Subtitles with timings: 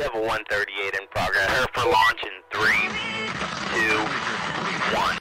[0.00, 1.44] We have a 138 in progress.
[1.44, 2.88] Prepare for launch in three,
[3.68, 5.19] two, one.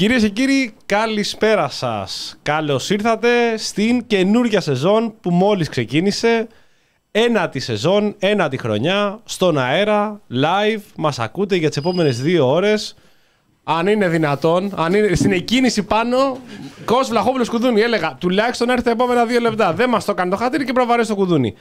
[0.00, 2.38] Κυρίες και κύριοι, καλησπέρα σας.
[2.42, 6.46] Καλώς ήρθατε στην καινούργια σεζόν που μόλις ξεκίνησε.
[7.10, 10.80] Ένατη σεζόν, ένατη χρονιά, στον αέρα, live.
[10.96, 12.96] Μας ακούτε για τις επόμενες δύο ώρες.
[13.64, 16.38] Αν είναι δυνατόν, αν είναι στην εκκίνηση πάνω,
[16.84, 17.80] Κος Βλαχόπουλος κουδούνι.
[17.80, 19.72] Έλεγα τουλάχιστον έρθει τα επόμενα δύο λεπτά.
[19.72, 21.54] Δεν μας το κάνει το χατήρι και προβαρές το κουδούνι.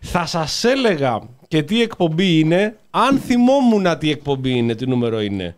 [0.00, 5.56] Θα σας έλεγα και τι εκπομπή είναι, αν θυμόμουν τι εκπομπή είναι, τι νούμερο είναι.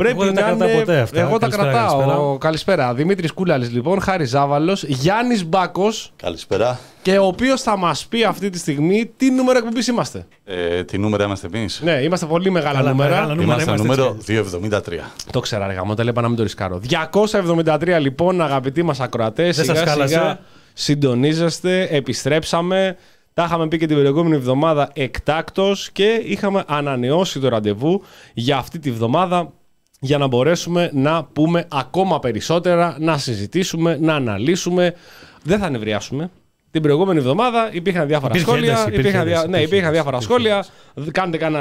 [0.00, 1.20] Πρέπει Εγώ δεν τα να κρατάω είναι- ποτέ αυτά.
[1.20, 1.98] Εγώ τα Καλησπέρα, κρατάω.
[1.98, 2.38] καλησπέρα.
[2.38, 2.94] Καλησπέρα.
[2.94, 6.78] Δημήτρης Κούλαλης, λοιπόν, Χάρη Ζάβαλος, Γιάννης Μπάκος Καλησπέρα.
[7.02, 10.26] και ο οποίος θα μας πει αυτή τη στιγμή τι νούμερο εκπομπής είμαστε.
[10.44, 13.10] Ε, τι νούμερα είμαστε εμείς; Ναι, είμαστε πολύ μεγάλα Καλά, νούμερα.
[13.10, 13.62] μεγάλα νούμερα.
[13.62, 15.10] Είμαστε είμαστε νούμερο 273.
[15.30, 16.78] Το ξέρα, ρε γαμώ, το είπα να μην το ρισκάρω.
[16.78, 19.56] 273 λοιπόν, αγαπητοί μας ακροατές.
[19.56, 20.14] Δεν Σιγά σας κάλασε.
[20.14, 20.38] σιγά
[20.72, 22.96] συντονίζεστε, επιστρέψαμε.
[23.34, 28.02] Τα είχαμε πει και την προηγούμενη εβδομάδα εκτάκτο και είχαμε ανανεώσει το ραντεβού
[28.34, 29.52] για αυτή τη βδομάδα
[30.02, 34.94] για να μπορέσουμε να πούμε ακόμα περισσότερα, να συζητήσουμε, να αναλύσουμε.
[35.42, 36.30] Δεν θα νευριάσουμε.
[36.70, 38.70] Την προηγούμενη εβδομάδα υπήρχαν διάφορα Υπήρχε σχόλια.
[38.70, 40.64] ένταση, υπήρχε υπήρχαν, δια- ένταση, ναι, υπήρχε υπήρχαν ένταση, διάφορα υπήρχε
[40.94, 41.12] σχόλια.
[41.12, 41.60] Κάντε κάνα,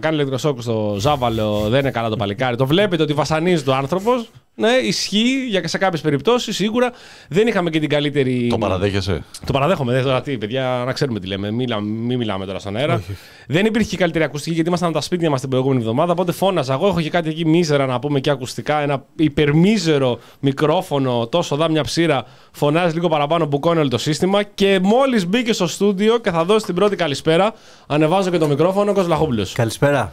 [0.00, 2.56] κάνει ηλεκτροσόκ στο Ζάβαλο, δεν είναι καλά το παλικάρι.
[2.56, 4.30] Το βλέπετε ότι βασανίζεται ο άνθρωπος.
[4.58, 6.92] Ναι, ισχύει για σε κάποιες περιπτώσεις σίγουρα.
[7.28, 8.46] Δεν είχαμε και την καλύτερη.
[8.50, 9.92] Το παραδέχεσαι; Το παραδέχομαι.
[9.92, 11.50] Δεν τώρα τι, παιδιά, να ξέρουμε τι λέμε.
[11.50, 13.02] Μην, μην μιλάμε τώρα στον αέρα.
[13.46, 16.12] Δεν υπήρχε και καλύτερη ακουστική γιατί ήμασταν από τα σπίτια μας την προηγούμενη εβδομάδα.
[16.12, 16.72] Οπότε φώναζα.
[16.72, 18.80] Εγώ έχω και κάτι εκεί μίζερα να πούμε και ακουστικά.
[18.80, 22.24] Ένα υπερμίζερο μικρόφωνο, τόσο δά μια ψήρα.
[22.52, 24.42] Φωνάζει λίγο παραπάνω, μπουκώνει όλο το σύστημα.
[24.42, 27.54] Και μόλις μπήκε στο στούντιο και θα δώσει την πρώτη καλησπέρα,
[27.86, 29.46] ανεβάζω και το μικρόφωνο, Κοσλαχόπουλο.
[29.52, 30.12] Καλησπέρα.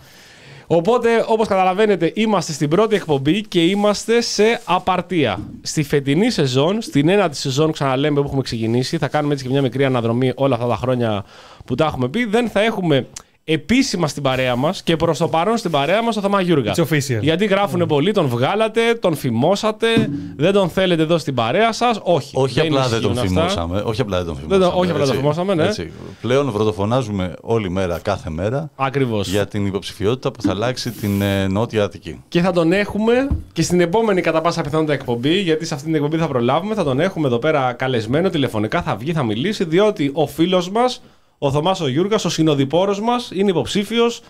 [0.67, 5.39] Οπότε, όπως καταλαβαίνετε, είμαστε στην πρώτη εκπομπή και είμαστε σε απαρτία.
[5.61, 9.61] Στη φετινή σεζόν, στην ένατη σεζόν, ξαναλέμε που έχουμε ξεκινήσει, θα κάνουμε έτσι και μια
[9.61, 11.25] μικρή αναδρομή όλα αυτά τα χρόνια
[11.65, 12.25] που τα έχουμε πει.
[12.25, 13.07] Δεν θα έχουμε
[13.45, 16.73] επίσημα στην παρέα μας και προς το παρόν στην παρέα μας το Θωμάς Γιούργα.
[16.75, 17.19] It's official.
[17.21, 19.87] Γιατί γράφουν πολλοί, τον βγάλατε, τον φημώσατε,
[20.35, 21.99] δεν τον θέλετε εδώ στην παρέα σας.
[22.03, 22.31] Όχι.
[22.37, 23.49] Όχι απλά δεν τον ισχύουν αυτά.
[23.49, 23.81] φημώσαμε.
[23.85, 24.71] Όχι απλά δεν τον Δεν φημώσαμε.
[24.71, 25.21] τον- όχι απλά τον έτσι.
[25.21, 25.63] φημώσαμε, ναι.
[25.63, 25.91] Έτσι.
[26.21, 29.27] Πλέον βροντοφωνάζουμε όλη μέρα, κάθε μέρα, Ακριβώς.
[29.27, 32.21] για την υποψηφιότητα που θα αλλάξει την ε, Νότια Αττική.
[32.27, 35.95] Και θα τον έχουμε και στην επόμενη κατά πάσα πιθανότητα εκπομπή, γιατί σε αυτή την
[35.95, 40.09] εκπομπή θα προλάβουμε, θα τον έχουμε εδώ πέρα καλεσμένο τηλεφωνικά, θα βγει, θα μιλήσει, διότι
[40.13, 41.01] ο φίλος μας,
[41.37, 44.21] ο Θωμάς ο Γιούργας, ο συνοδοιπόρος μας, είναι υποψήφιος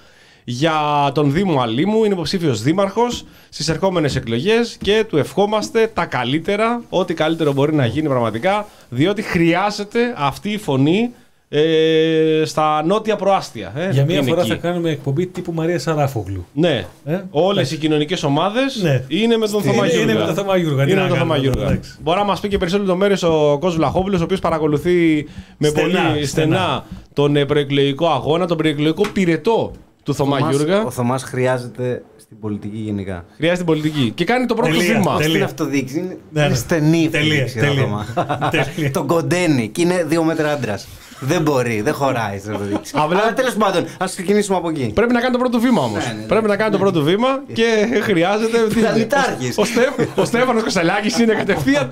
[0.44, 6.82] για τον Δήμο Αλήμου, είναι υποψήφιος δήμαρχος στις ερχόμενες εκλογές και του ευχόμαστε τα καλύτερα,
[6.90, 11.14] ό,τι καλύτερο μπορεί να γίνει πραγματικά, διότι χρειάζεται αυτή η φωνή
[11.56, 13.72] ε, στα νότια προάστια.
[13.76, 14.50] Ε, Για μία Είναι φορά εκεί.
[14.50, 16.46] θα κάνουμε εκπομπή τύπου Μαρία Σαράφογλου.
[16.54, 16.86] Ναι.
[17.06, 19.04] Ε, Όλες οι κοινωνικές ομάδες Ναι.
[19.08, 20.20] είναι με τον Είναι- Θωμά είναι Γιούργα.
[20.20, 20.86] με τον Θωμά Γιούργα.
[20.86, 21.72] Τι Είναι να με τον Θωμά κάνουμε, Γιούργα.
[21.72, 21.96] εντάξει.
[22.04, 25.26] Μπορεί να μας πει και περισσότερες λεπτομέρειες ο Κόσμο Βλαχόπουλος, ο οποίος παρακολουθεί
[25.58, 26.86] με Στενά, πολύ στενά, στενά.
[27.14, 29.72] τον ε, προεκλογικό αγώνα, τον προεκλογικό πυρετό
[30.04, 30.84] του Θωμά Θωμάς- Γιούργα.
[30.86, 33.26] Ο Θωμάς χρειάζεται στην πολιτική γενικά.
[33.36, 34.12] Χρειάζεται την πολιτική.
[34.16, 35.16] Και κάνει το πρώτο Τελεία, βήμα.
[35.18, 35.30] τελεία.
[35.30, 36.56] Στην αυτοδίκηση είναι, Ναι, είναι ναι.
[36.56, 37.60] στενή η Τελεία, αυτοδίκηση.
[37.60, 37.84] ο τελεία.
[37.84, 38.50] Θωμά.
[38.50, 38.92] Τελεία.
[38.98, 40.88] Τον κοντένει και είναι δύο μέτρα άντρας.
[41.20, 42.94] Δεν μπορεί, δεν χωράει στην αυτοδίκηση.
[42.98, 44.92] Απλά- Αλλά τέλος πάντων, ας ξεκινήσουμε από εκεί.
[44.96, 46.06] Πρέπει να κάνει το πρώτο βήμα όμως.
[46.06, 46.26] Ναι, ναι, ναι.
[46.26, 48.58] Πρέπει να κάνει το πρώτο βήμα και χρειάζεται.
[48.58, 49.58] Πλανητάρχης.
[49.58, 51.92] Ο, ο, Στέ, ο Στέφανος Κωνσταντάκη είναι κατευθείαν.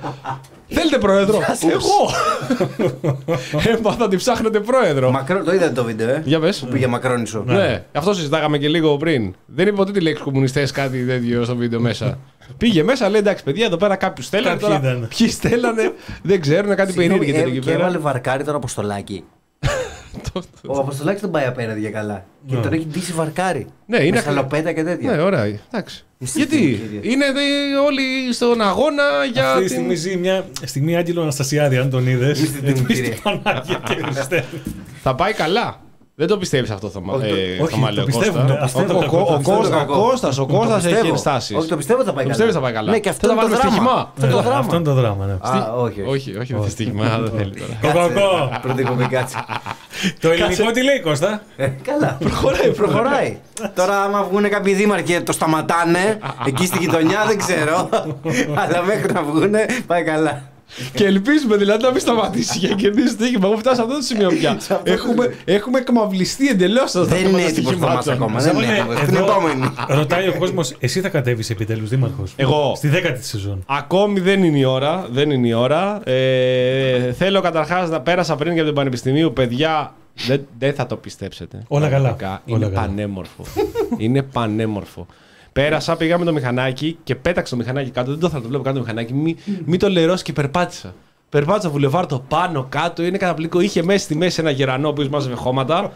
[0.73, 1.39] Θέλετε πρόεδρο;
[1.71, 2.09] Εγώ.
[3.77, 5.11] Έμαθα ότι ψάχνετε πρόεδρο.
[5.11, 6.59] Μακρό, το είδατε το βίντεο, ε; Για πες.
[6.59, 7.43] Που πήγε Μακρόνισο.
[7.47, 9.33] Ναι, αυτό συζητάγαμε και λίγο πριν.
[9.45, 12.17] Δεν είπε ποτέ τη λέξη κομμουνιστές κάτι τέτοιο στο βίντεο μέσα.
[12.57, 14.59] Πήγε μέσα, λέει εντάξει, παιδιά, εδώ πέρα κάποιους στέλνανε.
[14.59, 15.07] Κάποιοι Τώρα, ήταν.
[15.17, 17.83] ποιοι στέλνανε, δεν ξέρουν, κάτι Συγγνώμη, περίεργο ε, ήταν εκεί και πέρα.
[17.83, 19.23] έβαλε βαρκάρι τον Αποστολάκη.
[20.67, 22.25] Ο Αποστολάκης δεν πάει απέναντι για καλά.
[22.47, 23.67] Και τον έχει ντύσει βαρκάρι.
[23.85, 25.11] Ναι, είναι Με ακρι- σαλοπέτα και τέτοια.
[25.15, 26.05] Ναι, ωραία, εντάξει.
[26.19, 26.99] Εσύ Γιατί κύριε.
[27.13, 29.03] είναι δε- όλοι στον αγώνα
[29.33, 29.47] για.
[29.51, 32.41] Αυτή τη την- στιγμή ζει μια στιγμή Άγγελο Αναστασιάδη, αν τον είδες.
[32.41, 33.15] Είστε την κυρία.
[35.03, 35.79] Θα πάει καλά.
[36.21, 37.13] Δεν το πιστεύεις αυτό, Θωμά.
[37.13, 38.41] Όχι, το- ε, όχι, Θωμά, το λέει ο πιστεύουμε.
[38.41, 38.63] Κώστα.
[38.63, 39.93] Αυτό Ο- είναι το ο- κακό, ο- αυτό ο είναι το Κώστα- κακό.
[39.93, 41.13] Ο Κώστας, ο Το Κώστας έχει πιστεύω.
[41.13, 41.55] ενστάσεις.
[41.57, 42.43] Όχι, το πιστεύω ότι θα πάει Το καλά.
[42.45, 42.91] πιστεύεις θα πάει καλά.
[42.91, 43.91] Ναι, και αυτό Θα είναι τα το βάλουμε δράμα.
[43.91, 44.11] στοίχημα.
[44.15, 44.59] Αυτό είναι το δράμα.
[44.59, 45.35] Αυτό είναι το δράμα, ναι.
[45.59, 46.01] Α, όχι.
[46.13, 47.73] Όχι, όχι, δεν στοίχημα, δεν θέλει τώρα.
[47.93, 48.59] Κοκοκό.
[48.61, 49.37] Πρώτη κοπή, κάτσε.
[50.21, 52.17] Το ελληνικό τι λέει, Κώστα; Ε, Καλά.
[52.19, 53.37] Προχωράει, προχωράει.
[53.75, 57.89] Τώρα, άμα βγουν κάποιοι δήμαρχοι και το σταματάνε, εκεί στη γειτονιά δεν ξέρω.
[58.61, 59.53] Αλλά μέχρι να βγουν
[59.87, 60.41] πάει καλά.
[60.93, 63.45] Και ελπίζουμε δηλαδή να μην σταματήσει για να κερδίσει το στοίχημα.
[63.45, 64.57] Έχουμε φτάσει σε αυτό το σημείο πια.
[64.83, 67.95] έχουμε, έχουμε εκμαυλιστεί εντελώς στα Δεν θέματα είναι έτοιμο το στοιχημάτων.
[67.95, 68.39] μας ακόμα.
[68.39, 69.03] Ζαβάλε, Δεν είναι έτοιμο.
[69.03, 69.73] Στην εδώ επόμενη.
[69.87, 72.73] Ρωτάει ο κόσμος, εσύ θα κατέβεις επιτέλους δήμαρχος; Εγώ.
[72.75, 73.63] Στη δέκατη τη σεζόν.
[73.67, 75.07] Ακόμη δεν είναι η ώρα.
[75.11, 76.01] Δεν είναι η ώρα.
[76.09, 79.93] Ε, θέλω καταρχάς να πέρασα πριν για το Πανεπιστημίου, παιδιά.
[80.27, 81.63] Δεν, δεν θα το πιστέψετε.
[81.67, 82.13] Όλα καλά.
[82.13, 82.87] Πραγματικά, Είναι Όλα καλά.
[82.87, 83.43] πανέμορφο.
[83.97, 85.05] είναι πανέμορφο.
[85.53, 88.09] Πέρασα, πήγα με το μηχανάκι και πέταξα το μηχανάκι κάτω.
[88.11, 89.13] Δεν το ήθελα να το βλέπω κάτω το μηχανάκι.
[89.13, 90.93] Μη, μη το λερώσεις και περπάτησα.
[91.29, 93.03] Περπάτησα βουλεβάρ πάνω κάτω.
[93.03, 93.61] Είναι καταπληκτικό.
[93.63, 95.91] Είχε μέσα στη μέση ένα γερανό που μάζευε χώματα.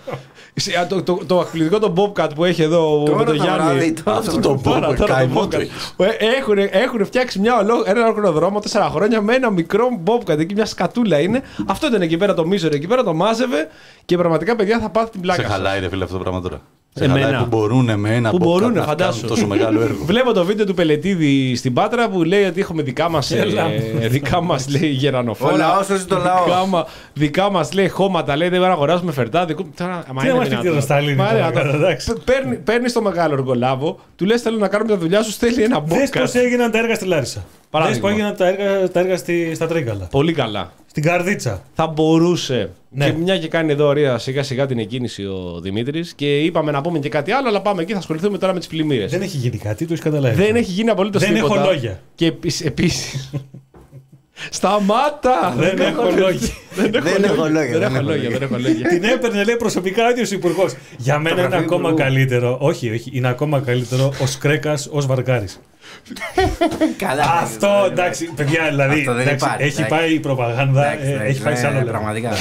[0.54, 3.44] Σε- α, το, το, το εκπληκτικό το Bobcat που έχει εδώ Τώρα με τον το
[3.44, 3.64] Γιάννη.
[3.64, 5.50] βράδυ, τώρα Αυτό το το Τώρα, Bobcat, τώρα το καημό Bobcat.
[5.50, 5.94] το έχεις.
[5.98, 10.38] Ε, Έχουν, έχουν φτιάξει μια ολό, ένα ολόκληρο δρόμο τέσσερα χρόνια με ένα μικρό Bobcat.
[10.40, 11.42] Εκεί μια σκατούλα είναι.
[11.66, 12.76] Αυτό ήταν εκεί πέρα το μίζωρο.
[12.76, 13.68] Εκεί πέρα το μάζευε
[14.06, 15.42] και πραγματικά παιδιά θα πάθει την πλάκα.
[15.42, 15.56] Σε σας.
[15.56, 16.62] χαλάει ρε φίλε αυτό το πράγμα τώρα.
[16.98, 17.26] Σε Εμένα.
[17.26, 19.28] χαλάει που μπορούν με ένα Που Bobcat μπορούνε, να κάνουν φαντάσου.
[19.28, 20.04] τόσο μεγάλο έργο.
[20.12, 23.64] Βλέπω το βίντεο του Πελετίδη στην Πάτρα που λέει ότι έχουμε δικά μας Έλα.
[24.00, 25.54] ε, δικά μας, λέει γερανοφόρα.
[25.54, 26.44] Ο λαός σώζει το λαός.
[26.46, 29.46] Δικά, μα, δικά μας λέει χώματα, λέει δεν μπορούμε να αγοράσουμε φερτά.
[29.46, 29.70] Δικού...
[29.78, 30.76] Τώρα, μα Τι είναι να μας δυνατόν.
[30.76, 31.82] πει στα Ελληνικά, Μα είναι τώρα, δυνατόν.
[31.84, 32.14] εντάξει.
[32.14, 35.64] Π- Παίρνει, παίρνεις το μεγάλο εργολάβο, του λες θέλω να κάνουμε τη δουλειά σου, στέλνει
[35.64, 36.32] ένα Δες μπόκας.
[36.32, 37.40] πώς έγιναν τα έργα στη Λάρισα.
[37.40, 38.02] Δες Παράδειγμα.
[38.02, 40.08] πώς έγιναν τα έργα, τα έργα στη, στα Τρίκαλα.
[40.12, 40.72] Πολύ καλά.
[40.96, 41.64] Στην Καρδίτσα.
[41.74, 42.70] Θα μπορούσε.
[42.90, 43.06] Ναι.
[43.06, 46.82] Και μια και κάνει εδώ ωραία σιγά σιγά την εκκίνηση ο Δημήτρης και είπαμε να
[46.82, 49.12] πούμε και κάτι άλλο, αλλά πάμε εκεί, θα ασχοληθούμε τώρα με τις πλημμύρες.
[49.12, 50.44] Δεν έχει γίνει κάτι, το έχεις καταλάβει.
[50.44, 51.56] Δεν έχει γίνει απολύτως Δεν τίποτα.
[51.62, 52.02] έχω λόγια.
[52.16, 52.34] Και
[52.64, 53.32] επίσης.
[54.50, 55.56] Σταμάτα!
[55.58, 56.50] Δεν έχω λόγια.
[56.76, 58.88] Δεν Δεν έχω λόγια, Δεν έχω λόγια, δεν έχω λόγια.
[58.88, 60.76] Την έπαιρνε, λέει προσωπικά ο ίδιος υπουργός.
[60.98, 61.98] Για μένα είναι γραφείο ακόμα υπουργού.
[61.98, 62.58] καλύτερο.
[62.62, 65.60] Όχι, όχι, είναι ακόμα καλύτερο ο Κρέκας ως Βαρκάρης.
[67.06, 67.24] Καλά.
[67.42, 69.00] Αυτό εντάξει, παιδιά, δηλαδή.
[69.00, 69.96] Αυτό δεν εντάξει, υπάρχει, έχει εντάξει.
[69.96, 71.86] πάει η προπαγάνδα, Εντάξει, ε, εντάξει, έχει πάει σε ναι, άλλο level.
[71.90, 72.32] Πραγματικά.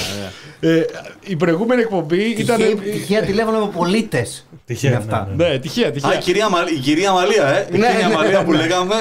[0.60, 0.82] Ε,
[1.26, 2.56] η προηγούμενη εκπομπή ήταν.
[2.56, 4.46] Τυχαία- Τυχαία τηλέφωνο από πολίτες.
[4.66, 5.28] Τυχαία, Είναι αυτά.
[5.36, 6.14] ναι, Ναι, τυχαία, Α, τυχαία.
[6.14, 7.66] η κυρία, Μα- η κυρία Μαλία, ε.
[7.72, 8.56] Η Ναι, κυρία ναι, Μαλία που ναι.
[8.56, 8.94] λέγαμε.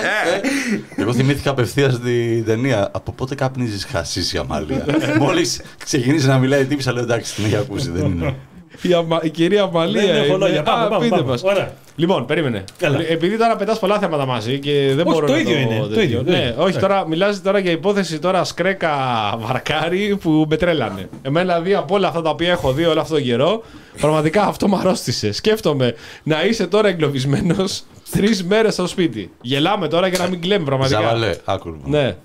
[0.96, 1.02] ε.
[1.02, 2.90] Εγώ θυμήθηκα απευθείας την ταινία.
[2.92, 4.86] Από πότε καπνίζεις χασίσει η Αμαλία.
[5.20, 7.90] Μόλις ξεκινήσει να μιλάει η τύπησα, λέω εντάξει, την έχει ακούσει.
[7.92, 8.36] Δεν είναι.
[8.82, 10.02] Η, αμα- η κυρία Μαλία.
[10.02, 10.64] Δεν έχω είναι- λόγια.
[10.64, 11.30] Πάμε, Α, πάμε, πείτε πάμε.
[11.30, 11.44] μας.
[11.44, 11.72] Ωραία.
[11.96, 12.64] Λοιπόν, περίμενε.
[12.80, 13.00] Έλα.
[13.10, 15.88] Επειδή τώρα πετάς πολλά θέματα μαζί και δεν Όχι, μπορώ το να ίδιο είναι, το
[15.88, 16.02] τέτοιο.
[16.04, 16.54] ίδιο, το Ναι, ίδιο.
[16.64, 16.80] όχι, Ναι.
[16.82, 18.92] τώρα μιλάς τώρα για υπόθεση τώρα σκρέκα
[19.38, 21.10] βαρκάρι που με τρέλανε.
[21.22, 23.64] Εμένα δηλαδή από όλα αυτά τα οποία έχω δει όλο αυτόν τον καιρό,
[24.00, 25.32] πραγματικά αυτό με αρρώστησε.
[25.32, 29.32] Σκέφτομαι να είσαι τώρα εγκλωβισμένος τρεις μέρες στο σπίτι.
[29.42, 31.02] Γελάμε τώρα για να μην κλαίμε πραγματικά.
[31.02, 31.90] Ζαβαλέ, άκου λοιπόν.
[31.92, 32.16] Ναι.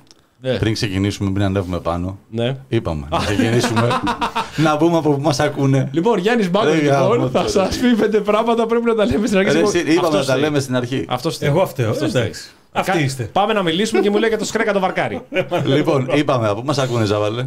[0.40, 0.56] Ναι.
[0.58, 2.56] Πριν ξεκινήσουμε, πριν ανέβουμε πάνω, ναι.
[2.68, 3.88] είπαμε να ξεκινήσουμε
[4.64, 5.88] να πούμε από πού μας ακούνε.
[5.92, 7.88] Λοιπόν, Γιάννης Μπάγκο, Ρε, λοιπόν, γάμο θα το, σας ρε.
[7.88, 9.50] πει πέντε πράγματα πρέπει να τα λέμε στην αρχή.
[9.52, 10.40] Ρε, Λοιπόν, εσύ, Είπαμε αυτός να τα θέλει.
[10.44, 11.04] λέμε στην αρχή.
[11.08, 11.50] Αυτός θέλει.
[11.50, 11.90] Εγώ φταίω.
[11.90, 12.24] Αυτός θέλει.
[12.24, 12.48] Εντάξει.
[12.72, 13.22] Αυτοί Κα- είστε.
[13.32, 15.20] Πάμε να μιλήσουμε και μου λέει για το σκρέκα το βαρκάρι.
[15.64, 17.40] Λοιπόν, είπαμε από πού μας ακούνε, Ζαβαλέ.
[17.40, 17.46] Α,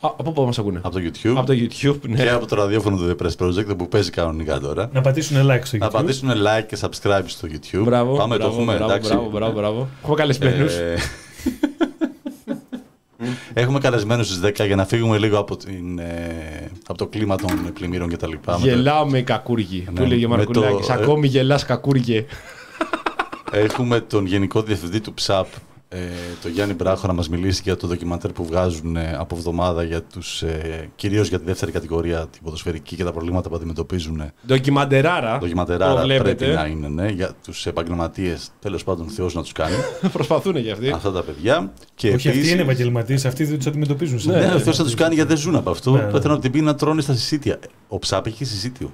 [0.00, 2.16] Από πού μας ακούνε; Από το YouTube Από το YouTube, ναι.
[2.22, 4.88] και από το ραδιόφωνο του The Press Project που παίζει κανονικά τώρα.
[4.92, 5.90] Να πατήσουν like στο Να YouTube.
[5.92, 7.82] πατήσουν like και subscribe στο YouTube.
[7.84, 8.16] Μπράβο.
[8.16, 9.10] Πάμε, μπράβο, το έχουμε, μπράβο, εντάξει.
[9.12, 9.88] Μπράβο, μπράβο, μπράβο.
[10.02, 10.72] Έχουμε καλεσμένους.
[13.54, 17.36] Ε, Έχουμε καλεσμένους στις 10 για να φύγουμε λίγο από, την, ε, από το κλίμα
[17.36, 18.58] των πλημμύρων και τα λοιπά.
[18.60, 19.84] Με Γελάμε οι κακούργοι.
[19.92, 20.86] Ναι, Που λέγε ο με Μαρκουλάκης.
[20.86, 22.24] το- Ακόμη γελάς κακούργε.
[23.50, 25.46] το- Έχουμε τον Γενικό Διευθυντή του ΨΑΠ,
[25.96, 26.08] ε,
[26.42, 30.02] τον Γιάννη Μπράχο, να μας μιλήσει για το ντοκιμαντέρ που βγάζουν ε, από εβδομάδα για
[30.02, 34.20] τους, ε, κυρίως για τη δεύτερη κατηγορία, την ποδοσφαιρική και τα προβλήματα που αντιμετωπίζουν.
[34.20, 35.32] Ε, Ντοκιμαντεράρα.
[35.32, 36.54] Το Ντοκιματεράρα πρέπει βλέπετε.
[36.54, 39.74] να είναι, ναι, για τους επαγγελματίες, τέλος πάντων Θεός να τους κάνει,
[40.12, 40.90] Προσπαθούν κι αυτοί.
[40.90, 41.72] αυτά τα παιδιά.
[41.94, 44.18] Και Όχι, αυτοί επίσης- είναι επαγγελματίες, αυτοί δεν τους αντιμετωπίζουν.
[44.20, 45.90] σαν- Ναι, ο Θεός θα τους κάνει γιατί δεν ζουν από αυτό.
[45.90, 46.10] Ναι, ναι.
[46.10, 47.58] Πέθαναν από την πείνα να τρώνε στα συσίτια.
[47.88, 48.92] Ο ψάπ έχει συσίτιο.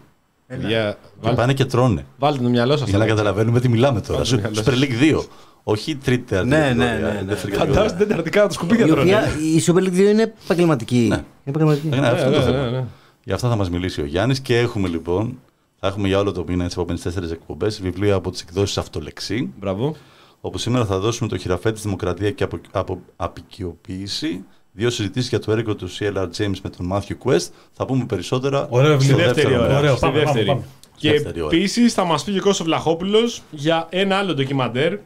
[0.59, 2.05] Για- Και βάλτε- πάνε και τρώνε.
[2.19, 2.89] Βάλτε το μυαλό σας.
[2.89, 4.19] Για να καταλαβαίνουμε τι μιλάμε τώρα.
[4.23, 5.25] Βάλτε το μυαλό Super League 2.
[5.63, 7.25] Όχι τρίτη τέταρτη Ναι, ναι, κατηγορία, ναι, ναι.
[7.27, 7.97] δεύτερη Φαντάζομαι κατηγορία.
[7.97, 9.03] την τεταρτικά τα σκουπίδια Η τρώνε.
[9.15, 9.23] οποία
[9.57, 10.97] η Super League 2 είναι επαγγελματική.
[10.97, 11.15] Ναι.
[11.15, 11.89] Είναι επαγγελματική.
[11.89, 12.71] Ναι, αυτό Ναι, είναι το ναι, θέμα.
[12.71, 12.85] ναι, ναι.
[13.25, 15.39] Γι' αυτά θα μας μιλήσει ο Γιάννης και έχουμε λοιπόν.
[15.81, 19.53] Θα έχουμε για όλο το μήνα τι επόμενε τέσσερις εκπομπές βιβλία από τις εκδόσεις Αυτολεξή.
[19.61, 19.97] Μπράβο.
[20.41, 24.45] Όπου σήμερα θα δώσουμε το χειραφέτη Δημοκρατία και απο, απο, Απικιοποίηση.
[24.73, 27.49] Δύο συζητήσεις για το έργο του CLR James με τον Matthew Quest.
[27.73, 29.17] Θα πούμε περισσότερα Ωραίο στο βιβλίο.
[29.17, 29.67] Δεύτερη δεύτερο ώρα.
[29.67, 29.79] μέρος.
[29.83, 30.47] Ωραίο, Στη πάμε, πάμε, δεύτερη.
[30.47, 30.63] πάμε.
[30.97, 31.57] Και Δεύτερη ώρα.
[31.57, 34.99] επίσης θα μας πει και ο Κώστας Βλαχόπουλος για ένα άλλο ντοκιμαντέρ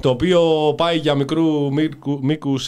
[0.00, 0.40] το οποίο
[0.76, 1.72] πάει για μικρού
[2.20, 2.58] μήκου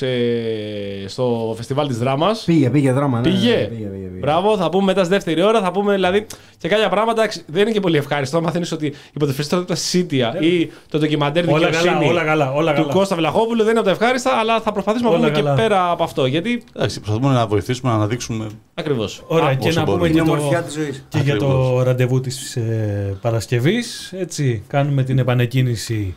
[1.06, 2.42] στο φεστιβάλ της δράμας.
[2.44, 3.16] Πήγε, πήγε δράμα.
[3.20, 3.50] ναι, Πήγε.
[3.50, 4.18] ναι, πήγε, πήγε, πήγε.
[4.20, 5.60] Μπράβο, θα πούμε μετά στη δεύτερη ώρα.
[5.60, 6.26] Θα πούμε δηλαδή
[6.58, 7.20] και κάποια πράγματα.
[7.20, 8.36] εντάξει, Δεν είναι και πολύ ευχάριστο.
[8.36, 12.74] Αν μαθαίνει ότι η ποδοσφαιριστή Σίτια ή το ντοκιμαντέρ Όλα δικαιοσύνη καλά, όλα καλά, όλα
[12.74, 12.92] του καλά.
[12.92, 15.54] Κώστα Βλαχόπουλου δεν είναι από τα ευχάριστα, αλλά θα προσπαθήσουμε να Όλα πούμε καλά.
[15.56, 16.26] και πέρα από αυτό.
[16.26, 18.46] Γιατί Εντάξει, προσπαθούμε να βοηθήσουμε να αναδείξουμε.
[18.74, 19.22] ακριβώς.
[19.26, 20.14] Ωραία, και όσο να πούμε μπορούμε.
[20.14, 21.04] και, Είναι η το, ομορφιά της ζωής.
[21.08, 21.84] και για το Ακριβώς.
[21.84, 24.12] ραντεβού της ε, Παρασκευής.
[24.18, 26.14] Έτσι, κάνουμε την επανεκκίνηση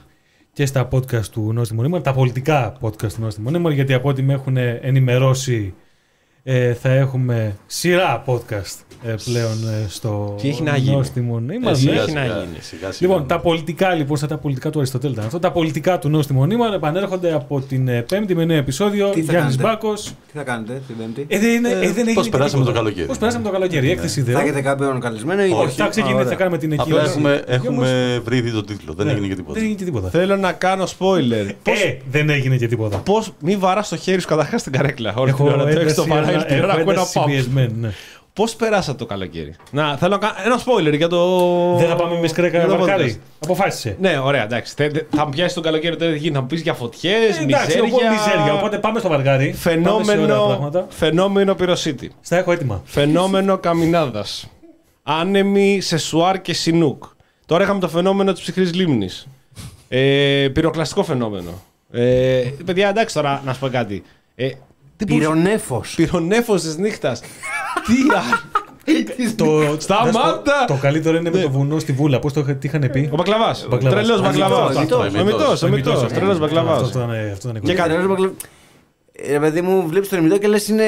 [0.55, 4.21] και στα podcast του Νόστιμου Νέμορ, τα πολιτικά podcast του Νόστιμου Νέμορ, γιατί από ό,τι
[4.21, 5.74] με έχουν ενημερώσει
[6.47, 10.95] Ε, θα έχουμε σειρά podcast ε, πλέον ε, στο Τι έχει να γίνει.
[10.95, 11.69] νόστιμο νήμα.
[11.71, 11.91] Εσύ ναι.
[11.91, 12.57] έχει Σιγά, να σιγά, γίνει.
[12.61, 13.11] σιγά, σιγά.
[13.11, 15.39] Λοιπόν, τα πολιτικά λοιπόν, στα τα πολιτικά του Αριστοτέλη ήταν αυτό.
[15.39, 19.09] Τα πολιτικά του νόστιμο νήμα επανέρχονται από την ε, Πέμπτη με νέο επεισόδιο.
[19.09, 20.03] Τι θα Γιάννης κάνετε; Μπάκος.
[20.31, 22.77] Τι θα κάνετε την Πέμπτη; Ε, δεν, είναι, ε, δεν έγινε πώς και περάσαμε τίποτα.
[22.79, 23.07] το καλοκαίρι.
[23.07, 23.91] Πώς περάσαμε το καλοκαίρι.
[23.91, 24.41] Έκθεση Θα ιδεών.
[24.43, 26.29] έχετε κάποιον καλεσμένο ή Όχι, θα ξεκινήσει, ωραία.
[26.29, 27.05] θα κάνουμε την Απλά εκείωση.
[27.17, 28.93] έχουμε, Και όμως- έχουμε βρει ήδη τον τίτλο.
[28.93, 29.53] Δεν Ναι, έγινε και τίποτα.
[29.53, 30.09] Δεν έγινε και τίποτα.
[30.09, 31.49] Θέλω να κάνω spoiler.
[31.63, 32.97] Πώς, Ε, δεν έγινε και τίποτα.
[32.97, 35.13] πώς μη βαράς το χέρι σου καταρχάς στην καρέκλα.
[35.15, 35.63] Όλη την Έχω ώρα
[36.37, 37.21] το έχεις ένταση, το παράθυρο αλλά- την ώρα έχω ακούω ένα ένταση pop.
[37.21, 37.91] συμπιεσμένη, ναι.
[38.33, 41.19] Πώς περάσατε το καλοκαίρι; Να, θέλω να κάνω ένα spoiler για το.
[41.77, 43.15] Δεν θα πάμε με σκρέκα για το βαρκάρι.
[43.17, 43.37] podcast.
[43.43, 43.97] Αποφάσισε.
[43.99, 44.73] Ναι, ωραία, εντάξει.
[44.75, 46.35] Θε- θε- Θα μου πιάσει τον καλοκαίρι τώρα τι γίνεται.
[46.35, 48.11] Θα μου πεις για φωτιές, Ε, Εντάξει, εγώ μιζέρια.
[48.11, 48.53] μιζέρια.
[48.53, 49.45] Οπότε πάμε στο βαργάρι.
[49.45, 50.85] Πάμε σε ωραία Φαινόμενο, πράγματα.
[50.89, 52.11] φαινόμενο πυροσίτη.
[52.21, 52.81] Στα έχω έτοιμα.
[52.85, 54.47] Φαινόμενο καμινάδας.
[55.03, 57.03] Άνεμοι σε σουάρ και σινούκ.
[57.45, 59.27] Τώρα είχαμε το φαινόμενο της ψυχρής λίμνης.
[59.87, 61.61] Ε, πυροκλαστικό φαινόμενο.
[61.91, 64.03] Ε, παιδιά, εντάξει τώρα να σου πω κάτι.
[64.35, 64.49] Ε,
[64.97, 65.93] τι μπορούσε- Πυρονέφος.
[65.95, 67.19] Πυρονέφος της νύχτας.
[67.87, 68.53] Τι α-
[69.35, 70.65] Το, Σταμάτα!
[70.67, 72.19] Το καλύτερο είναι με το βουνό στη βούλα.
[72.19, 73.65] Πώς το είχα- τι είχαν πει; Ο Μπακλαβάς.
[73.69, 73.99] Μπακλαβάς.
[73.99, 74.77] Τρελός Α, Μπακλαβάς.
[74.77, 76.03] μυτός, Ο μυτός, ο μυτός.
[76.13, 76.81] Τρελός Μπακλαβάς.
[76.81, 77.87] Αυτό ήταν, αυτό ήταν Και κοντά.
[77.87, 78.31] κα- Ε,
[79.31, 80.84] Ρε παιδί μου, βλέπεις το ημιτό και λες είναι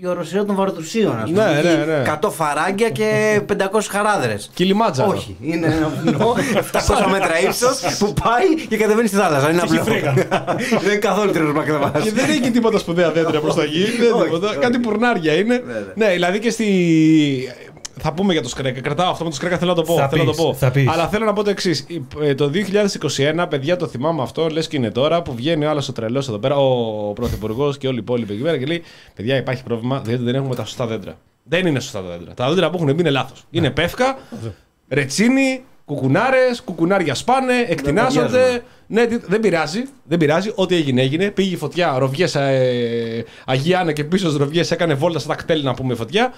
[0.00, 1.18] η οροσία των βαροτρουσίων.
[1.22, 1.44] ας πούμε.
[1.44, 2.02] Ναι, Έχει ναι, ναι.
[2.22, 3.56] 100 φαράγγια και 500
[3.88, 4.50] χαράδρες.
[4.54, 5.10] Κιλιμάτζαρο.
[5.10, 6.34] Όχι, είναι ένα βουνό
[6.72, 9.50] 700 μέτρα ύψος που πάει και κατεβαίνει στη θάλασσα.
[9.50, 9.92] Είναι έχει απλό.
[9.92, 10.12] φρίγα.
[10.12, 11.90] Δεν είναι καθόλου τρελός μακραβά.
[12.02, 13.84] Και δεν έχει τίποτα σπουδαία δέντρα προς τα γη.
[13.84, 14.48] δεν Όχι, τίποτα.
[14.48, 14.58] όχι.
[14.58, 15.62] Κάτι πουρνάρια είναι.
[15.66, 15.92] Βέβαια.
[15.94, 16.64] Ναι, δηλαδή και στη.
[18.00, 18.80] Θα πούμε για το Σκρέκα.
[18.80, 19.94] Κρατάω αυτό με το Σκρέκα, θέλω να το πω.
[19.94, 20.54] Θα θέλω να το πεις, πω.
[20.54, 20.88] θα πεις.
[20.88, 21.86] Αλλά θέλω να πω το εξής.
[22.36, 22.50] Το
[23.42, 26.28] 2021, παιδιά, το θυμάμαι αυτό, λες και είναι τώρα, που βγαίνει ο άλλος ο τρελός
[26.28, 28.82] εδώ πέρα, ο πρωθυπουργός και όλοι οι υπόλοιποι εκεί πέρα και λέει:
[29.14, 31.18] Παιδιά, υπάρχει πρόβλημα διότι δεν έχουμε τα σωστά δέντρα.
[31.44, 32.34] Δεν είναι σωστά τα δέντρα.
[32.34, 33.44] Τα δέντρα που έχουν μπει είναι λάθος.
[33.50, 34.18] Είναι πεύκα,
[34.88, 38.28] ρετσίνη, κουκουνάρες, κουκουνάρια σπάνε, εκτινάσονται.
[38.28, 38.60] ταιριάζουν.
[38.86, 39.82] Ναι, τι- δεν πειράζει.
[40.04, 40.52] Δεν πειράζει.
[40.54, 41.30] Ό,τι έγινε, έγινε.
[41.30, 45.62] Πήγε η φωτιά, ροβιές ε, Αγία Άννα και πίσω στις ροβιές έκανε βόλτα στα κτέλ
[45.62, 46.32] να πούμε φωτιά.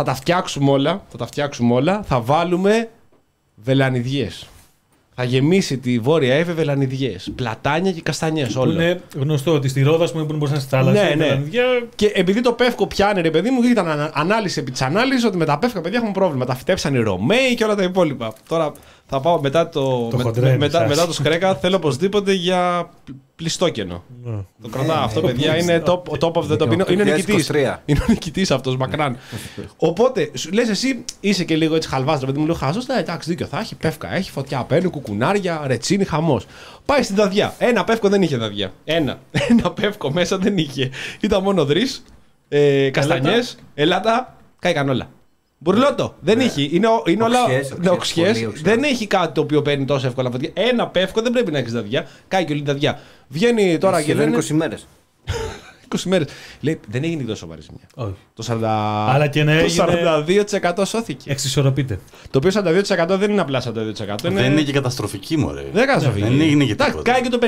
[0.00, 1.02] Θα τα φτιάξουμε όλα.
[1.08, 2.02] Θα τα φτιάξουμε όλα.
[2.02, 2.88] Θα βάλουμε
[3.54, 4.48] βελανιδιές.
[5.14, 7.32] Θα γεμίσει τη βόρεια Εύε βελανιδιές.
[7.34, 8.72] Πλατάνια και καστανιές Που όλα.
[8.72, 11.02] είναι γνωστό ότι στη Ρόδα, ας πούμε, που είναι μπροστά στη θάλασσα.
[11.04, 11.24] Ναι, η ναι.
[11.24, 11.62] Βελανδιά,
[11.94, 15.36] Και επειδή το πεύκο πιάνει, ρε παιδί μου, ήταν ανα- ανάλυση επί της ανάλυσης ότι
[15.36, 16.44] με τα πεύκα παιδιά έχουμε πρόβλημα.
[16.44, 18.32] Τα φυτέψαν οι Ρωμαίοι και όλα τα υπόλοιπα.
[18.48, 18.72] Τώρα
[19.06, 20.88] θα πάω μετά το, Το με- χοντρένι μετά, σας.
[20.88, 21.54] μετά το σκρέκα.
[21.60, 22.90] θέλω οπωσδήποτε για
[23.38, 24.04] πλ- πλιστόκενο.
[24.24, 24.36] ναι.
[24.62, 25.56] Το κρατάω αυτό, παιδιά.
[25.56, 26.72] Είναι top, top of the top.
[26.72, 27.50] Είναι, είναι ο νικητής.
[27.52, 27.76] 2023.
[27.84, 29.16] Είναι ο νικητής αυτός, μακράν.
[29.76, 32.86] Οπότε, λες εσύ, είσαι και λίγο έτσι χαλβάς, ρε παιδί μου, λέω χαζός.
[32.86, 33.74] Ναι, εντάξει, δίκιο θα έχει.
[33.74, 36.46] Πεύκα έχει, φωτιά παίρνει, κουκουνάρια, ρετσίνη, χαμός.
[36.84, 37.54] Πάει στην δαδιά.
[37.58, 38.72] Ένα πεύκο δεν είχε δαδιά.
[38.84, 39.18] Ένα.
[39.50, 40.90] Ένα πεύκο μέσα δεν είχε.
[41.20, 42.04] Ήταν μόνο δρύς,
[42.48, 45.10] ε, καστανιές, ελάτα, κάηκαν όλα.
[45.58, 46.14] Μπουρλότο.
[46.20, 46.62] Δεν είχε.
[46.70, 47.42] Είναι, ο- είναι όλα.
[47.42, 48.32] Οξιές, ναι, οξιές, οξιές.
[48.32, 48.62] πολύ οξιές.
[48.74, 50.50] Δεν έχει κάτι το οποίο παίρνει τόσο εύκολα φωτιά.
[50.54, 52.06] Ένα πεύκο δεν πρέπει να έχεις δαδιά.
[52.28, 52.98] Κάει και όλη η δαδιά.
[53.28, 54.42] Βγαίνει τώρα και Σχεδόν λένε.
[54.42, 54.86] 20 μέρες.
[55.96, 56.28] 20 μέρες.
[56.60, 57.86] Λέει δεν έγινε τόσο σοβαρή ζημιά.
[57.94, 58.14] Όχι.
[58.34, 58.64] Το 40...
[59.14, 61.30] Αλλά και να το έγινε- 42% σώθηκε.
[61.30, 61.98] Εξισορροπείται.
[62.30, 62.50] Το οποίο
[63.14, 63.68] 42% δεν είναι απλά 42%.
[63.68, 64.40] Είναι...
[64.42, 65.60] Δεν είναι και καταστροφική, μωρέ.
[65.60, 66.26] Δεν είναι καταστροφική.
[66.28, 67.12] Δεν έγινε και Εντάξει, τίποτα.
[67.12, 67.38] Κάει και το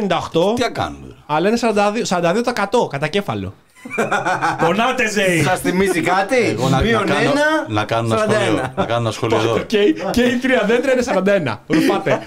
[0.52, 1.16] 58, Τι να κάνουμε.
[1.26, 3.54] αλλά είναι 42%, 42% κατά κέφαλο.
[4.64, 5.42] Πονάτε, Ζέι!
[5.42, 8.30] Σας θυμίζει κάτι; Εγώ να, να, Μείον κάνω, ένα, να, κάνω ένα 41.
[8.32, 9.58] σχόλιο, να κάνω ένα σχόλιο εδώ.
[9.58, 11.58] και, οι- και οι τρία δέντρα είναι 41.
[11.66, 12.18] Ρουφάτε.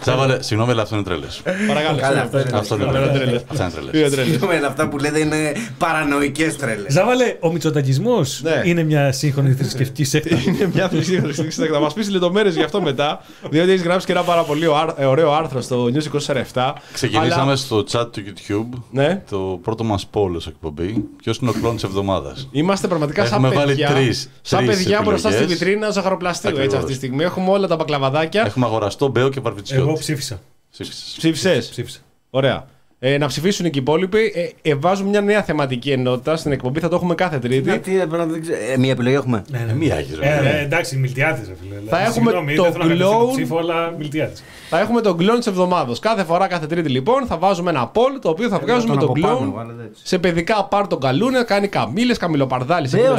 [0.00, 1.42] Τσάβαλε, συγγνώμη, αλλά αυτό είναι τρέλες.
[1.68, 1.98] Παρακαλώ.
[1.98, 2.50] Καλά, αυτό είναι.
[2.54, 3.22] Αυτό είναι Αυτά είναι τρέλες.
[3.22, 3.44] τρέλες.
[3.50, 4.00] Αυτά είναι τρέλες.
[4.00, 4.30] Είναι τρέλες.
[4.30, 6.92] Συγγνώμη, αλλά αυτά που λέτε είναι παρανοϊκές τρέλες.
[6.92, 8.60] Ζάβαλε, ο μητσοτακισμός Ναι.
[8.64, 10.36] είναι μια σύγχρονη θρησκευτική σέκτα.
[10.46, 13.20] Είναι μια θρησκευτική Θα μας πεις λεπτομέρειες γι' αυτό μετά.
[13.50, 17.42] Διότι έχεις γράψει και ένα πάρα πολύ οάρ- ε, ωραίο άρθρο στο News 24 Ξεκινήσαμε
[17.42, 19.22] Αλλά- στο chat του YouTube Ναι.
[19.30, 20.73] το πρώτο μας πόλο εκπομπή.
[21.22, 22.48] Ποιο είναι ο κλόν τη εβδομάδας.
[22.52, 25.58] Είμαστε πραγματικά σαν Έχουμε βάλει παιδιά, τρεις- σαν τρεις παιδιά μπροστά στη επιλογές.
[25.58, 26.78] βιτρίνα ζαχαροπλαστείου έτσι Ακριβώς.
[26.78, 27.22] αυτή τη στιγμή.
[27.24, 28.42] Έχουμε όλα τα μπακλαβαδάκια.
[28.46, 29.98] Έχουμε αγοραστό μπέο και Εγώ βαρβιτσιώτη.
[29.98, 30.40] ψήφισα.
[30.70, 31.14] Ψήφισες.
[31.16, 31.98] Ψήφισες; Ψήφισα.
[32.30, 32.66] Ωραία.
[33.06, 34.32] Ε, να ψηφίσουν και οι υπόλοιποι.
[34.62, 36.80] Ε, ε, βάζουμε μια νέα θεματική ενότητα στην εκπομπή.
[36.80, 37.68] Θα το έχουμε κάθε Τρίτη.
[37.68, 38.58] Να, τι, πρέπει να δεν ξέρω.
[38.72, 39.44] Ε, Μία επιλογή έχουμε.
[39.50, 39.74] Ναι, ναι.
[39.74, 40.28] μία έχεις, ρε.
[40.28, 41.74] Ε, ρε, εντάξει, μιλτιάτη, ρε φίλε.
[41.74, 43.26] Θα Δηλαδή, έχουμε συγγνώμη, το δεν θέλω να κρατήσω glow.
[43.26, 44.42] το ψήφο, αλλά μιλτιάτη.
[44.68, 45.98] Θα έχουμε τον κλόν της εβδομάδας.
[45.98, 49.54] Κάθε φορά, κάθε Τρίτη λοιπόν, θα βάζουμε ένα poll το οποίο θα βγάζουμε τον κλόν
[50.02, 52.88] σε παιδικά πάρ τον καλούνε, κάνει καμίλε, καμιλοπαρδάλει.
[52.88, 53.16] Βέω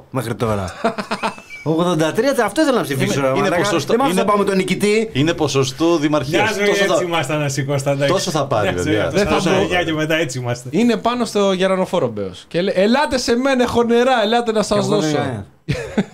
[0.00, 0.64] 83% μέχρι τώρα.
[1.64, 3.12] 83% αυτό ήθελα να ψηφίσω.
[3.12, 3.56] Είναι- ρε είναι μαλάκα.
[3.56, 5.10] ποσοστό- Δεν μ' άφησε είναι- να πάμε τον νικητή.
[5.12, 6.50] Είναι ποσοστό Μια δημαρχία.
[6.58, 8.04] ζωή έτσι ήμασταν να σηκώσταν.
[8.08, 9.10] τόσο θα πάρει, παιδιά.
[9.10, 9.84] Δεν θα πω.
[9.84, 10.68] και μετά έτσι είμαστε.
[10.72, 12.44] Είναι πάνω στο γερανοφόρο μπέος.
[12.48, 15.44] Και λέει: Ελάτε σε μένα, έχω νερά, ελάτε να σας Εγώ δεν δώσω.
[15.64, 16.08] Είναι.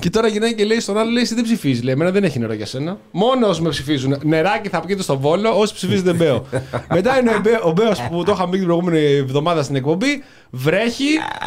[0.00, 1.82] και τώρα γυρνάει και λέει στον άλλο: Λέει, εσύ δεν ψηφίζεις.
[1.82, 2.98] Λέει: Εμένα δεν έχει νερό για σένα.
[3.10, 4.18] Μόνο όσοι με ψηφίζουν.
[4.22, 6.46] Νεράκι θα πιείτε στο βόλο, όσοι ψηφίζετε μπέο.
[6.94, 10.22] Μετά είναι ο Μπέο- ο Μπέος που το είχαμε πει την προηγούμενη εβδομάδα στην εκπομπή.
[10.50, 11.06] Βρέχει,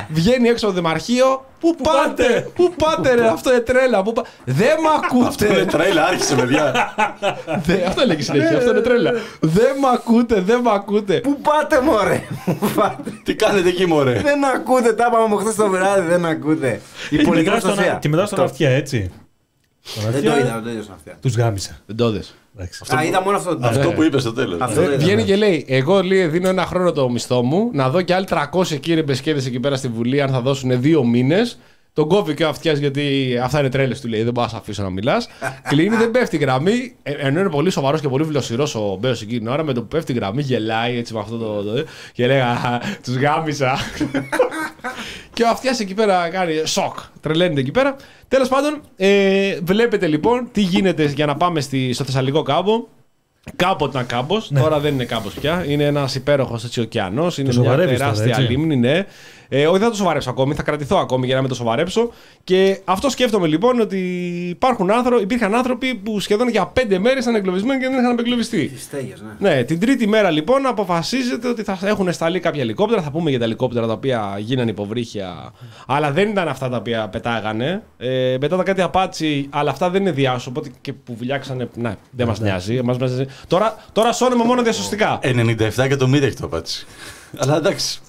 [0.09, 1.43] βγαίνει έξω από το δημαρχείο.
[1.59, 4.03] Πού πάτε, πάτε; πού πάτε, ρε, αυτό είναι τρέλα.
[4.03, 4.23] Πού πα...
[4.45, 5.65] Δεν μ' Αυτό είναι ακούτε.
[5.77, 6.93] τρέλα, άρχισε παιδιά.
[7.65, 9.11] Δε- αυτό έλεγε συνέχεια, αυτό είναι τρέλα.
[9.39, 11.19] Δεν μ' ακούτε, δεν μ' ακούτε.
[11.19, 12.21] Πού πάτε, μωρέ.
[12.45, 13.01] Πού πάτε.
[13.23, 16.81] Τι κάνετε εκεί, μωρέ; Δεν ακούτε, τα είπαμε από χθες το βράδυ, δεν ακούτε.
[17.09, 17.99] Η Και πολιτική μετά στον- προστασία.
[18.01, 18.51] Και μετά στον Αυτό.
[18.51, 19.11] αυτιά, έτσι.
[20.11, 21.17] Δεν το είδα, δεν το είδα στον αυτιά.
[21.21, 21.77] Τους γάμισα.
[21.85, 22.35] Δεν το δες.
[22.55, 22.83] Εντάξει.
[22.95, 23.57] Α, είδα μόνο αυτό.
[23.61, 24.61] Αυτό που είπες στο τέλος.
[24.61, 24.97] Αυτό το είδα.
[24.97, 28.25] Βγαίνει και λέει: Εγώ λέει, δίνω ένα χρόνο το μισθό μου να δω και άλλοι
[28.29, 31.59] 300 κύριε Μπεσκέδε εκεί πέρα στη Βουλή, αν θα δώσουν δύο μήνες.
[31.99, 34.23] Τον κόβει και ο αυτιάς γιατί αυτά είναι τρέλες του λέει.
[34.23, 35.29] Δεν μπορώ να σε αφήσω να μιλάς.
[35.69, 36.95] Κλείνει, δεν πέφτει η γραμμή.
[37.03, 39.81] Ε, ενώ είναι πολύ σοβαρός και πολύ φιλοσυρός ο Μπέος εκείνη την ώρα, με το
[39.81, 41.63] που πέφτει η γραμμή γελάει έτσι με αυτό το.
[41.63, 41.83] το
[42.13, 42.41] και λέει:
[43.03, 43.77] Τους γάμισα.
[45.33, 46.97] και ο αυτιάς εκεί πέρα κάνει σοκ.
[47.21, 47.95] Τρελαίνεται εκεί πέρα.
[48.27, 52.87] Τέλος πάντων, ε, βλέπετε λοιπόν τι γίνεται για να πάμε στη, στο Θεσσαλικό κάμπο.
[53.55, 55.65] Κάποτε ήταν κάμπος, τώρα δεν είναι κάμπος πια.
[55.67, 57.37] Είναι ένας υπέροχος ωκεανός.
[57.37, 58.51] Είναι μια σοβαρεύεις τώρα, τεράστια έτσι.
[58.51, 59.05] λίμνη, ναι.
[59.49, 62.09] Ε, όχι, δεν θα το σοβαρέψω ακόμη, θα κρατηθώ ακόμη για να μην το σοβαρέψω.
[62.43, 63.97] Και αυτό σκέφτομαι λοιπόν ότι
[64.49, 68.67] υπάρχουν άνθρωποι, υπήρχαν άνθρωποι που σχεδόν για πέντε μέρες ήταν εγκλωβισμένοι και δεν είχαν απεγκλωβιστεί.
[68.67, 69.49] Τις στέγες, ναι.
[69.49, 73.01] Ναι, την τρίτη μέρα λοιπόν αποφασίζεται ότι θα έχουν σταλεί κάποια ελικόπτερα.
[73.01, 75.53] Θα πούμε για τα ελικόπτερα τα οποία γίνανε υποβρύχια.
[75.87, 77.83] Αλλά δεν ήταν αυτά τα οποία πετάγανε.
[77.97, 80.49] Ε, πετάταν κάτι απάτσι, αλλά αυτά δεν είναι διάσω.
[80.49, 81.69] Οπότε και που βουλιάξανε.
[81.75, 82.81] Ναι, δεν μας νοιάζει.
[82.83, 83.25] Μας νοιάζει.
[83.47, 85.19] Τώρα, τώρα σώνουμε μόνο διασωστικά.
[85.23, 86.85] 97 εκατομμύρια έχει το απάτσι.
[87.41, 87.99] Αλλά εντάξει.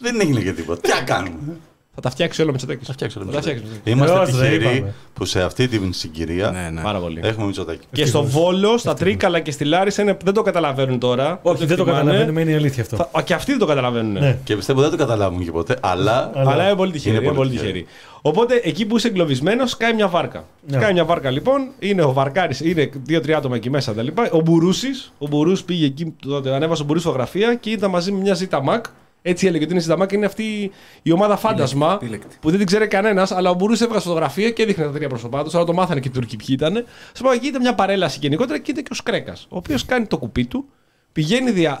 [0.00, 0.80] Δεν έγινε και τίποτα.
[0.80, 1.56] Τι να κάνουμε;
[1.94, 2.84] Θα τα φτιάξει όλα με τσοτάκι.
[2.84, 3.62] Θα φτιάξω Θα τα φτιάξει.
[3.84, 4.94] Είμαστε Βεβαίως, δεν τυχεροί είπαμε.
[5.14, 6.80] που σε αυτή την συγκυρία Ναι, ναι.
[6.82, 7.20] Πάρα πολύ.
[7.22, 7.86] έχουμε μισοτάκι.
[7.92, 11.38] Και στο Βόλο, στα Τρίκαλα και στη Λάρισα είναι, δεν το καταλαβαίνουν τώρα.
[11.42, 11.98] Όχι, δεν το εκτιμάνε.
[12.04, 12.96] καταλαβαίνουμε, είναι η αλήθεια αυτό.
[12.96, 14.12] Θα- α, και αυτοί δεν το καταλαβαίνουν.
[14.12, 14.38] Ναι.
[14.44, 15.76] Και πιστεύω δεν το καταλάβουν και ποτέ.
[15.80, 16.30] Αλλά.
[16.34, 17.14] Αλλά- Αλλά είναι πολύ τυχερή.
[17.16, 17.86] Είναι Είναι πολύ πολύ τυχερή.
[18.22, 20.44] Οπότε εκεί που είσαι εγκλωβισμένος, σκάει μια βάρκα.
[20.66, 20.76] Ναι.
[20.76, 24.28] Σκάει μια βάρκα λοιπόν, είναι ο Βαρκάρης, είναι δύο-τρία άτομα εκεί μέσα τα λοιπά.
[24.32, 28.18] Ο Μπουρούσης, ο Μπουρούς πήγε εκεί, τότε ανέβασε ο Μπουρούση φωτογραφία και ήταν μαζί με
[28.20, 28.80] μια Zeta Mac.
[29.22, 30.70] Έτσι έλεγε ότι είναι Zeta Mac, είναι αυτή
[31.02, 32.36] η ομάδα φάντασμα επίλεκτη.
[32.40, 35.44] που δεν την ξέρει κανένας, αλλά ο Μπουρούση έβγαζε φωτογραφία και έδειχνε τα τρία πρόσωπά
[35.44, 36.84] τους, αλλά το μάθανε και οι Τούρκοι ποιοι ήταν.
[37.12, 40.06] Σα πω εκεί ήταν μια παρέλαση γενικότερα και ήταν και ο Σκρέκας, ο οποίος κάνει
[40.06, 40.64] το κουπί του.
[41.12, 41.80] Πηγαίνει, δια,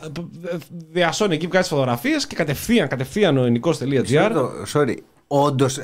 [0.90, 4.30] διασώνει εκεί, βγάζει φωτογραφίες και κατευθείαν, κατευθείαν ο ελληνικό.gr.
[4.72, 4.94] Sorry.
[5.32, 5.78] Όντως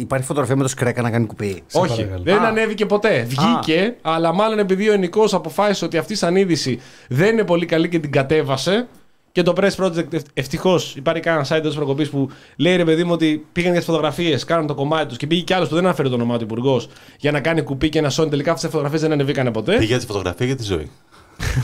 [0.00, 1.62] υπάρχει φωτογραφία με το σκρέκα να κάνει κουπί.
[1.66, 2.22] Σε Όχι, παρακαλώ.
[2.22, 2.46] δεν Α.
[2.48, 3.22] ανέβηκε ποτέ.
[3.28, 7.88] Βγήκε, αλλά μάλλον επειδή ο Ενικός αποφάσισε ότι αυτή σαν είδηση δεν είναι πολύ καλή
[7.88, 8.88] και την κατέβασε.
[9.32, 13.12] Και το Press Project ευτυχώς υπάρχει κανένα site τη προκοπής που λέει ρε παιδί μου
[13.12, 15.84] ότι πήγαν για τις φωτογραφίες, κάναν το κομμάτι τους και πήγε κι άλλος που δεν
[15.84, 16.88] αναφέρει το όνομά του υπουργός
[17.18, 18.30] για να κάνει κουπί και να σώνει.
[18.30, 19.72] Τελικά αυτές τι φωτογραφίες δεν ανεβήκανε ποτέ.
[19.72, 20.90] Πήγε για τη φωτογραφία για τη ζωή.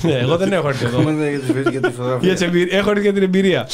[0.03, 1.01] Ναι, Εγώ δεν έχω έρθει εδώ.
[1.01, 2.23] Για τις- για τις φωτογραφίες.
[2.25, 3.69] Για τις εμπειρι- Έχω έρθει για την εμπειρία.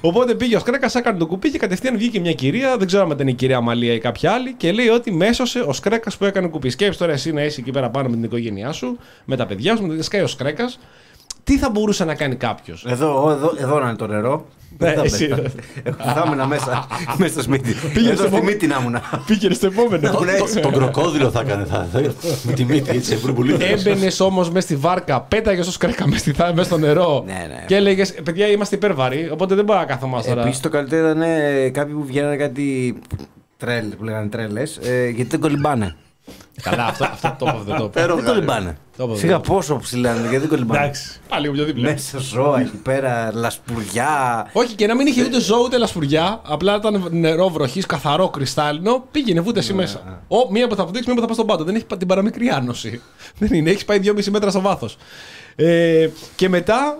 [0.00, 3.10] Οπότε πήγε ο Σκρέκας, έκανε το κουπί και κατευθείαν βγήκε μια κυρία, δεν ξέρω αν
[3.10, 6.48] ήταν η κυρία Μαλία ή κάποια άλλη, και λέει ότι μέσωσε ο Σκρέκας που έκανε
[6.48, 6.70] κουπί.
[6.70, 9.76] Σκέψει τώρα εσύ να είσαι εκεί πέρα πάνω με την οικογένειά σου, με τα παιδιά
[9.76, 10.78] σου, με τα σκάει ο Σκρέκας.
[11.46, 14.46] Τι θα μπορούσε να κάνει κάποιος; Εδώ, εδώ, εδώ να είναι το νερό.
[14.78, 15.26] Ναι, Δεν θα εσύ.
[15.82, 16.12] πέτα.
[16.14, 16.86] Θα ήμουν μέσα,
[17.18, 17.74] μέσα στο σπίτι.
[17.94, 18.96] Πήγε Εδώ στο στη μο- μύτη να ήμουν.
[19.26, 20.20] Πήγαινε στο επόμενο.
[20.24, 21.64] Ναι, Το- Τον κροκόδιλο θα έκανε.
[21.64, 22.00] θα- θα-
[22.42, 23.86] Με τη μύτη έτσι σε μπουρμπουλίδες.
[23.86, 27.22] Έμπαινες όμως μέσα στη βάρκα, πέταγες στο Σκρέκα μέσα στη θάλασσα, μέσα στο νερό.
[27.26, 27.64] Ναι, ναι.
[27.66, 30.42] Και έλεγες: Παιδιά, είμαστε υπέρβαροι, οπότε δεν μπορούμε να καθόμαστε τώρα.
[30.42, 32.98] Επίσης το καλύτερο ήταν ε, κάποιοι που βγαίνανε κάτι
[33.56, 34.78] τρέλ, που λέγανε τρέλες,
[35.14, 35.96] γιατί δεν κολυμπάνε.
[36.62, 38.00] Καλά, αυτό, αυτό το είπα, δεν το είπα.
[38.00, 38.76] Πέρο Δεν κολυμπάνε.
[38.96, 40.80] Το είπα, Φύγα δεν το πόσο ψηλάνε, γιατί δεν κολυμπάνε.
[40.82, 41.20] Εντάξει.
[41.28, 41.90] Πάλι πιο δίπλα.
[41.90, 44.46] Μέσα ζώα εκεί πέρα, λασπουριά.
[44.52, 49.04] Όχι, και να μην είχε ούτε ζώο ούτε λασπουριά, απλά ήταν νερό βροχής, καθαρό, κρυστάλλινο,
[49.10, 50.22] πήγαινε βούτες εσύ μέσα.
[50.28, 51.64] Ο, μία που θα βουτήξει, μία που θα πας στον πάτο.
[51.64, 53.00] Δεν έχει πα- την παραμικρή άνοση.
[53.38, 54.96] Δεν είναι, έχεις πάει 2,5 μέτρα στο βάθος.
[55.56, 56.98] Ε, και μετά,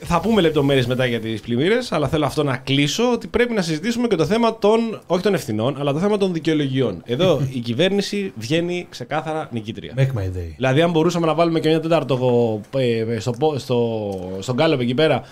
[0.00, 3.62] θα πούμε λεπτομέρειες μετά για τις πλημμύρες, αλλά θέλω αυτό να κλείσω ότι πρέπει να
[3.62, 7.02] συζητήσουμε και το θέμα των, όχι των ευθυνών, αλλά το θέμα των δικαιολογιών.
[7.04, 9.94] Εδώ η κυβέρνηση βγαίνει ξεκάθαρα νικήτρια.
[9.96, 10.52] Make my day.
[10.56, 15.22] Δηλαδή, αν μπορούσαμε να βάλουμε και μια τέταρτο ε, στο, στο, στον κάλοπ εκεί πέρα,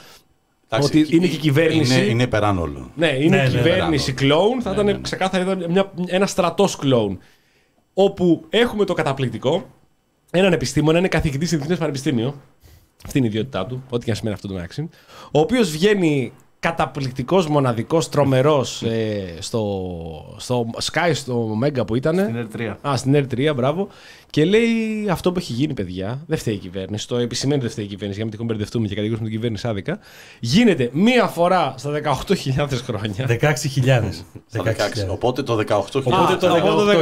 [0.69, 1.95] ότι είναι και η κυβέρνηση.
[1.95, 2.91] Είναι, είναι υπεράν όλων.
[2.95, 5.01] Ναι, είναι Ναι, η ναι, κυβέρνηση κλόουν, θα Ναι, ήταν ναι, ναι.
[5.01, 7.19] ξεκάθαρα ήταν μια, ένα στρατός κλόουν.
[7.95, 9.67] Όπου έχουμε το καταπληκτικό,
[10.31, 12.41] έναν επιστήμονα, είναι καθηγητής σε διεθνές πανεπιστήμιο.
[13.07, 14.89] Αυτή είναι η ιδιότητά του, ό,τι και αν σημαίνει αυτό το μεταξύ.
[15.33, 22.15] Ο οποίος βγαίνει καταπληκτικός, μοναδικός, τρομερός ε, στο, στο Sky, στο Mega που ήταν.
[22.19, 22.49] Στην
[22.83, 22.89] R3.
[22.89, 23.89] Α, στην R3, μπράβο.
[24.31, 24.71] Και λέει
[25.11, 27.09] αυτό που έχει γίνει, παιδιά, δεν φταίει η κυβέρνηση.
[27.09, 29.69] Το επισημαίνει δεν φταίει η κυβέρνηση, για να μην τυχόν μπερδευτούμε και κατηγορήσουμε την κυβέρνηση
[29.69, 29.99] άδικα.
[30.41, 31.91] Γίνεται μία φορά στα
[32.27, 33.27] 18.000 χρόνια.
[33.29, 34.25] 16.000.
[34.47, 35.09] Στα 16.
[35.11, 35.63] Οπότε το 18
[36.05, 36.99] Οπότε Α, το οπότε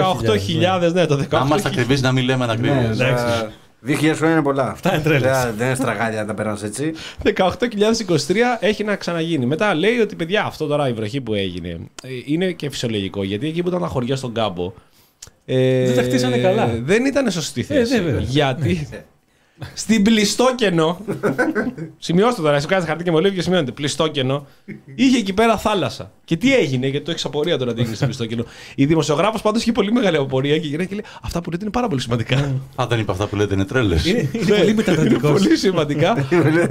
[0.80, 1.28] 18.000, 18.000, ναι, το 18.000.
[1.30, 2.90] Να είμαστε ακριβεί να μην λέμε Ναι, ανακρίβεια.
[2.90, 3.24] εντάξει.
[3.24, 3.50] τα-
[3.86, 4.70] 2.000 χρόνια είναι πολλά.
[4.70, 5.42] Αυτά είναι τρέλες.
[5.42, 6.92] Δεν- Δεν είναι στραγάλια να τα περάσει έτσι.
[7.22, 9.46] 18.023 έχει να ξαναγίνει.
[9.46, 11.68] Μετά λέει ότι παιδιά, αυτό τώρα η βροχή που έγινε
[12.02, 13.22] ε, είναι και φυσιολογικό.
[13.24, 14.72] Γιατί εκεί που ήταν τα χωριά στον κάμπο.
[15.44, 16.78] Ε, Δεν τα χτίσανε καλά.
[16.82, 17.94] Δεν ήταν σωστή θέση.
[17.94, 18.20] Ε, ναι, βέβαια.
[18.20, 18.88] γιατί,
[19.74, 21.00] στην πλιστόκενο.
[21.98, 23.70] Σημειώστε τώρα, εσύ κάνει χαρτί και μολύβι και σημειώνεται.
[23.72, 24.46] Πλιστόκενο.
[24.94, 26.10] Είχε εκεί πέρα θάλασσα.
[26.24, 28.44] Και τι έγινε, γιατί το έχεις απορία τώρα τι έγινε στην πλιστόκενο.
[28.74, 31.72] Η δημοσιογράφος πάντως είχε πολύ μεγάλη απορία και γυρνάει και λέει Αυτά που λέτε είναι
[31.72, 32.36] πάρα πολύ σημαντικά.
[32.74, 34.06] Α, δεν είπα αυτά που λέτε είναι τρέλες.
[34.06, 35.30] Είναι, είναι Ναι, πολύ είναι μεταδοτικό.
[35.30, 36.26] πολύ σημαντικά.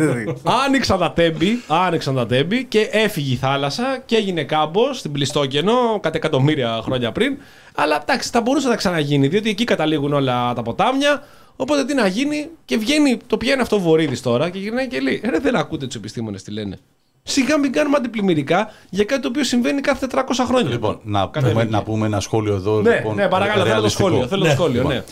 [0.65, 5.73] Άνοιξαν τα τέμπη, άνοιξαν τα τέμπη και έφυγε η θάλασσα και έγινε κάμπος στην πλιστόκενο
[6.01, 7.37] κατά εκατομμύρια χρόνια πριν.
[7.75, 11.23] Αλλά εντάξει, θα μπορούσε να ξαναγίνει, διότι εκεί καταλήγουν όλα τα ποτάμια.
[11.59, 14.99] Οπότε τι να γίνει και βγαίνει, το πιάνει αυτό ο Βορύδης τώρα και γυρνάει και
[14.99, 16.77] λέει: Ρε, δεν ακούτε τους επιστήμονες τι λένε.
[17.23, 20.69] Σιγά μην κάνουμε αντιπλημμυρικά για κάτι το οποίο συμβαίνει κάθε 400 χρόνια.
[20.69, 21.77] Λοιπόν, να Κατά πούμε, ηλικία.
[21.77, 22.81] να πούμε ένα σχόλιο εδώ.
[22.81, 24.07] ναι, λοιπόν, ναι, παρακαλώ, θέλω το ρεαλιστικό.
[24.07, 24.27] σχόλιο.
[24.27, 24.53] Θέλω το Ναι.
[24.53, 25.03] σχόλιο, Λοιπόν, ναι.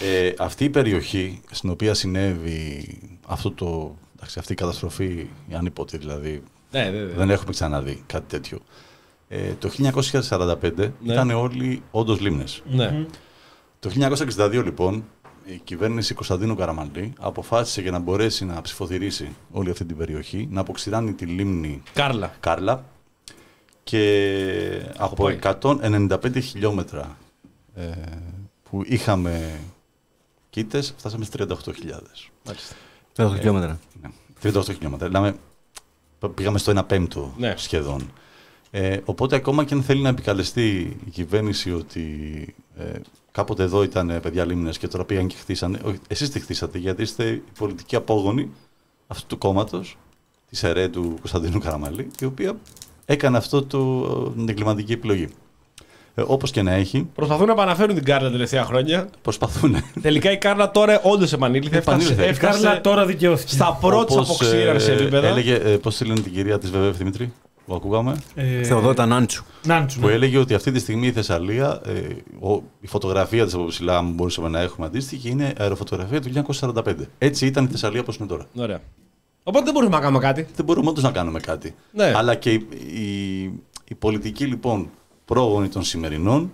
[0.00, 5.98] Ε, αυτή η περιοχή στην οποία συνέβη αυτό το, εντάξει, αυτή η καταστροφή, η ανίποτη
[5.98, 7.12] δηλαδή, Ναι, ναι, ναι.
[7.16, 8.58] δεν έχουμε ξαναδεί κάτι τέτοιο.
[9.28, 11.12] Ε, το 1945 Ναι.
[11.12, 12.62] ήταν όλοι όντως λίμνες.
[12.70, 13.06] ναι.
[13.80, 13.90] Το
[14.38, 15.04] 1962 λοιπόν
[15.46, 20.60] η κυβέρνηση Κωνσταντίνου Καραμαλή αποφάσισε για να μπορέσει να ψηφοθυρίσει όλη αυτή την περιοχή να
[20.60, 22.34] αποξηράνει τη λίμνη Κάρλα.
[22.40, 22.84] Κάρλα
[23.84, 25.38] και από πάει.
[25.60, 27.16] 195 χιλιόμετρα
[27.74, 27.90] ε,
[28.70, 29.60] που είχαμε
[30.50, 31.52] κοίτες φτάσαμε στις 38.000.
[32.44, 32.74] Μάλιστα.
[33.16, 33.78] 30 χιλιόμετρα.
[34.02, 34.10] Ναι,
[34.52, 35.06] 38 χιλιόμετρα.
[35.08, 35.38] Δηλαδή
[36.34, 37.54] πήγαμε στο 1 πέμπτο Ναι.
[37.56, 38.10] σχεδόν.
[38.70, 42.04] Ε, οπότε ακόμα και αν θέλει να επικαλεστεί η κυβέρνηση ότι
[42.78, 42.84] ε,
[43.32, 45.78] κάποτε εδώ ήταν ε, παιδιά λίμνες και τώρα πήγαν και χτίσανε.
[45.84, 48.50] Όχι, εσείς τη χτίσατε γιατί είστε η πολιτική απόγονη
[49.06, 49.98] αυτού του κόμματος,
[50.50, 52.56] της ΕΡΕ του Κωνσταντίνου Καραμαλή, η οποία
[53.04, 55.28] έκανε αυτό το, την εγκληματική επιλογή.
[56.14, 59.08] Ε, όπως και να έχει, Προσπαθούν να επαναφέρουν την Κάρλα τα τελευταία χρόνια.
[59.22, 59.76] προσπαθούν.
[60.02, 61.76] Τελικά η Κάρλα τώρα όντως επανήλθε.
[61.76, 62.10] Επανήλθε.
[62.12, 63.54] Έφτασε, Η Η Κάρλα έφτασε τώρα δικαιώθηκε.
[63.54, 65.26] στα πρώτη Όπως, αποξήρανση ε, επίπεδα.
[65.26, 67.32] Έλεγε, ε, πώς τη λένε την κυρία της ΒΒΕΦ Δημήτρη,
[67.66, 69.44] που ακούγαμε; Ε, Θεοδότα Νάντσου.
[69.64, 70.12] Νάντσου, που ναι.
[70.12, 71.90] έλεγε ότι αυτή τη στιγμή η Θεσσαλία, ε,
[72.46, 77.08] ο- η φωτογραφία της από ψηλά, αν μπορούσαμε να έχουμε αντίστοιχη, είναι αεροφωτογραφία του 1945.
[77.18, 78.46] Έτσι ήταν η Θεσσαλία όπως είναι τώρα.
[78.56, 78.80] Ωραία.
[79.42, 80.46] Οπότε δεν μπορούμε να κάνουμε κάτι.
[80.56, 81.74] Δεν μπορούμε όντως να κάνουμε κάτι.
[81.92, 82.12] Ναι.
[82.16, 83.42] Αλλά και η, η,
[83.84, 84.90] η πολιτική λοιπόν
[85.24, 86.52] πρόγονοι των σημερινών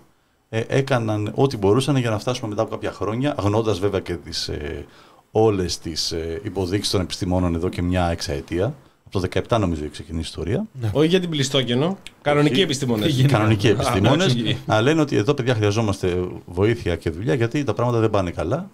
[0.48, 4.48] ε, έκαναν ό,τι μπορούσαν για να φτάσουμε μετά από κάποια χρόνια, αγνώντας βέβαια και τις,
[4.48, 4.86] ε,
[5.30, 8.74] όλες τις ε, υποδείξεις των επιστημόνων εδώ και μια εξαετία.
[9.14, 10.66] Από το 17 νομίζω έχει ξεκινήσει η ιστορία.
[10.92, 11.98] Όχι για την πλιστόκενο.
[12.22, 12.62] Κανονικοί Όχι.
[12.62, 13.14] επιστήμονες.
[13.14, 13.36] Γενικά.
[13.36, 14.32] Κανονικοί επιστήμονες.
[14.34, 14.58] εντάξει.
[14.66, 18.70] Αλλά λένε ότι εδώ, παιδιά, χρειαζόμαστε βοήθεια και δουλειά γιατί τα πράγματα δεν πάνε καλά.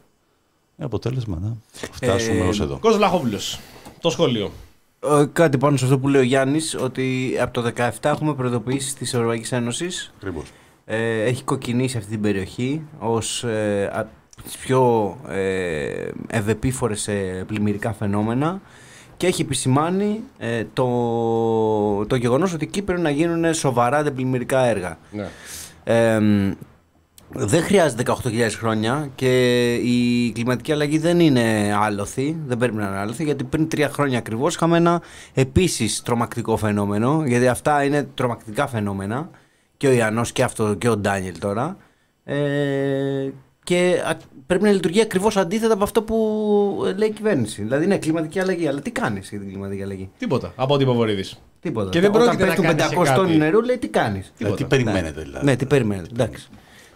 [0.76, 1.56] Με αποτέλεσμα να
[1.90, 2.78] φτάσουμε Ε, ως εδώ.
[2.78, 3.38] Κώστα Λαχόπουλο.
[4.00, 4.50] Το σχόλιο.
[5.20, 8.94] Ε, Κάτι πάνω σε αυτό που λέει ο Γιάννης, ότι από το 17 έχουμε προειδοποιήσεις
[8.94, 10.12] της Ευρωπαϊκής Ένωσης.
[10.16, 10.44] Ακριβώς.
[10.84, 14.08] Ε, έχει κοκκινήσει αυτή την περιοχή ως ε, από
[14.44, 17.12] τις πιο ε, ευεπίφορες σε
[17.46, 18.60] πλημμυρικά φαινόμενα
[19.18, 20.86] και έχει επισημάνει ε, το,
[22.06, 24.98] το γεγονός ότι εκεί πρέπει να γίνουν σοβαρά αντεπλημμυρικά έργα.
[25.10, 25.28] Ναι.
[25.84, 26.20] Ε,
[27.30, 32.96] δεν χρειάζεται 18.000 χρόνια και η κλιματική αλλαγή δεν είναι άλοθη, δεν πρέπει να είναι
[32.96, 35.02] άλοθη, γιατί πριν τρία χρόνια ακριβώς είχαμε ένα
[35.34, 39.30] επίσης τρομακτικό φαινόμενο, γιατί αυτά είναι τρομακτικά φαινόμενα,
[39.76, 41.76] και ο Ιαννός και, αυτό, και ο Ντάνιελ τώρα,
[42.24, 43.28] ε,
[43.68, 46.16] και α- πρέπει να λειτουργεί ακριβώς αντίθετα από αυτό που
[46.96, 47.62] λέει η κυβέρνηση.
[47.62, 50.52] Δηλαδή είναι κλιματική αλλαγή, αλλά τι κάνεις για την κλιματική αλλαγή; Τίποτα.
[50.56, 51.24] Από ό,τι είπε ο Βορύδη.
[51.60, 51.90] Τίποτα.
[51.90, 53.16] Και δεν Όταν πρόκειται να πέφτουν κάνεις 500 κάτι.
[53.18, 55.44] τόνοι νερού, λέει τι κάνεις; Ε, τι περιμένετε δηλαδή.
[55.44, 56.08] Ναι, τι περιμένετε.
[56.12, 56.46] Εντάξει.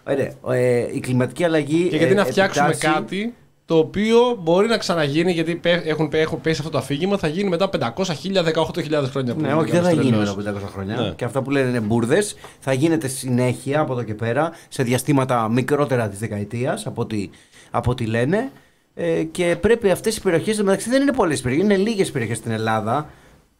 [0.07, 0.33] Ωραία.
[0.59, 1.87] Ε, η κλιματική αλλαγή.
[1.89, 3.33] Και γιατί ε, να φτιάξουμε επιτάσσει- κάτι
[3.73, 7.49] το οποίο μπορεί να ξαναγίνει, γιατί πέ- έχουν, έχουν πέσει αυτό το αφήγημα, θα γίνει
[7.49, 9.33] μετά 500, 1000, 18.000 χρόνια.
[9.33, 10.35] που Ναι, είναι όχι, δεν θα κάποιος γίνει τρελός.
[10.35, 10.95] μετά από 500 χρόνια.
[10.95, 11.09] Ναι.
[11.15, 12.35] Και αυτά που λένε είναι μπουρδες.
[12.59, 17.29] Θα γίνεται συνέχεια από εδώ και πέρα σε διαστήματα μικρότερα της δεκαετίας από ό,τι,
[17.71, 18.51] από ό,τι λένε.
[18.95, 20.61] Ε, και πρέπει αυτές οι περιοχές.
[20.61, 23.09] μεταξύ δεν είναι πολλές περιοχές, είναι λίγες περιοχές στην Ελλάδα.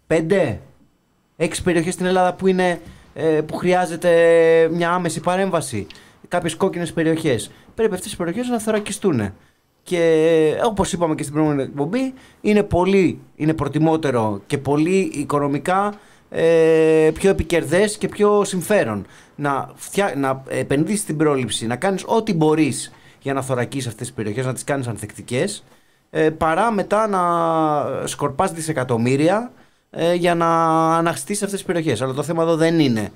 [0.07, 0.59] Πέντε,
[1.37, 2.79] έξι περιοχές στην Ελλάδα που, είναι,
[3.13, 4.11] ε, που χρειάζεται
[4.71, 5.87] μια άμεση παρέμβαση.
[6.27, 7.51] Κάποιες κόκκινες περιοχές.
[7.75, 9.33] Πρέπει αυτές οι περιοχές να θωρακιστούν.
[9.83, 15.93] Και όπως είπαμε και στην προηγούμενη εκπομπή, είναι πολύ, είναι προτιμότερο και πολύ οικονομικά
[16.29, 22.33] ε, πιο επικερδές και πιο συμφέρον να, φτιά, να επενδύσεις στην πρόληψη, να κάνεις ό,τι
[22.33, 22.91] μπορείς
[23.21, 25.63] για να θωρακίσεις αυτές τις περιοχές, να τις κάνεις ανθεκτικές,
[26.09, 29.51] ε, παρά μετά να σκορπάς δισεκατομμύρια
[29.89, 30.47] ε, για να
[30.97, 32.01] αναχστείς αυτές τις περιοχές.
[32.01, 33.11] Αλλά το θέμα εδώ δεν είναι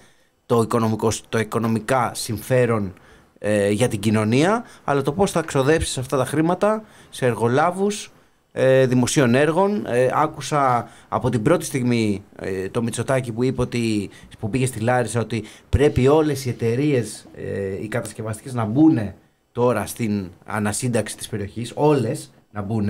[0.45, 2.93] το, οικονομικό, το οικονομικά συμφέρον
[3.39, 8.12] ε, για την κοινωνία, αλλά το πώς θα ξοδέψεις αυτά τα χρήματα σε εργολάβους
[8.52, 9.86] ε, δημοσίων έργων.
[9.86, 14.80] Ε, άκουσα από την πρώτη στιγμή ε, το Μητσοτάκη που είπε ότι, που πήγε στη
[14.80, 19.13] Λάρισα ότι πρέπει όλες οι εταιρείες, ε, οι κατασκευαστικές να μπουν
[19.52, 22.89] τώρα στην ανασύνταξη της περιοχής, όλες να μπουν.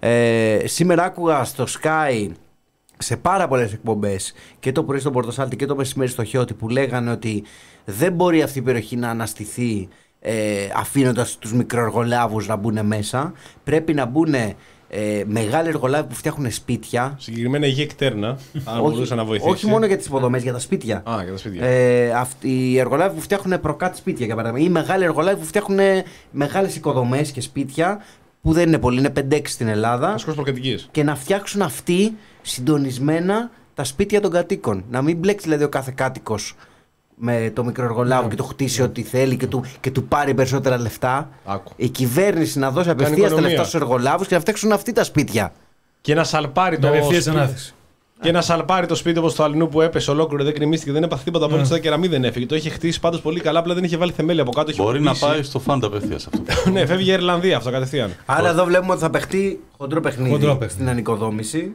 [0.00, 2.30] Ε, σήμερα άκουγα στο Sky
[2.98, 6.68] σε πάρα πολλές εκπομπές και το πρωί στον Πορτοσάλτη και το μεσημέρι στο Χιώτη που
[6.68, 7.44] λέγανε ότι
[7.90, 9.88] δεν μπορεί αυτή η περιοχή να αναστηθεί
[10.20, 10.34] ε,
[10.74, 13.32] αφήνοντας τους μικροεργολάβους να μπουν μέσα.
[13.64, 14.54] Πρέπει να μπουν ε,
[15.26, 17.16] μεγάλοι εργολάβοι που φτιάχνουν σπίτια.
[17.18, 18.38] Συγκεκριμένα η εκτέρνα.
[18.64, 19.50] Αν μπορούσε να βοηθήσει.
[19.50, 20.96] όχι μόνο για τις υποδομές, για τα σπίτια.
[20.96, 21.66] Α, για τα σπίτια.
[21.66, 24.66] Ε, αυτοί, οι εργολάβοι που φτιάχνουν προκάτ σπίτια για παράδειγμα.
[24.66, 25.78] Ή μεγάλοι εργολάβοι που φτιάχνουν
[26.30, 28.04] μεγάλες οικοδομές και σπίτια
[28.42, 30.12] που δεν είναι πολλοί, είναι 5-6 στην Ελλάδα.
[30.12, 30.88] Ασκός προκατοικίες.
[30.90, 34.84] Και να φτιάξουν αυτοί συντονισμένα τα σπίτια των κατοίκων.
[34.90, 36.54] Να μην μπλέξει δηλαδή ο κάθε κάτοικος
[37.20, 38.28] με το μικροεργολάβο Ναι.
[38.28, 41.28] και το χτίσει ό,τι θέλει και του, και του πάρει περισσότερα λεφτά.
[41.44, 41.72] Άκου.
[41.76, 43.48] Η κυβέρνηση να δώσει απευθείας τα οικονομία.
[43.48, 45.52] λεφτά στους εργολάβους και να φτιάξουν αυτοί τα σπίτια.
[46.00, 47.38] Και να σαλπάρει Με το απευθείας σπίτι.
[47.38, 47.72] ανάθεση.
[48.20, 51.24] Και να σαλπάρει το σπίτι όπως το αλληνού που έπεσε ολόκληρο, δεν κρεμίστηκε, δεν έπαθε
[51.24, 51.60] τίποτα από Ναι.
[51.60, 52.46] όλη τα κεραμίδι δεν έφυγε.
[52.46, 54.70] Το είχε χτίσει πάντως πολύ καλά, απλά δεν είχε βάλει θεμέλια από κάτω.
[54.70, 55.26] είχε Μπορεί να κουμπίσει.
[55.30, 56.42] πάει στο φάντα απευθείας αυτό.
[56.72, 58.14] ναι, φεύγει για Ιρλανδία αυτό κατευθείαν.
[58.26, 60.72] Άρα εδώ βλέπουμε ότι θα παιχτεί χοντρό παιχνίδι Χοντρό παιχνίδι.
[60.72, 61.72] στην ανοικοδόμηση.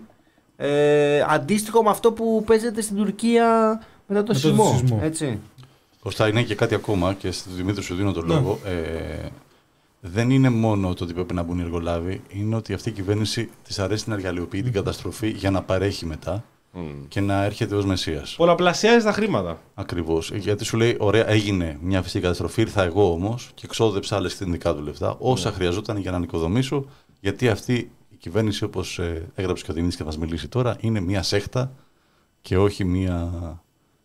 [0.58, 4.78] Ε, αντίστοιχο με αυτό που παίζεται στην Τουρκία μετά το το σεισμό.
[4.80, 5.00] σεισμό.
[5.04, 5.40] Έτσι.
[6.00, 8.34] Κωστά, είναι και κάτι ακόμα και στον Δημήτρη σου δίνω τον Ναι.
[8.34, 8.60] λόγο.
[8.66, 9.28] Ε,
[10.00, 13.50] δεν είναι μόνο το ότι πρέπει να μπουν οι εργολάβοι, είναι ότι αυτή η κυβέρνηση
[13.64, 16.44] της αρέσει να εργαλειοποιεί την καταστροφή για να παρέχει μετά
[17.08, 18.24] και να έρχεται ως μεσία.
[18.36, 19.60] Πολλαπλασιάζει τα χρήματα.
[19.74, 20.32] Ακριβώς.
[20.36, 24.74] Γιατί σου λέει, ωραία, έγινε μια φυσική καταστροφή, ήρθα εγώ όμως και ξόδεψα άλλες δικά
[24.74, 26.86] του λεφτά, όσα χρειαζόταν για να νοικοδομήσω,
[27.20, 27.74] γιατί αυτή
[28.10, 29.00] η κυβέρνηση, όπως
[29.36, 31.72] έγραψε και ο Δημήτρη και θα μας μιλήσει τώρα, είναι μια σέχτα
[32.42, 33.32] και όχι μια,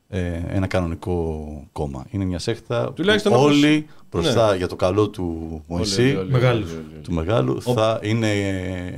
[0.08, 2.06] ε, ένα κανονικό κόμμα.
[2.10, 6.18] Είναι μια σέχτα Τουλάχιστον που όπως- όλοι μπροστά για το καλό του Μωυσή, Όλοι, όλοι,
[6.18, 6.70] όλοι, Μεγάλους.
[6.70, 7.02] όλοι, όλοι.
[7.02, 8.32] του Μεγάλου, θα είναι,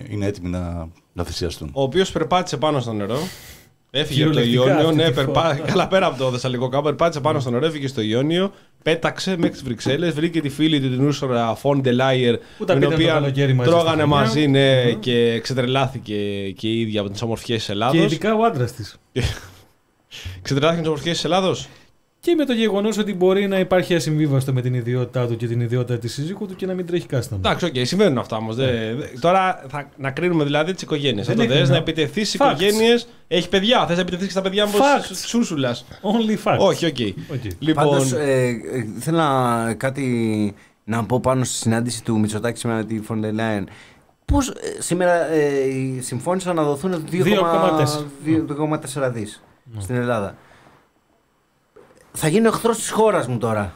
[0.09, 1.71] είναι έτοιμοι να, να θυσιαστούν.
[1.73, 3.19] Ο οποίος περπάτησε πάνω στο νερό.
[3.93, 4.89] Έφυγε από το Κυριολεκτικά Ιόνιο.
[4.89, 5.41] αυτή Ναι, τη περπά...
[5.43, 5.55] φορά.
[5.55, 6.83] καλά πέρα από το Θεσσαλικό κάμπο.
[6.83, 8.53] Περπάτησε πάνω στο νερό, έφυγε στο Ιόνιο.
[8.83, 10.15] Πέταξε μέχρι τις Βρυξέλλες.
[10.15, 12.37] Βρήκε τη φίλη του την Ούρσορα Φον Ντελάιερ.
[12.59, 14.17] Που τα με την πήγαν το οποία καλοκαίρι μαζί στα τρώγανε χανιά.
[14.17, 16.15] μαζί ναι, και ξετρελάθηκε
[16.51, 17.97] και η ίδια από τις ομορφιές της Ελλάδος.
[17.99, 18.97] Και ειδικά ο άντρας της.
[20.43, 21.69] Ξετρελάθηκε με τις ομορφιές της Ελλάδος;
[22.21, 25.61] Και με το γεγονός ότι μπορεί να υπάρχει ασυμβίβαστο με την ιδιότητά του και την
[25.61, 27.41] ιδιότητα της σύζυγου του και να μην τρέχει κάστανο.
[27.45, 28.57] Εντάξει, οκ, συμβαίνουν αυτά όμως.
[29.21, 31.27] Τώρα θα, να κρίνουμε δηλαδή τις οικογένειες.
[31.27, 32.51] Δεν Αν το έχει θες να- να επιτεθείς στις Facts.
[32.51, 33.87] οικογένειες, έχεις παιδιά.
[33.87, 35.17] Θες να επιτεθείς και στα παιδιά μου Facts.
[35.31, 35.77] τη Ούρσουλα.
[36.03, 36.59] Only fact.
[36.59, 36.97] Όχι, OK.
[36.99, 37.13] Okay.
[37.59, 42.79] Λοιπόν, Πάντως, ε, ε, θέλω να, κάτι να πω πάνω στη συνάντηση του Μητσοτάκη σήμερα
[42.79, 43.65] με τη Φον Leyen.
[44.25, 45.47] Πώς ε, σήμερα ε,
[46.01, 49.43] συμφώνησαν να δοθούν 2,4 δις;
[49.79, 50.37] Στην Ελλάδα.
[52.13, 53.73] Θα γίνω εχθρός της χώρας μου τώρα.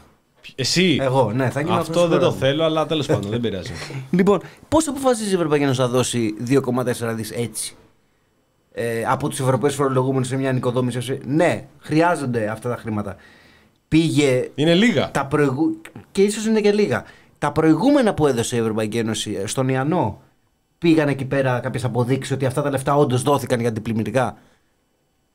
[0.54, 2.40] εσύ; Εγώ, ναι, θα γίνω εχθρός Αυτό της δεν το χώρας μου.
[2.40, 3.72] θέλω, αλλά τέλος πάντων δεν πειράζει.
[4.11, 7.76] Λοιπόν, πώς αποφασίζει η Ευρωπαϊκή Ένωση να δώσει 2,4 δις έτσι;
[8.72, 11.20] Ε, από τους Ευρωπαίους φορολογούμενους σε μια νοικοδόμηση.
[11.26, 13.16] Ναι, χρειάζονται αυτά τα χρήματα.
[13.88, 15.11] Πήγε Είναι λίγα.
[15.11, 15.80] τα προηγου...
[16.12, 17.04] και ίσως είναι και λίγα.
[17.38, 20.20] Τα προηγούμενα που έδωσε η Ευρωπαϊκή Ένωση ε, στον Ιανό
[20.78, 24.37] πήγαν εκεί πέρα κάποιες αποδείξεις ότι αυτά τα λεφτά όντως δόθηκαν για αντιπλημμυρικά;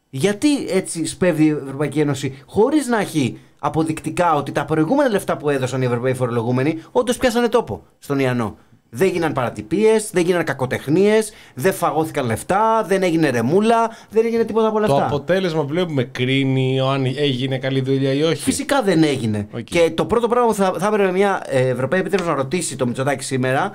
[0.09, 5.49] Γιατί έτσι σπεύδει η Ευρωπαϊκή Ένωση χωρίς να έχει αποδεικτικά ότι τα προηγούμενα λεφτά που
[5.49, 8.57] έδωσαν οι Ευρωπαίοι φορολογούμενοι όντως πιάσανε τόπο στον Ιανό.
[8.91, 14.67] Δεν έγιναν παρατυπίες, δεν έγιναν κακοτεχνίες, δεν φαγώθηκαν λεφτά, δεν έγινε ρεμούλα, δεν έγινε τίποτα
[14.67, 15.05] από όλα Το αυτά.
[15.05, 18.43] αποτέλεσμα που βλέπουμε κρίνει αν έγινε καλή δουλειά ή όχι.
[18.43, 19.47] Φυσικά δεν έγινε.
[19.51, 19.59] Οκ.
[19.63, 22.87] Και το πρώτο πράγμα που θα, θα έπρεπε μια ε, Ευρωπαϊκή Επίτροπο να ρωτήσει το
[22.87, 23.71] Μητσοτάκη σήμερα,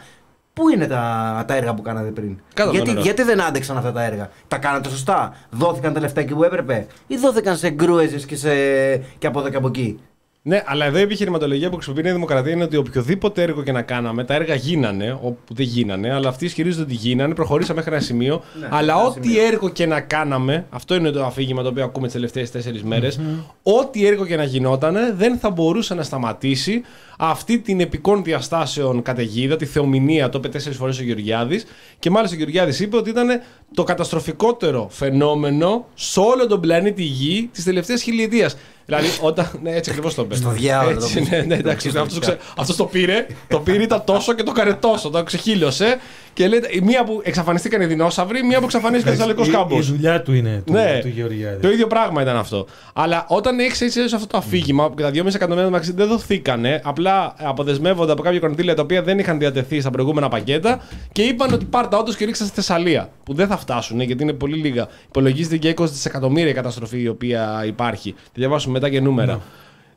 [0.54, 3.00] πού είναι τα, τα έργα που κάνατε πριν; Κάτω από το γιατί, νερό.
[3.02, 6.86] γιατί δεν άντεξαν αυτά τα έργα; Τα κάνατε σωστά; Δόθηκαν τα λεφτά εκεί που έπρεπε;
[7.06, 8.50] Ή δόθηκαν σε γκρούεζες και, σε...
[8.96, 10.00] και από εδώ και από εκεί;
[10.46, 13.72] Ναι, αλλά εδώ η επιχειρηματολογία που χρησιμοποιεί η Νέα Δημοκρατία είναι ότι οποιοδήποτε έργο και
[13.72, 17.94] να κάναμε, τα έργα γίνανε, όπου δεν γίνανε, αλλά αυτοί ισχυρίζονται ότι γίνανε, προχωρήσαμε μέχρι
[17.94, 18.42] ένα σημείο.
[18.70, 22.14] αλλά ένα ό,τι έργο και να κάναμε, αυτό είναι το αφήγημα το οποίο ακούμε τις
[22.14, 23.20] τελευταίες τέσσερις μέρες,
[23.62, 26.82] ό,τι έργο και να γινότανε δεν θα μπορούσε να σταματήσει
[27.18, 31.66] αυτή την επικών διαστάσεων καταιγίδα, τη θεομηνία, το είπε τέσσερις φορές ο Γεωργιάδης.
[31.98, 33.28] Και μάλιστα ο Γεωργιάδης είπε ότι ήταν
[33.74, 38.56] το καταστροφικότερο φαινόμενο σε όλο τον πλανήτη Γη της τελευταίας χιλιετίας.
[38.86, 39.50] Δηλαδή, όταν.
[39.62, 40.34] Ναι, έτσι ακριβώς το είπε.
[40.34, 41.88] Στο διάολο Έτσι, το ναι, ναι, εντάξει.
[41.88, 45.10] αυτός, το ξε- αυτός το πήρε, το πήρε, ήταν τόσο και το έκανε τόσο.
[45.10, 45.98] Το ξεχύλωσε.
[46.34, 49.88] Και λέει, η μία που εξαφανιστήκαν οι δεινόσαυροι, μία που εξαφανίστηκε ο Θεσσαλικός Η- κάμπος.
[49.88, 51.60] Η δουλειά του είναι του, Ναι, του Γεωργιάδη.
[51.60, 52.66] το ίδιο πράγμα ήταν αυτό.
[52.92, 56.80] Αλλά όταν έχεις έτσι αυτό το αφήγημα που και τα 2,5 εκατομμύρια μεταξύ δεν δοθήκανε,
[56.84, 60.80] απλά αποδεσμεύονται από κάποια κονδύλια τα οποία δεν είχαν διατεθεί στα προηγούμενα πακέτα
[61.12, 63.08] και είπαν ότι πάρτα όντως και ρίξα στη Θεσσαλία.
[63.24, 64.86] Που δεν θα φτάσουν γιατί είναι πολύ λίγα.
[65.08, 68.14] Υπολογίζεται για 20 δισεκατομμύρια η καταστροφή η οποία υπάρχει.
[68.16, 69.40] Θα διαβάσουμε μετά και νούμερα.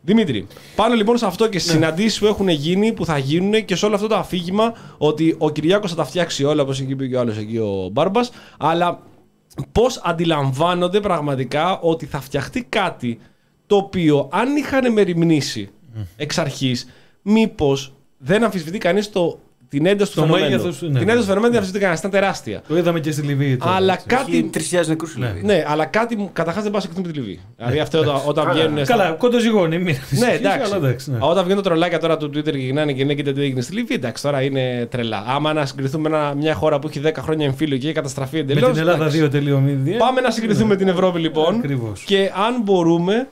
[0.02, 3.76] Δημήτρη, πάνω λοιπόν σε αυτό και στι συναντήσεις που έχουν γίνει, που θα γίνουν και
[3.76, 7.16] σε όλο αυτό το αφήγημα ότι ο Κυριάκος θα τα φτιάξει όλα, όπως είπε και
[7.16, 9.00] ο άλλος εκεί ο Μπάρμπας, αλλά
[9.72, 13.20] πώς αντιλαμβάνονται πραγματικά ότι θα φτιαχτεί κάτι
[13.68, 15.70] το οποίο αν είχαν μεριμνήσει
[16.16, 16.88] εξ αρχής,
[17.22, 20.49] μήπως δεν αμφισβητεί κανείς το την ένταση του Το φαινομένου.
[20.49, 20.88] μέγεθος, ναι.
[20.88, 22.62] Την ένταση του φαινομένου δεν αμφισβητεί κανένα, ήταν τεράστια.
[22.67, 23.58] Το είδαμε και στη Λιβύη.
[23.58, 24.06] τώρα, Αλλά έτσι.
[24.08, 24.49] κάτι.
[24.53, 25.27] 3.000 νεκρούς στη Ναι.
[25.27, 25.41] Λιβύη.
[25.45, 27.39] Ναι, αλλά κάτι μου καταρχάς δεν πάει να συγκριθεί με τη Λιβύη.
[27.58, 28.86] Δηλαδή αυτό όταν, όταν βγαίνουν.
[28.86, 30.62] στα- Καλά, κοντοζυγόνι, μην Ναι, εντάξει.
[30.73, 31.17] Αλλά εντάξει ναι.
[31.19, 33.73] Όταν βγαίνουν τα τρολάκια τώρα του Twitter και γυρνάνε και ναι, κοίτα τι έγινε στη
[33.73, 35.23] Λιβύη, εντάξει, τώρα είναι τρελά.
[35.27, 38.36] Άμα να συγκριθούμε με ένα- μια χώρα που έχει 10 χρόνια εμφύλιο και έχει καταστραφεί
[38.36, 38.69] Με εντελώ.
[38.71, 39.97] την Ελλάδα 2.0.
[39.97, 41.56] Πάμε να συγκριθούμε με την Ευρώπη λοιπόν.
[41.56, 42.03] Ακριβώς.
[42.06, 43.27] Και αν μπορούμε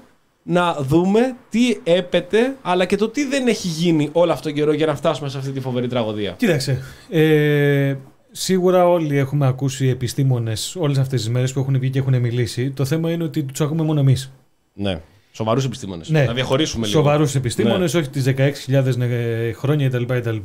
[0.48, 4.74] να δούμε τι έπεται, αλλά και το τι δεν έχει γίνει όλο αυτόν τον καιρό
[4.74, 6.32] για να φτάσουμε σε αυτή τη φοβερή τραγωδία.
[6.32, 6.82] Κοίταξε.
[7.10, 7.96] Ε,
[8.32, 12.72] σίγουρα όλοι έχουμε ακούσει επιστήμονες όλες αυτές τις μέρες που έχουν βγει και έχουν μιλήσει.
[12.72, 14.32] Το θέμα είναι ότι τους ακούμε μόνο εμείς.
[14.74, 15.00] Ναι.
[15.32, 16.10] Σοβαρούς επιστήμονες.
[16.10, 16.24] Ναι.
[16.24, 17.00] Να διαχωρίσουμε λίγο.
[17.00, 18.00] Σοβαρούς επιστήμονες, Ναι.
[18.00, 20.04] όχι τις 16.000 ε, χρόνια κτλ.
[20.04, 20.38] κτλ.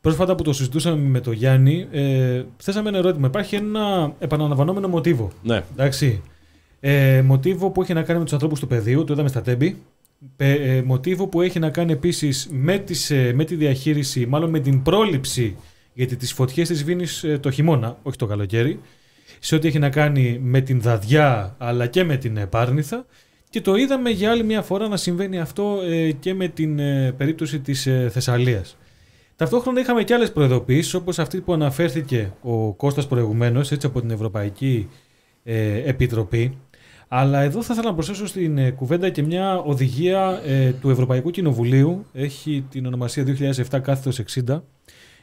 [0.00, 3.26] Πρόσφατα που το συζητούσαμε με τον Γιάννη, ε, θέσαμε ένα ερώτημα.
[3.26, 5.30] Υπάρχει ένα επαναλαμβανόμενο μοτίβο.
[5.42, 5.62] Ναι.
[5.72, 6.22] Εντάξει.
[6.80, 9.82] Ε, μοτίβο που έχει να κάνει με τους ανθρώπους του πεδίου, το είδαμε στα τέμπη.
[10.36, 14.50] Ε, ε, μοτίβο που έχει να κάνει επίσης με, τις, ε, με τη διαχείριση, μάλλον
[14.50, 15.56] με την πρόληψη,
[15.92, 17.04] γιατί τις φωτιές της βίνει
[17.40, 18.80] το χειμώνα, όχι το καλοκαίρι.
[19.38, 23.06] Σε ό,τι έχει να κάνει με την δαδιά αλλά και με την ε, πάρνηθα.
[23.50, 27.12] Και το είδαμε για άλλη μια φορά να συμβαίνει αυτό ε, και με την ε,
[27.16, 28.76] περίπτωση της ε, Θεσσαλίας.
[29.36, 34.10] Ταυτόχρονα είχαμε και άλλες προειδοποιήσεις όπως αυτή που αναφέρθηκε ο Κώστας προηγουμένως έτσι από την
[34.10, 34.88] Ευρωπαϊκή
[35.44, 36.58] ε, Επιτροπή.
[37.08, 41.30] Αλλά εδώ θα ήθελα να προσθέσω στην ε, κουβέντα και μια οδηγία ε, του Ευρωπαϊκού
[41.30, 43.24] Κοινοβουλίου, έχει την ονομασία
[43.70, 44.60] 2007 κάθετος 60,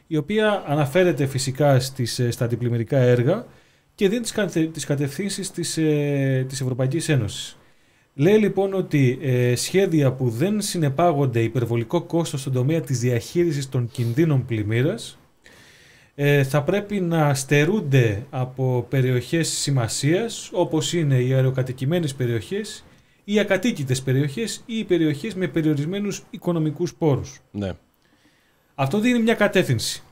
[0.06, 3.46] η οποία αναφέρεται φυσικά στις, ε, στα αντιπλημμυρικά έργα
[3.94, 7.56] και δίνει τις, κατε, τις κατευθύνσεις της, ε, της Ευρωπαϊκής Ένωσης.
[8.14, 13.88] Λέει λοιπόν ότι ε, σχέδια που δεν συνεπάγονται υπερβολικό κόστος στον τομέα της διαχείρισης των
[13.92, 15.18] κινδύνων πλημμύρας
[16.18, 22.84] ε, θα πρέπει να στερούνται από περιοχές σημασίας όπως είναι οι αεροκατοικημένες περιοχές,
[23.24, 27.40] οι ακατοίκητες περιοχές ή οι περιοχές με περιορισμένους οικονομικούς πόρους.
[27.50, 27.72] ναι.
[28.78, 30.02] Αυτό δίνει μια κατεύθυνση.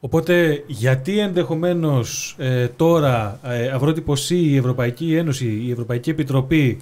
[0.00, 6.78] Οπότε γιατί ενδεχομένως ε, τώρα ε, αυρότυπος ή η Ευρωπαϊκή Ένωση, η Ευρωπαϊκή Επιτροπή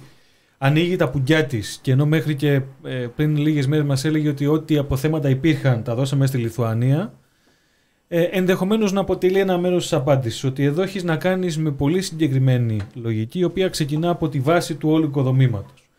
[0.57, 4.47] ανοίγει τα πουγκιά της και ενώ μέχρι και ε, πριν λίγες μέρες μας έλεγε ότι
[4.47, 7.13] ό,τι αποθέματα υπήρχαν τα δώσαμε στη Λιθουανία
[8.13, 12.01] ε, ενδεχομένως να αποτελεί ένα μέρος της απάντησης ότι εδώ έχεις να κάνεις με πολύ
[12.01, 15.89] συγκεκριμένη λογική η οποία ξεκινά από τη βάση του όλου οικοδομήματος.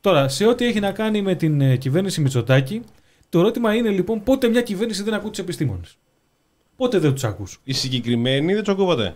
[0.00, 2.82] Τώρα, σε ό,τι έχει να κάνει με την ε, κυβέρνηση Μητσοτάκη,
[3.28, 5.98] το ερώτημα είναι λοιπόν πότε μια κυβέρνηση δεν ακούει τους επιστήμονες;
[6.76, 9.12] Πότε δεν τους ακούς; Οι συγκεκριμένοι δεν τους ακούω ποτέ.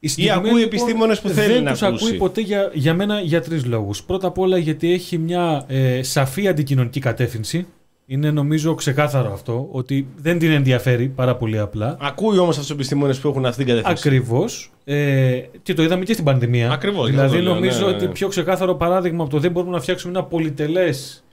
[0.00, 2.04] Οι ακούει επιστήμονες που θέλει δεν να τους ακούσει.
[2.04, 4.02] ακούει ποτέ για, για μένα για τρεις λόγους.
[4.02, 7.66] Πρώτα απ' όλα γιατί έχει μια ε, σαφή αντικοινωνική κατεύθυνση.
[8.06, 11.96] Είναι νομίζω ξεκάθαρο αυτό ότι δεν την ενδιαφέρει πάρα πολύ απλά.
[12.00, 14.08] Ακούει όμως αυτούς τους επιστήμονες που έχουν αυτή την κατεύθυνση.
[14.08, 14.70] Ακριβώς.
[14.84, 16.70] Ε, και το είδαμε και στην πανδημία.
[16.72, 18.12] Ακριβώς, γι' Δηλαδή, αυτό λέω, νομίζω ναι, ναι, ότι ναι.
[18.12, 21.24] πιο ξεκάθαρο παράδειγμα από το δεν μπορούμε να φτιάξουμε ένα πολυτελές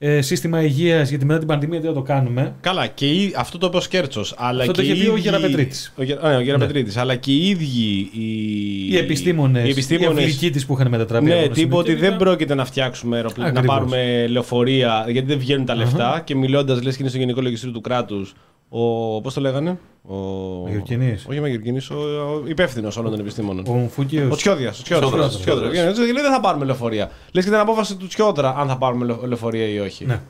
[0.00, 2.54] ε, σύστημα υγείας γιατί μετά την πανδημία δεν θα το κάνουμε.
[2.60, 4.34] Καλά, και οι- αυτό το είπε ο Σκέρτσος.
[4.38, 5.92] Αλλά Αυτό και το είχε οι πει ο ίδιοι- Γεραπετρίτης.
[5.96, 10.24] Ο, Γερα- ναι, ο Γεραπετρίτης, Αλλά και οι ίδιοι οι, Οι επιστήμονες, οι οι επιστήμονες
[10.24, 11.24] αυλικοί της που είχαν μετατραπεί.
[11.24, 12.08] Ναι, από τύπου ότι νοσηλευτήρια.
[12.08, 13.76] δεν πρόκειται να φτιάξουμε αεροπλάνα, να Ακριβώς.
[13.78, 16.22] πάρουμε λεωφορεία, γιατί δεν βγαίνουν τα λεφτά.
[16.24, 18.34] Και μιλώντας, λες και είναι στο Γενικό Λογιστήριο του κράτους,
[18.68, 19.20] ο.
[19.20, 20.14] Πώς το λέγανε, Ο.
[20.62, 21.26] Μαγειρικινής.
[21.28, 23.64] Όχι ο Μαγειρικινής, ο, ο υπεύθυνος όλων των επιστήμονων.
[23.68, 24.30] Ο Μφούκιος.
[24.32, 24.68] Ο Τσιόδια.
[24.68, 25.72] Ο Τσιόδρας, ο Τσιόδρας.
[25.98, 27.10] Λέει δεν θα πάρουμε λεωφορεία.
[27.32, 30.04] Λες και την απόφαση του Τσιόδρα αν θα πάρουμε λεω- λεωφορεία ή όχι.
[30.06, 30.20] Ναι.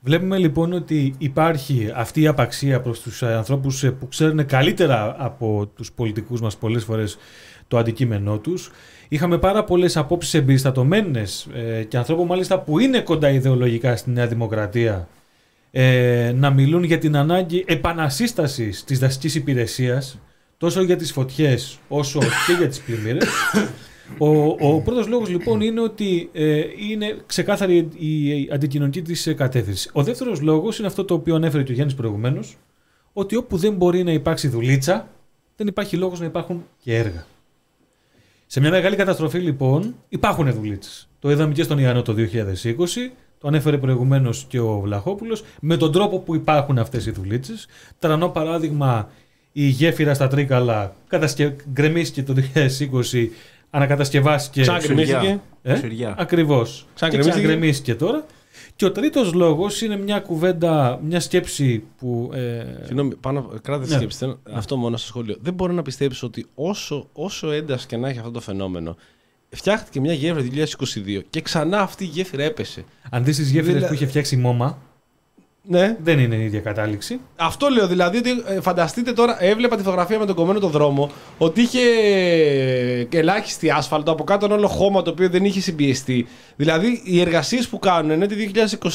[0.00, 5.16] Βλέπουμε λοιπόν ότι υπάρχει αυτή η απαξία προς τους ε, ανθρώπους ε, που ξέρουν καλύτερα
[5.18, 7.16] από τους πολιτικούς μας πολλές φορές
[7.68, 8.70] το αντικείμενό τους.
[9.08, 14.26] Είχαμε πάρα πολλές απόψεις εμπεριστατωμένες ε, και ανθρώπων μάλιστα που είναι κοντά ιδεολογικά στη Νέα
[14.26, 15.08] Δημοκρατία
[15.78, 20.18] ε, να μιλούν για την ανάγκη επανασύστασης της δασικής υπηρεσίας
[20.56, 23.28] τόσο για τις φωτιές όσο και για τις πλημμύρες.
[24.18, 29.34] Ο, ο πρώτος λόγος λοιπόν είναι ότι ε, είναι ξεκάθαρη η, η αντικοινωνική της ε,
[29.34, 29.90] κατεύθυνση.
[29.92, 32.56] Ο δεύτερος λόγος είναι αυτό το οποίο ανέφερε και ο Γιάννης προηγουμένως,
[33.12, 35.08] ότι όπου δεν μπορεί να υπάρξει δουλίτσα,
[35.56, 37.26] δεν υπάρχει λόγος να υπάρχουν και έργα.
[38.46, 41.08] Σε μια μεγάλη καταστροφή λοιπόν υπάρχουν δουλίτσες.
[41.18, 42.24] Το είδαμε και στον Ιαννό το 2020,
[43.40, 47.66] το ανέφερε προηγουμένως και ο Βλαχόπουλος, με τον τρόπο που υπάρχουν αυτές οι δουλίτσες.
[47.98, 49.10] Τρανό παράδειγμα,
[49.52, 51.56] η γέφυρα στα Τρίκαλα κατασκε...
[51.72, 53.28] γκρεμίστηκε το 2020,
[53.70, 54.60] ανακατασκευάστηκε.
[54.60, 55.40] Ξαναγκρεμίστηκε.
[55.62, 56.14] Ε; Σουριά.
[56.18, 56.86] Ακριβώς.
[56.94, 57.40] Ξαναγκρεμίστηκε.
[57.40, 58.24] Και ξαναγκρεμίστηκε τώρα.
[58.76, 62.30] Και ο τρίτος λόγος είναι μια κουβέντα, μια σκέψη που.
[62.34, 63.96] Ε, Συγγνώμη, πάνω, κράτα τη Ναι.
[63.96, 64.18] σκέψη.
[64.18, 65.36] Θέλω- Αυτό μόνο στο σχόλιο.
[65.40, 68.96] Δεν μπορώ να πιστέψω ότι όσο, όσο ένταση και να έχει αυτό το φαινόμενο,
[69.56, 72.84] φτιάχτηκε μια γέφυρα το 2022 και ξανά αυτή η γέφυρα έπεσε.
[73.10, 74.78] αν δεις τις γέφυρες Δηλα- που είχε φτιάξει η Μόμα,
[75.68, 75.96] Ναι.
[76.02, 77.20] Δεν είναι η ίδια κατάληξη.
[77.36, 81.10] Αυτό λέω δηλαδή ότι ε, φανταστείτε τώρα, έβλεπα τη φωτογραφία με τον κομμένο το δρόμο,
[81.38, 81.80] ότι είχε
[83.10, 86.26] ε, ελάχιστη άσφαλτο, από κάτω ένα όλο χώμα το οποίο δεν είχε συμπιεστεί.
[86.56, 88.34] Δηλαδή οι εργασίες που κάνουν ενώ το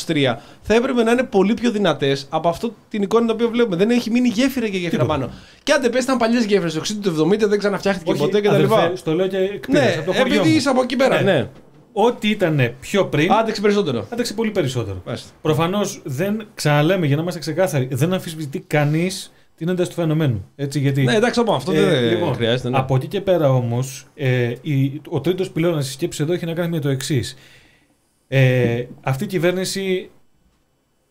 [0.08, 3.76] 2023 θα έπρεπε να είναι πολύ πιο δυνατές από αυτό την εικόνα την οποία βλέπουμε.
[3.76, 5.20] Δεν έχει μείνει γέφυρα και γέφυρα Τίποτα.
[5.20, 5.32] πάνω.
[5.64, 8.40] Και αν δεν πες ήταν παλιές γέφυρες, το 60 του 70 δεν ξαναφτιάχτηκε Όχι, ποτέ
[8.42, 8.50] κτλ.
[8.50, 10.56] αδερφέ, στο λέω και εκπείρας, Ναι, από το χωριό επειδή μου.
[10.56, 11.22] είσαι από εκεί πέρα.
[11.22, 11.32] Ναι.
[11.34, 11.48] Ναι.
[11.94, 14.08] Ό,τι ήταν πιο πριν, Άντεξε περισσότερο.
[14.12, 15.02] άντεξε πολύ περισσότερο.
[15.06, 15.30] Μάλιστα.
[15.42, 20.46] Προφανώς δεν ξαναλέμε για να είμαστε ξεκάθαροι, δεν αμφισβητεί κανείς την ένταση του φαινομένου.
[20.56, 22.70] Έτσι, γιατί, Ναι, εντάξει, από αυτό Ε, δεν λοιπόν, χρειάζεται.
[22.70, 22.78] Ναι.
[22.78, 26.54] Από εκεί και πέρα όμως, ε, η- ο τρίτος πυλώνας της σκέψης εδώ έχει να
[26.54, 27.36] κάνει με το εξής.
[28.28, 30.10] Ε, αυτή η κυβέρνηση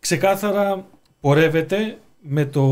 [0.00, 0.84] ξεκάθαρα
[1.20, 2.62] πορεύεται με το,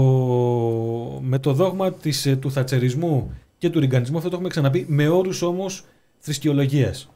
[1.23, 5.09] με το δόγμα της, ε, του θατσερισμού και του ριγκανισμού, αυτό το έχουμε ξαναπεί, με
[5.09, 5.85] όρους όμως
[6.19, 7.11] θρησκειολογίας.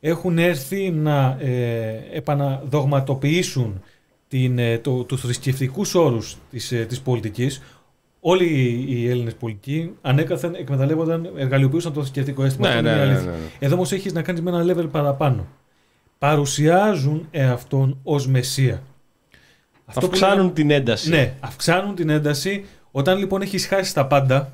[0.00, 3.82] Έχουν έρθει να ε, επαναδογματοποιήσουν
[4.28, 7.62] την, ε, το, τους θρησκευτικούς όρους της, ε, της πολιτικής.
[8.20, 8.44] Όλοι
[8.88, 12.68] οι Έλληνες πολιτικοί ανέκαθεν εκμεταλλεύονταν, εργαλειοποιούσαν το θρησκευτικό αίσθημα.
[12.68, 13.30] Ναι, Αυτό ναι, είναι η ναι, αλήθεια.
[13.30, 13.42] ναι, ναι.
[13.58, 15.46] Εδώ όμως έχεις να κάνεις με ένα level παραπάνω.
[16.18, 18.82] Παρουσιάζουν εαυτόν ως μεσία.
[19.84, 21.08] Αυτό που Αυξάνουν την ένταση.
[21.08, 22.64] ναι, αυξάνουν την ένταση.
[22.90, 24.52] Όταν λοιπόν έχεις χάσει τα πάντα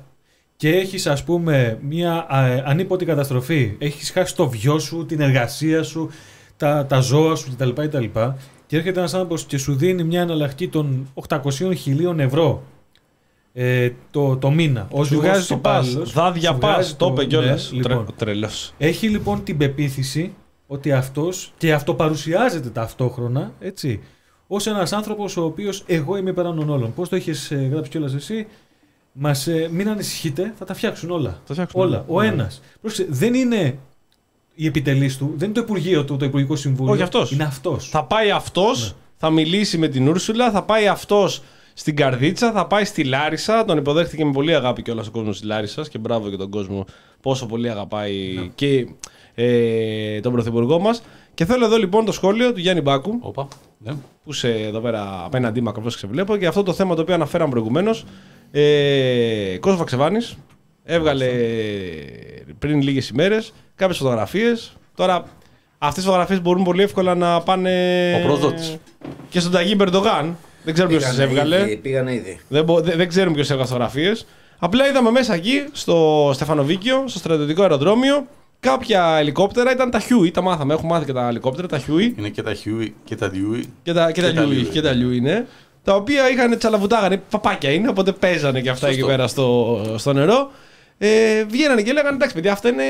[0.57, 5.83] και έχεις ας πούμε μια α, ανίποτη καταστροφή, έχεις χάσει το βιό σου, την εργασία
[5.83, 6.09] σου,
[6.57, 7.69] τα, τα ζώα σου κτλ.
[7.69, 8.03] κτλ.
[8.67, 11.41] Και έρχεται ένας άνθρωπος και σου δίνει μια εναλλακτική των 800
[11.75, 12.63] χιλίων ευρώ
[13.53, 14.87] ε, το, το μήνα.
[14.91, 15.85] Ως Σου βγάζει το πας.
[15.87, 16.71] υπάλληλος, Δάδια σου πας.
[16.73, 17.71] βγάζει Το είπε κιόλας.
[17.71, 18.05] ναι, λοιπόν.
[18.17, 18.73] Τρελός.
[18.77, 20.33] έχει λοιπόν την πεποίθηση
[20.67, 24.01] ότι αυτός και αυτό παρουσιάζεται ταυτόχρονα, έτσι,
[24.47, 26.93] ως ένας άνθρωπος ο οποίος εγώ είμαι πέραν των όλων.
[26.93, 28.47] Πώς το έχεις ε, γράψει κιόλας εσύ,
[29.17, 31.41] μας, ε, μην ανησυχείτε, θα τα φτιάξουν όλα.
[31.45, 32.03] Θα φτιάξουν όλα.
[32.07, 32.27] Ο Ναι.
[32.27, 32.61] ένας.
[32.81, 33.77] Πρόσεξε, δεν είναι
[34.55, 36.93] η επιτελής του, δεν είναι το Υπουργείο του, το Υπουργικό Συμβούλιο.
[36.93, 37.31] Όχι, αυτός.
[37.31, 37.89] Είναι αυτός.
[37.89, 38.97] Θα πάει αυτός, Ναι.
[39.17, 41.41] θα μιλήσει με την Ούρσουλα, θα πάει αυτός
[41.73, 43.65] στην Καρδίτσα, θα πάει στη Λάρισα.
[43.65, 46.85] Τον υποδέχτηκε με πολύ αγάπη και ο κόσμος της Λάρισας και μπράβο και τον κόσμο
[47.21, 48.47] πόσο πολύ αγαπάει Ναι.
[48.55, 48.87] και
[49.35, 51.01] ε, τον πρωθυπουργό μας.
[51.33, 53.47] Και θέλω εδώ λοιπόν το σχόλιο του Γιάννη Μπάκου, Όπα.
[53.77, 53.91] Ναι.
[54.23, 57.49] που είσαι εδώ πέρα απέναντί μου ακριβώς ξεβλέπω, και αυτό το θέμα το οποίο αναφέραμε
[57.49, 58.05] προηγουμένως.
[58.51, 60.17] Ε, Κώσο Βαξεβάνη
[60.83, 61.25] έβγαλε
[62.59, 64.77] πριν λίγες ημέρες κάποιες φωτογραφίες.
[64.95, 65.23] Τώρα,
[65.77, 67.71] αυτές τι φωτογραφίες μπορούν πολύ εύκολα να πάνε.
[68.23, 68.77] Ο προδότης.
[69.29, 70.37] Και στον Ταγί Μπερντογάν.
[70.63, 71.61] Δεν ξέρω ποιος τις Πήγανε έβγαλε.
[71.61, 72.39] ήδη, Πήγανε ήδη.
[72.47, 74.25] Δεν, μπο- δεν, δεν ξέρουμε ποιος έβγαλε φωτογραφίες.
[74.59, 78.27] Απλά είδαμε μέσα εκεί, στο Στεφανοβίκιο, στο στρατιωτικό αεροδρόμιο,
[78.59, 79.71] κάποια ελικόπτερα.
[79.71, 80.73] Ήταν τα Huey, τα μάθαμε.
[80.73, 82.17] Έχουμε μάθει και τα ελικόπτερα, τα Huey.
[82.17, 83.61] Είναι και τα Huey και τα Dewey.
[83.83, 84.69] Και τα, και τα, Και τα Λιούι, Louis.
[84.71, 85.45] και τα Louis, ναι.
[85.85, 89.01] Τα οποία είχαν τσαλαβουτάγανε, παπάκια είναι, οπότε παίζανε και αυτά Σωστό.
[89.01, 90.51] εκεί πέρα στο, στο νερό.
[90.97, 92.83] Ε, βγαίνανε και λέγανε εντάξει, παιδιά, αυτά είναι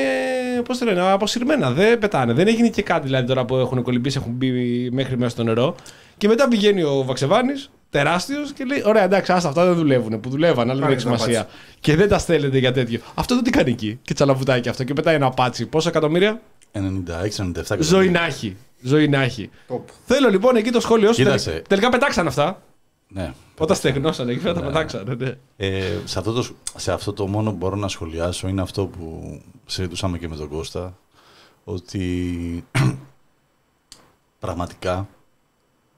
[0.65, 1.71] πώς το λένε, αποσυρμένα.
[1.71, 2.33] Δεν πετάνε.
[2.33, 4.49] Δεν έγινε και κάτι δηλαδή τώρα που έχουν κολυμπήσει, έχουν μπει
[4.91, 5.75] μέχρι μέσα στο νερό.
[6.17, 10.19] Και μετά πηγαίνει ο Βαξεβάνης, τεράστιος, και λέει: Ωραία, εντάξει, άστα αυτά δεν δουλεύουν.
[10.19, 11.47] Που δουλεύαν, αλλά δεν Πάνε έχει τα σημασία.
[11.79, 12.99] Και δεν τα στέλνετε για τέτοιο.
[13.13, 13.99] Αυτό εδώ τι κάνει εκεί.
[14.01, 14.83] Και τσαλαβουτάει και αυτό.
[14.83, 15.65] Και πετάει ένα πάτσι.
[15.65, 16.41] Πόσα εκατομμύρια;
[16.73, 18.57] 96-97 Ζωή να έχει.
[18.81, 19.49] Ζωή να έχει.
[19.69, 19.79] Top.
[20.05, 21.23] Θέλω λοιπόν εκεί το σχόλιο σου.
[21.23, 21.49] Κοίτασε.
[21.51, 22.61] Τελ- Τελικά πετάξαν αυτά.
[23.07, 23.33] Ναι.
[23.57, 24.67] Όταν στεγνώσανε εκεί πέρα τα Ναι.
[24.67, 25.15] πετάξανε.
[25.15, 25.37] Ναι.
[25.57, 26.47] Ε, σε, αυτό το,
[26.77, 30.49] σε αυτό το μόνο που μπορώ να σχολιάσω είναι αυτό που συζητούσαμε και με τον
[30.49, 30.97] Κώστα
[31.63, 32.63] ότι
[34.39, 35.07] πραγματικά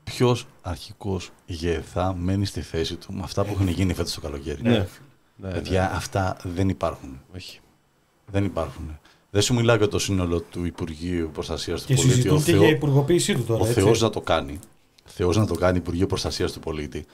[0.04, 4.62] ποιος αρχικός ηγεθά μένει στη θέση του με αυτά που έχουν γίνει φέτος το καλοκαίρι.
[4.62, 4.88] Ναι.
[5.40, 7.22] Ναι, Παιδιά, αυτά δεν υπάρχουν.
[7.36, 7.60] Όχι.
[8.26, 9.00] Δεν υπάρχουν.
[9.30, 12.12] Δεν σου μιλάω για το σύνολο του Υπουργείου Προστασίας του Και Πολίτη.
[12.12, 13.64] Ο, συζητούν και Θεό, για υπουργοποίησή του τώρα.
[13.64, 13.82] ο έτσι.
[13.82, 14.60] Θεός να το κάνει.
[15.18, 17.06] Θεός να το κάνει Υπουργείο Προστασίας του Πολίτη.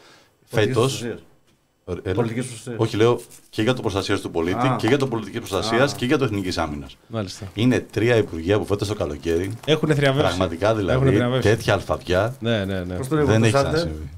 [0.45, 1.03] Φέτος...
[1.03, 2.13] Έλα.
[2.13, 2.75] Πολιτικές προστασίες.
[2.79, 4.75] Όχι, λέω και για το προστασίας του πολίτη Α.
[4.79, 5.95] και για το πολιτική προστασίας Α.
[5.95, 6.97] και για το εθνικής άμυνας.
[7.07, 7.47] Μάλιστα.
[7.53, 9.51] Είναι τρία υπουργεία που φέτος το καλοκαίρι.
[9.65, 10.27] Έχουν θριαβεύσει.
[10.27, 11.49] Πραγματικά Έχουν δηλαδή θριαβεύσει.
[11.49, 12.95] τέτοια αλφαβιά Ναι, ναι, ναι.
[12.95, 14.09] Πώς το δεν λέγω, έχει το Σάντερ; ξανασυμβεί.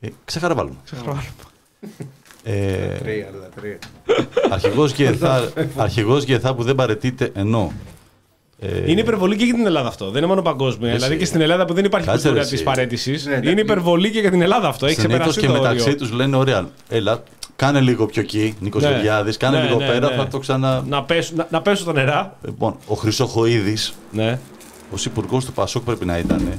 [0.00, 0.76] Ε, ξεχαραβάλουμε.
[2.42, 3.78] Ε, Τρία, αλλά τρία.
[4.50, 7.72] αρχηγός Γεθά, αρχηγός Γεθά που δεν παρετείται ενώ.
[8.60, 10.06] Ε, Είναι υπερβολή και για την Ελλάδα αυτό.
[10.10, 10.88] Δεν είναι μόνο παγκόσμια.
[10.88, 10.96] Εσύ.
[10.98, 12.64] Δηλαδή και στην Ελλάδα που δεν υπάρχει Κάτσε, κουλτούρα ρε, της εσύ.
[12.64, 13.24] παρέτησης.
[13.26, 13.60] Ναι, είναι εντάξει.
[13.60, 14.86] υπερβολή και για την Ελλάδα αυτό.
[14.86, 15.96] Έχει συνήθως ξεπεράσει και το μεταξύ όριο.
[15.96, 17.22] τους λένε: Ωραία, έλα,
[17.56, 18.88] κάνε λίγο πιο εκεί, Νίκος Ναι.
[18.88, 20.16] Γεωργιάδης, κάνε Ναι, λίγο ναι, πέρα, ναι.
[20.16, 20.84] θα το ξανα.
[20.88, 22.38] Να πέσουν, να, να πέσουν τα νερά.
[22.44, 24.38] Λοιπόν, ο Χρυσοχοίδης, Ναι.
[24.92, 26.52] ως υπουργός του Πασόκ πρέπει να ήταν,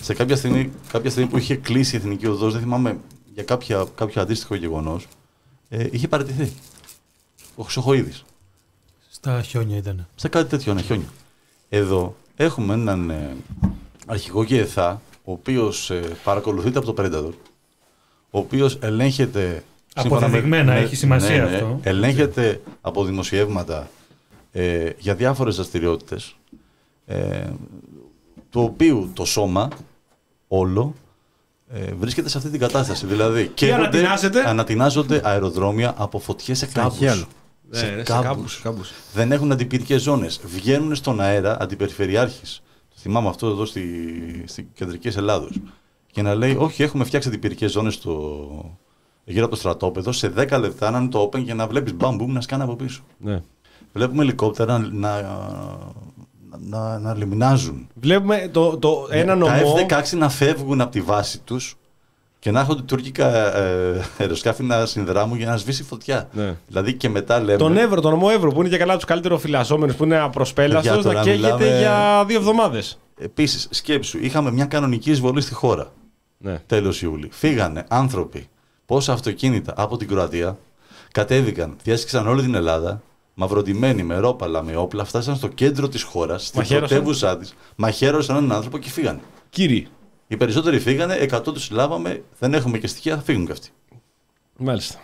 [0.00, 2.96] σε κάποια στιγμή, κάποια στιγμή που είχε κλείσει η Εθνική Οδός, δεν θυμάμαι
[3.34, 5.06] για κάποια, κάποιο αντίστοιχο γεγονός,
[5.68, 6.52] ε, είχε παραιτηθεί.
[7.56, 8.24] Ο Χρυσοχοίδης.
[9.10, 10.06] Στα χιόνια ήταν.
[10.14, 11.06] Σε κάτι τέτοιο, ένα χιόνια.
[11.74, 13.36] Εδώ έχουμε έναν ε,
[14.06, 17.32] αρχηγό ΓΕΘΑ, ο οποίος ε, παρακολουθείται από το Predator,
[18.30, 19.62] ο οποίος ελέγχεται.
[19.96, 21.80] σύμφωνα με- Αποδεδειγμένα, με- έχει σημασία ναι, ναι, αυτό.
[21.82, 23.88] Ελέγχεται από δημοσιεύματα
[24.52, 26.36] ε, για διάφορες δραστηριότητες,
[27.06, 27.46] ε,
[28.50, 29.68] του οποίου το σώμα
[30.48, 30.94] όλο
[31.72, 33.06] ε, βρίσκεται σε αυτή την κατάσταση.
[33.06, 34.48] Δηλαδή, καίγονται- ανατινάζεται.
[34.48, 36.96] ανατινάζονται αεροδρόμια από φωτιές σε κάμπους.
[36.98, 37.24] χέρι.
[37.74, 38.60] Σε Ναι, ναι, κάμπους.
[38.60, 38.90] κάμπους.
[39.14, 40.40] Δεν έχουν αντιπυρικές ζώνες.
[40.44, 42.62] Βγαίνουν στον αέρα αντιπεριφερειάρχης.
[42.88, 43.82] Το θυμάμαι αυτό εδώ στη,
[44.46, 45.60] στη κεντρική Ελλάδος.
[46.12, 48.78] Και να λέει: Όχι, έχουμε φτιάξει αντιπυρικές ζώνες στο...
[49.24, 50.12] γύρω από το στρατόπεδο.
[50.12, 53.02] Σε 10 λεπτά να είναι το open για να βλέπεις μπαμπούμ να σκάνε από πίσω.
[53.18, 53.42] Ναι.
[53.92, 55.78] Βλέπουμε ελικόπτερα να, να,
[56.58, 57.88] να, να λιμνάζουν.
[57.94, 59.74] Βλέπουμε το, το ένα τα νομό.
[59.88, 61.76] F-16 να φεύγουν από τη βάση τους
[62.42, 66.28] και να έχουν τουρκικά ε, αεροσκάφη να συνδράμουν για να σβήσει φωτιά.
[66.32, 66.56] Ναι.
[66.68, 67.58] Δηλαδή και μετά λέμε.
[67.58, 70.82] Τον Εύρο, τον νομό Εύρο, που είναι και καλά τους καλύτερο φυλασσόμενους, που είναι απροσπέλαστος,
[70.94, 72.98] Παιδιά, να τώρα καίγεται μιλάμε- για δύο εβδομάδες.
[73.18, 75.92] Επίσης, σκέψου, είχαμε μια κανονική εισβολή στη χώρα.
[76.38, 76.58] Ναι.
[76.66, 77.28] Τέλος Ιούλη.
[77.32, 78.48] Φύγανε άνθρωποι,
[78.86, 80.58] πόσα αυτοκίνητα από την Κροατία,
[81.12, 83.02] κατέβηκαν, διέσκησαν όλη την Ελλάδα,
[83.34, 86.88] μαυροντημένοι με ρόπαλα, με όπλα, φτάσαν στο κέντρο της χώρας, στην Μαχαίρωσαν.
[86.88, 89.20] πρωτεύουσά της, μαχαίρωσαν έναν άνθρωπο και φύγανε.
[89.50, 89.88] Κύριοι.
[90.32, 93.68] Οι περισσότεροι φύγανε, 100 τους λάβαμε, δεν έχουμε και στοιχεία, θα φύγουν και αυτοί.
[94.56, 95.00] Μάλιστα.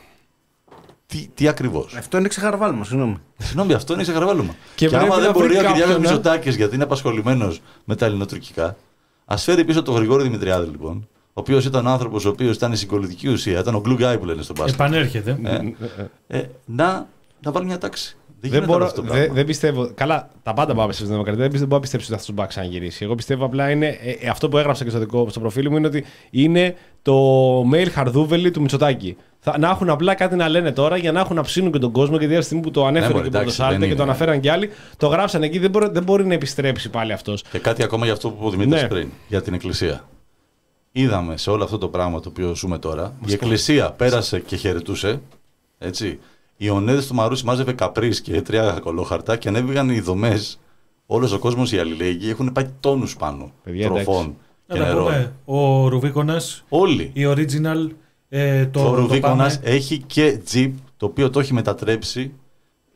[1.06, 3.16] Τι, τι ακριβώς; Αυτό είναι ξεχαρβάλμα, συγγνώμη.
[3.38, 4.54] Συγγνώμη, αυτό είναι ξεχαρβάλωμα.
[4.74, 5.98] Και Και, άμα πρέπει δεν να βρει μπορεί ο κάποιον, Κυριάκος ε.
[5.98, 8.76] Μητσοτάκης, γιατί είναι απασχολημένος με τα ελληνοτουρκικά,
[9.24, 12.72] ας φέρει πίσω τον Γρηγόρη Δημητριάδη, λοιπόν, ο οποίος ήταν ο άνθρωπος ο οποίος ήταν
[12.72, 14.80] η συγκολητική ουσία, ήταν ο glue guy που λένε στον μπάσκετ.
[14.80, 15.38] Επανέρχεται.
[16.26, 17.08] Ε, να,
[17.40, 18.16] να βάλει μια τάξη.
[18.40, 19.34] Δεν, Δεν, γίνεται μπορώ, αυτό το δεν, πράγμα.
[19.34, 19.90] δεν πιστεύω.
[19.94, 21.40] Καλά, τα πάντα πάμε στη Δημοκρατία.
[21.40, 23.04] Δεν, πιστεύω- δεν μπορώ να πιστέψω ότι αυτό μπορεί να ξαναγυρίσει.
[23.04, 23.86] Εγώ πιστεύω απλά είναι.
[23.86, 27.14] ε, ε, αυτό που έγραψα και στο, δικό, στο προφίλ μου είναι ότι είναι το
[27.72, 29.16] mail χαρδούβελι του Μητσοτάκη.
[29.38, 31.92] Θα, να έχουν απλά κάτι να λένε τώρα για να έχουν να ψήνουν και τον
[31.92, 32.16] κόσμο.
[32.16, 34.10] Γιατί τη στιγμή που το ανέφερε μωρέ, και ο εντάξει, Πρωτοσάλτε δεν και το είναι.
[34.10, 35.58] αναφέραν και άλλοι, το γράψαν εκεί.
[35.58, 37.42] Δεν μπορεί, δεν μπορεί να επιστρέψει πάλι αυτός.
[37.50, 38.88] Και κάτι ακόμα για αυτό που είπε ο Δημήτρης Ναι.
[38.88, 40.04] πριν, για την Εκκλησία.
[40.92, 45.20] Είδαμε σε όλο αυτό το πράγμα το οποίο ζούμε τώρα, η Εκκλησία πέρασε και χαιρετούσε.
[45.78, 46.18] Έτσι.
[46.60, 50.60] Οι ονέδε του Μαρούσι μάζευε καπρίς και τρία κολόχαρτα και ανέβηγαν οι δομές.
[51.06, 53.52] Όλος ο κόσμος, οι αλληλέγγυοι, έχουν πάει τόνους πάνω.
[53.62, 54.36] Παιδιά, τροφών
[54.66, 55.04] Να και τα νερών.
[55.04, 55.32] πούμε.
[55.44, 57.10] Ο Ρουβίκονας, Όλοι.
[57.14, 57.88] η original.
[58.28, 59.74] Ε, το, Το το Ρουβίκονας πάμε.
[59.74, 62.32] έχει και τζιπ το οποίο το έχει μετατρέψει.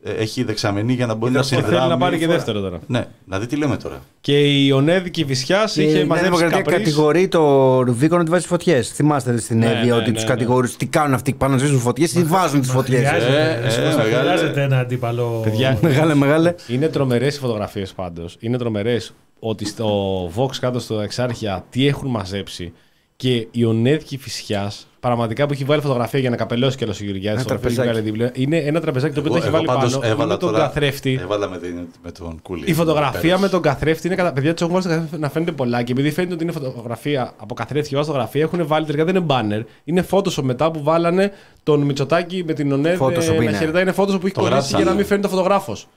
[0.03, 1.75] Ε, Έχει δεξαμενή για να μπορεί να Και συνδράμει.
[1.77, 2.79] θέλει να πάρει και δεύτερο τώρα.
[2.87, 4.01] Ναι, να δει τι λέμε τώρα.
[4.21, 6.77] Και η Ονέδικη Φυσιά Και η είχε Νέα μαζέψει Δημοκρατία καπρίς.
[6.77, 8.89] κατηγορεί το Ρουβίκο να τη βάζει φωτιές.
[8.89, 10.29] Θυμάστε στην Ναι, Εύβοια ναι, ότι ναι, τους ναι.
[10.29, 13.07] κατηγορούν τι κάνουν αυτοί πάνω να ζήσουν φωτιές ή βάζουν τις φωτιές.
[13.07, 14.19] Χρειάζεται, Ε, ε, συγγνώμη, μεγάλε.
[14.29, 15.39] χρειάζεται ένα αντίπαλο.
[15.43, 16.53] Παιδιά, Μεγάλε, μεγάλε.
[16.67, 18.35] Είναι τρομερές οι φωτογραφίες πάντως.
[18.39, 19.87] Είναι τρομερές ότι στο
[20.35, 22.73] Vox κάτω στο Εξάρχεια τι έχουν μαζέψει
[23.15, 24.71] και η Ονέδικη Φυσιά
[25.07, 27.39] πραγματικά που έχει βάλει φωτογραφία για να καπελώσει κιόλας ο Γεωργιάδης.
[27.45, 28.31] Ένα τραπεζάκι.
[28.33, 30.11] Είναι ένα τραπεζάκι το οποίο το έχει βάλει πάντως πάνω.
[30.11, 31.19] έβαλα με τον τώρα- καθρέφτη.
[31.21, 32.63] Έβαλα με, την- με τον κούλι.
[32.65, 33.41] Η φωτογραφία Πέρασε.
[33.41, 34.33] με τον καθρέφτη είναι κατά.
[34.33, 37.33] Παιδιά, τους έχουν βάλει στο καθρέφτη να φαίνεται πολλά και επειδή φαίνεται ότι είναι φωτογραφία
[37.37, 39.63] από καθρέφτη και βάζει φωτογραφία, έχουν βάλει τελικά δεν είναι banner.
[39.83, 41.31] Είναι Photoshop μετά που βάλανε
[41.63, 43.57] τον Μητσοτάκη με την Ονέδ Photoshop να είναι.
[43.57, 43.81] χαιρετάει.
[43.81, 44.81] Είναι Photoshop που έχει Το κολλήσει γράψανε.
[44.83, 45.87] για να μην φαίνεται ο φωτογράφος.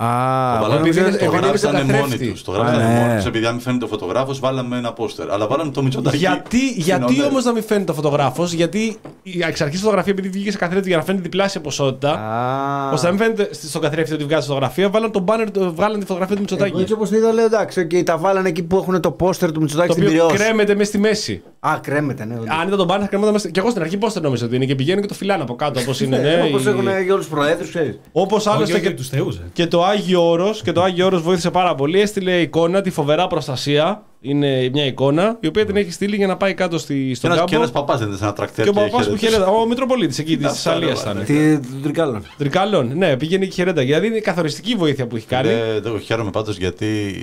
[0.00, 2.30] Α, Το εγώ βάλαμε- νόμιζα- επειδή είναι- το επειδή είναι γράψανε το μόνοι καθρέφτη.
[2.30, 2.42] τους.
[2.42, 3.08] Το γράψανε Α, ναι.
[3.08, 3.28] μόνοι του.
[3.28, 5.30] Επειδή αν μην φαίνεται ο φωτογράφος, βάλαμε ένα πόστερ.
[5.30, 6.16] Αλλά βάλαμε το Μητσοτάκι.
[6.16, 7.24] Γιατί, στην γιατί ονέ.
[7.30, 8.96] όμως να μην φαίνεται ο φωτογράφος, Γιατί
[9.34, 12.90] η εξ αρχή φωτογραφία, επειδή βγήκε σε καθρέφτη για να φαίνεται διπλάσια ποσότητα, Α.
[12.92, 16.06] ώστε να μην φαίνεται στο καθρέφτη ότι βγάζει φωτογραφία, βάλαν τον banner, το- βγάλαν τη
[16.06, 16.80] φωτογραφία του Εγώ Μητσοτάκη.
[16.80, 19.60] έτσι όπως το είδα, λέω εντάξει, και τα βάλανε εκεί που έχουν το πόστερ του
[19.60, 20.40] Μητσοτάκη Το στην οποίο Πυραιός.
[20.42, 21.42] κρέμεται μέσα στη μέση.
[21.60, 22.34] Α, κρέμεται, ναι.
[22.34, 23.48] Αν ήταν τον banner, θα κρέμονταν μέσα.
[23.50, 25.54] Και εγώ στην αρχή πώ το νόμιζα ότι είναι και πηγαίνει και το φυλάνε από
[25.54, 26.18] κάτω όπως είναι.
[26.18, 27.98] Ναι, Όπως η- έχουν για όλους τους προέδρους, ξέρεις.
[28.12, 29.36] Όπως Όχι, άλλωστε όχι, και, τους θεούς.
[29.36, 29.42] ε.
[29.52, 32.00] και το Άγιο Όρος και το Άγιο Όρος βοήθησε πάρα πολύ.
[32.00, 34.02] Έστειλε εικόνα, τη φοβερά προστασία.
[34.20, 37.36] Είναι μια εικόνα η οποία την έχει στείλει για να πάει κάτω στη, στον Και
[37.36, 37.62] ένας- Και κάμπο.
[37.64, 38.64] ένας παπάς δεν ήταν σε ένα τρακτέρ.
[38.64, 39.26] Και ο παπάς που χαιρέτησε.
[39.30, 39.46] χαιρέτα.
[39.50, 41.14] Ο Μητροπολίτης εκεί της Αυτά, Θεσσαλίας ρε, ήταν.
[41.26, 41.58] βάλε.
[41.58, 42.22] Τι του τρικάλων.
[42.38, 43.82] Τρικάλων, ναι, πήγαινε και χαιρέτα.
[43.82, 45.48] Δηλαδή είναι καθοριστική βοήθεια που έχει κάνει.
[45.48, 47.14] Δεν το χαίρομαι πάντως γιατί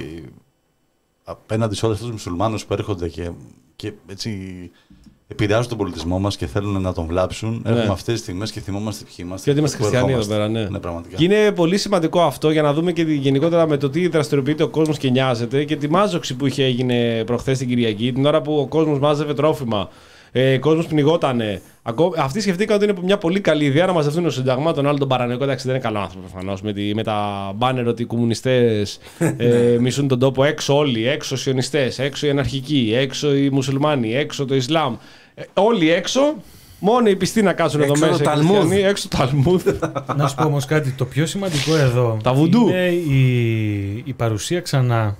[1.24, 3.30] απέναντι σε όλου αυτού του μουσουλμάνους που έρχονται και,
[3.76, 4.72] και έτσι
[5.28, 7.70] επηρεάζουν τον πολιτισμό μας και θέλουν να τον βλάψουν, Ναι.
[7.72, 9.44] έχουμε αυτές τις στιγμές και θυμόμαστε ποιοι είμαστε.
[9.44, 10.48] Γιατί είμαστε που χριστιανοί εδώ ερχόμαστε.
[10.52, 10.70] πέρα, ναι.
[10.70, 11.16] Ναι, πραγματικά.
[11.16, 14.64] Και είναι πολύ σημαντικό αυτό για να δούμε και τη- γενικότερα με το τι δραστηριοποιείται
[14.64, 18.42] ο κόσμος και νοιάζεται και τη μάζοξη που είχε έγινε προχθές την Κυριακή, την ώρα
[18.42, 19.90] που ο κόσμος μάζευε τρόφιμα.
[20.38, 21.62] Ε, ο κόσμος πνιγότανε.
[21.84, 24.74] Ακό- Αυτοί σκεφτήκαν ότι είναι μια πολύ καλή ιδέα να μαζευτούν στο Σύνταγμα.
[24.74, 26.62] Τον άλλο τον παρανοϊκό, εντάξει, δεν είναι καλό άνθρωπο προφανώς.
[26.62, 29.00] Με, τη- με τα μπάνερ ότι οι κομμουνιστές
[29.38, 30.44] ε, μισούν τον τόπο.
[30.44, 31.08] Έξω όλοι.
[31.08, 32.00] Έξω οι σιωνιστές.
[32.00, 32.94] Έξω οι αναρχικοί.
[32.98, 34.16] Έξω οι μουσουλμάνοι.
[34.16, 34.96] Έξω το Ισλάμ.
[35.36, 36.22] Ε, όλοι έξω.
[36.80, 38.18] Μόνο οι πιστοί να κάτσουν εδώ Έξω μέσα.
[38.18, 38.58] το οι Ταλμούδ.
[38.58, 39.68] χριστιανοί, Έξω το Ταλμούδ.
[40.16, 40.92] Να σου πω όμως κάτι.
[40.92, 42.68] Το πιο σημαντικό εδώ Τα βουντού.
[42.68, 45.18] είναι η, η παρουσία ξανά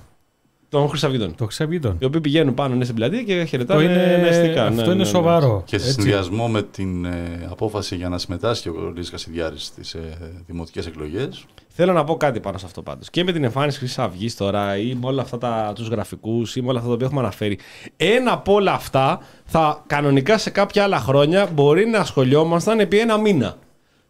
[0.80, 1.34] των Χρυσαυγητών.
[1.34, 1.96] των Χρυσαυγητών.
[1.98, 4.62] Οι οποίοι πηγαίνουν πάνω ναι, στην πλατεία και Το χαιρετάνε είναι, νεστικά.
[4.62, 5.04] αυτό Ναι, είναι ναι, ναι.
[5.04, 5.62] σοβαρό.
[5.66, 6.00] Και σε έτσι.
[6.00, 10.00] συνδυασμό με την ε, απόφαση για να συμμετάσχει ο Λύση Κασιδιάρης στις ε,
[10.46, 11.44] δημοτικές εκλογές.
[11.68, 13.10] Θέλω να πω κάτι πάνω σε αυτό πάντως.
[13.10, 16.60] Και με την εμφάνιση Χρυσή Αυγή τώρα ή με όλα αυτά τα, τους γραφικούς ή
[16.62, 17.58] με όλα αυτά τα οποία έχουμε αναφέρει.
[17.96, 23.18] Ένα από όλα αυτά θα κανονικά σε κάποια άλλα χρόνια μπορεί να ασχολιόμασταν επί ένα
[23.18, 23.56] μήνα.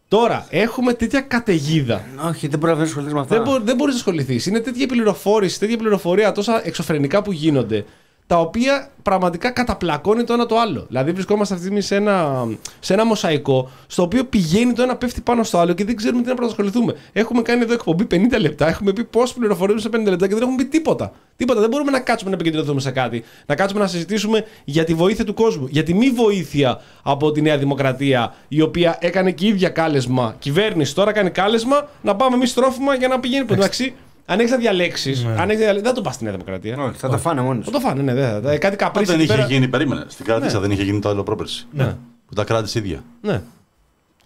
[0.09, 2.05] Τώρα έχουμε τέτοια καταιγίδα.
[2.27, 3.35] Όχι, δεν μπορεί να ασχοληθείς με αυτά.
[3.35, 4.45] Δεν, μπο, δεν μπορείς να ασχοληθείς.
[4.45, 7.85] Είναι τέτοια πληροφόρηση, τέτοια πληροφορία, τόσα εξωφρενικά που γίνονται.
[8.27, 10.85] Τα οποία πραγματικά καταπλακώνει το ένα το άλλο.
[10.87, 12.47] Δηλαδή, βρισκόμαστε αυτή τη στιγμή σε ένα,
[12.79, 16.21] σε ένα μοσαϊκό, στο οποίο πηγαίνει το ένα πέφτει πάνω στο άλλο και δεν ξέρουμε
[16.21, 16.95] τι να πρωτοσχοληθούμε.
[17.13, 20.41] Έχουμε κάνει εδώ εκπομπή 50 λεπτά, έχουμε πει πώς πληροφορούμε σε 50 λεπτά και δεν
[20.41, 21.11] έχουμε πει τίποτα.
[21.35, 21.59] Τίποτα.
[21.59, 23.23] Δεν μπορούμε να κάτσουμε να επικεντρωθούμε σε κάτι.
[23.45, 25.67] Να κάτσουμε να συζητήσουμε για τη βοήθεια του κόσμου.
[25.69, 30.35] Για τη μη βοήθεια από τη Νέα Δημοκρατία, η οποία έκανε και η ίδια κάλεσμα.
[30.39, 33.45] Κυβέρνηση τώρα κάνει κάλεσμα να πάμε εμείς τρόφιμα για να πηγαίνει.
[33.49, 33.93] Εντάξει,
[34.29, 36.77] αν έχεις να διαλέξεις, αν έχεις διαλέξει, δεν το πας στη Νέα Δημοκρατία.
[36.77, 37.71] Όχι, θα τα φάνε μόνοι Θα του.
[37.71, 38.39] το φάνε, ναι, δεν θα.
[38.39, 39.47] Κάτι Αυτό καπρίσι δεν εκεί είχε πέρα.
[39.47, 40.03] γίνει, περίμενε.
[40.07, 41.65] Στην κράτησα δεν είχε γίνει το άλλο πρόπερση.
[41.71, 41.95] Ναι.
[42.27, 43.03] Που τα κράτησε ίδια.
[43.21, 43.41] ναι.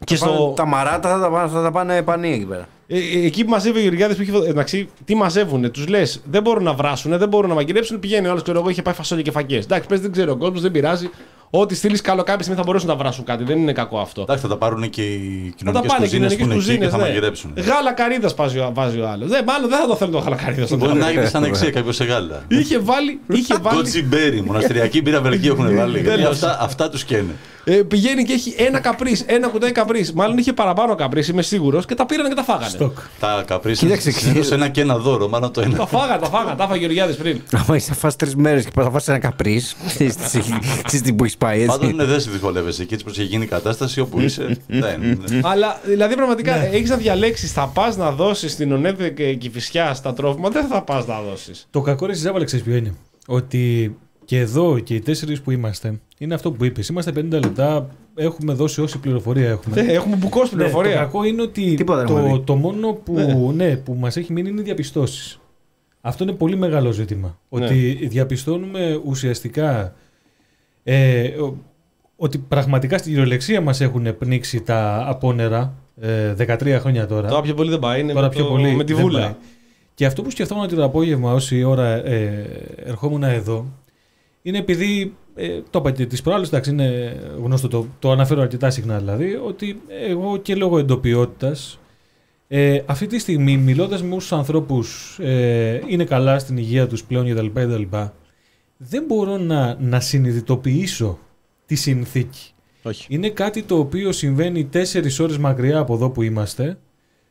[0.04, 2.68] Και Θα πάνε- στο, Τα μαράτα θα τα πάνε, θα τα πάνε πανί εκεί πέρα.
[2.88, 4.32] Ε, ε, εκεί που μαζεύει ο Γεωργιάδης που είχε.
[4.49, 7.99] Εντάξει, τι μαζεύουν, τους λες, δεν μπορούν να βράσουν, δεν μπορούν να μαγειρέψουν.
[7.99, 9.64] Πηγαίνει ο άλλος, ξέρω εγώ, είχε πάει φασόλια και φακές.
[9.66, 11.10] Εντάξει, πες, δεν ξέρω ο κόσμος, δεν πειράζει.
[11.54, 13.43] Ό,τι στείλεις καλό κάποια στιγμή θα μπορέσουν να βράσουν κάτι.
[13.43, 14.22] Δεν είναι κακό αυτό.
[14.22, 16.62] Εντάξει, θα τα πάρουν και οι Θα τα κοινωνικές πάνε κουζίνες που κοινωνικέ είναι εκεί
[16.62, 16.91] και κουζίνες.
[16.91, 17.54] θα μαγειρέψουν.
[17.58, 19.30] Γάλα καρύδα βάζει, ο- βάζει ο άλλος.
[19.30, 20.99] Δεν, μάλλον δεν θα το θέλει το γάλα καρύδα στον Μπορεί άλλο.
[20.99, 22.43] να έχει σαν εξία κάποιος σε γάλα.
[22.47, 23.20] Είχε βάλει.
[23.28, 25.99] Είχε βάλει Γκότσι Μπέρι, μοναστηριακή μπύρα Βελγίου έχουν βάλει.
[25.99, 26.30] Γιατί Τέλος.
[26.43, 27.32] αυτά, αυτά τους καίνε.
[27.64, 30.14] ε, πηγαίνει και έχει ένα καπρίς, ένα κουτάκι καπρίς.
[30.14, 32.70] Μάλλον είχε παραπάνω καπρίς, είμαι σίγουρος και τα πήραν και τα φάγανε.
[32.70, 32.97] Στοκ.
[33.20, 35.86] Τα καπρίς Κοίταξε, συνήθω ένα και ένα δώρο, μάλλον το Τα ένα.
[35.86, 37.41] φάγανε, τα φάγανε, τα φάγανε ο Γεωργιάδης πριν.
[37.56, 39.76] Άμα είσαι θα φας τρεις μέρες και θα φας ένα καπρίς.
[40.86, 41.95] Ξέρεις τι που έχεις πάει Πάντως έτσι.
[41.95, 42.85] ναι, δεν σε δυσκολεύεσαι.
[42.85, 44.57] Και έτσι πω έχει γίνει η κατάσταση όπου είσαι.
[44.67, 45.21] δεν.
[45.41, 50.13] Αλλά δηλαδή πραγματικά έχεις να διαλέξεις, θα πας να δώσεις την ΟΝΕΔ και Κηφισιά στα
[50.13, 51.67] τρόφιμα, δεν θα πας να δώσεις.
[51.69, 52.93] Το κακό ρε Ζάβαλα ξέρεις ποιο είναι;
[53.27, 56.87] Ότι και εδώ και οι τέσσερις που είμαστε, είναι αυτό που είπες.
[56.87, 59.81] Είμαστε 50 λεπτά, έχουμε δώσει όση πληροφορία έχουμε.
[59.81, 60.91] Έχουμε μπουκώσει Ναι, πληροφορία.
[60.93, 62.43] το κακό είναι ότι Τίποτα δεν έχουμε το, δει.
[62.43, 63.75] το μόνο που, ναι.
[63.75, 65.39] που μας έχει μείνει είναι οι διαπιστώσεις.
[66.01, 67.39] Αυτό είναι πολύ μεγάλο ζήτημα.
[67.49, 67.65] Ναι.
[67.65, 69.93] Ότι διαπιστώνουμε ουσιαστικά
[70.84, 71.57] ε, ο-
[72.15, 77.27] ότι πραγματικά στην κυριολεξία μας έχουν πνίξει τα απόνερα ε, 13 χρόνια τώρα.
[77.29, 77.99] Τώρα πιο πολύ δεν πάει.
[78.01, 79.19] Είναι Τώρα με, πιο το- πολύ με τη δεν βούλα.
[79.19, 79.34] πάει.
[79.93, 82.45] Και αυτό που σκεφτόμουν ότι το απόγευμα, όση ώρα ε,
[82.86, 83.65] ερχόμουν εδώ,
[84.41, 85.13] είναι επειδή.
[85.36, 89.39] Ε, το είπα και της προάλλης, εντάξει, είναι γνωστό, το, το αναφέρω αρκετά συχνά δηλαδή,
[89.45, 91.79] ότι εγώ και λόγω εντοπιότητας.
[92.47, 97.34] Ε, αυτή τη στιγμή, μιλώντας με όσους ανθρώπους ε, είναι καλά στην υγεία τους πλέον
[97.34, 97.82] κτλ., κτλ.,
[98.84, 101.19] δεν μπορώ να, να συνειδητοποιήσω
[101.65, 102.51] τη συνθήκη.
[102.84, 103.05] Όχι.
[103.09, 106.77] Είναι κάτι το οποίο συμβαίνει τέσσερις ώρες μακριά από εδώ που είμαστε.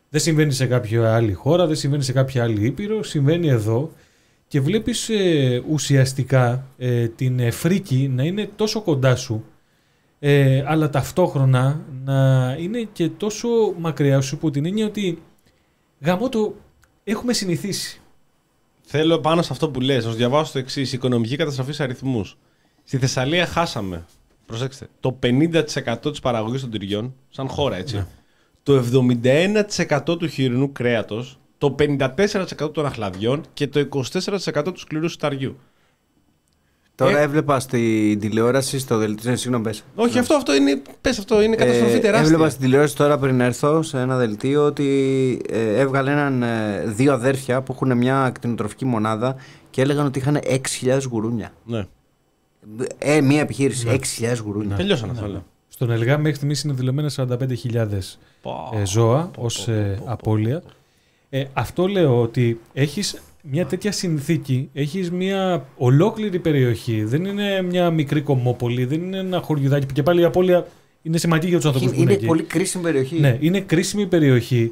[0.09, 3.91] Δεν συμβαίνει σε κάποια άλλη χώρα, δεν συμβαίνει σε κάποια άλλη ήπειρο, συμβαίνει εδώ.
[4.47, 9.45] Και βλέπεις ε, ουσιαστικά ε, την ε, φρίκη να είναι τόσο κοντά σου,
[10.19, 13.47] ε, αλλά ταυτόχρονα να είναι και τόσο
[13.79, 15.21] μακριά σου που την έννοια ότι
[15.99, 16.55] γαμώ το
[17.03, 18.00] έχουμε συνηθίσει.
[18.81, 22.37] Θέλω πάνω σε αυτό που λες, να σου διαβάσω το εξής: Οικονομική καταστροφή σε αριθμούς.
[22.83, 24.05] Στη Θεσσαλία χάσαμε,
[24.45, 25.63] προσέξτε, το 50%
[26.09, 28.05] της παραγωγής των τυριών, σαν χώρα έτσι.
[28.63, 35.57] Το 71% του χοιρινού κρέατος, το 54% των αχλαδιών και το 24% του σκληρού σιταριού.
[37.05, 37.21] Τώρα Ε.
[37.21, 39.29] έβλεπα στην τηλεόραση στο δελτίο.
[39.29, 39.83] ναι, Συγγνώμη, πες.
[39.95, 42.25] Όχι, αυτό, αυτό είναι, πες αυτό, είναι καταστροφή Ε, τεράστια.
[42.27, 47.13] Έβλεπα στην τηλεόραση τώρα πριν έρθω σε ένα δελτίο ότι ε, έβγαλε έναν, ε, δύο
[47.13, 49.35] αδέρφια που έχουν μια ακτινοτροφική μονάδα
[49.69, 50.39] και έλεγαν ότι είχαν
[50.81, 51.51] 6.000 γουρούνια.
[51.65, 51.85] Ναι.
[52.97, 53.87] Ε, μια επιχείρηση,
[54.19, 54.75] 6.000 γουρούνια.
[54.75, 55.43] Τελειώσαν αυτά όλα.
[55.67, 58.17] Στον ΕΛΓΑ μέχρι στιγμής είναι δηλωμένα 45.000
[58.81, 60.63] ε, ζώα ως ε, απώλεια.
[61.29, 67.03] Ε, αυτό λέω ότι έχεις μια τέτοια συνθήκη, έχεις μια ολόκληρη περιοχή.
[67.03, 70.67] Δεν είναι μια μικρή κομμόπολη, δεν είναι ένα χωριουδάκι που και πάλι η απώλεια
[71.01, 72.25] είναι σημαντική για τους ανθρώπους που είναι Είναι εκεί.
[72.25, 73.19] πολύ κρίσιμη περιοχή.
[73.19, 74.71] Ναι, είναι κρίσιμη περιοχή.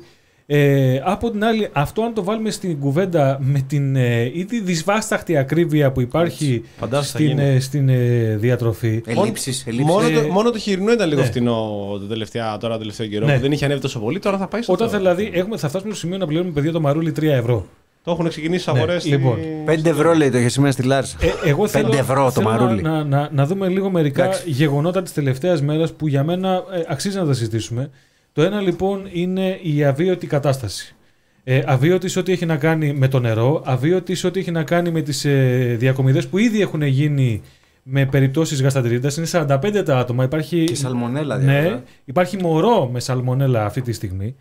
[0.51, 5.38] Ε, από την άλλη, αυτό αν το βάλουμε στην κουβέντα με την ε, ήδη δυσβάσταχτη
[5.38, 7.43] ακρίβεια που υπάρχει Φαντάζεσαι θα στην, γίνει.
[7.43, 9.01] ε, στην ε, διατροφή.
[9.05, 9.93] Ελλείψεις, ελλείψεις.
[9.93, 11.28] Μόνο, Ε, το, μόνο το χοιρινό ήταν λίγο ναι.
[11.28, 13.26] φτηνό το τελευταία, τώρα το τελευταίο καιρό.
[13.26, 13.34] Ναι.
[13.36, 15.01] που Δεν είχε ανέβει τόσο πολύ, τώρα θα πάει στο Όταν τέλος.
[15.03, 17.65] δηλαδή έχουμε, θα φτάσουμε στο σημείο να πληρώνουμε παιδιά το μαρούλι 3 ευρώ.
[18.04, 19.06] Το έχουν ξεκινήσει Ναι, αγορές.
[19.06, 19.38] λοιπόν.
[19.66, 21.18] 5 ευρώ λέει το είχε σήμερα στη Λάρισα.
[21.22, 22.82] Ε, εγώ θέλω, Πέντε ευρώ το θέλω μαρούλι.
[22.82, 24.50] Να, να, να δούμε λίγο μερικά Εντάξει.
[24.50, 27.89] γεγονότα της τελευταίας μέρας που για μένα ε, αξίζει να τα συζητήσουμε.
[28.34, 30.95] Το ένα λοιπόν είναι η αβίωτη κατάσταση.
[31.43, 34.64] Ε, αβίωτης σε ό,τι έχει να κάνει με το νερό, αβίωτης σε ό,τι έχει να
[34.64, 37.41] κάνει με τις ε, διακομιδές που ήδη έχουν γίνει
[37.84, 39.18] με περιπτώσεις γαστατρίτας.
[39.18, 40.24] Είναι 45 τα άτομα.
[40.24, 41.84] Υπάρχει, Και σαλμονέλα ναι, διάφορα.
[42.06, 44.36] υπάρχει μωρό με σαλμονέλα αυτή τη στιγμή.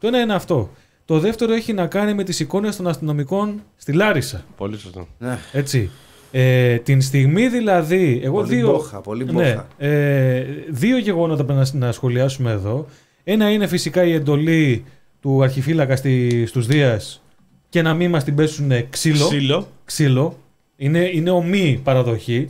[0.00, 0.70] Το ένα είναι αυτό.
[1.10, 4.44] Το δεύτερο έχει να κάνει με τις εικόνες των αστυνομικών στη Λάρισα.
[4.56, 5.08] Πολύ σωστό.
[5.18, 5.38] Ναι.
[5.52, 5.90] Έτσι.
[6.30, 8.20] Ε, την στιγμή δηλαδή.
[8.24, 9.66] Εγώ Πολύ δύο, μπόχα, πολύ ναι, μπόχα.
[9.78, 12.86] ε, δύο γεγονότα πρέπει να, να σχολιάσουμε εδώ.
[13.24, 14.84] Ένα είναι φυσικά η εντολή
[15.20, 17.22] του αρχιφύλακα στη, στους Δίας
[17.68, 19.26] και να μην μας την πέσουν ξύλο.
[19.28, 19.68] Ξύλο.
[19.84, 20.38] ξύλο.
[20.76, 22.48] Είναι, είναι ομή παραδοχή.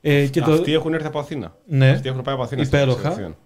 [0.00, 1.56] Ε, και το, Αυτοί έχουν έρθει από Αθήνα.
[1.66, 1.90] ναι.
[1.90, 2.62] Αυτοί έχουν πάει από Αθήνα.
[2.62, 3.36] Υπέροχα.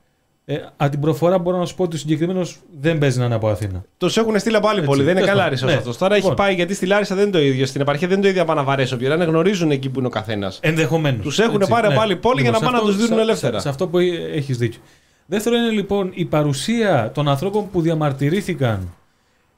[0.51, 0.69] Κατευθείαν.
[0.69, 3.35] Ε, από την προφορά μπορώ να σου πω ότι ο συγκεκριμένος δεν παίζει να είναι
[3.35, 3.85] από Αθήνα.
[3.99, 5.03] Του έχουν στείλει από άλλη Έτσι, πόλη.
[5.03, 5.59] Δεν είναι τέλος καλά πάντων.
[5.59, 5.73] Λάρισα Ναι.
[5.73, 5.99] αυτός.
[5.99, 6.37] Τώρα έχει Λοιπόν.
[6.37, 7.67] πάει γιατί στη Λάρισα δεν είναι το ίδιο.
[7.67, 9.17] Στην επαρχία δεν είναι το ίδιο Παναβαρέσο πια.
[9.17, 10.59] Να γνωρίζουν εκεί που είναι ο καθένας.
[10.63, 11.23] Ενδεχομένως.
[11.23, 13.57] Τους έχουν πάρει από άλλη πόλη για να πάνε να τους δίνουν ελεύθερα.
[13.57, 13.99] Σε, σε αυτό που
[14.35, 14.81] έχεις δίκιο.
[15.27, 18.95] Δεύτερο είναι λοιπόν η παρουσία των ανθρώπων που διαμαρτυρήθηκαν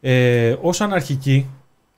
[0.01, 1.47] ε, ως αναρχικοί.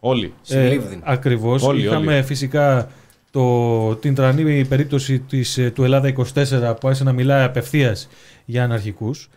[0.00, 0.34] Όλοι.
[0.42, 1.00] Συλλήβδη.
[1.02, 1.62] Ακριβώς.
[1.62, 2.88] Όλοι, Είχαμε φυσικά
[3.30, 6.22] το, την τρανή περίπτωση της, ε, του Ελλάδα 24
[6.80, 8.08] που άρχισε να μιλάει απευθείας
[8.44, 9.28] για αναρχικούς.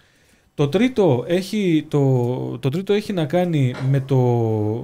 [0.54, 4.18] Το τρίτο, έχει, το, το τρίτο έχει να κάνει με το,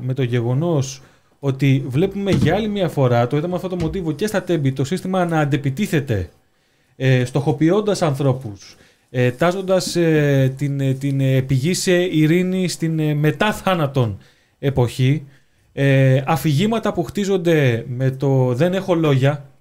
[0.01, 1.01] με το γεγονός
[1.39, 4.83] ότι βλέπουμε για άλλη μια φορά, το είδαμε αυτό το μοτίβο και στα τέμπη, το
[4.83, 6.29] σύστημα να αντεπιτίθεται
[6.95, 8.75] ε, στοχοποιώντας ανθρώπους,
[9.09, 14.17] ε, τάζοντας ε, την, ε, την ε, πηγή σε ειρήνη στην ε, μετά θάνατον
[14.59, 15.23] εποχή,
[15.73, 19.52] ε, αφηγήματα που χτίζονται με το «δεν έχω λόγια»,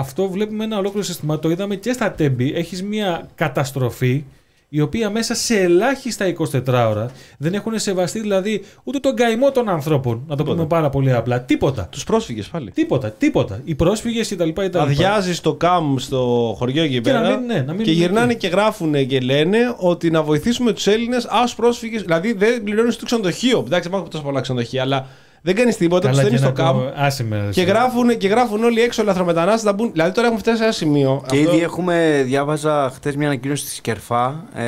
[0.00, 4.24] αυτό βλέπουμε ένα ολόκληρο σύστημα, το είδαμε και στα τέμπη, έχεις μια καταστροφή
[4.72, 9.68] η οποία μέσα σε ελάχιστα 24 ώρα δεν έχουν σεβαστεί δηλαδή ούτε τον καημό των
[9.68, 11.88] ανθρώπων, να το πούμε πάρα πολύ απλά, τίποτα.
[11.90, 12.70] Τους πρόσφυγες πάλι.
[12.70, 13.60] Τίποτα, τίποτα.
[13.64, 14.48] Οι πρόσφυγες κτλ.
[14.48, 14.78] κτλ.
[14.78, 17.36] Αδειάζει το καμ στο χωριό εκεί Και να πέρα.
[17.36, 18.34] μην- ναι, να μην- και γυρνάνε ναι.
[18.34, 22.02] και γράφουν και λένε ότι να βοηθήσουμε τους Έλληνες ως πρόσφυγες.
[22.02, 23.62] Δηλαδή δεν πληρώνεις το ξενοδοχείο.
[23.66, 25.06] Εντάξει, υπάρχουν τόσο πολλά ξενοδοχεία, αλλά
[25.42, 26.08] δεν κάνεις τίποτα.
[26.08, 26.78] Τους Καλά στέλνεις και στο να καμ.
[26.80, 29.90] το- άσε με, Και γράφουν, και γράφουν όλοι έξω λαθρομετανάστε να μπουν.
[29.92, 31.24] Δηλαδή τώρα έχουμε φτάσει σε ένα σημείο.
[31.28, 34.62] Και αυτό- ήδη έχουμε, διάβαζα χθες μια ανακοίνωση στη Σκερφά ε,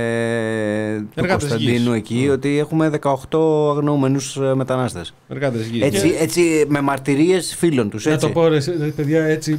[0.99, 1.99] του Εργάτες Κωνσταντίνου γης.
[2.03, 5.15] εκεί ότι έχουμε 18 αγνοούμενους ε, μετανάστες.
[5.29, 5.83] Εργάτες γης.
[5.83, 8.27] Έτσι, έτσι με μαρτυρίες φίλων τους, Να έτσι.
[8.27, 9.51] το πω ρε, ρε, παιδιά έτσι.
[9.53, 9.59] Οι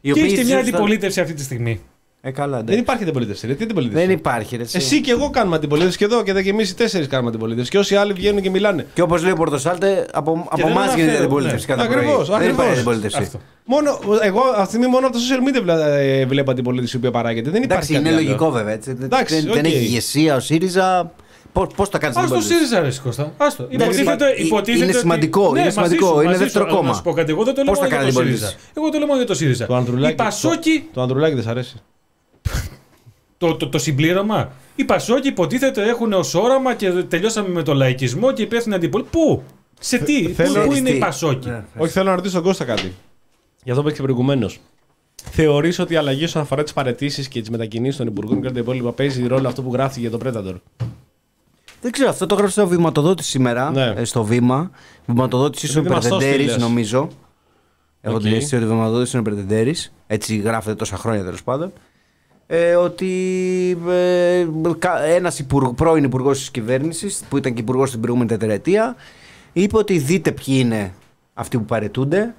[0.00, 1.80] Και οποίοι έχετε μια ζούσαν- αντιπολίτευση αυτή τη στιγμή.
[2.24, 2.80] Ε, καλά, Δεν εντάξει.
[2.80, 3.46] υπάρχει αντιπολίτευση.
[3.46, 3.54] ρε.
[3.54, 4.56] Τι αντιπολίτευση; Δεν υπάρχει.
[4.56, 4.76] Ρε, εσύ.
[4.76, 7.70] Εσύ και εγώ κάνουμε αντιπολίτευση και εδώ και εδώ και εμείς οι τέσσερις κάνουμε αντιπολίτευση.
[7.70, 8.86] Και όσοι άλλοι βγαίνουν και μιλάνε.
[8.94, 11.74] Και όπως λέει ο Πορτοσάλτε, από, από δεν εμάς γίνεται αναφέρω, αντιπολίτευση ναι.
[11.76, 11.98] κάθε πρωί.
[12.02, 12.54] Ακριβώς, Δεν ακριβώς.
[12.56, 13.18] υπάρχει αντιπολίτευση.
[13.18, 13.40] Αυτό.
[13.64, 15.86] Μόνο, εγώ αυτή τη στιγμή μόνο από τα social media βλέ-
[16.20, 17.50] ε, βλέπω αντιπολίτευση η οποία παράγεται.
[17.50, 18.24] Δεν υπάρχει Εντάξει, είναι κάτι άλλο.
[18.38, 18.72] λογικό βέβαια.
[18.72, 18.92] Έτσι.
[18.92, 19.64] Δεν- Εντάξει, δεν, δεν οκ.
[19.72, 21.12] έχει ηγεσία ο ΣΥΡΙΖΑ.
[21.52, 23.32] Πώς πώς τα κάνεις Α το ΣΥΡΙΖΑ, ρε Κώστα.
[23.36, 23.66] Άστο.
[23.68, 26.42] Υποτίθεται, είναι υποτίθεται είναι ότι- σημαντικό, είναι μαζί σημαντικό, σου, είναι μαζί σου.
[26.42, 26.88] δεύτερο Αλλά κόμμα.
[26.88, 28.46] Να σου πω κάτι, εγώ δεν το λέω Πώς μόνο θα για το κάνει ΣΥΡΙΖΑ.
[28.46, 29.66] αντιπολίτευση; Εγώ το λέω μόνο για το ΣΥΡΙΖΑ.
[29.66, 31.76] Το Ανδρουλάκη, Οι Πασόκοι, Το, το Ανδρουλάκη δεν σ' αρέσει.
[33.38, 34.52] Το, το, το συμπλήρωμα.
[34.74, 39.18] Οι Πασόκοι υποτίθεται έχουν ως όραμα και τελειώσαμε με το λαϊκισμό και υπεύθυνη αντιπολίτευση.
[39.26, 39.42] Πού;
[39.80, 40.96] Σε τι, πού, θέλω- πού είναι Τι.
[40.96, 41.64] οι Πασόκοι; Ναι.
[41.78, 42.92] Όχι, θέλω να ρωτήσω τον Κώστα κάτι.
[43.62, 44.60] Για αυτό που έχεις προηγουμένως.
[45.30, 48.58] Θεωρείς ότι η αλλαγή όσον αφορά τις παραιτήσεις και τις μετακινήσεις των υπουργών και τα
[48.58, 50.54] υπόλοιπα παίζει ρόλο αυτό που γράφτηκε για το Predator.
[51.80, 53.92] Δεν ξέρω, αυτό το έγραψε ο βηματοδότης σήμερα Ναι.
[53.96, 54.70] ε, στο βήμα.
[55.06, 56.62] Βηματοδότης ίσως ο Επειδή μας το Πρετεντέρη, στείλες.
[56.62, 57.08] νομίζω.
[58.00, 58.22] Έχω Οκ.
[58.22, 59.74] την αίσθηση ότι ο βηματοδότης είναι ο Πρετεντέρης.
[60.06, 61.72] Έτσι γράφεται τόσα χρόνια τέλος πάντων.
[62.46, 63.10] Ε, ότι
[63.90, 64.46] ε,
[64.78, 68.96] κα- ένας υπουργ, πρώην υπουργός της κυβέρνησης, που ήταν και υπουργός την προηγούμενη τετραετία,
[69.52, 70.92] είπε ότι δείτε ποιοι είναι
[71.34, 72.34] αυτοί που παρετούνται.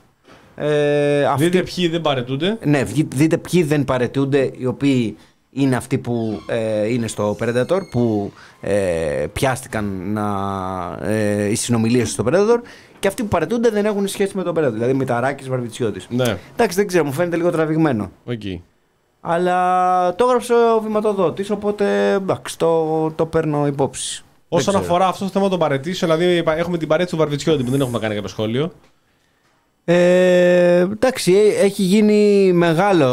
[0.55, 2.57] Ε, αυτοί- Δείτε ποιοι δεν παρετούνται.
[2.63, 5.17] ναι, βγει- δείτε ποιοι δεν παρετούνται, οι οποίοι
[5.51, 8.31] είναι αυτοί που ε, είναι στο Predator, που
[8.61, 10.27] ε, πιάστηκαν να,
[11.09, 12.59] ε, οι συνομιλίες στο Predator
[12.99, 16.07] και αυτοί που παραιτούνται δεν έχουν σχέση με το Predator, δηλαδή Μηταράκης, Βαρβιτσιώτης.
[16.09, 18.11] Ναι, Εντάξει, δεν ξέρω, μου φαίνεται λίγο τραβηγμένο.
[18.25, 18.41] οκ.
[19.25, 24.23] Αλλά το έγραψε ο βηματοδότης, οπότε εντάξει, το, το παίρνω υπόψη.
[24.47, 24.93] Όσον Δεν ξέρω.
[24.93, 27.99] αφορά αυτό το θέμα των παραιτήσεων, δηλαδή έχουμε την παραίτηση του Βαρβιτσιώτη που δεν έχουμε
[27.99, 28.71] κάνει κάποιο σχόλιο.
[29.85, 33.07] Ε, εντάξει, ε, έχει γίνει μεγάλο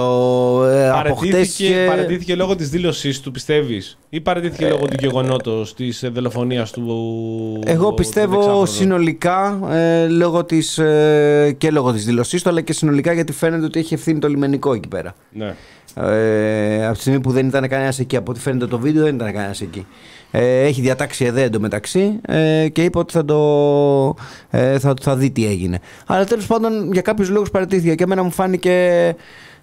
[0.64, 1.86] ε, από χτες Παραιτήθηκε, και...
[1.88, 7.62] παραιτήθηκε λόγω της δήλωσής του, πιστεύεις, ή παραιτήθηκε λόγω του γεγονότος της δολοφονίας του.
[7.64, 12.61] Εγώ του πιστεύω 16χρονου; συνολικά ε, λόγω της, ε, και λόγω της δήλωσής του αλλά
[12.61, 15.14] και συνολικά γιατί φαίνεται ότι έχει ευθύνη το λιμενικό εκεί πέρα.
[15.32, 15.54] Ναι.
[15.95, 19.14] Ε, από τη στιγμή που δεν ήταν κανένας εκεί, από ό,τι φαίνεται το βίντεο δεν
[19.14, 19.86] ήταν κανένας εκεί.
[20.30, 24.14] Ε, έχει διατάξει ΕΔΕ εντωμεταξύ ε, και είπε ότι θα, το,
[24.51, 25.78] ε, θα, θα δει τι έγινε.
[26.07, 29.14] Αλλά τέλος πάντων για κάποιους λόγους παρατήθηκε και εμένα μου φάνηκε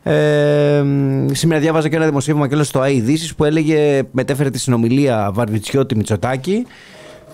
[0.04, 4.50] ε, μ, σήμερα διάβαζα και ένα δημοσίευμα και λέω στο ΑΕ Ειδήσεις που έλεγε, μετέφερε
[4.50, 6.66] τη συνομιλία Βαρβιτσιώτη Μητσοτάκη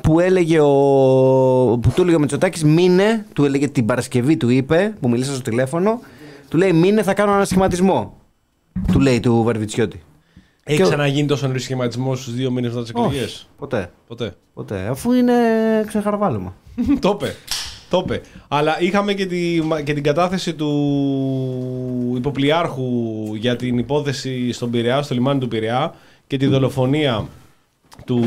[0.01, 0.69] που έλεγε ο,
[1.81, 5.41] που του έλεγε ο Μητσοτάκης μήνε, του έλεγε την Παρασκευή του είπε, που μιλήσα στο
[5.41, 5.99] τηλέφωνο,
[6.49, 8.22] του λέει μήνε θα κάνω ανασχηματισμό.
[8.91, 10.03] Του λέει του Βαρβιτσιώτη.
[10.63, 13.91] Έχει Και ο- ξαναγίνει τόσο νωρίς σχηματισμός στους δύο μήνες μετά τις εκλογές; Όχι, ποτέ.
[14.07, 14.35] Ποτέ.
[14.53, 14.87] Ποτέ.
[14.89, 15.33] Αφού είναι
[15.87, 16.53] ξεχαρβάλωμα.
[16.99, 17.35] το είπε.
[17.89, 18.21] Το είπε.
[18.47, 22.83] Αλλά είχαμε και, τη, και την κατάθεση του υποπλιάρχου
[23.35, 25.93] για την υπόθεση στον Πειραιά, στο λιμάνι του Πειραιά
[26.27, 27.25] και τη δολοφονία
[28.05, 28.21] του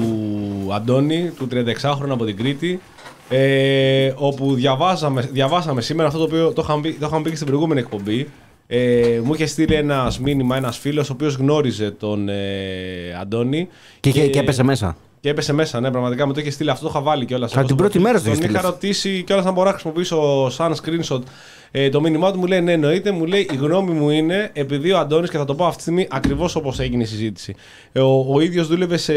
[0.72, 2.80] Αντώνη, του 36χρονου από την Κρήτη.
[3.28, 7.34] Ε, όπου διαβάσαμε, διαβάσαμε σήμερα αυτό το οποίο το είχαμε πει, το είχαμε πει και
[7.36, 8.28] στην προηγούμενη εκπομπή.
[8.66, 13.68] Ε, μου είχε στείλει ένας μήνυμα ένας φίλος ο οποίος γνώριζε τον ε, Αντώνη.
[14.00, 14.96] Και, και, και έπεσε μέσα.
[15.26, 17.56] Και Και έπεσε μέσα, ναι, πραγματικά μου το είχε στείλει αυτό, το είχα βάλει κιόλας.
[17.56, 18.72] Α, την πρώτη μέρα στο Τον είχε είχα στείλει.
[18.72, 21.20] ρωτήσει κιόλας αν μπορώ να χρησιμοποιήσω σαν screenshot
[21.70, 22.38] ε, το μήνυμά του.
[22.38, 23.10] Μου λέει ναι, εννοείται.
[23.10, 25.82] Μου λέει η γνώμη μου είναι επειδή ο Αντώνης, και θα το πω αυτή τη
[25.82, 27.54] στιγμή ακριβώς όπως έγινε η συζήτηση.
[27.92, 29.14] Ε, ο ο ίδιος δούλευε σε,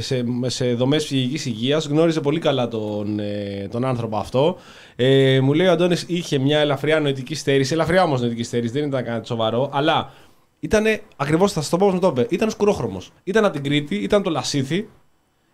[0.00, 4.56] σε, σε δομές ψυχικής υγείας, γνώριζε πολύ καλά τον, ε, τον άνθρωπο αυτό.
[4.96, 8.84] Ε, μου λέει ο Αντώνης είχε μια ελαφριά νοητική στέρηση, ελαφριά όμως νοητική στέρηση, δεν
[8.84, 10.12] ήταν κάτι σοβαρό, αλλά
[10.60, 10.84] ήταν
[11.16, 13.10] ακριβώς, θα σας το πω όπω μου το είπε, ήταν σκουρόχρωμος.
[13.24, 14.88] Ήταν από την Κρήτη, ήταν το Λασίθι,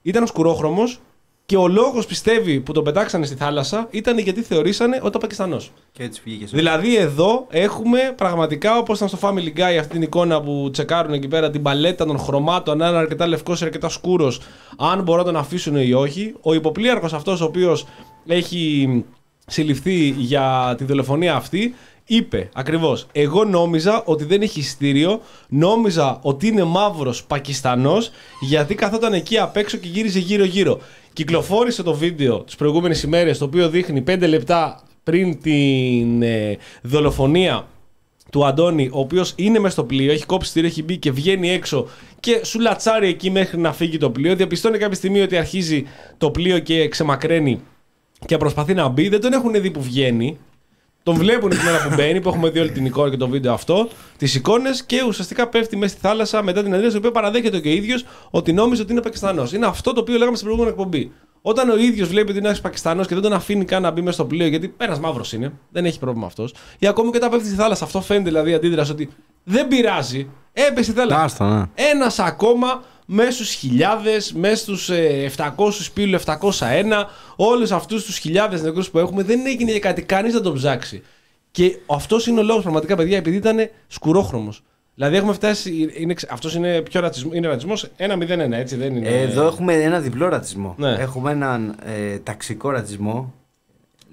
[0.03, 1.01] ήταν σκουρόχρωμος
[1.51, 5.73] και ο λόγος πιστεύει που τον πετάξανε στη θάλασσα ήταν γιατί θεωρήσανε ότι ήταν Πακιστανός.
[5.93, 6.45] Και έτσι βγήκε.
[6.45, 11.29] Δηλαδή εδώ έχουμε πραγματικά όπως ήταν στο Family Guy αυτή την εικόνα που τσεκάρουν εκεί
[11.29, 14.41] πέρα την παλέτα των χρωμάτων, αν είναι αρκετά λευκός ή αρκετά σκούρος,
[14.79, 16.35] αν μπορούν να τον αφήσουν ή όχι.
[16.41, 17.87] Ο υποπλήραρχος αυτός ο οποίος
[18.27, 19.05] έχει
[19.47, 21.75] συλληφθεί για τη δολοφονία αυτή
[22.11, 29.13] είπε ακριβώς: Εγώ νόμιζα ότι δεν έχει εισιτήριο, νόμιζα ότι είναι μαύρος Πακιστανός γιατί καθόταν
[29.13, 30.81] εκεί απ' έξω και γύριζε γύρω-γύρω.
[31.13, 37.67] Κυκλοφόρησε το βίντεο τις προηγούμενες ημέρες το οποίο δείχνει 5 λεπτά πριν την ε, δολοφονία
[38.31, 41.51] του Αντώνη, ο οποίος είναι μέσα στο πλοίο, έχει κόψει τη έχει μπει και βγαίνει
[41.51, 41.89] έξω
[42.21, 44.37] και σου λατσάρει εκεί μέχρι να φύγει το πλοίο.
[44.37, 45.85] Διαπιστώνει κάποια στιγμή ότι αρχίζει
[46.19, 47.61] το πλοίο και ξεμακραίνει
[48.27, 49.09] και προσπαθεί να μπει.
[49.09, 50.39] Δεν τον έχουν δει που βγαίνει.
[51.03, 53.53] Τον βλέπουν την ώρα που μπαίνει, που έχουμε δει όλη την εικόνα και το βίντεο
[53.53, 57.61] αυτό, τις εικόνες και ουσιαστικά πέφτει μέσα στη θάλασσα μετά την αντίδραση, η οποία παραδέχεται
[57.61, 59.53] και ο ίδιος ότι νόμιζε ότι είναι Πακιστανός.
[59.53, 61.13] Είναι αυτό το οποίο λέγαμε στην προηγούμενη εκπομπή.
[61.43, 64.01] Όταν ο ίδιος βλέπει ότι είναι ένας Πακιστανός και δεν τον αφήνει καν να μπει
[64.01, 67.31] μέσα στο πλοίο, γιατί ένα μαύρος είναι, δεν έχει πρόβλημα αυτός, ή ακόμη και όταν
[67.31, 69.09] πέφτει στη θάλασσα, αυτό φαίνεται δηλαδή η αντίδραση ότι
[69.45, 71.23] δεν πειράζει, έπεσε στη θάλασσα.
[71.23, 71.65] Άστα, ναι.
[71.91, 72.83] Ένας ακόμα
[73.13, 75.53] μέσα στους χιλιάδες, μέσα στους ε, 700
[75.95, 77.05] πύλου 701,
[77.37, 81.03] όλους αυτούς τους χιλιάδες νεκρούς που έχουμε, δεν έγινε για κάτι, κανείς δεν τον ψάξει.
[81.51, 84.63] Και αυτός είναι ο λόγος πραγματικά, παιδιά, επειδή ήταν σκουρόχρωμος.
[84.95, 85.93] Δηλαδή έχουμε φτάσει.
[85.97, 87.31] Είναι, αυτός είναι πιο ρατσισμό.
[87.35, 90.75] Είναι ρατσισμός 1-0-1, έτσι δεν είναι; Εδώ έχουμε ένα διπλό ρατσισμό.
[90.79, 90.93] Ναι.
[90.93, 93.35] Έχουμε έναν ε, ταξικό ρατσισμό.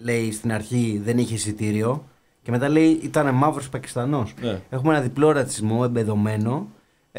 [0.04, 2.08] Λέει στην αρχή δεν είχε εισιτήριο.
[2.43, 4.34] Και μετά λέει ήταν μαύρος Πακιστανός.
[4.41, 4.60] Ναι.
[4.70, 6.68] Έχουμε ένα διπλό ρατσισμό εμπεδομένο.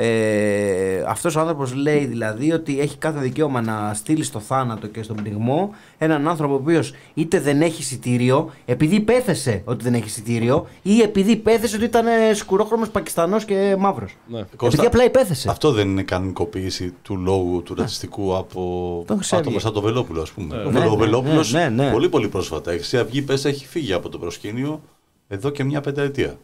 [0.01, 5.03] Ε, αυτός ο άνθρωπος λέει δηλαδή ότι έχει κάθε δικαίωμα να στείλει στο θάνατο και
[5.03, 10.05] στον πνιγμό έναν άνθρωπο ο οποίος είτε δεν έχει εισιτήριο επειδή πέθεσε ότι δεν έχει
[10.05, 14.17] εισιτήριο ή επειδή πέθεσε ότι ήταν ε, σκουρόχρωμος Πακιστανός και μαύρος.
[14.27, 14.45] Ναι.
[14.63, 15.51] Επειδή απλά υπέθεσε.
[15.51, 18.61] Αυτό δεν είναι κανονικοποίηση του λόγου του ρατσιστικού από
[19.07, 19.41] Το ξέρει.
[19.41, 20.57] άτομα σαν το Βελόπουλο, ας πούμε.
[20.57, 21.91] ο Ναι, Βελο- ναι, Βελόπουλος ναι, ναι, ναι.
[21.93, 22.73] πολύ πολύ πρόσφατα.
[22.73, 24.81] Η Χρυσή Αυγή πες έχει φύγει από το προσκήνιο
[25.29, 26.39] εδώ και μια πενταετία.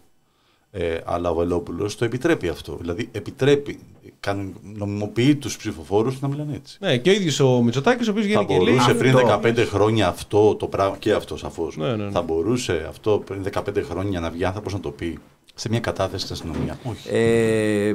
[0.77, 2.77] Ε, αλλά ο Βελόπουλος το επιτρέπει αυτό.
[2.81, 3.79] Δηλαδή επιτρέπει,
[4.21, 6.77] καν, νομιμοποιεί τους ψηφοφόρους να μιλάνε έτσι.
[6.81, 8.75] Ναι, και ο ίδιος ο Μητσοτάκης, ο οποίος Θα βγαίνει και λέει.
[8.75, 9.41] μπορούσε πριν αυτό.
[9.43, 11.77] 15 χρόνια αυτό το πράγμα, και αυτό σαφώς.
[11.77, 12.11] Ναι, ναι, ναι.
[12.11, 15.19] Θα μπορούσε αυτό πριν 15 χρόνια να βγει άνθρωπος να το πει
[15.55, 16.79] σε μια κατάθεση στην αστυνομία.
[16.91, 17.09] Όχι.
[17.17, 17.95] Ε,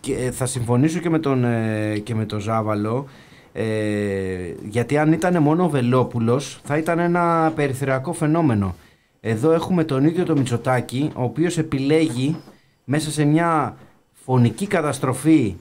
[0.00, 3.06] και θα συμφωνήσω και με τον, ε, και με τον Ζάβαλο.
[3.52, 8.74] Ε, γιατί αν ήταν μόνο ο Βελόπουλος θα ήταν ένα περιθωριακό φαινόμενο.
[9.20, 12.36] Εδώ έχουμε τον ίδιο τον Μητσοτάκη, ο οποίος επιλέγει
[12.84, 13.76] μέσα σε μια
[14.12, 15.56] φωνική καταστροφή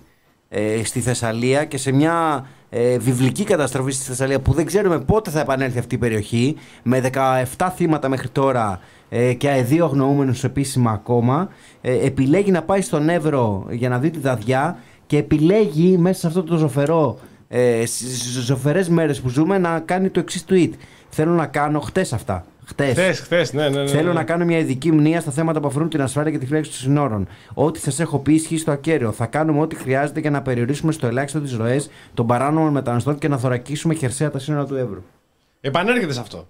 [0.49, 5.29] ε, στη Θεσσαλία και σε μια ε, βιβλική καταστροφή στη Θεσσαλία που δεν ξέρουμε πότε
[5.29, 7.09] θα επανέλθει αυτή η περιοχή με
[7.57, 8.79] 17 θύματα μέχρι τώρα
[9.09, 11.49] ε, και δύο αγνοούμενους επίσημα ακόμα
[11.81, 16.27] ε, επιλέγει να πάει στον Εύρο για να δει τη δαδιά και επιλέγει μέσα σε
[16.27, 20.71] αυτό το ζωφερό ε, στις ζωφερές μέρες που ζούμε να κάνει το εξής tweet.
[21.09, 23.87] Θέλω να κάνω χτες αυτά χτες Χθες, χθες, ναι, ναι, ναι.
[23.87, 24.13] Θέλω ναι.
[24.13, 26.79] να κάνω μια ειδική μνήμα στα θέματα που αφορούν την ασφάλεια και τη φύλαξη των
[26.79, 27.27] συνόρων.
[27.53, 29.11] Ό,τι σας έχω πει ισχύει στο ακέραιο.
[29.11, 33.27] Θα κάνουμε ό,τι χρειάζεται για να περιορίσουμε στο ελάχιστο τις ροές των παράνομων μεταναστών και
[33.27, 35.03] να θωρακίσουμε χερσαία τα σύνορα του Εύρου.
[35.61, 36.47] Επανέρχεται σε αυτό.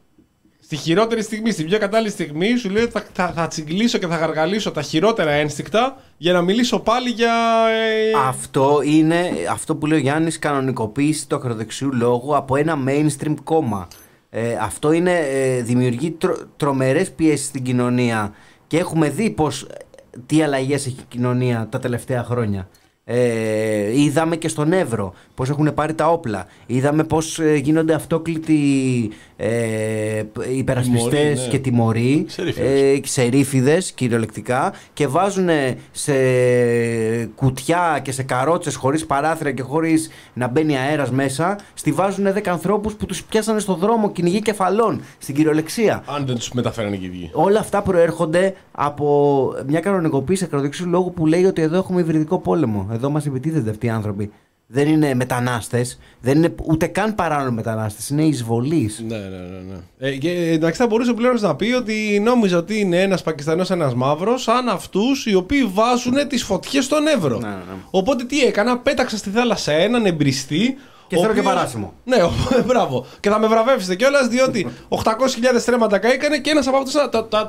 [0.72, 4.08] Στη χειρότερη στιγμή, στην πιο κατάλληλη στιγμή, σου λέει ότι θα, θα, θα τσιγκλίσω και
[4.08, 7.34] θα γαργαλίσω τα χειρότερα ένστικτα για να μιλήσω πάλι για.
[7.70, 13.34] ε, Αυτό είναι αυτό που λέει ο Γιάννης κανονικοποίηση του ακροδεξιού λόγου από ένα mainstream
[13.44, 13.88] κόμμα.
[14.30, 18.34] Ε, αυτό είναι, ε, δημιουργεί τρο, τρομερές πιέσεις στην κοινωνία
[18.68, 19.76] και έχουμε δει πως, ε,
[20.26, 22.68] τι αλλαγές έχει η κοινωνία τα τελευταία χρόνια.
[23.12, 26.48] Ε, είδαμε και στον Εύρο πως έχουν πάρει τα όπλα.
[26.66, 28.60] Είδαμε πως ε, γίνονται αυτόκλητοι
[29.38, 30.24] ε,
[30.58, 31.48] υπερασπιστές Τιμωροί, ναι.
[31.48, 32.82] και τιμωροί Ξερίφιδες.
[32.96, 35.50] ε, ξερίφιδες κυριολεκτικά και βάζουν
[35.92, 36.14] σε
[37.36, 42.48] κουτιά και σε καρότσες χωρίς παράθυρα και χωρίς να μπαίνει αέρας μέσα στη βάζουν 10
[42.48, 46.04] ανθρώπους που τους πιάσανε στο δρόμο κυνηγή κεφαλών στην κυριολεξία.
[46.06, 47.30] Αν δεν τους μεταφέρανε και οι ίδιοι.
[47.34, 52.88] Όλα αυτά προέρχονται από μια κανονικοποίηση ακροδεξιού λόγου που λέει ότι εδώ έχουμε υβριδικό πόλεμο.
[53.00, 54.32] Εδώ μας επιτίθενται αυτοί οι άνθρωποι.
[54.72, 59.04] Δεν είναι μετανάστες, δεν είναι ούτε καν παράνομοι μετανάστες, είναι εισβολείς.
[59.08, 59.74] Ναι, ναι, ναι.
[60.00, 60.08] ναι.
[60.10, 63.70] Ε, και ε, εντάξει, θα μπορούσε πλέον να πει ότι νόμιζα ότι είναι ένας Πακιστανός,
[63.72, 67.38] ένας μαύρος, σαν αυτούς οι οποίοι βάζουν τις φωτιές στον Εύρο.
[67.40, 67.62] Ναι, ναι, ναι.
[67.92, 70.78] Οπότε τι έκανα, πέταξα στη θάλασσα έναν εμπριστή,
[71.08, 71.94] Και ο θέλω και οποίος- παράσημο.
[72.06, 72.32] Ναι, ο-
[72.68, 73.06] μπράβο.
[73.20, 76.94] Και θα με βραβεύσετε κιόλας, διότι 800.000 στρέμματα καήκανε και ένας από αυτούς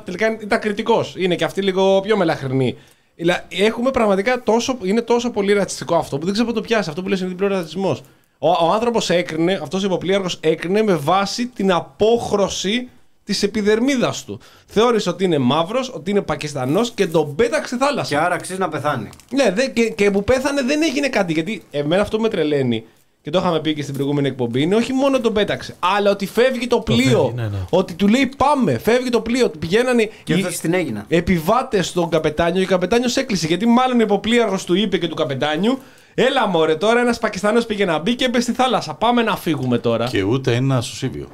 [0.03, 1.15] τελικά ήταν κριτικός.
[1.17, 2.77] Είναι και αυτή λίγο πιο μελαχρινή.
[3.15, 6.89] Δηλαδή, Έχουμε πραγματικά τόσο, είναι τόσο πολύ ρατσιστικό αυτό που δεν ξέρω πού το πιάσει.
[6.89, 8.03] Αυτό που λες είναι διπλό ρατσισμός.
[8.37, 12.89] Ο, ο άνθρωπος έκρινε, αυτός ο υποπλήρχο έκρινε με βάση την απόχρωση
[13.23, 14.39] της επιδερμίδας του.
[14.65, 18.15] Θεώρησε ότι είναι μαύρος, ότι είναι Πακιστανός και τον πέταξε στη θάλασσα.
[18.15, 19.09] Και άρα αξίζει να πεθάνει.
[19.31, 21.33] Ναι, δε, και, και που πέθανε δεν έγινε κάτι.
[21.33, 22.85] Γιατί εμένα αυτό που με τρελαίνει
[23.23, 26.25] και το είχαμε πει και στην προηγούμενη εκπομπή είναι όχι μόνο τον πέταξε, αλλά ότι
[26.25, 27.19] φεύγει το πλοίο.
[27.23, 27.57] φεύγει, ναι, ναι.
[27.69, 29.49] Ότι του λέει πάμε, φεύγει το πλοίο.
[29.59, 31.05] Πηγαίνανε Και οι έφτασε στην έγινα.
[31.07, 33.47] επιβάτες στον καπετάνιο και ο καπετάνιος έκλεισε.
[33.47, 35.79] Γιατί μάλλον ο υποπλήρχο του είπε και του καπετάνιου,
[36.13, 38.93] Έλα μωρέ, τώρα ένας Πακιστάνος πήγε να μπει και έμπε στη θάλασσα.
[38.93, 40.05] Πάμε να φύγουμε τώρα.
[40.05, 41.27] Και, Και ούτε ένα σωσίβιο.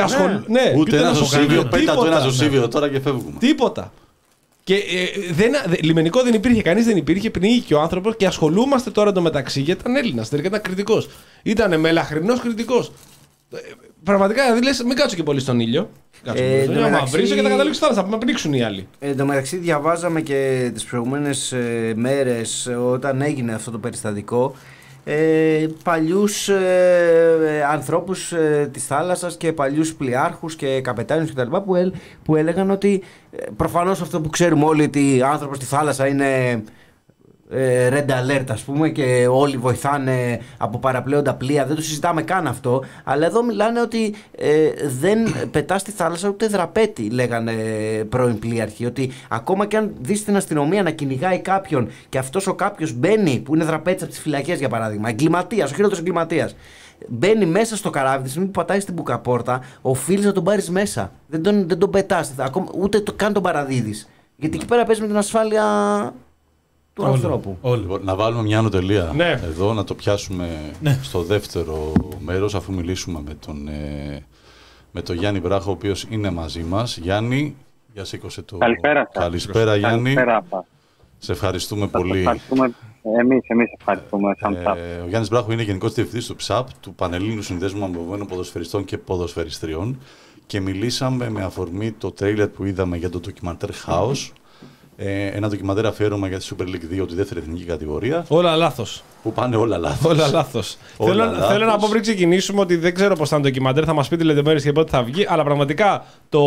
[0.00, 0.30] ασχολ...
[0.46, 0.60] ναι.
[0.60, 1.44] και Ούτε ένα να σωσίβιο.
[1.44, 2.06] σωσίβιο, Πέτα το τίποτα.
[2.16, 3.36] ένα σωσίβιο τώρα και φεύγουμε.
[3.38, 3.92] Τίποτα.
[4.66, 8.90] Και ε, δεν, δε- λιμενικό δεν υπήρχε, κανείς δεν υπήρχε, πνίγηκε ο άνθρωπος και ασχολούμαστε
[8.90, 10.28] τώρα εντωμεταξύ γιατί ήταν Έλληνας.
[10.28, 11.08] Τελικά ήταν κριτικός.
[11.42, 12.92] Ήταν μελαχρινό κριτικός.
[13.52, 13.58] Ε,
[14.04, 15.90] πραγματικά δηλαδή λες, μην κάτσω και πολύ στον ήλιο.
[16.22, 18.02] Κάτσω Ε, πολύ στον ήλιο, άμα εντωμεταξύ- βρίσω και θα καταλήξω στη θάλασσα.
[18.02, 18.88] Θα με πνίξουν οι άλλοι.
[18.98, 24.54] Εν τω μεταξύ διαβάζαμε και τις προηγούμενες ε, μέρες ε, όταν έγινε αυτό το περιστατικό
[25.08, 31.56] ε, παλιούς ε, ε, ανθρώπους ε, της θάλασσας και παλιούς πλοιάρχους και καπετάνιους κτλ.
[31.56, 31.94] Που, ελ-
[32.24, 36.62] που έλεγαν ότι ε, προφανώς αυτό που ξέρουμε όλοι ότι άνθρωπος στη θάλασσα είναι ε,
[37.90, 42.84] red alert ας πούμε και όλοι βοηθάνε από παραπλέοντα πλοία δεν το συζητάμε καν αυτό
[43.04, 47.52] αλλά εδώ μιλάνε ότι ε, δεν πετάς στη θάλασσα ούτε δραπέτη λέγανε
[48.08, 52.54] πρώην πλοίαρχοι ότι ακόμα και αν δεις την αστυνομία να κυνηγάει κάποιον και αυτός ο
[52.54, 56.54] κάποιος μπαίνει που είναι δραπέτης από τις φυλακές για παράδειγμα εγκληματίας, ο χειρότερος εγκληματίας
[57.08, 61.12] Μπαίνει μέσα στο καράβι, τη στιγμή που πατάει στην μπουκαπόρτα, οφείλεις να τον πάρεις μέσα.
[61.26, 62.34] Δεν τον, δεν τον πετάς,
[62.78, 64.08] ούτε το, καν τον παραδίδεις.
[64.36, 65.64] Γιατί εκεί πέρα παίζει με την ασφάλεια
[66.96, 67.12] του Όλο.
[67.12, 67.56] ανθρώπου.
[67.60, 67.80] Όλο.
[67.80, 69.40] Λοιπόν, να βάλουμε μια ανωτελεία Ναι.
[69.44, 70.98] εδώ, να το πιάσουμε Ναι.
[71.02, 74.24] στο δεύτερο μέρος αφού μιλήσουμε με τον, ε,
[74.92, 76.96] με τον Γιάννη Βράχο, ο οποίος είναι μαζί μας.
[76.96, 77.56] Γιάννη,
[77.92, 78.58] για σήκωσε το...
[78.58, 79.22] Καλησπέρα σας.
[79.22, 80.14] Καλησπέρα Γιάννη.
[80.14, 80.64] Καλησπέρα σας.
[81.18, 82.18] Σε ευχαριστούμε Σας πολύ.
[82.18, 82.74] Ευχαριστούμε.
[83.20, 84.76] Εμείς, εμείς ευχαριστούμε σαν Ε, ΤΑΠ.
[85.04, 89.98] ο Γιάννης Βράχο είναι Γενικός Διευθυντής του ΨΑΠ, του Πανελλήνιου Συνδέσμου Αμοιβωμένων Ποδοσφαιριστών και Ποδοσφαιριστριών
[90.46, 94.30] και μιλήσαμε με αφορμή το τρέιλερ που είδαμε για το ντοκιμαντέρ House,
[94.96, 99.02] ε, ένα ντοκιμαντέρ αφιέρωμα για τη Super League 2, τη δεύτερη εθνική κατηγορία, Όλα λάθος.
[99.22, 100.10] που πάνε όλα λάθος.
[100.12, 100.76] Όλα λάθος.
[100.96, 101.48] Όλα θέλω, λάθος.
[101.48, 104.08] θέλω να πω πριν ξεκινήσουμε ότι δεν ξέρω πώς θα είναι το ντοκιμαντέρ, θα μας
[104.08, 106.42] πείτε λεπτομέρειες και πότε θα βγει, αλλά πραγματικά το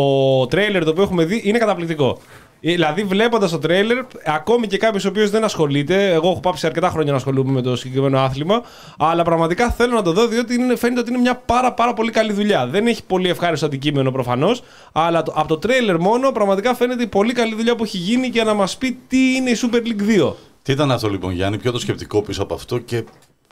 [0.46, 2.18] τρέιλερ το οποίο έχουμε δει είναι καταπληκτικό.
[2.60, 6.66] Ε, Δηλαδή, βλέποντας το τρέιλερ, ακόμη και κάποιος ο οποίος δεν ασχολείται, εγώ έχω πάψει
[6.66, 8.62] αρκετά χρόνια να ασχολούμαι με το συγκεκριμένο άθλημα,
[8.98, 12.10] αλλά πραγματικά θέλω να το δω διότι είναι, φαίνεται ότι είναι μια πάρα, πάρα πολύ
[12.10, 12.66] καλή δουλειά.
[12.66, 17.06] Δεν έχει πολύ ευχάριστο αντικείμενο προφανώς, αλλά το, από το τρέιλερ μόνο πραγματικά φαίνεται η
[17.06, 20.20] πολύ καλή δουλειά που έχει γίνει για να μας πει τι είναι η Super League
[20.28, 20.32] 2.
[20.62, 23.04] Τι ήταν αυτό λοιπόν Γιάννη, ποιο το σκεπτικό πίσω από αυτό και,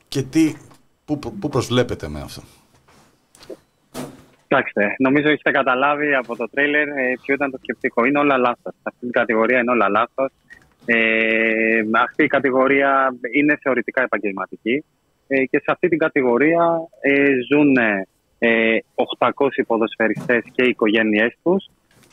[0.08, 0.54] και τι,
[1.04, 2.42] πού, πού προσβλέπετε με αυτό;
[4.48, 8.04] Κοιτάξτε, νομίζω έχετε καταλάβει από το τρέιλερ ε, ποιο ήταν το σκεπτικό.
[8.04, 8.72] Είναι όλα λάθος.
[8.72, 10.30] Σε αυτή την κατηγορία είναι όλα λάθος.
[10.84, 14.84] Ε, αυτή η κατηγορία είναι θεωρητικά επαγγελματική
[15.26, 17.76] ε, και σε αυτή την κατηγορία ε, ζουν
[18.38, 18.78] ε,
[19.18, 19.30] 800
[19.66, 21.66] ποδοσφαιριστές και οι οικογένειές τους.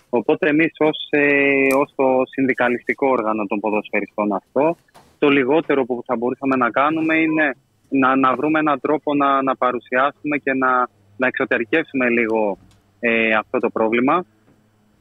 [0.10, 4.78] Οπότε εμείς ως, ε, ως το συνδικαλιστικό όργανο των ποδοσφαιριστών αυτό,
[5.20, 7.56] το λιγότερο που θα μπορούσαμε να κάνουμε είναι
[7.90, 10.88] να, να βρούμε έναν τρόπο να, να παρουσιάσουμε και να,
[11.18, 12.58] να εξωτερικεύσουμε λίγο
[13.00, 14.26] ε, αυτό το πρόβλημα.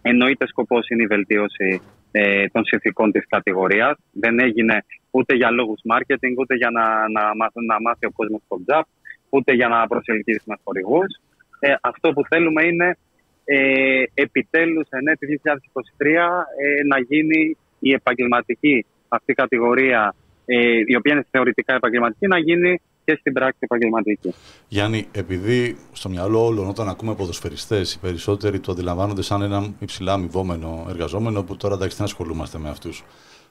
[0.02, 1.80] Εννοείται σκοπός είναι η βελτίωση
[2.12, 3.96] ε, των συνθηκών της κατηγορίας.
[4.12, 8.40] Δεν έγινε ούτε για λόγους marketing, ούτε για να, να, μάθει, να μάθει ο κόσμος
[8.48, 8.82] το job,
[9.28, 11.20] ούτε για να προσελκύσουμε χορηγούς.
[11.58, 12.96] Ε, αυτό που θέλουμε είναι
[13.44, 20.14] ε, επιτέλους εν έτη 2023 ε, να γίνει η επαγγελματική αυτή κατηγορία,
[20.46, 20.56] ε,
[20.86, 24.34] η οποία είναι θεωρητικά επαγγελματική, να γίνει και στην πράξη επαγγελματική.
[24.68, 30.12] Γιάννη, επειδή στο μυαλό όλων όταν ακούμε ποδοσφαιριστές οι περισσότεροι το αντιλαμβάνονται σαν έναν υψηλά
[30.12, 33.04] αμοιβόμενο εργαζόμενο που τώρα εντάξει δεν ασχολούμαστε με αυτούς.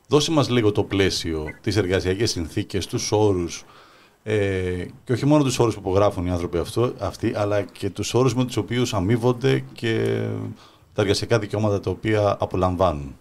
[0.08, 3.66] Δώσε μας λίγο το πλαίσιο, τις εργασιακές συνθήκες, τους όρους
[4.24, 8.14] ε, και όχι μόνο τους όρους που υπογράφουν οι άνθρωποι αυτό, αυτοί, αλλά και τους
[8.14, 10.24] όρους με τους οποίους αμείβονται και
[10.94, 13.16] τα εργασιακά δικαιώματα τα οποία απολαμβάνουν.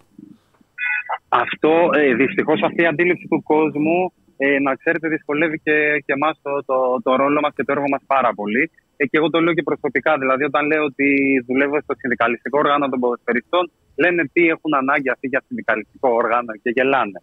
[1.29, 5.75] Αυτό, ε, δυστυχώς αυτή η αντίληψη του κόσμου, ε, να ξέρετε, δυσκολεύει και,
[6.05, 8.71] και εμάς το, το, το ρόλο μας και το έργο μας πάρα πολύ.
[8.97, 11.07] Ε, και εγώ το λέω και προσωπικά, δηλαδή όταν λέω ότι
[11.47, 16.69] δουλεύω στο συνδικαλιστικό όργανο των ποδοσφαιριστών, λένε τι έχουν ανάγκη αυτοί για συνδικαλιστικό όργανο και
[16.75, 17.19] γελάνε.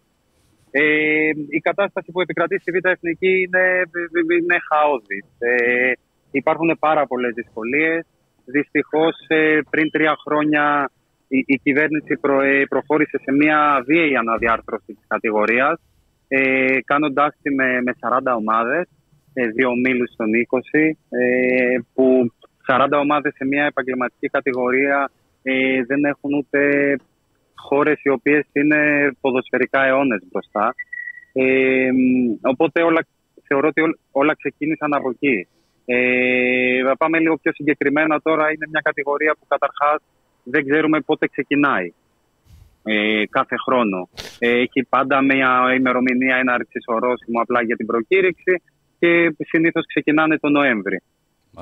[0.71, 3.63] Ε, η κατάσταση που επικρατεί στη Β' Εθνική είναι,
[4.39, 5.25] είναι χαόδης.
[5.39, 5.91] Ε,
[6.31, 8.05] υπάρχουν πάρα πολλές δυσκολίες.
[8.45, 10.91] Δυστυχώς ε, πριν τρία χρόνια
[11.27, 15.79] η, η κυβέρνηση προ, ε, προχώρησε σε μια βίαιη αναδιάρθρωση της κατηγορίας
[16.33, 18.87] ε, κάνοντάς τη με, με 40 ομάδες
[19.33, 22.33] ε, δύο ομίλους των 20, ε, που
[22.67, 25.11] 40 ομάδες σε μια επαγγελματική κατηγορία
[25.43, 26.59] ε, δεν έχουν ούτε
[27.55, 30.75] χώρες οι οποίες είναι ποδοσφαιρικά αιώνες μπροστά.
[31.33, 31.89] Ε,
[32.41, 33.05] οπότε όλα,
[33.47, 35.47] θεωρώ ότι ό- όλα ξεκίνησαν από εκεί.
[35.85, 38.43] Ε, θα πάμε λίγο πιο συγκεκριμένα τώρα.
[38.51, 40.01] Είναι μια κατηγορία που καταρχάς
[40.43, 41.93] δεν ξέρουμε πότε ξεκινάει
[42.83, 44.09] ε, κάθε χρόνο.
[44.39, 48.61] Ε, έχει πάντα μια ημερομηνία έναρξης ορόσημο απλά για την προκήρυξη
[48.99, 51.01] και συνήθως ξεκινάνε τον Νοέμβρη.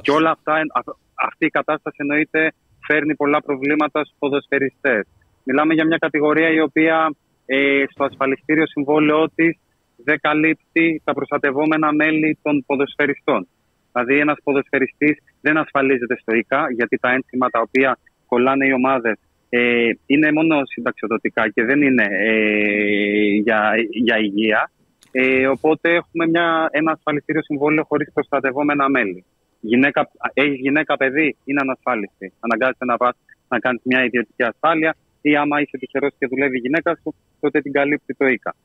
[0.02, 0.98] Και όλα αυτά, α-
[1.28, 2.54] αυτή η κατάσταση εννοείται
[2.88, 5.08] φέρνει πολλά προβλήματα στους ποδοσφαιριστές.
[5.44, 7.14] Μιλάμε για μια κατηγορία η οποία
[7.46, 9.58] ε, στο ασφαλιστήριο συμβόλαιό της
[10.04, 13.48] δεν καλύπτει τα προστατευόμενα μέλη των ποδοσφαιριστών.
[13.92, 17.98] Δηλαδή ένας ποδοσφαιριστής δεν ασφαλίζεται στο ΙΚΑ γιατί τα ένθυμα τα οποία
[18.28, 19.18] κολλάνε οι ομάδες
[19.50, 24.72] ε, είναι μόνο συνταξιοδοτικά και δεν είναι ε, για, για υγεία.
[25.12, 29.26] Ε, οπότε έχουμε μια, ένα ασφαλιστήριο συμβόλαιο χωρίς προστατευόμενα μέλη.
[29.60, 32.34] Γυναίκα, έχεις γυναίκα παιδί, είναι ανασφάλιστη.
[32.40, 33.16] Αναγκάζεται να πας
[33.48, 37.62] να κάνεις μια ιδιωτική ασφάλεια ή άμα είσαι τυχερός και δουλεύει η γυναίκα σου, τότε
[37.62, 38.56] την καλύπτει το ΙΚΑ.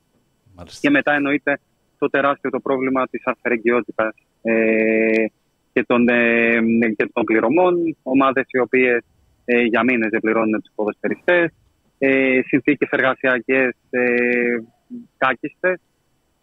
[0.55, 0.79] Μάλιστα.
[0.83, 1.59] Και μετά εννοείται
[1.99, 5.25] το τεράστιο το πρόβλημα της αφαιρεγγιότητας ε,
[5.73, 6.61] και, των, ε,
[6.97, 7.97] και των πληρωμών.
[8.03, 9.05] Ομάδες οι οποίες
[9.45, 11.51] ε, για μήνες δεν πληρώνουν τους ποδοσφαιριστές.
[11.99, 14.03] Ε, συνθήκες εργασιακές ε,
[15.17, 15.81] κάκιστες.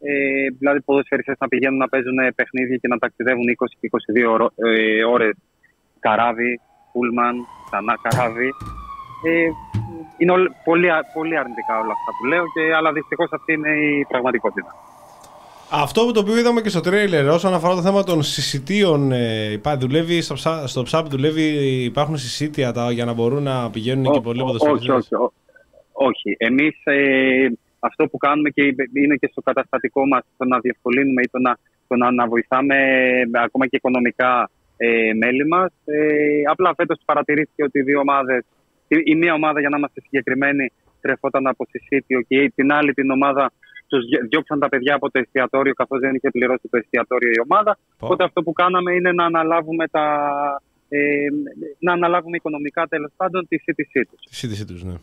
[0.03, 3.89] Ε, δηλαδή ποδοσφαιριστές να πηγαίνουν να παίζουν παιχνίδια και να ταξιδεύουν 20 και
[4.25, 5.35] 22 ώρο- ε, ώρες
[5.99, 6.59] καράβι,
[6.91, 7.35] πούλμαν,
[7.65, 8.49] ξανά καράβι.
[9.27, 9.47] Ε,
[10.17, 13.69] είναι όλ- πολύ, α- πολύ αρνητικά όλα αυτά που λέω, και, αλλά δυστυχώς αυτή είναι
[13.69, 14.71] η πραγματικότητα.
[15.73, 19.51] Αυτό που το οποίο είδαμε και στο τρέιλερ όσον αφορά το θέμα των συσιτίων, ε,
[19.51, 21.43] υπά- δουλεύει στο, ψά, στο ψάπ δουλεύει,
[21.83, 24.89] υπάρχουν συσίτια τα, για να μπορούν να πηγαίνουν και Ω- πολλοί ω- ποδοσφαιριστές.
[24.89, 25.33] όχι, όχι, ό-
[25.91, 26.35] όχι.
[26.37, 27.47] Εμείς ε,
[27.79, 28.63] αυτό που κάνουμε και
[29.03, 32.75] είναι και στο καταστατικό μας το να διευκολύνουμε ή το να, το να, να βοηθάμε
[32.75, 35.71] ε, ακόμα και οικονομικά ε, μέλη μας.
[35.85, 38.43] Ε, απλά φέτος παρατηρήθηκε ότι οι δύο ομάδες,
[38.87, 40.71] η, η μία ομάδα για να είμαστε συγκεκριμένοι
[41.01, 43.51] τρεφόταν από συσίτιο και η- την άλλη την ομάδα
[43.91, 47.39] τους δι- διώξαν τα παιδιά από το εστιατόριο καθώς δεν είχε πληρώσει το εστιατόριο η
[47.47, 47.71] ομάδα.
[47.97, 48.05] Πω.
[48.05, 50.05] Οπότε αυτό που κάναμε είναι να αναλάβουμε τα,
[50.89, 50.99] ε,
[51.79, 54.21] να αναλάβουμε οικονομικά τέλος πάντων τη σύντησή τους.
[54.29, 54.95] Τη σύντησή τους, ναι.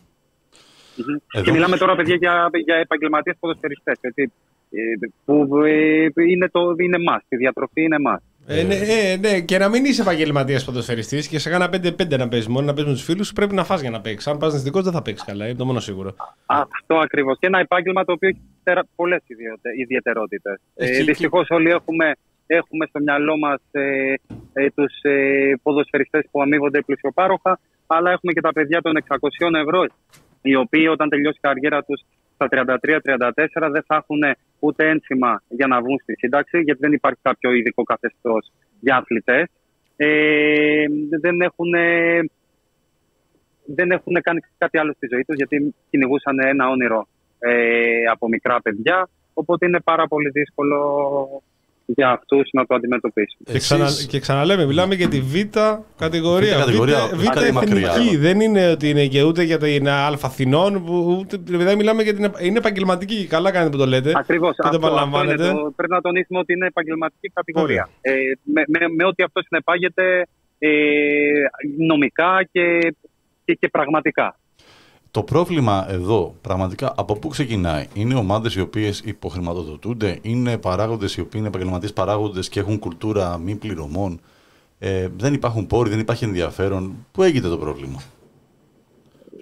[1.33, 1.43] Εδώ.
[1.45, 3.97] Και μιλάμε τώρα, παιδιά, για, για επαγγελματίες ποδοσφαιριστές.
[5.25, 8.21] Που ε, είναι, το, είναι μας, η διατροφή είναι μας.
[8.47, 12.27] Ε, ναι, ε, ναι, και να μην είσαι επαγγελματίας ποδοσφαιριστής και σε κάνα 5-5 να
[12.27, 14.27] παίζεις μόνο, να παίζει με τους φίλους σου, πρέπει να φας για να παίξεις.
[14.27, 16.15] Αν πας νηστικός, δεν θα παίξεις καλά, είναι το μόνο σίγουρο.
[16.45, 17.37] Αυτό ακριβώς.
[17.39, 18.41] Και ένα επάγγελμα το οποίο έχει
[18.95, 19.21] πολλές
[19.77, 20.59] ιδιαιτερότητες.
[20.75, 22.15] Έχει Ε, Δυστυχώς όλοι έχουμε,
[22.47, 24.13] έχουμε στο μυαλό μας ε,
[24.53, 29.15] ε, τους ε, ποδοσφαιριστές που αμείβονται πλουσιοπάροχα, αλλά έχουμε και τα παιδιά των 600
[29.61, 29.85] ευρώ,
[30.41, 32.01] οι οποίοι όταν τελειώσει η καριέρα τους
[32.33, 34.21] στα 33-34 δεν θα έχουν
[34.59, 39.49] ούτε ένσημα για να βγουν στη σύνταξη, γιατί δεν υπάρχει κάποιο ειδικό καθεστώς για αθλητές.
[39.95, 40.85] Ε,
[41.21, 41.71] δεν έχουν
[43.75, 47.07] δεν έχουν κάνει κάτι άλλο στη ζωή τους γιατί κυνηγούσαν ένα όνειρο
[47.39, 50.79] ε, από μικρά παιδιά οπότε είναι πάρα πολύ δύσκολο
[51.95, 53.37] για αυτούς να το αντιμετωπίσουν.
[53.43, 55.33] Και, ξανα, και ξαναλέμε, μιλάμε για τη Β
[55.97, 56.55] κατηγορία.
[56.57, 57.53] Β' κατηγορία, Β, κάτι εθνική.
[57.53, 57.93] μακριά.
[58.19, 60.85] Δεν είναι ότι είναι και ούτε για την Α Αθηνών.
[60.85, 62.23] που Ούτε, δηλαδή μιλάμε για την.
[62.23, 63.25] επ- Είναι επαγγελματική.
[63.27, 64.11] Καλά κάνετε που το λέτε.
[64.15, 64.55] Ακριβώς.
[64.55, 65.61] Και το Αυτό, αυτό είναι επαναλαμβάνετε.
[65.63, 67.89] το, πρέπει να τονίσουμε ότι είναι επαγγελματική κατηγορία.
[68.01, 68.11] Ε,
[68.43, 70.27] με, με, με ό,τι αυτό συνεπάγεται
[70.59, 70.69] ε,
[71.77, 72.95] νομικά και,
[73.45, 74.39] και, και πραγματικά.
[75.11, 81.21] Το πρόβλημα εδώ, πραγματικά, από πού ξεκινάει; Είναι ομάδες οι οποίες υποχρηματοδοτούνται, είναι παράγοντες οι
[81.21, 84.19] οποίοι είναι επαγγελματίες παράγοντες και έχουν κουλτούρα μη πληρωμών;
[84.79, 87.05] Ε, δεν υπάρχουν πόροι, δεν υπάρχει ενδιαφέρον.
[87.11, 88.01] Πού έγινε το πρόβλημα;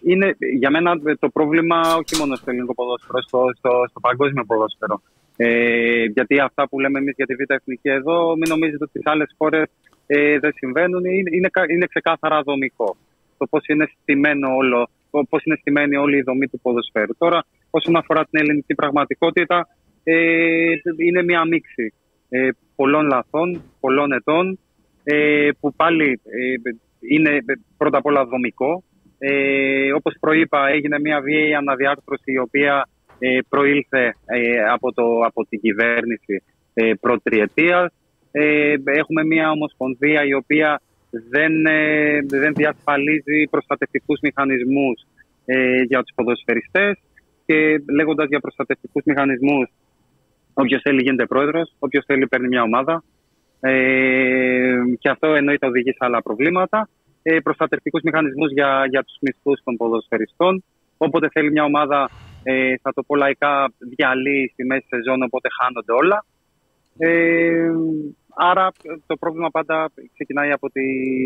[0.04, 5.02] είναι για μένα το πρόβλημα όχι μόνο στο ελληνικό ποδόσφαιρο, στο, στο, στο παγκόσμιο ποδόσφαιρο.
[5.38, 9.10] Ε, γιατί αυτά που λέμε εμείς για τη Β' Εθνική εδώ, μην νομίζετε ότι στι
[9.10, 9.66] άλλες χώρες
[10.08, 11.06] ε, δεν συμβαίνουν.
[11.06, 12.96] Είναι, είναι, κα- είναι ξεκάθαρα δομικό.
[13.38, 17.18] Το πώς είναι στημένο όλο, πώς είναι στημένη όλη η δομή του ποδοσφαίρου.
[17.18, 19.68] Τώρα, όσον αφορά την ελληνική πραγματικότητα,
[20.04, 21.94] ε, είναι μια μίξη
[22.30, 24.60] ε, πολλών λαθών, πολλών ετών,
[25.04, 27.42] ε, που πάλι ε, είναι ε,
[27.78, 28.84] πρώτα απ' όλα δομικό.
[29.20, 32.88] Ε, όπως προείπα, έγινε μια βίαιη αναδιάρθρωση η οποία
[33.20, 36.44] ε, προήλθε ε, από, το, από την κυβέρνηση
[36.74, 37.94] ε, προτριετίας.
[38.32, 40.82] Ε, έχουμε μια ομοσπονδία η οποία
[41.30, 45.02] δεν, ε, δεν διασφαλίζει προστατευτικούς μηχανισμούς
[45.46, 47.00] ε, για τους ποδοσφαιριστές
[47.46, 47.56] και
[47.94, 49.70] λέγοντας για προστατευτικούς μηχανισμούς
[50.54, 53.04] όποιος θέλει γίνεται πρόεδρος, όποιος θέλει παίρνει μια ομάδα
[53.60, 56.90] ε, και αυτό εννοείται οδηγεί σε άλλα προβλήματα.
[57.24, 60.64] Ε, προστατευτικούς μηχανισμούς για, για τους μισθούς των ποδοσφαιριστών.
[60.98, 62.10] Όποτε θέλει μια ομάδα,
[62.44, 66.26] ε, θα το πω λαϊκά, διαλύει στη μέση σεζόν, οπότε χάνονται όλα.
[66.98, 67.72] Ε,
[68.38, 68.72] άρα
[69.06, 70.82] το πρόβλημα πάντα ξεκινάει από, τη,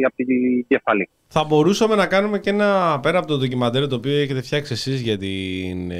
[0.05, 1.09] από την κεφαλή.
[1.27, 5.01] Θα μπορούσαμε να κάνουμε και ένα πέρα από το ντοκιμαντέρ το οποίο έχετε φτιάξει εσείς
[5.01, 5.99] για την, ε,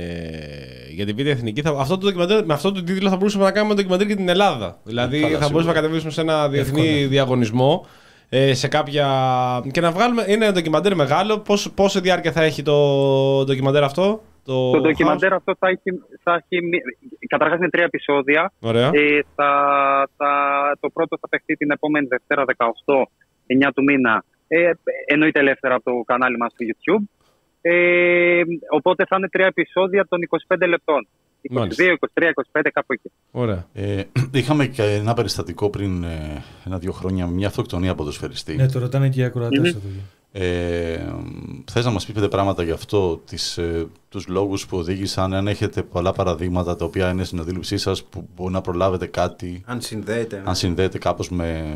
[0.89, 1.61] για την Β' Εθνική.
[1.61, 4.29] Θα, αυτό το ντοκιμαντέρ, με αυτό το τίτλο θα μπορούσαμε να κάνουμε ντοκιμαντέρ για την
[4.29, 4.79] Ελλάδα.
[4.83, 5.49] Δηλαδή Καλά, θα σίγουρα.
[5.49, 7.07] μπορούσαμε να κατεβήσουμε σε ένα διεθνή Εύκολα.
[7.07, 7.85] διαγωνισμό
[8.29, 9.07] ε, σε κάποια.
[9.71, 10.25] και να βγάλουμε.
[10.27, 11.39] Είναι ένα ντοκιμαντέρ μεγάλο.
[11.39, 12.75] Πώς, πόση διάρκεια θα έχει το
[13.45, 14.81] ντοκιμαντέρ αυτό, το, Το House?
[14.81, 15.91] ντοκιμαντέρ αυτό θα έχει,
[16.23, 16.81] θα έχει μη-
[17.27, 18.51] καταρχάς είναι τρία επεισόδια.
[18.59, 18.89] Ωραία.
[18.93, 19.49] Ε, θα,
[20.17, 20.31] θα,
[20.79, 22.65] το πρώτο θα παιχτεί την επόμενη Δευτέρα 18,
[23.67, 24.23] 9 του μήνα.
[24.47, 24.71] Ε,
[25.05, 27.03] εννοείται ελεύθερα από το κανάλι μας στο YouTube.
[27.61, 31.07] Ε, οπότε θα είναι τρία επεισόδια των 25 λεπτών.
[31.41, 31.83] 22, Μάλιστα.
[32.13, 32.23] 23,
[32.59, 33.11] 25, κάπου εκεί.
[33.31, 33.65] Ωραία.
[33.73, 34.01] Ε,
[34.33, 38.55] είχαμε και ένα περιστατικό πριν ε, ένα-δύο χρόνια με μια αυτοκτονία ποδοσφαιριστή.
[38.55, 39.91] Ναι, το ρωτάνε και οι ακροατές Μμμ.
[40.31, 40.45] Εδώ.
[40.45, 41.13] Ε,
[41.71, 45.47] θες να μας πει πέντε πράγματα γι' αυτό, τις, ε, τους λόγους που οδήγησαν, αν
[45.47, 49.81] έχετε πολλά παραδείγματα τα οποία είναι στην αντίληψή σας που μπορεί να προλάβετε κάτι, Αν
[49.81, 50.41] συνδέεται.
[50.45, 51.75] αν συνδέεται κάπως με...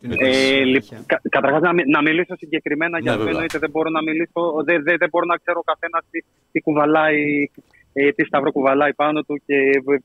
[0.00, 0.64] την Ε, συνέχεια.
[0.66, 3.32] λοιπόν, κα, καταρχάς να, μι- να μιλήσω συγκεκριμένα για Ναι, αυτό βέβαια.
[3.32, 6.20] εννοείται δεν μπορώ να μιλήσω, δεν, δεν, δεν μπορώ να ξέρω ο καθένας τι,
[6.52, 7.50] τι κουβαλάει,
[7.92, 9.96] ε, τι σταυρό κουβαλάει πάνω του και ε,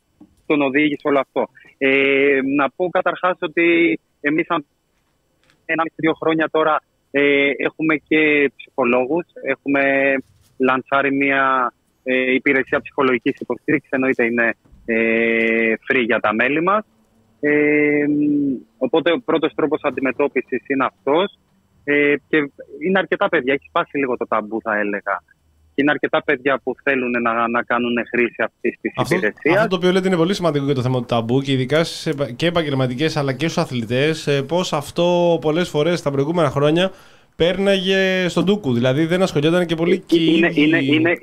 [0.46, 1.50] τον οδήγησε όλο αυτό.
[1.78, 4.66] Ε, να πω καταρχάς ότι εμείς σαν
[5.72, 6.82] ένα δύο χρόνια τώρα
[7.12, 9.82] ε, έχουμε και ψυχολόγους, έχουμε
[10.58, 11.74] λαντσάρει μια
[12.04, 14.54] ε, υπηρεσία ψυχολογικής υποστήριξης, εννοείται είναι
[14.86, 16.86] ε, free για τα μέλη μας.
[17.40, 18.06] Ε,
[18.78, 21.38] οπότε ο πρώτος τρόπος αντιμετώπισης είναι αυτός
[21.84, 22.38] ε, και
[22.86, 25.24] είναι αρκετά παιδιά, έχει σπάσει λίγο το ταμπού θα έλεγα.
[25.74, 29.56] Και είναι αρκετά παιδιά που θέλουν να, να κάνουν χρήση αυτής της Αυτό, υπηρεσίας.
[29.56, 32.06] αυτό το οποίο λέτε είναι πολύ σημαντικό για το θέμα του ταμπού και ειδικά στις
[32.06, 34.44] επα- και επαγγελματικές αλλά και στους αθλητές.
[34.48, 36.92] Πώς αυτό πολλές φορές τα προηγούμενα χρόνια
[37.36, 38.74] πέρναγε στον ντούκου.
[38.74, 40.62] Δηλαδή δεν ασχολιόταν και πολύ και οι είναι, ίδιοι.
[40.64, 41.14] είναι, είναι,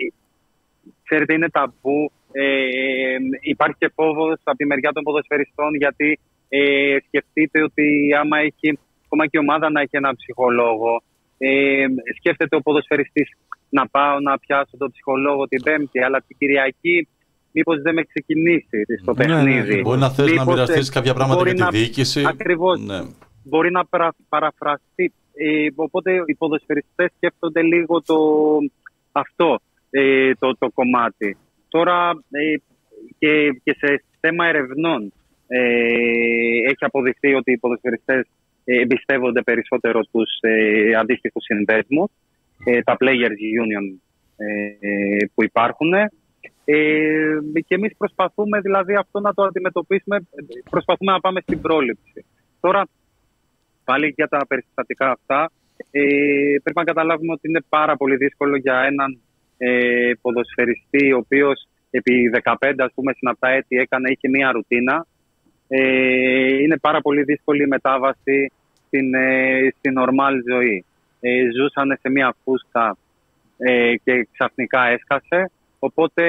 [1.04, 2.10] ξέρετε, είναι ταμπού.
[2.32, 6.18] Ε, υπάρχει και φόβος από τη μεριά των ποδοσφαιριστών γιατί
[6.48, 11.02] ε, σκεφτείτε ότι άμα έχει ακόμα και η ομάδα να έχει έναν ψυχολόγο,
[11.38, 11.84] ε,
[12.18, 13.28] σκέφτεται ο ποδοσφαιριστής
[13.68, 17.08] να πάω να πιάσω τον ψυχολόγο την Πέμπτη, αλλά την Κυριακή
[17.52, 19.44] μήπως δεν με ξεκινήσει στο Ναι, ναι, ναι.
[19.44, 19.80] παιχνίδι.
[19.80, 22.22] Μπορεί να θες να Μήπως, μοιραστείς ε, κάποια πράγματα μπορεί για να- τη διοίκηση.
[22.26, 22.80] Ακριβώς.
[22.80, 22.98] Ναι.
[23.44, 25.12] μπορεί να παρα, παραφραστεί.
[25.34, 28.16] Ε, οπότε οι ποδοσφαιριστές σκέφτονται λίγο το,
[29.12, 29.58] αυτό
[29.90, 31.36] ε, το, το κομμάτι.
[31.68, 32.54] Τώρα ε,
[33.18, 35.12] και, και σε θέμα ερευνών
[35.46, 35.60] ε,
[36.64, 38.26] έχει αποδειχθεί ότι οι ποδοσφαιριστές
[38.64, 42.10] ε, εμπιστεύονται περισσότερο τους ε, αντίστοιχους συνδέσμους,
[42.64, 43.98] ε, τα Players Union
[44.36, 45.92] ε, που υπάρχουν.
[45.92, 46.08] Ε,
[47.66, 50.26] και εμείς προσπαθούμε δηλαδή αυτό να το αντιμετωπίσουμε,
[50.70, 52.24] προσπαθούμε να πάμε στην πρόληψη.
[52.60, 52.88] Τώρα,
[53.84, 55.50] πάλι για τα περιστατικά αυτά,
[55.90, 56.02] ε,
[56.62, 59.20] πρέπει να καταλάβουμε ότι είναι πάρα πολύ δύσκολο για έναν
[59.58, 65.06] ε, ποδοσφαιριστή, ο οποίος επί 15 ας πούμε συναπτά έτη έκανε, είχε μία ρουτίνα.
[65.68, 68.52] Ε, είναι πάρα πολύ δύσκολη η μετάβαση
[68.86, 70.84] στην, ε, στην normal ζωή.
[71.20, 72.96] Ε, ζούσαν σε μία φούσκα
[73.58, 75.50] ε, και ξαφνικά έσκασε.
[75.78, 76.22] Οπότε,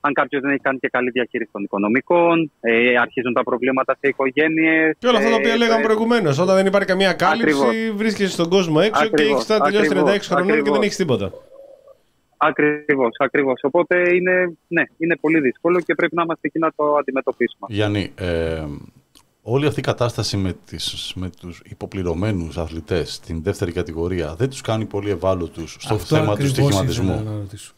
[0.00, 4.08] αν κάποιος δεν έχει κάνει και καλή διαχείριση των οικονομικών, ε, αρχίζουν τα προβλήματα σε
[4.08, 4.96] οικογένειες.
[4.98, 6.38] Και όλα αυτά τα οποία λέγαμε προηγουμένως.
[6.38, 7.96] Όταν δεν υπάρχει καμία κάλυψη, Ακριβώς.
[7.96, 10.84] βρίσκεσαι στον κόσμο έξω και Ακριβώς, έχεις τελειώσει 36 ακριβώς, χρονών και δεν ακριβώς.
[10.84, 11.32] έχεις τίποτα.
[12.36, 13.60] Ακριβώς, ακριβώς.
[13.62, 17.66] Οπότε είναι, ναι, είναι πολύ δύσκολο και πρέπει να είμαστε εκεί να το αντιμετωπίσουμε.
[17.68, 18.64] Γιάννη, ε,
[19.50, 24.60] όλη αυτή η κατάσταση με, τις, με τους υποπληρωμένους αθλητές στην δεύτερη κατηγορία δεν τους
[24.60, 27.12] κάνει πολύ ευάλωτους στο Αυτό θέμα του ακριβώς στοιχηματισμού.
[27.14, 27.72] ήθελα να ρωτήσω.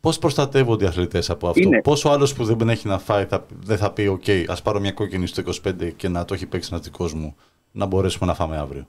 [0.00, 1.80] Πώς προστατεύονται οι αθλητές από αυτό; Είναι.
[1.80, 4.92] Πόσο άλλος που δεν έχει να φάει θα, δεν θα πει «ΟΚ, ας πάρω μια
[4.92, 7.36] κόκκινη στο 25 και να το έχει παίξει ένας δικός μου,
[7.72, 8.88] να μπορέσουμε να φάμε αύριο».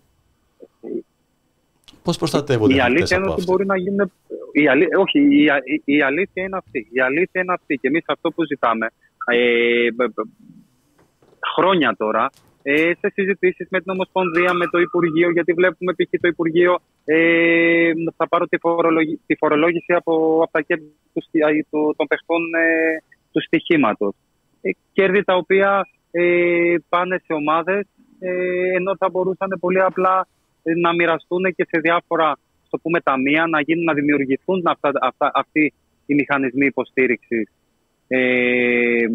[2.04, 4.12] Πώς προστατεύονται οι Η αθλητές αλήθεια είναι από ότι αυτό; μπορεί να γίνουν.
[4.52, 4.88] Η αλή...
[5.00, 6.88] Όχι, η, α- η- η αλήθεια είναι αυτή.
[6.92, 7.76] Η αλήθεια είναι αυτή.
[7.78, 8.88] Και εμείς αυτό που ζητάμε
[9.32, 10.28] ε, μπ- μπ-
[11.56, 12.30] χρόνια τώρα
[12.68, 16.10] ε, σε συζητήσεις με την Ομοσπονδία, με το Υπουργείο, γιατί βλέπουμε π.χ.
[16.22, 19.08] το Υπουργείο ε, θα πάρω τη, φορολογ...
[19.26, 24.14] τη φορολόγηση από, από τα κέρδη του, στι- α, του- των παιχτών ε, του στοιχήματος.
[24.62, 27.88] Ε, κέρδη τα οποία ε, πάνε σε ομάδες
[28.20, 28.30] ε,
[28.76, 30.28] ενώ θα μπορούσαν πολύ απλά
[30.64, 35.32] ε, να μοιραστούν και σε διάφορα στο πούμε, ταμεία, να, γίνουν, να δημιουργηθούν αυτά, αυτά,
[35.34, 35.74] αυτοί
[36.06, 37.50] οι μηχανισμοί υποστήριξης
[38.07, 39.06] ε,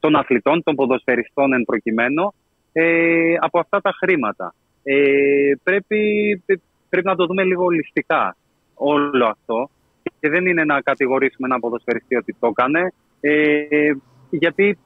[0.00, 2.34] των αθλητών, των ποδοσφαιριστών εν προκειμένου,
[2.72, 4.54] ε, από αυτά τα χρήματα.
[4.82, 6.00] Ε, πρέπει,
[6.88, 8.36] πρέπει να το δούμε λίγο ολιστικά
[8.74, 9.70] όλο αυτό
[10.20, 13.92] και δεν είναι να κατηγορήσουμε έναν ποδοσφαιριστή ότι το έκανε, ε,
[14.30, 14.78] γιατί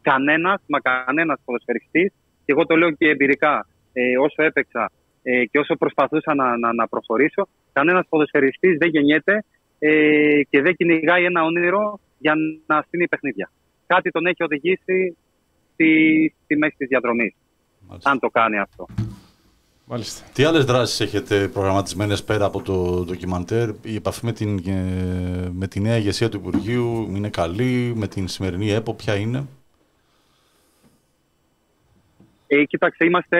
[0.00, 2.12] κανένας, μα κανένας ποδοσφαιριστής,
[2.44, 4.90] και εγώ το λέω και εμπειρικά, ε, όσο έπαιξα
[5.22, 9.44] ε, και όσο προσπαθούσα να, να, να προχωρήσω, κανένας ποδοσφαιριστής δεν γεννιέται
[9.78, 12.34] ε, και δεν κυνηγάει ένα όνειρο για
[12.66, 13.50] να στείλει παιχνίδια.
[13.86, 15.16] κάτι τον έχει οδηγήσει
[15.72, 17.34] στη, στη μέση της διαδρομής.
[17.80, 18.10] Μάλιστα.
[18.10, 18.86] Αν το κάνει αυτό.
[19.88, 20.26] Μάλιστα.
[20.32, 25.68] Τι άλλες δράσεις έχετε προγραμματισμένες πέρα από το ντοκιμαντέρ, η επαφή με την, ε, με
[25.68, 29.46] τη νέα ηγεσία του Υπουργείου είναι καλή, με την σημερινή ΕΠΟ ποια είναι;
[32.46, 33.38] Ε, κοίταξε, είμαστε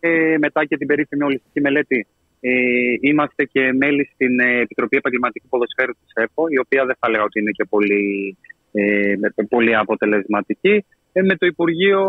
[0.00, 2.06] ε, μετά και την περίφημη ολιστική μελέτη.
[2.40, 2.50] Ε,
[3.00, 7.22] είμαστε και μέλη στην ε, Επιτροπή Επαγγελματικού Ποδοσφαίρου της ΕΠΟ, η οποία δεν θα λέγα
[7.22, 8.36] ότι είναι και πολύ,
[8.72, 10.84] ε, με- πολύ αποτελεσματική.
[11.12, 12.00] Ε, με το Υπουργείο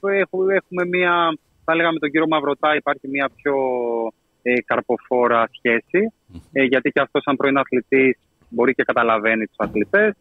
[0.00, 3.54] έχουμε, έχουμε μία, θα λέγαμε με τον κύριο Μαυρωτά, υπάρχει μία πιο
[4.42, 6.12] ε, καρποφόρα σχέση,
[6.52, 8.18] ε, γιατί και αυτός σαν πρώην αθλητής
[8.48, 10.14] μπορεί και καταλαβαίνει τους αθλητές.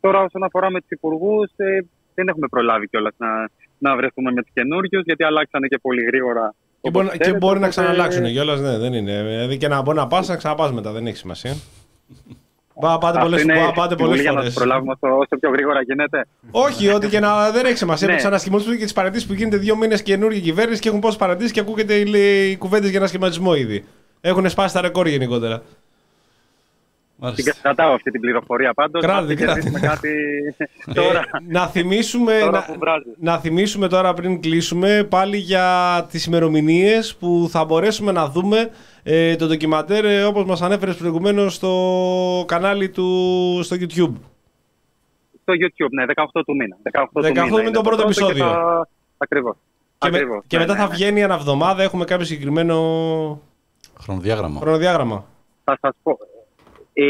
[0.00, 1.78] Τώρα όσον αφορά με τους υπουργούς, ε,
[2.14, 3.28] δεν έχουμε προλάβει κιόλας να,
[3.78, 6.54] να βρεθούμε με τους καινούριους, γιατί αλλάξανε και πολύ γρήγορα.
[6.82, 9.22] Και όπως μπορεί, και ξέρετε, μπορεί να οπότε- ξαναλλάξουν κιόλας, ναι, δεν είναι.
[9.22, 11.54] Δηλαδή και να μπορεί να πας, να ξαναπάς μετά, δεν έχει σημασία.
[12.80, 14.52] Πά- Πάτε Αυτό πολλέ είναι πάτε συμβουλή πολλές για να φορές.
[14.54, 16.26] τους προλάβουμε όσο, όσο πιο γρήγορα γίνεται.
[16.50, 18.06] Όχι, ότι και να δεν έχει σημασία.
[18.06, 18.12] Ναι.
[18.12, 21.16] Με τους ανασχηματισμού και τις παρατήσεις που γίνεται δύο μήνες καινούργια κυβέρνηση και έχουν πόσες
[21.18, 22.10] παρατήσεις και ακούγεται οι,
[22.50, 23.84] οι κουβέντε για ένα σχηματισμό ήδη.
[24.20, 25.62] Έχουν σπάσει τα ρεκόρ γενικότερα.
[27.22, 27.54] Την Μάλιστα.
[27.62, 29.02] κρατάω αυτή την πληροφορία πάντως.
[29.02, 29.60] Κράτη, Αν δεν κράτη.
[29.60, 30.10] κερδίσουμε κάτι
[30.94, 31.18] τώρα.
[31.18, 33.08] Ε, να, θυμίσουμε, Τώρα να, που βράζει.
[33.18, 35.66] να θυμίσουμε τώρα πριν κλείσουμε πάλι για
[36.10, 38.70] τις ημερομηνίες που θα μπορέσουμε να δούμε
[39.02, 44.12] ε, το ντοκιματέρ ε, όπως μας ανέφερες προηγουμένως στο κανάλι του στο YouTube.
[45.42, 46.76] Στο YouTube, ναι, 18 του μήνα.
[46.92, 48.44] 18 του 18 μήνα με είναι το πρώτο και επεισόδιο.
[48.46, 48.88] θα-
[49.18, 49.54] Ακριβώς.
[49.98, 50.94] Και, με- Ακριβώς, και ναι, μετά ναι, θα ναι.
[50.94, 52.76] βγαίνει ένα εβδομάδα, έχουμε κάποιο συγκεκριμένο
[54.00, 54.60] Χρονοδιάγραμμα.
[54.60, 55.24] χρονοδιάγραμμα.
[55.64, 56.18] Θα σας πω.
[56.94, 57.04] Ε,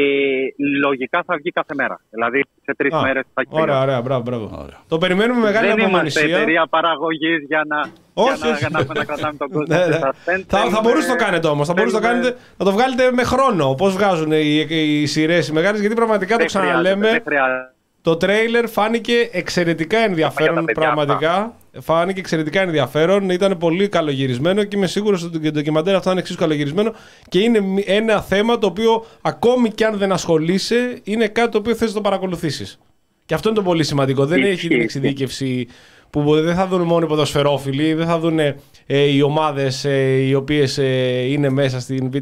[0.80, 2.00] λογικά θα βγει κάθε μέρα.
[2.10, 3.82] Δηλαδή σε τρεις Α, μέρες θα έχει Ωραία, τελειώσει.
[3.84, 4.44] ωραία, μπράβο, μπράβο.
[4.62, 4.80] Ωραία.
[4.88, 6.36] Το περιμένουμε με μεγάλη Δεν είμαστε απομονησία.
[6.36, 7.78] εταιρεία παραγωγής για να,
[8.14, 8.58] Όχι, για να, όχι.
[8.58, 9.76] για να, να κρατάμε τον κόσμο.
[9.76, 9.96] Ναι, σε ναι.
[10.02, 10.44] suspense.
[10.46, 11.66] Θα, θα Θέλουμε- μπορούσατε να το κάνετε όμως.
[11.66, 13.74] Θα μπορούσατε να, το θέλουμε- κάνετε, να το βγάλετε με χρόνο.
[13.74, 15.80] Πώς βγάζουν οι, οι σειρές οι μεγάλες.
[15.80, 17.10] Γιατί πραγματικά το Δεν χρειάζεται, ξαναλέμε.
[17.10, 17.72] δεν χρειάζεται.
[18.02, 20.52] Το τρέιλερ φάνηκε εξαιρετικά ενδιαφέρον.
[20.52, 21.54] Για τα παιδιά Πραγματικά.
[21.80, 23.30] Φάνηκε εξαιρετικά ενδιαφέρον.
[23.30, 26.94] Ήταν πολύ καλογυρισμένο και είμαι σίγουρος ότι το ντοκιμαντέρ αυτό είναι εξίσου καλογυρισμένο.
[27.28, 31.58] Και είναι μη- ένα θέμα το οποίο ακόμη και αν δεν ασχολείσαι, είναι κάτι το
[31.58, 32.78] οποίο θες να το παρακολουθήσεις.
[33.24, 34.26] Και αυτό είναι το πολύ σημαντικό.
[34.26, 34.82] Δεν Ισχύει, έχει την ισχύει.
[34.84, 35.66] εξειδίκευση
[36.12, 38.56] που δεν θα δουν μόνο οι ποδοσφαιρόφιλοι, δεν θα δουν ε,
[38.86, 39.86] οι ομάδες
[40.28, 40.76] οι οποίες
[41.28, 42.16] είναι μέσα στην Β,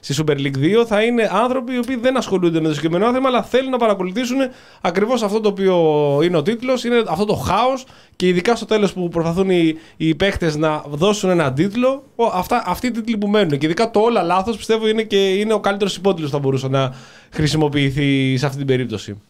[0.00, 0.84] στη Super League 2.
[0.86, 4.36] Θα είναι άνθρωποι οι οποίοι δεν ασχολούνται με το συγκεκριμένο άθλημα, αλλά θέλουν να παρακολουθήσουν
[4.80, 5.74] ακριβώς αυτό το οποίο
[6.22, 7.84] είναι ο τίτλος, είναι αυτό το χάος
[8.16, 12.02] και ειδικά στο τέλος που προσπαθούν οι, οι παίχτε να δώσουν έναν τίτλο.
[12.16, 13.58] ο, αυτά, αυτοί οι τίτλοι που μένουν.
[13.58, 16.68] Και ειδικά το όλα λάθος πιστεύω είναι και είναι ο καλύτερος υπότιτλος που θα μπορούσε
[16.68, 16.94] να
[17.30, 19.20] χρησιμοποιηθεί σε αυτή την περίπτωση.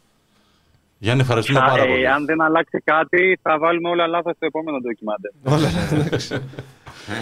[0.99, 2.09] Γιάννη, ευχαριστούμε Θα- πάρα ε, πολύ.
[2.09, 5.31] αν δεν αλλάξει κάτι, θα βάλουμε όλα λάθος στο επόμενο ντοκιμάντερ.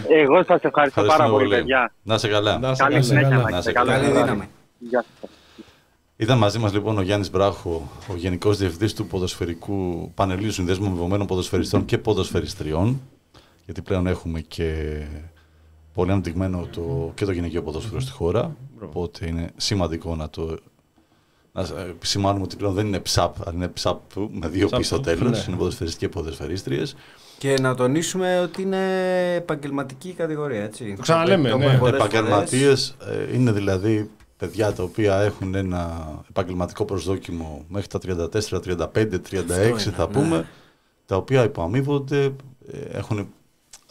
[0.08, 1.56] Εγώ σας ευχαριστώ πάρα Ευχαριστούμε πολύ, πολύ.
[1.56, 1.92] παιδιά.
[2.02, 2.58] Να είσαι καλά.
[2.58, 3.04] Να είσαι Καλή καλά.
[3.06, 3.42] συνέχεια καλά.
[3.42, 3.62] να Να έχετε.
[3.70, 4.00] σε Καλό καλά.
[4.02, 4.30] Καλή βράδυ.
[4.30, 4.48] δύναμη.
[4.78, 5.30] Γεια σας.
[6.16, 11.26] Ήταν μαζί μας λοιπόν ο Γιάννης Μπράχο, ο Γενικός Διευθυντής του Ποδοσφαιρικού Πανελίου Συνδέσμου Μεμβωμένων
[11.26, 13.00] Ποδοσφαιριστών και Ποδοσφαιριστριών.
[13.64, 15.00] Γιατί πλέον έχουμε και
[15.94, 18.56] πολύ αναπτυγμένο το, και το γυναικείο ποδόσφαιρο στη χώρα.
[18.82, 20.58] Οπότε είναι σημαντικό να το.
[21.56, 24.00] Να ε, επισημάνουμε ότι πλέον δεν είναι ψαπ, αλλά είναι ψαπ
[24.30, 25.28] με δύο Ψαπ, πι στο τέλο.
[25.28, 25.44] ναι.
[25.48, 26.96] Είναι ποδοσφαιριστικοί και ποδοσφαιρίστριες.
[27.38, 28.78] Και να τονίσουμε ότι είναι
[29.34, 30.94] επαγγελματική κατηγορία, έτσι.
[30.96, 31.64] Το ξαναλέμε, Το ναι.
[31.64, 33.34] έχουμε πολλές Επαγγελματίες φορές.
[33.34, 39.78] είναι δηλαδή παιδιά τα οποία έχουν ένα επαγγελματικό προσδόκιμο μέχρι τα 34, 35, 36 είναι,
[39.78, 40.12] θα ναι.
[40.12, 40.48] πούμε,
[41.06, 42.24] τα οποία υποαμείβονται,
[42.72, 43.28] ε, έχουν,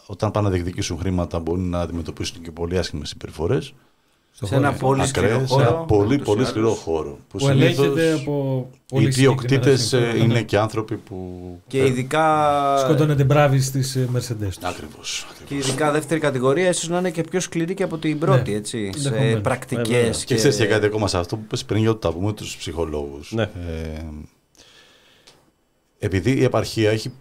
[0.06, 3.73] όταν πάνε να διεκδικήσουν χρήματα μπορούν να αντιμετωπίσουν και πολύ άσχημες συμπεριφορές.
[4.41, 5.85] Σε ένα πολύ σκληρό ακραίες, σε ένα χώρο.
[5.88, 6.80] πολύ, ούτως πολύ ή σκληρό άλλως.
[6.80, 7.10] χώρο.
[7.10, 10.34] Που, Που συνήθως ελέγχεται από οι πολύ ιδιοκτήτες συγκεκριμένα ε, συμφέροντα.
[10.34, 11.39] είναι και άνθρωποι που...
[11.68, 14.57] Και ειδικά, Σκοτώνεται μπράβη στις Mercedes τους.
[14.64, 15.27] Ακριβώς.
[15.45, 18.57] και ειδικά δεύτερη κατηγορία ίσως να είναι και πιο σκληρή και από την πρώτη, Ναι.
[18.57, 18.77] έτσι.
[18.77, 19.26] Σε Ενδεχομένως.
[19.26, 19.41] Βέβαια.
[19.41, 22.34] πρακτικές Και ξέρεις και κάτι ακόμα σε αυτό που είπες πριν για το ταβού με
[22.34, 23.31] τους ψυχολόγους.
[23.31, 23.43] Ναι.
[23.43, 24.03] Ε,
[25.99, 27.11] επειδή η επαρχία έχει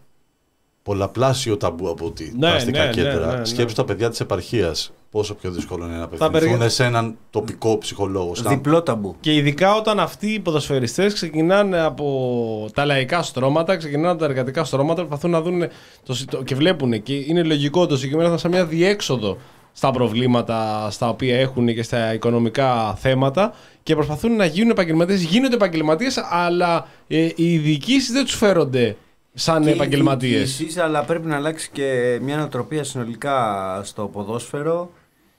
[0.83, 3.27] πολλαπλάσιο ταμπού από ότι Ναι, τα αστικά ναι, ναι, κέντρα.
[3.33, 3.45] ναι, ναι.
[3.45, 7.79] Σκέψου τα παιδιά της επαρχίας πόσο πιο δύσκολο είναι να παιδιά- απευθυνθούν σε έναν τοπικό
[7.79, 8.35] ψυχολόγο.
[8.35, 9.17] σαν- Διπλό ταμπού.
[9.21, 14.65] Και ειδικά όταν αυτοί οι ποδοσφαιριστές ξεκινάνε από τα λαϊκά στρώματα, ξεκινάνε από τα εργατικά
[14.65, 15.63] στρώματα, προσπαθούν να δουν
[16.07, 19.37] το, συ- το- και βλέπουν και είναι λογικό το συγκεκριμένο θα είναι σαν μια διέξοδο
[19.73, 23.53] στα προβλήματα στα οποία έχουν και στα οικονομικά θέματα
[23.83, 25.23] και προσπαθούν να γίνουν επαγγελματίες.
[25.23, 28.97] Γίνονται επαγγελματίες, αλλά ε, οι διοικήσει δεν τους φέρονται
[29.35, 30.57] σαν Και οι επαγγελματίες.
[30.57, 34.91] διοικήσεις, αλλά πρέπει να αλλάξει και μια νοοτροπία συνολικά στο ποδόσφαιρο.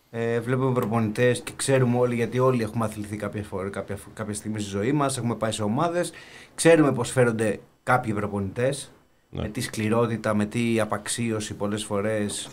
[0.10, 4.60] Ε, βλέπουμε προπονητές και ξέρουμε όλοι, γιατί όλοι έχουμε αθληθεί κάποια, φορά, κάποια, κάποια στιγμή
[4.60, 6.12] στη ζωή μας, έχουμε πάει σε ομάδες.
[6.56, 8.92] Ξέρουμε πώς φέρονται κάποιοι προπονητές.
[9.30, 9.42] Ναι.
[9.42, 12.50] Με τι σκληρότητα, με τι απαξίωση πολλές φορές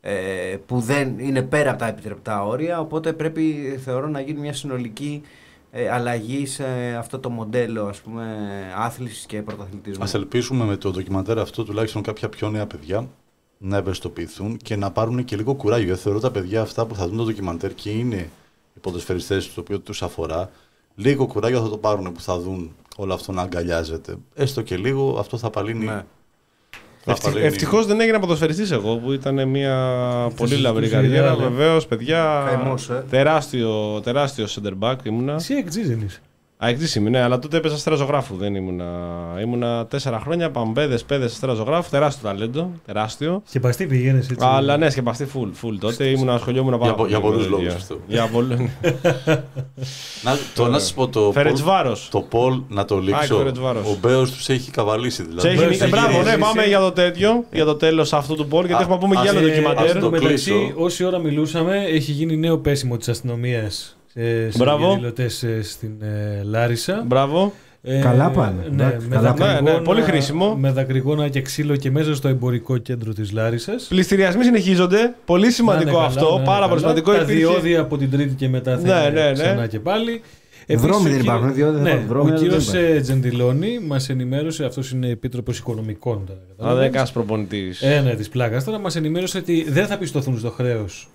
[0.00, 2.80] ε, που δεν είναι πέρα από τα επιτρεπτά όρια.
[2.80, 5.22] Οπότε πρέπει, θεωρώ, να γίνει μια συνολική
[5.70, 6.64] ε, αλλαγή σε
[6.98, 8.36] αυτό το μοντέλο ας πούμε
[8.76, 10.04] άθλησης και πρωταθλητισμού.
[10.04, 13.08] Α ελπίσουμε με το ντοκιμαντέρ αυτό τουλάχιστον κάποια πιο νέα παιδιά
[13.58, 15.86] να ευαισθητοποιηθούν και να πάρουν και λίγο κουράγιο.
[15.86, 18.30] Γιατί θεωρώ τα παιδιά αυτά που θα δουν το ντοκιμαντέρ και είναι
[18.74, 20.50] οι ποδοσφαιριστές το οποίο τους αφορά,
[20.94, 24.16] λίγο κουράγιο θα το πάρουν που θα δουν όλο αυτό να αγκαλιάζεται.
[24.34, 25.84] Έστω και λίγο αυτό θα απαλύνει.
[25.84, 26.04] Ναι.
[27.04, 29.76] Θα απαλύνει- Ευτυχώς δεν έγινα ποδοσφαιριστής εγώ που ήταν μια
[30.36, 31.16] πολύ λαμπρή σου καριέρα.
[31.16, 31.42] ιδέα, ναι.
[31.48, 32.44] Βεβαίως, παιδιά.
[32.46, 33.04] Καημός, ε.
[33.10, 35.34] Τεράστιο, τεράστιο center back ήμουνα.
[35.34, 35.82] Εσύ εκτζή
[36.60, 36.66] δεν είσαι.
[36.66, 38.36] Α, εκτζής είμαι, ναι, αλλά τότε έπαιζα αστέρα ζωγράφου.
[38.36, 38.84] Δεν ήμουνα.
[39.42, 41.90] Ήμουνα τέσσερα χρόνια, παμπέδες, πέδες αστέρα ζωγράφου.
[41.90, 42.70] Τεράστιο ταλέντο.
[42.86, 43.42] Τεράστιο.
[43.48, 44.36] Σκεπαστή πηγαίνει έτσι.
[44.38, 45.74] Αλλά ναι, σκεπαστεί full, full.
[45.80, 47.08] Τότε ήμουν ασχολιόμουν πάρα Για πο- πολύ.
[47.10, 47.58] για με πολλούς τέτοια.
[47.58, 47.98] λόγους αυτό.
[48.06, 48.58] Για πολλούς.
[50.24, 51.20] Να, το, να σας πω το.
[51.20, 51.96] Πολ- Φερετσβάρο.
[52.10, 53.36] Το Πολ να το λήξω.
[53.36, 53.86] Φερετσβάρος.
[53.86, 55.48] Ο Μπέος τους έχει καβαλήσει δηλαδή.
[55.48, 56.38] Σε Μπράβο, έχει, ε, μπράβο, ναι, εσύ.
[56.38, 59.14] πάμε για το τέτοιο, για το τέλος αυτού του πόλ, γιατί Α, έχουμε να πούμε
[59.14, 59.84] και ας- για άλλο ε, ντοκιμαντέρ.
[59.84, 60.72] ας Εν τω το μεταξύ, κλείσω.
[60.76, 64.86] όση ώρα μιλούσαμε, έχει γίνει νέο πέσιμο της αστυνομίας σε, σε Μπράβο.
[64.86, 65.28] διαδηλωτέ
[65.62, 67.04] στην ε, Λάρισα.
[67.06, 67.52] Μπράβο.
[67.82, 68.66] Ε, Καλά πάνε.
[68.70, 69.60] Ναι, Εντάξει, με καλά πάνε.
[69.60, 70.54] Ναι, ναι, πολύ χρήσιμο.
[70.56, 73.86] Με δακρυγόνα και ξύλο και μέσα στο εμπορικό κέντρο της Λάρισας.
[73.88, 75.14] Πληστηριασμοί συνεχίζονται.
[75.24, 76.20] Πολύ σημαντικό Να είναι αυτό.
[76.20, 76.94] καλά, να είναι πάρα πολύ καλά.
[76.94, 77.12] σημαντικό.
[77.12, 79.32] Τα Υπήρχε- διόδια από την Τρίτη και μετά θα Ναι, είναι ναι, ναι.
[79.32, 80.20] ξανά και πάλι.
[80.68, 83.02] Δρόμοι Επίσης, δεν ο υπάρχουν, κύριο- διόδια δεν ναι, υπάρχουν, δρόμοι ο δεν κύριος υπάρχουν.
[83.02, 86.22] Τζεντιλόνι μας ενημέρωσε, αυτός είναι επίτροπος οικονομικών.
[86.26, 86.90] τώρα, Α, καταλαβαίνεις.
[86.92, 87.82] δέκα προπονητής.
[87.82, 88.64] Ε, ναι, της πλάκας.
[88.64, 91.08] Τώρα μας ενημέρωσε ότι δεν θα πιστωθούν στο χρέος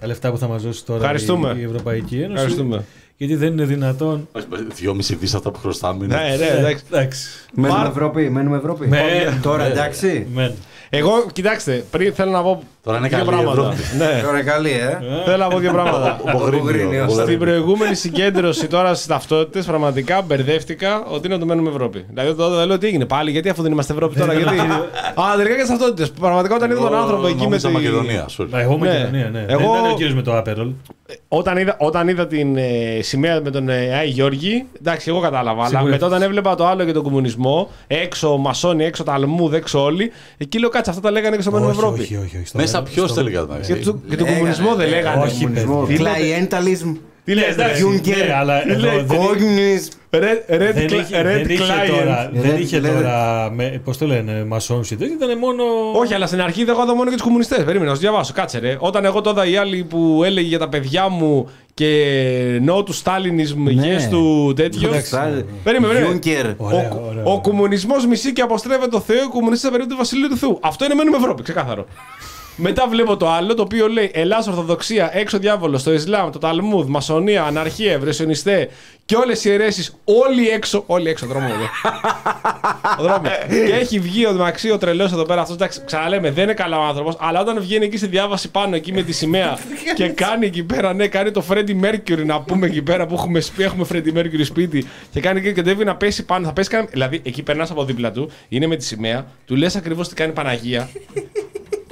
[0.00, 1.52] τα λεφτά που θα μας δώσει τώρα Ευχαριστούμε.
[1.56, 2.32] η, η Ευρωπαϊκή Ένωση.
[2.32, 2.84] Ευχαριστούμε.
[3.16, 4.28] Γιατί δεν είναι δυνατόν.
[4.74, 6.04] Δυόμιση δις αυτά που χρωστάμε.
[6.04, 6.16] είναι.
[6.16, 6.84] Ναι, ναι, εντάξει.
[6.90, 7.28] Εντάξει.
[7.54, 8.86] Μένουμε Πάρ- Ευρώπη, μένουμε Ευρώπη.
[8.88, 9.70] Με- Τώρα ναι.
[9.72, 10.26] εντάξει.
[10.34, 10.52] Μεν.
[10.90, 13.60] Εγώ, κοιτάξτε, πριν θέλω να πω Τώρα είναι δύο καλή η πράγματα.
[13.72, 13.96] Ευρώπη.
[13.98, 14.98] Ναι, Τώρα καλή, ε.
[15.24, 16.20] θέλω να πω δύο πράγματα.
[16.24, 17.02] Ο Μπογρίνιο, Μπογρίνιος.
[17.02, 17.24] ο Μπογρίνιο.
[17.24, 22.04] Στην προηγούμενη συγκέντρωση τώρα στις ταυτότητες, πραγματικά μπερδεύτηκα ότι είναι να το μένουμε Ευρώπη.
[22.08, 24.56] Δηλαδή τότε λέω τι έγινε πάλι, γιατί αφού δεν είμαστε Ευρώπη τώρα, γιατί.
[24.58, 26.10] Α, τελικά και στις ταυτότητες.
[26.10, 27.74] Πραγματικά όταν είδα τον Εγώ άνθρωπο εκεί με νόμιζα τη.
[27.74, 28.26] Μακεδονία.
[28.38, 28.46] sorry.
[28.50, 28.88] Μα εγώ Ναι.
[28.88, 29.44] Μακεδονία, ναι.
[29.48, 30.70] Εγώ- Δεν ήταν ο κύριος με το Άπερολ.
[31.28, 35.60] Όταν είδα, όταν είδα την ε, σημαία με τον ε, Άι Γιώργη, εντάξει, εγώ κατάλαβα.
[35.60, 35.90] Αλλά Σίγουρα.
[35.90, 40.58] μετά όταν έβλεπα το άλλο και τον κομμουνισμό, έξω Μασόνι, έξω Ταλμούδ, έξω όλοι, εκεί
[40.58, 42.00] λέω κάτσε, αυτά τα λέγανε και στο Μένουμε όχι, Ευρώπη.
[42.00, 42.50] όχι, όχι, όχι.
[42.70, 43.40] Στο Μέσα μέλλον- ποιος στο- τα έλεγα.
[43.40, 43.66] Ναι.
[43.66, 45.22] Και, του, και τον Λέγανε, κομμουνισμό δεν ε, λέγανε.
[45.22, 45.84] όχι, Κομμουνισμό.
[45.86, 45.98] παιδί.
[46.04, 46.96] Clientalism.
[47.24, 48.26] Τι λες, ρε, Εντάξει, Juncker.
[48.26, 49.92] ναι, αλλά Τι εδώ λέει, δεν- Communism.
[50.12, 50.20] Red,
[50.54, 51.98] red, δεν cli- είχε, red δεν είχε client.
[51.98, 55.62] τώρα, Ε, δεν δεν- είχε λένε- τώρα με, πώς το λένε, μασόνς shit, ήταν μόνο...
[55.94, 57.64] Όχι, αλλά στην αρχή δεν εγώ είδα μόνο και τους κομμουνιστές.
[57.64, 58.32] Περίμενα, να σου διαβάσω.
[58.32, 58.76] Κάτσε, ρε.
[58.78, 61.90] Όταν εγώ τότε η άλλη που έλεγε για τα παιδιά μου και
[62.66, 63.96] no του Στάλινισμ, Ναι.
[63.96, 64.88] yes του τέτοιο.
[64.88, 65.16] Εντάξει.
[65.64, 66.18] Περίμενε, περίμενε.
[66.24, 66.54] Juncker.
[66.56, 67.24] Ωραία, ο ωραία.
[67.24, 70.58] ο κομμουνισμός μισεί και αποστρέφεται το Θεός, οι κομμουνιστέ περίπου του Βασιλείου του Θεού.
[70.62, 71.86] Αυτό είναι μένουμε Ευρώπη, ξεκάθαρο.
[72.56, 76.88] Μετά βλέπω το άλλο, το οποίο λέει Ελλάς Ορθοδοξία, έξω διάβολο, το Ισλάμ, το Ταλμούδ,
[76.88, 78.68] Μασονία, Αναρχία, Ευρεσιονιστέ
[79.04, 80.82] και όλες οι αιρέσεις, όλοι έξω.
[80.86, 81.64] Όλοι έξω, δρόμο εδώ.
[82.98, 83.30] Ο δρόμος.
[83.48, 85.40] και έχει βγει ο Μαξί ο τρελός εδώ πέρα.
[85.40, 88.74] Αυτός εντάξει, ξαναλέμε, δεν είναι καλά ο άνθρωπος, αλλά όταν βγαίνει εκεί στη διάβαση πάνω
[88.76, 89.58] εκεί με τη σημαία
[89.96, 93.40] και κάνει εκεί πέρα, ναι, κάνει το Freddy Mercury να πούμε εκεί πέρα που έχουμε,
[93.40, 96.46] σπί, έχουμε Freddy Mercury σπίτι και κάνει και κατέβει να πέσει πάνω.
[96.46, 99.76] Θα πέσει καν- δηλαδή εκεί περνάς από δίπλα του, είναι με τη σημαία, του λες
[99.76, 100.88] ακριβώς τι κάνει η Παναγία.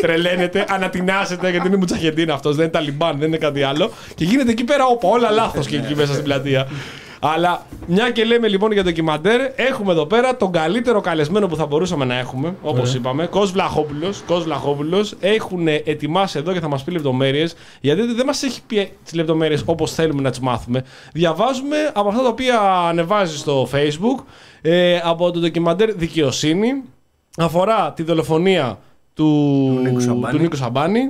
[0.00, 3.90] Τρελαίνεται, ανατινάσεται γιατί είναι μουτσαχεντίνα αυτός, δεν είναι Ταλιμπάν, δεν είναι κάτι άλλο.
[4.14, 6.68] Και γίνεται εκεί πέρα όπα, όλα λάθος και εκεί μέσα στην πλατεία.
[7.20, 11.56] Αλλά μια και λέμε λοιπόν για το ντοκιμαντέρ, έχουμε εδώ πέρα τον καλύτερο καλεσμένο που
[11.56, 14.22] θα μπορούσαμε να έχουμε, όπως είπαμε, Κος Βλαχόπουλος.
[14.26, 15.14] Κος Βλαχόπουλος.
[15.20, 19.62] Έχουν ετοιμάσει εδώ και θα μας πει λεπτομέρειες, γιατί δεν μας έχει πει τις λεπτομέρειες
[19.64, 20.84] όπως θέλουμε να τις μάθουμε.
[21.12, 24.24] Διαβάζουμε από αυτά τα οποία ανεβάζει στο Facebook,
[24.62, 26.82] ε, από το ντοκιμαντέρ Δικαιοσύνη.
[27.36, 28.78] Αφορά τη δολοφονία
[29.18, 30.36] του, Νίκου Σαμπάνη.
[30.36, 31.00] του Νίκου Σαμπάνη.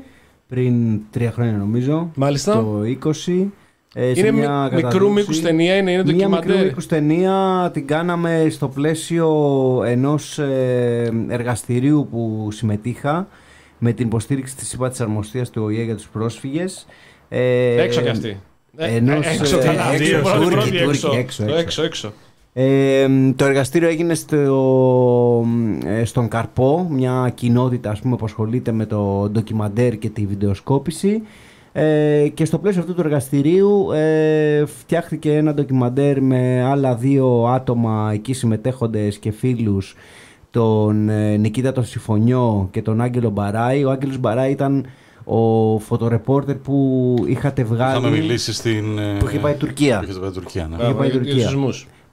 [0.49, 2.11] Πριν τρία χρόνια νομίζω.
[2.15, 2.53] Μάλιστα.
[2.55, 3.53] Το 20.
[3.95, 5.15] ε, σε Είναι μια μι- μικρού καταδίωξη.
[5.15, 6.65] μήκους ταινία, είναι, είναι Μια μικρού ντοκιμαντέρ.
[6.67, 9.29] μήκους ταινία την κάναμε στο πλαίσιο
[9.87, 13.29] ενός ε, εργαστηρίου που συμμετείχα
[13.79, 16.87] με την υποστήριξη της ΥΠΑ της Αρμοστίας του ΟΗΕ για τους πρόσφυγες.
[17.29, 18.41] Ε, Έξω κι αυτή.
[18.77, 21.45] Ε, ενός, έξω, ε, καλά, έξω, έξω, πρώτη, Τούρκοι, πρώτη, Τούρκοι, έξω.
[21.83, 22.13] έξω,
[22.59, 22.75] Το έξω.
[22.75, 23.27] έξω, έξω.
[23.29, 25.47] Ε, το εργαστήριο έγινε στο,
[25.87, 31.23] ε, στον Καρπό, μια κοινότητα ας πούμε, που ασχολείται με το ντοκιμαντέρ και τη βιντεοσκόπηση.
[31.73, 38.11] Ε, και στο πλαίσιο αυτού του εργαστηρίου ε, φτιάχτηκε ένα ντοκιμαντέρ με άλλα δύο άτομα
[38.13, 39.95] εκεί συμμετέχοντες και φίλους
[40.51, 43.85] τον ε, Νικήτα τον Συμφωνιό και τον Άγγελο Μπαράη.
[43.85, 44.87] Ο Άγγελος Μπαράη ήταν
[45.25, 48.99] ο φωτορεπόρτερ που είχατε βγάλει Είχαμε μιλήσει στην.
[48.99, 49.99] ε, που είχε πάει Τουρκία.
[50.05, 50.85] Που είχε πάει Τουρκία, ναι.
[50.85, 51.49] Είχε πάει για- για Τουρκία.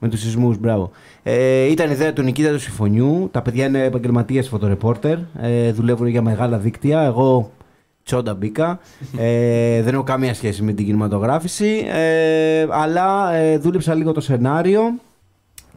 [0.00, 0.90] Με τους σεισμούς, μπράβο.
[1.22, 3.28] Ε, ήταν ιδέα του Νικήτα του Συμφωνιού.
[3.32, 5.18] Τα παιδιά είναι επαγγελματίες φωτορεπόρτερ.
[5.40, 7.00] Ε, δουλεύουν για μεγάλα δίκτυα.
[7.00, 7.50] Εγώ
[8.02, 8.80] τσόντα μπήκα.
[9.18, 11.86] Ε, δεν έχω καμία σχέση με την κινηματογράφηση.
[11.88, 14.82] Ε, αλλά ε, δούλεψα λίγο το σενάριο.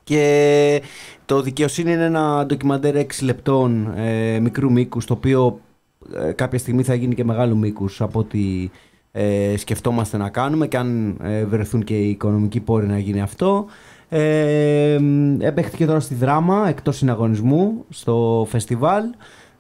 [0.04, 0.82] Και
[1.26, 5.60] το δικαιοσύνη είναι ένα ντοκιμαντέρ 6 λεπτών ε, μικρού μήκους, το οποίο
[6.28, 8.70] ε, κάποια στιγμή θα γίνει και μεγάλου μήκους από ό,τι
[9.12, 13.66] ε, σκεφτόμαστε να κάνουμε και αν ε, βρεθούν και οι οικονομικοί πόροι να γίνει αυτό.
[14.10, 15.00] Ε,
[15.40, 19.04] επέχτηκε τώρα στη δράμα εκτός συναγωνισμού στο φεστιβάλ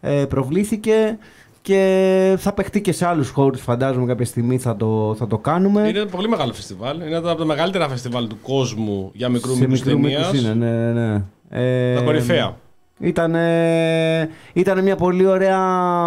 [0.01, 1.17] ε, προβλήθηκε
[1.61, 5.88] και θα παιχτεί και σε άλλους χώρους φαντάζομαι κάποια στιγμή θα το, θα το κάνουμε
[5.88, 6.95] Είναι ένα πολύ μεγάλο φεστιβάλ.
[6.95, 10.31] Είναι ένα από τα μεγαλύτερα φεστιβάλ του κόσμου για μικρού σε μήκου μικρού ταινίας.
[10.31, 11.21] μήκους είναι, ναι, ναι, ναι.
[11.49, 12.55] Ε, Τα κορυφαία.
[12.99, 13.35] Ήταν,
[14.53, 15.59] ήταν μια, πολύ ωραία,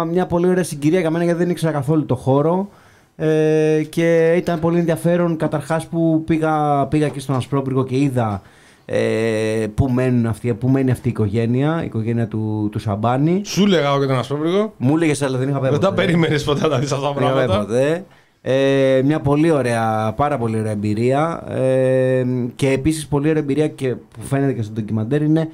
[0.03, 2.69] μια πολύ ωραία συγκυρία για μένα γιατί δεν ήξερα καθόλου το χώρο
[3.15, 8.41] ε, και ήταν πολύ ενδιαφέρον καταρχάς που πήγα, πήγα και στον Ασπρόπυργο και είδα
[8.85, 13.41] ε, που, μένουν αυτοί, που μένει αυτή η οικογένεια, η οικογένεια του, του Σαμπάνη.
[13.45, 14.73] Σου λέγα εγώ και τον Ασπρόπυργο.
[14.77, 16.05] Μου έλεγε αλλά δεν είχα πει Δεν τα ποτέ.
[16.05, 17.65] περίμενες ποτέ να δεις αυτά τα Δεν είχα πει πράγματα.
[17.65, 18.05] ποτέ.
[18.45, 22.25] Ε, μια πολύ ωραία, πάρα πολύ ωραία εμπειρία ε,
[22.55, 25.49] και επίσης πολύ ωραία εμπειρία και που φαίνεται και στο ντοκιμαντέρ είναι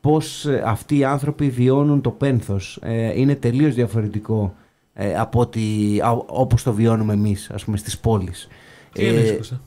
[0.00, 2.78] πως ε, αυτοί οι άνθρωποι βιώνουν το πένθος.
[2.82, 4.54] Ε, είναι τελείως διαφορετικό
[5.02, 5.60] ε, από ότι,
[6.04, 8.48] α, όπως το βιώνουμε εμείς ας πούμε στις πόλεις.
[8.92, 9.60] Τι εννοείς, Κώστα;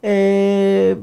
[0.00, 0.96] ε,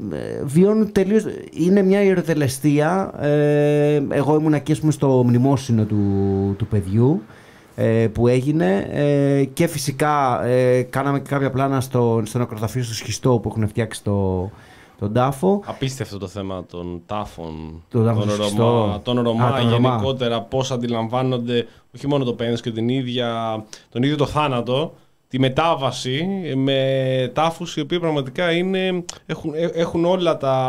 [0.44, 6.66] βιώνουν τελείως είναι μια ιεροτελεστία ε, εγώ ήμουν εκεί ας πούμε, στο μνημόσυνο του, του
[6.66, 7.22] παιδιού
[7.76, 12.94] ε, που έγινε ε, και φυσικά ε, κάναμε και κάποια πλάνα στο, στο νεκροταφείο στο
[12.94, 14.50] Σχιστό που έχουν φτιάξει το,
[14.98, 18.64] τον τάφο Απίστευτο το θέμα των τάφων, Των τάφων των, στο Χριστό.
[18.64, 19.88] Ρωμά, των Ρωμά Α, των Ρωμά.
[19.90, 24.94] γενικότερα, πώς αντιλαμβάνονται όχι μόνο το πένθος και την ίδια, τον ίδιο το θάνατο,
[25.28, 30.64] τη μετάβαση με τάφους οι οποίοι πραγματικά είναι, έχουν, ε- έχουν όλα τα,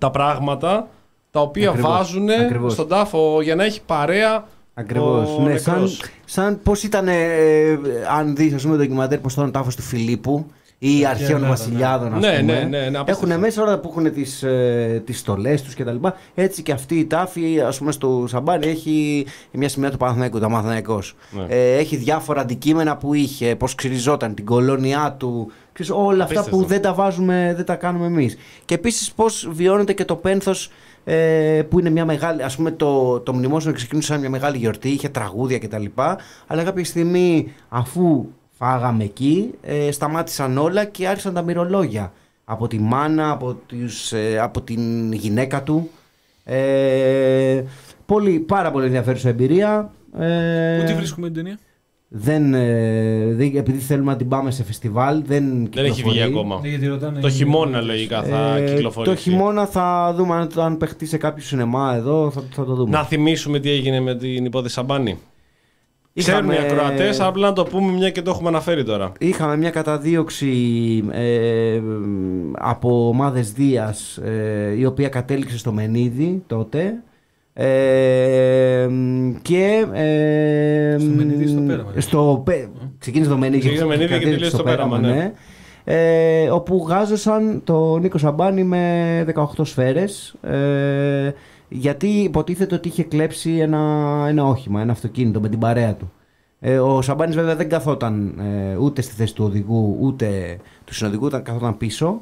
[0.00, 0.88] τα πράγματα
[1.30, 2.72] τα οποία Ακριβώς, βάζουν ακριβώς.
[2.72, 5.28] στον τάφο για να έχει παρέα Ακριβώς.
[5.38, 6.00] ο Ναι, σαν, νεκρός.
[6.24, 7.78] σαν πώς ήταν, ε,
[8.16, 10.46] αν δεις ας πούμε το ντοκιμαντέρ πώς ήταν ο τάφος του Φιλίππου
[10.78, 12.30] ή αρχαίων Ελλάδα, βασιλιάδων ας ναι.
[12.30, 12.52] Ναι, πούμε.
[12.52, 13.26] ναι, ναι, ναι, απίστευτο.
[13.26, 15.96] Έχουν μέσα όλα που έχουν τις, ε, τις στολές τους κτλ.
[16.34, 20.46] Έτσι και αυτή η τάφη ας πούμε στο Σαμπάνι έχει μια σημαία του Παναθηναϊκού, το
[20.46, 21.14] Παναθηναϊκός.
[21.30, 21.44] Ναι.
[21.48, 26.56] Ε, έχει διάφορα αντικείμενα που είχε, πώς ξυριζόταν, την κολόνιά του, ξέρεις, όλα αυτά Απίστευτο.
[26.56, 28.36] που δεν τα βάζουμε, δεν τα κάνουμε εμείς.
[28.64, 30.70] Και επίσης πώς βιώνεται και το πένθος
[31.04, 34.88] ε, που είναι μια μεγάλη, ας πούμε το, το μνημόσυνο ξεκίνησε σαν μια μεγάλη γιορτή,
[34.88, 35.84] είχε τραγούδια κτλ.
[36.46, 38.26] Αλλά κάποια στιγμή αφού
[38.58, 42.12] φάγαμε εκεί, ε, σταμάτησαν όλα και άρχισαν τα μυρολόγια.
[42.44, 45.90] Από τη μάνα, από, τους, ε, από την γυναίκα του.
[46.44, 47.62] Ε,
[48.06, 49.90] πολύ, πάρα πολύ ενδιαφέρουσα εμπειρία.
[50.18, 51.58] Ε, Πού τη βρίσκουμε την ταινία;
[52.08, 56.22] δεν, ε, δεν- επειδή θέλουμε να την πάμε σε φεστιβάλ, δεν Δεν έχει βγει κυκλοφορεί.
[56.22, 56.60] ακόμα.
[56.62, 59.14] Ναι, γιατί ρωτάνε- Το χειμώνα λογικά θα Ε, κυκλοφορήσει.
[59.14, 62.90] Το χειμώνα θα δούμε αν, αν παιχτεί σε κάποιο σινεμά εδώ, θα, θα το δούμε.
[62.90, 65.18] Να θυμίσουμε τι έγινε με την υπόθεση Σαμπάνη.
[66.18, 69.12] Είχαμε- Ξέρουν οι ακροατές, απλά να το πούμε μια και το έχουμε αναφέρει τώρα.
[69.18, 70.52] Είχαμε μια καταδίωξη
[71.10, 71.80] ε,
[72.58, 76.94] από ομάδες Δίας ε, η οποία κατέληξε στο Μενίδη τότε
[77.52, 78.88] ε,
[79.42, 82.00] και ε, Στο Μενίδη ή στο Πέραμα, ναι.
[82.00, 82.68] στο, Πέ-
[82.98, 85.32] ξεκίνησε το Μενίδη Ξεκίνησε το Μενίδη και κατέληξε τελείωσε στο Πέραμα, ναι.
[85.84, 91.30] Ε, όπου γάζωσαν τον Νίκο Σαμπάνη με 18 σφαίρες ε,
[91.68, 93.78] γιατί υποτίθεται ότι είχε κλέψει ένα,
[94.28, 96.12] ένα όχημα, ένα αυτοκίνητο με την παρέα του.
[96.60, 101.26] Ε, ο Σαμπάνης βέβαια δεν καθόταν ε, ούτε στη θέση του οδηγού ούτε του συνοδηγού,
[101.26, 102.20] ήταν καθόταν πίσω.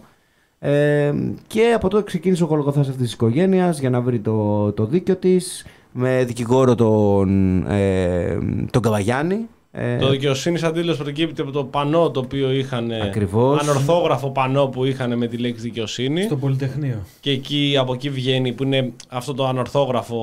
[0.58, 1.12] Ε,
[1.46, 5.16] και από τότε ξεκίνησε ο κολοκοθάς αυτής της οικογένειας για να βρει το, το δίκιο
[5.16, 8.38] της με δικηγόρο τον, ε,
[8.70, 9.48] τον Καβαγιάννη.
[9.78, 12.92] Ε, Το δικαιοσύνη αντίλωση προκύπτει από το πανό το οποίο είχαν.
[12.92, 13.60] Ακριβώς.
[13.60, 16.22] Ανορθόγραφο πανό που είχαν με τη λέξη δικαιοσύνη.
[16.22, 17.02] Στο Πολυτεχνείο.
[17.20, 20.16] Και εκεί, από εκεί βγαίνει που είναι αυτό το ανορθόγραφο.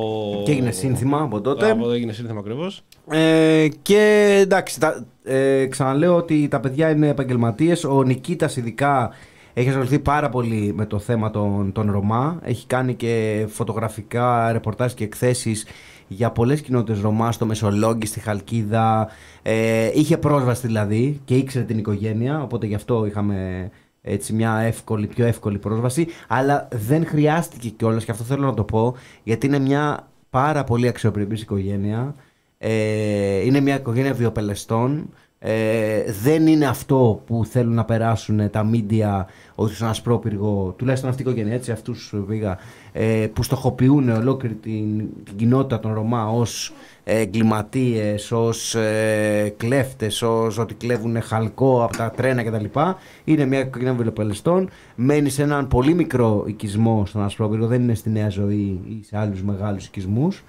[0.45, 1.71] και έγινε σύνθημα από τότε.
[1.71, 2.81] Από εδώ έγινε σύνθημα ακριβώς.
[3.09, 7.83] Ε, και εντάξει, τα, ε, ξαναλέω ότι τα παιδιά είναι επαγγελματίες.
[7.83, 9.11] Ο Νικήτας, ειδικά,
[9.53, 12.39] έχει ασχοληθεί πάρα πολύ με το θέμα των, των Ρωμά.
[12.43, 15.65] Έχει κάνει και φωτογραφικά ρεπορτάζ και εκθέσεις
[16.15, 19.09] για πολλές κοινότητες Ρωμά στο Μεσολόγγι, στη Χαλκίδα.
[19.41, 23.69] Ε, είχε πρόσβαση δηλαδή και ήξερε την οικογένεια, οπότε γι' αυτό είχαμε
[24.01, 26.07] έτσι μια εύκολη, πιο εύκολη πρόσβαση.
[26.27, 30.87] Αλλά δεν χρειάστηκε κιόλας, και αυτό θέλω να το πω, γιατί είναι μια πάρα πολύ
[30.87, 32.15] αξιοπρεπής οικογένεια.
[32.57, 35.09] Ε, είναι μια οικογένεια βιοπελεστών.
[35.45, 41.21] Ε, δεν είναι αυτό που θέλουν να περάσουν τα μίντια ότι στον ασπρόπυργο, τουλάχιστον αυτή
[41.21, 42.57] η οικογένεια, έτσι, αυτούς πήγα,
[42.91, 50.21] ε, που στοχοποιούν ολόκληρη την, την κοινότητα των Ρωμά ως ε, εγκληματίες, ως ε, κλέφτες,
[50.21, 52.79] ως ότι κλέβουν χαλκό από τα τρένα κτλ.
[53.23, 54.69] Είναι μια οικογένεια βιοπελεστών.
[54.95, 59.17] Μένει σε έναν πολύ μικρό οικισμό στον ασπρόπυργο, δεν είναι στη Νέα Ζωή ή σε
[59.17, 60.43] άλλους μεγάλους οικισμούς.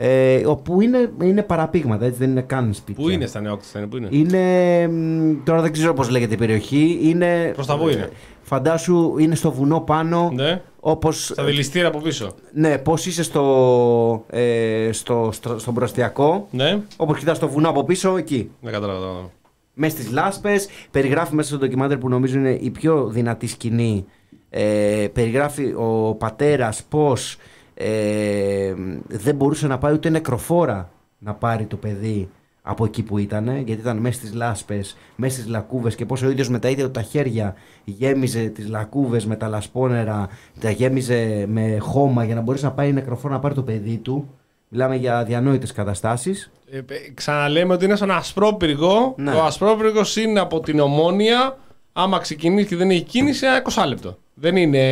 [0.00, 3.04] Ε, όπου είναι, είναι παραπήγματα, έτσι δεν είναι καν σπίτια.
[3.04, 4.88] Πού είναι στα νεόκτιστα, είναι, πού είναι; Είναι.
[4.88, 6.98] μ, Τώρα δεν ξέρω πώς λέγεται η περιοχή.
[7.02, 7.50] Είναι.
[7.54, 8.10] Προς τα πού είναι;
[8.42, 10.30] Φαντάσου είναι στο βουνό πάνω.
[10.34, 10.62] Ναι.
[10.80, 12.34] Όπως, Στα δηληστήρα από πίσω.
[12.52, 16.48] ναι, πώς είσαι στο, ε, στο, στο, στον προαστιακό.
[16.50, 18.50] Ναι, Όπως κοιτάς το βουνό από πίσω, εκεί.
[18.60, 19.30] δεν κατάλαβα.
[19.74, 20.68] μέσα στις λάσπες.
[20.90, 24.04] Περιγράφει μέσα στο ντοκιμάντερ που νομίζω είναι η πιο δυνατή σκηνή.
[24.50, 27.36] Ε, περιγράφει ο πατέρας πώς
[27.80, 28.74] ε,
[29.06, 32.28] δεν μπορούσε να πάει ούτε νεκροφόρα να πάρει το παιδί
[32.62, 36.30] από εκεί που ήταν, γιατί ήταν μέσα στις λάσπες, μέσα στις λακκούβες και πως ο
[36.30, 40.28] ίδιος με τα ίδια του τα χέρια γέμιζε τις λακκούβες με τα λασπόνερα,
[40.60, 44.34] τα γέμιζε με χώμα για να μπορέσει να πάει νεκροφόρα να πάρει το παιδί του.
[44.68, 46.50] Μιλάμε για διανόητες καταστάσεις.
[46.70, 46.82] Ε, ε,
[47.14, 49.14] ξαναλέμε ότι είναι στον Ασπρόπυργο.
[49.16, 49.32] Ναι.
[49.32, 51.58] Ο Ασπρόπυργος είναι από την Ομόνια.
[51.92, 54.18] Άμα ξεκινήσει και δεν έχει κίνηση, ένα 20 λεπτό.
[54.40, 54.82] Δεν είναι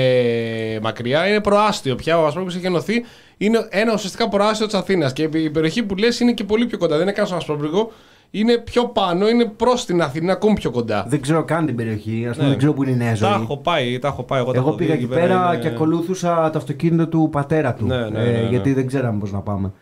[0.82, 2.18] μακριά, είναι προάστιο πια.
[2.20, 3.04] Ο Ασπρόπυργο έχει ενωθεί.
[3.36, 5.12] Είναι ένα ουσιαστικά προάστιο της Αθήνας.
[5.12, 6.94] Και η περιοχή που λες είναι και πολύ πιο κοντά.
[6.94, 7.92] Δεν είναι καν στον Ασπρόπυργο.
[8.30, 11.04] Είναι πιο πάνω, είναι προς την Αθήνα, είναι ακόμη πιο κοντά.
[11.08, 12.48] Δεν ξέρω καν την περιοχή, ας πούμε Ναι.
[12.48, 13.28] δεν ξέρω που είναι η νέα ζωή.
[13.30, 14.40] Τα έχω πάει, τα έχω πάει.
[14.40, 17.74] Εγώ, τα Εγώ έχω πήγα δει εκεί πέρα είναι- και ακολούθουσα το αυτοκίνητο του πατέρα
[17.74, 17.86] του.
[17.86, 18.48] Ναι, ναι, ε, ναι, ναι.
[18.48, 19.72] γιατί δεν ξέραμε πώς να πάμε.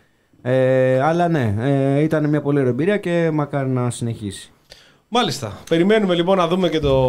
[0.43, 4.53] Ε, αλλά ναι, ε, ήταν μια πολύ ωραία εμπειρία και μακάρι να συνεχίσει.
[5.16, 5.59] Μάλιστα.
[5.70, 7.09] Περιμένουμε λοιπόν να δούμε και το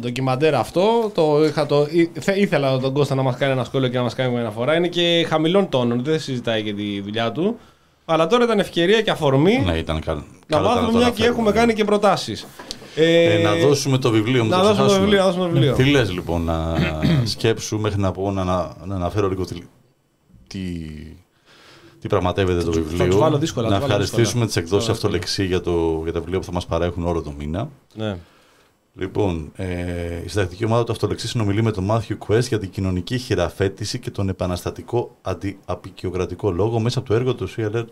[0.00, 1.10] ντοκιμαντέρ αυτό.
[1.14, 4.02] Το, είχα το, ή- θε- ήθελα τον Κώστα να μας κάνει ένα σχόλιο και να
[4.02, 4.74] μας κάνει μια αναφορά.
[4.76, 7.58] Είναι και χαμηλών τόνων, δεν συζητάει για τη δουλειά του.
[8.04, 10.24] Αλλά τώρα ήταν ευκαιρία και αφορμή Ναι, ήταν καλό.
[10.46, 11.26] να καλό ήταν μάθουμε το μια και αναφέρουμε.
[11.48, 12.46] έχουμε κάνει και προτάσεις.
[12.96, 14.50] Ε, να δώσουμε το βιβλίο μου.
[14.50, 15.04] να το δώσουμε το ξεχάσουμε.
[15.04, 15.74] βιβλίο, να δώσουμε το βιβλίο.
[15.74, 16.74] Τι λες λοιπόν, να
[17.24, 19.54] σκέψου μέχρι να πω να, να, να αναφέρω λίγο τι,
[21.98, 23.06] τι, τι πραγματεύεται το βιβλίο.
[23.06, 24.46] τους βάλω δύσκολα, να τους βάλω ευχαριστήσουμε δύσκολα.
[24.46, 27.32] τις εκδόσεις Τώρα, Αυτολεξή για, το, για τα βιβλία που θα μας παρέχουν όλο το
[27.38, 27.70] μήνα.
[27.94, 28.18] Ναι.
[28.94, 33.18] Λοιπόν, ε, η συντακτική ομάδα του Αυτολεξή συνομιλεί με τον Μάθιου Quest για την κοινωνική
[33.18, 37.84] χειραφέτηση και τον επαναστατικό αντιαπικιοκρατικό λόγο μέσα από το έργο του CLR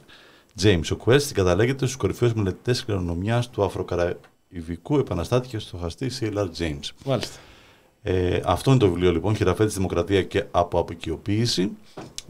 [0.63, 0.83] James.
[0.93, 6.91] Ο Quest καταλέγεται στους κορυφαίους μελετητές κληρονομιάς του Αφροκαραϊβικού επαναστάτη και στοχαστή CLR James.
[7.05, 7.39] Μάλιστα.
[8.09, 11.71] Ε, αυτό είναι το βιβλίο λοιπόν, Χειραφέτηση Δημοκρατία και από απεικιοποίηση,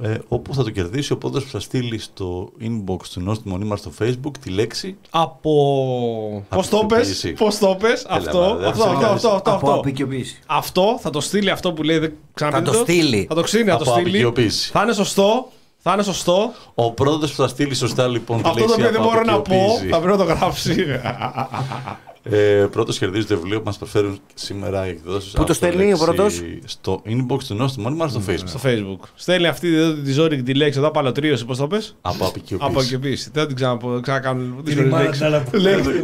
[0.03, 3.79] ε, όπου θα το κερδίσει ο πόντος που θα στείλει στο inbox του Νόστιμου Μονίμαρ
[3.79, 6.45] στο facebook τη λέξη Από.
[6.49, 7.33] Πώς το πες, Απεικιοποίηση.
[7.33, 9.15] πώς το πες, αυτό, μα, δεν αυτό, θα αυτό, κάνεις.
[9.25, 9.79] αυτό, αυτό, Από αυτό.
[9.81, 10.39] απεικιοποίηση.
[10.47, 11.99] Αυτό θα το στείλει αυτό που λέει.
[11.99, 13.27] δεν- ξαναπείτε Θα το στείλει.
[13.29, 14.09] Θα το ξύνει, θα το Από στείλει.
[14.09, 14.71] απεικιοποίηση.
[14.71, 15.49] Θα είναι σωστό.
[15.79, 16.53] Θα είναι σωστό.
[16.75, 19.25] Ο πρώτος που θα στείλει σωστά λοιπόν τη Αυτό το λέξη οποίο δεν από μπορώ
[19.25, 19.89] να πω, απεικιοποίηση.
[19.89, 20.75] θα πρέπει να το γράψει.
[22.31, 25.97] Ε, πρώτος κερδίζει το βιβλίο που μας προσφέρουν σήμερα οι εκδόσεις Πού το στέλνει ο
[25.99, 28.47] πρώτος; Στο inbox του Νόστιμου Μονίμαρ στο facebook.
[28.49, 29.09] Στο facebook.
[29.15, 32.71] Στέλνει αυτή εδώ τη ζώρικη τη λέξη εδώ, παλωτρίωση, πώς το πες; Από απεικιοποίηση.
[32.71, 33.31] Αποκαιοποίηση.
[33.33, 34.43] Δεν θα την ξαναπώ, ξανακάνω.
[34.43, 35.21] η Δύσκολες μάνα λέξεις.
[35.21, 35.51] τα άλλα που-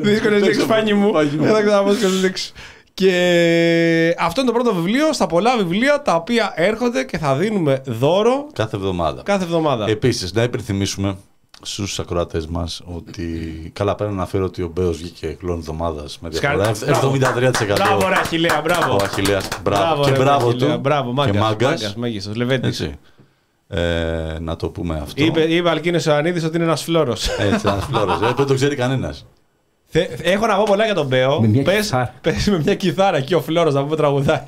[0.03, 1.11] Δύσκολες λέξεις, πάνι μου.
[1.11, 1.43] Πάνι μου.
[1.43, 2.53] Δεν θα ξαναπώ δύσκολες λέξεις.
[2.95, 7.83] Και αυτό είναι το πρώτο βιβλίο στα πολλά βιβλία τα οποία έρχονται και θα δίνουμε
[7.87, 9.23] δώρο Κάθε εβδομάδα.
[9.23, 9.89] κάθε εβδομάδα.
[9.89, 11.17] Επίσης, να υπενθυμίσουμε
[11.63, 13.27] στους ακροατές μας ότι
[13.73, 17.51] καλά πέρα να αναφέρω ότι ο Μπέος βγήκε κλόν εβδομάδας με διαφορά Συγχαρητήρια.
[17.51, 17.75] 73%.
[17.75, 18.93] Μπράβο, ρε Αχιλέα, μπράβο.
[18.93, 20.05] Ο Αχιλέας, μπράβο.
[20.05, 20.81] και ρε, μπράβο Αχιλέα, του.
[20.81, 21.69] Μπράβο, και μάγκας, μάγκας.
[21.71, 22.81] μάγκας, μέγιστος, λεβέντης.
[22.81, 22.99] Έτσι.
[23.69, 25.25] Ε, να το πούμε αυτό.
[25.25, 27.29] Είπε, είπε Αλκίνος Ιωαννίδης ότι είναι ένας φλόρος.
[27.29, 28.21] Έτσι, ένας φλόρος.
[28.23, 29.27] Ε, δεν το ξέρει κανένας.
[29.87, 31.41] Θε- Έχω να πω πολλά για τον Μπέο.
[31.41, 32.15] Με μια πες, κιθάρα.
[32.21, 34.41] πες με μια κιθάρα εκεί ο Φλόρος να πούμε τραγουδάει.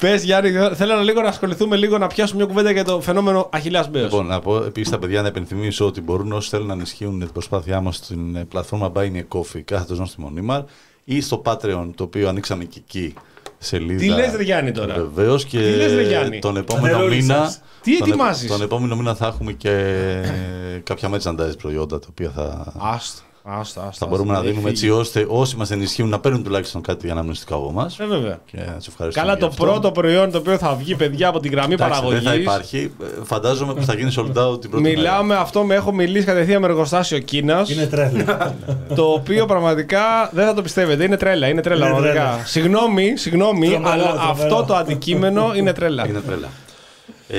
[0.00, 3.48] Πες Γιάννη, θέλω να λίγο να ασχοληθούμε λίγο να πιάσουμε μια κουβέντα για το φαινόμενο
[3.52, 4.04] Αχιλέας Μπέος.
[4.10, 7.32] Λοιπόν, να πω επίσης στα παιδιά να υπενθυμίσω ότι μπορούν όσοι θέλουν να ενισχύουν την
[7.32, 10.62] προσπάθειά μας στην ε, πλατφόρμα Buy Me a Coffee, κάθετος νόστιμο νήμαρ,
[11.04, 13.14] ή στο Patreon, το οποίο ανοίξαμε και εκεί
[13.58, 13.98] σελίδα.
[13.98, 17.34] Τι λες, ρε Γιάννη, τώρα; Βεβαίως και Τι λες, ρε Γιάννη; τον επόμενο Αδερόλη μήνα.
[17.34, 17.60] σας.
[17.82, 22.06] Τι τον, ε- ετοιμάζεις; Τον επόμενο μήνα θα έχουμε και ε, κάποια merchandise προϊόντα τα
[22.10, 23.20] οποία θα, Άστο,
[23.58, 23.92] άστο, άστο.
[23.92, 24.98] θα μπορούμε να άστο, δίνουμε έχει έτσι φύγει.
[25.00, 27.98] ώστε όσοι μας ενισχύουν να παίρνουν τουλάχιστον κάτι αναμνηστικό από εμάς.
[27.98, 28.38] Ε, βέβαια.
[28.50, 29.26] Και να τους ευχαριστούμε.
[29.26, 29.64] Καλά, γι' το αυτό.
[29.64, 32.18] πρώτο προϊόν το οποίο θα βγει, παιδιά, από την γραμμή Εντάξει, παραγωγή.
[32.24, 32.92] Δεν θα υπάρχει.
[33.02, 34.96] Ε, Φαντάζομαι που θα γίνει sold out την πρώτη μέρα.
[34.98, 37.70] Μιλάμε αυτό με έχω μιλήσει κατευθείαν με εργοστάσιο Κίνας.
[37.70, 38.54] Είναι τρέλα.
[38.94, 41.04] Το οποίο πραγματικά δεν θα το πιστεύετε.
[41.04, 41.48] Είναι τρέλα.
[41.48, 42.24] Είναι τρέλα, Είναι πραγματικά.
[42.28, 42.46] τρέλα.
[42.46, 44.30] Συγγνώμη, συγγνώμη, Τρομερό, αλλά τρομερό.
[44.30, 46.08] αυτό το αντικείμενο είναι τρέλα.
[46.08, 46.48] Είναι τρέλα.
[47.32, 47.38] Ε,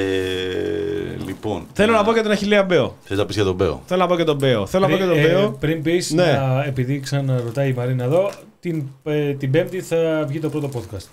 [1.26, 1.66] λοιπόν.
[1.74, 2.96] Θέλω να πω για τον Αχιλέα Μπέο.
[3.04, 4.66] Θες να πεις για τον Μπέο; Θέλω να πω και τον Μπέο.
[4.68, 5.52] Θέλω να πω και τον Πριν- ε, Μπέο.
[5.60, 6.40] Πριν πεις, Ναι.
[6.66, 11.08] επειδή ξαναρωτάει η Μαρίνα εδώ, την, ε, την Πέμπτη θα βγει το πρώτο podcast.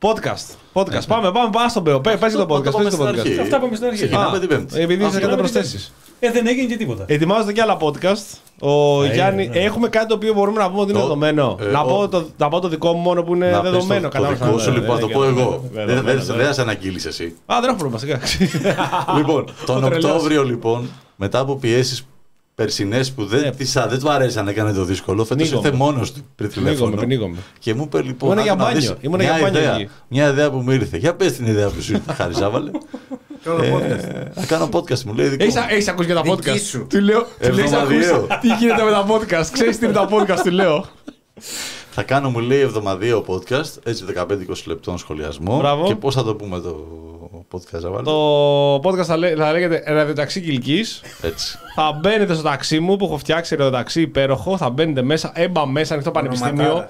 [0.00, 0.48] Podcast.
[0.72, 1.06] Podcast.
[1.06, 2.00] Πάμε, πάμε, πάμε στον Μπέο.
[2.00, 2.48] Πε το Αυτό podcast.
[2.48, 3.18] το πες πάμε το στην podcast.
[3.18, 3.40] αρχή.
[3.40, 3.98] Αυτά πάμε στην αρχή.
[3.98, 4.80] Ξεκινάμε Α, την Πέμπτη.
[4.80, 5.92] Επειδή Α, είσαι κατά ξεκινάμε την προσθέσεις.
[6.20, 7.04] Ε, δεν έγινε και τίποτα.
[7.06, 8.38] Ετοιμάζονται και άλλα podcast.
[8.60, 9.58] Ο Ε, Γιάννη, ναι.
[9.58, 11.56] έχουμε κάτι το οποίο μπορούμε να πούμε ότι είναι Το- δεδομένο.
[11.60, 13.70] ε, να, ο- πω το, να πω το δικό μου μόνο που είναι Να πεις
[13.70, 14.00] δεδομένο.
[14.00, 14.44] το, το κατάλαβα.
[14.46, 15.62] δικό σου Ναι, λοιπόν, ναι, θα το ναι, πω ναι, εγώ.
[15.72, 16.34] ναι, Δεν ναι, ναι, δεν- ναι.
[16.34, 17.36] δεν θα σε αναγγείλεις εσύ.
[17.46, 18.18] Α, δεν έχω πρόβλημα, σιγά.
[19.16, 20.06] Λοιπόν, τον Έχω τρελάσει.
[20.14, 22.06] Οκτώβριο λοιπόν, μετά από πιέσεις
[22.56, 23.50] περσινές που δεν, Ναι.
[23.50, 25.66] της, α, δεν του αρέσει να έκανε το δύσκολο, φέτος Πνίγομαι.
[25.68, 26.90] ήρθε μόνος του πριν τηλέφωνο.
[26.96, 27.36] Πνίγομαι, πνίγομαι.
[27.58, 28.28] Και μου είπε λοιπόν.
[28.28, 29.88] Ήμουνα για άκου να μπάνιο, δεις ήμουνα μια για μπάνιο ιδέα, εκεί.
[30.08, 30.96] Μια ιδέα που μου ήρθε.
[30.96, 32.70] Για πες την ιδέα που σου ήρθε, Χάρη Ζάβαλε.
[33.44, 35.28] Ε, Θα κάνω podcast, μου λέει.
[35.28, 35.62] δικό Έχεις, μου.
[35.68, 36.86] έχεις ακούσει για τα Δική podcast; σου.
[36.90, 38.14] Του λέω, του λέει, «Έχεις Εβδομαδιαίο.
[38.16, 40.84] ακούσει τι γίνεται με τα podcast; Ξέρεις τι είναι τα podcast, του λέω.
[41.90, 45.56] Θα κάνω, μου λέει, εβδομαδιαίο podcast, έτσι 15-20 λεπτών σχολιασμό.
[45.58, 45.86] Μπράβο.
[45.86, 46.86] Και πώς θα το πούμε το
[47.52, 48.02] podcast θα βάλω.
[48.82, 51.02] Το podcast θα, λέ- θα λέγεται Ραδιοταξί Κυλκής.
[51.22, 51.58] Έτσι.
[51.74, 54.56] θα μπαίνετε στο ταξί μου που έχω φτιάξει ραδιοταξί υπέροχο.
[54.56, 56.88] Θα μπαίνετε μέσα, έμπα μέσα, ανοιχτό πανεπιστήμιο.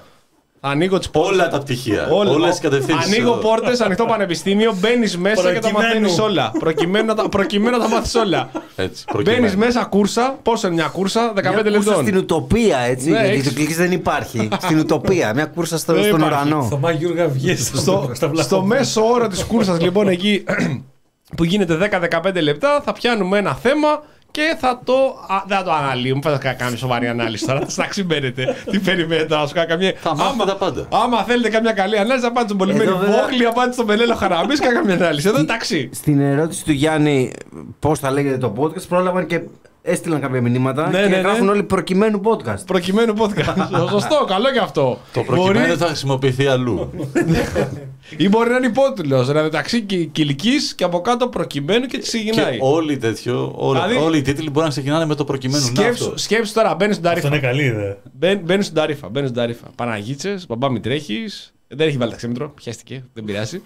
[0.61, 0.61] Ονοματάρα.
[0.61, 1.31] Θα ανοίγω τις πόρτες.
[1.33, 2.07] Όλα τα πτυχία.
[2.11, 2.31] Όλα.
[2.31, 3.05] Όλες τις κατευθύνσεις.
[3.13, 5.87] Ανοίγω πόρτες, ανοιχτό πανεπιστήμιο, μπαίνεις μέσα και τα Προκειμένου.
[5.87, 6.51] μαθαίνεις όλα.
[6.59, 8.49] Προκειμένου να τα, προκειμένου να τα μάθεις όλα.
[8.75, 9.03] Έτσι.
[9.13, 9.57] Μπαίνεις προκειμένου.
[9.57, 10.37] μέσα κούρσα.
[10.43, 11.95] Πόσο είναι μια κούρσα, 15 Μια κούρσα λεπτών.
[12.03, 13.09] στην ουτοπία, έτσι.
[13.09, 14.47] Ναι, γιατί έχεις- το κλικ δεν υπάρχει.
[14.63, 15.33] στην ουτοπία.
[15.33, 16.47] Μια κούρσα στο, Δεν στον υπάρχει.
[16.47, 16.63] ουρανό.
[16.63, 18.47] Θωμά Γιούργα βγες στο, στα βλάχα.
[18.47, 20.43] στο μέσο όρο της κούρσας λοιπόν εκεί
[21.37, 21.89] που γίνεται
[22.25, 24.03] 10-15 λεπτά θα πιάνουμε ένα θέμα
[24.37, 24.93] και θα το.
[25.27, 26.19] Α, δεν θα το αναλύουμε.
[26.23, 27.61] Δεν θα κάνουμε σοβαρή ανάλυση τώρα.
[27.67, 28.55] Θα ξυμπέρετε.
[28.71, 29.93] Τι περιμένετε να σου κάνω καμία.
[29.99, 30.87] Θα μάθετε τα πάντα.
[30.91, 33.85] Άμα θέλετε καμιά καλή ανάλυση, θα πάτε στον Πολυμένη Εδώ βέβαια- Βόχλη, θα πάτε στον
[33.85, 35.27] Μελέλο Χαραμπή και καμιά ανάλυση.
[35.27, 35.89] Εδώ εντάξει.
[35.93, 37.31] Στην ερώτηση του Γιάννη
[37.79, 39.41] πώς θα λέγεται το podcast, πρόλαβαν και
[39.81, 41.21] έστειλαν κάποια μηνύματα Ναι, και ναι, ναι.
[41.21, 42.65] γράφουν όλοι προκειμένου podcast.
[42.65, 43.67] Προκειμένου podcast.
[43.91, 44.99] Σωστό, καλό και αυτό.
[45.13, 46.89] Το προκειμένου Μπορεί- θα χρησιμοποιηθεί αλλού.
[48.17, 49.23] Ή μπορεί να είναι υπότιτλο.
[49.25, 49.81] Δηλαδή μεταξύ
[50.11, 52.57] κυλικής και από κάτω προκειμένου και τη και ξεκινάει.
[52.61, 55.63] όλοι τέτοιο, όλα, Δηλαδή- όλοι οι τίτλοι μπορεί να ξεκινάνε με το προκειμένου.
[55.65, 56.17] Να Σκέψου, αυτό.
[56.17, 57.37] σκέψου τώρα, μπαίνεις στην Αυτό ταρήφα.
[57.37, 57.97] είναι καλή ιδέα.
[58.13, 59.09] Μπαίνει μπαίνεις στην ταρήφα.
[59.09, 59.67] Μπαίνεις στην ταρήφα.
[59.75, 61.53] Παναγίτσες, μπαμπά μη τρέχεις.
[61.67, 62.49] Δεν έχει βάλει ταξίμετρο.
[62.49, 63.61] Πιάστηκε, δεν πειράζει.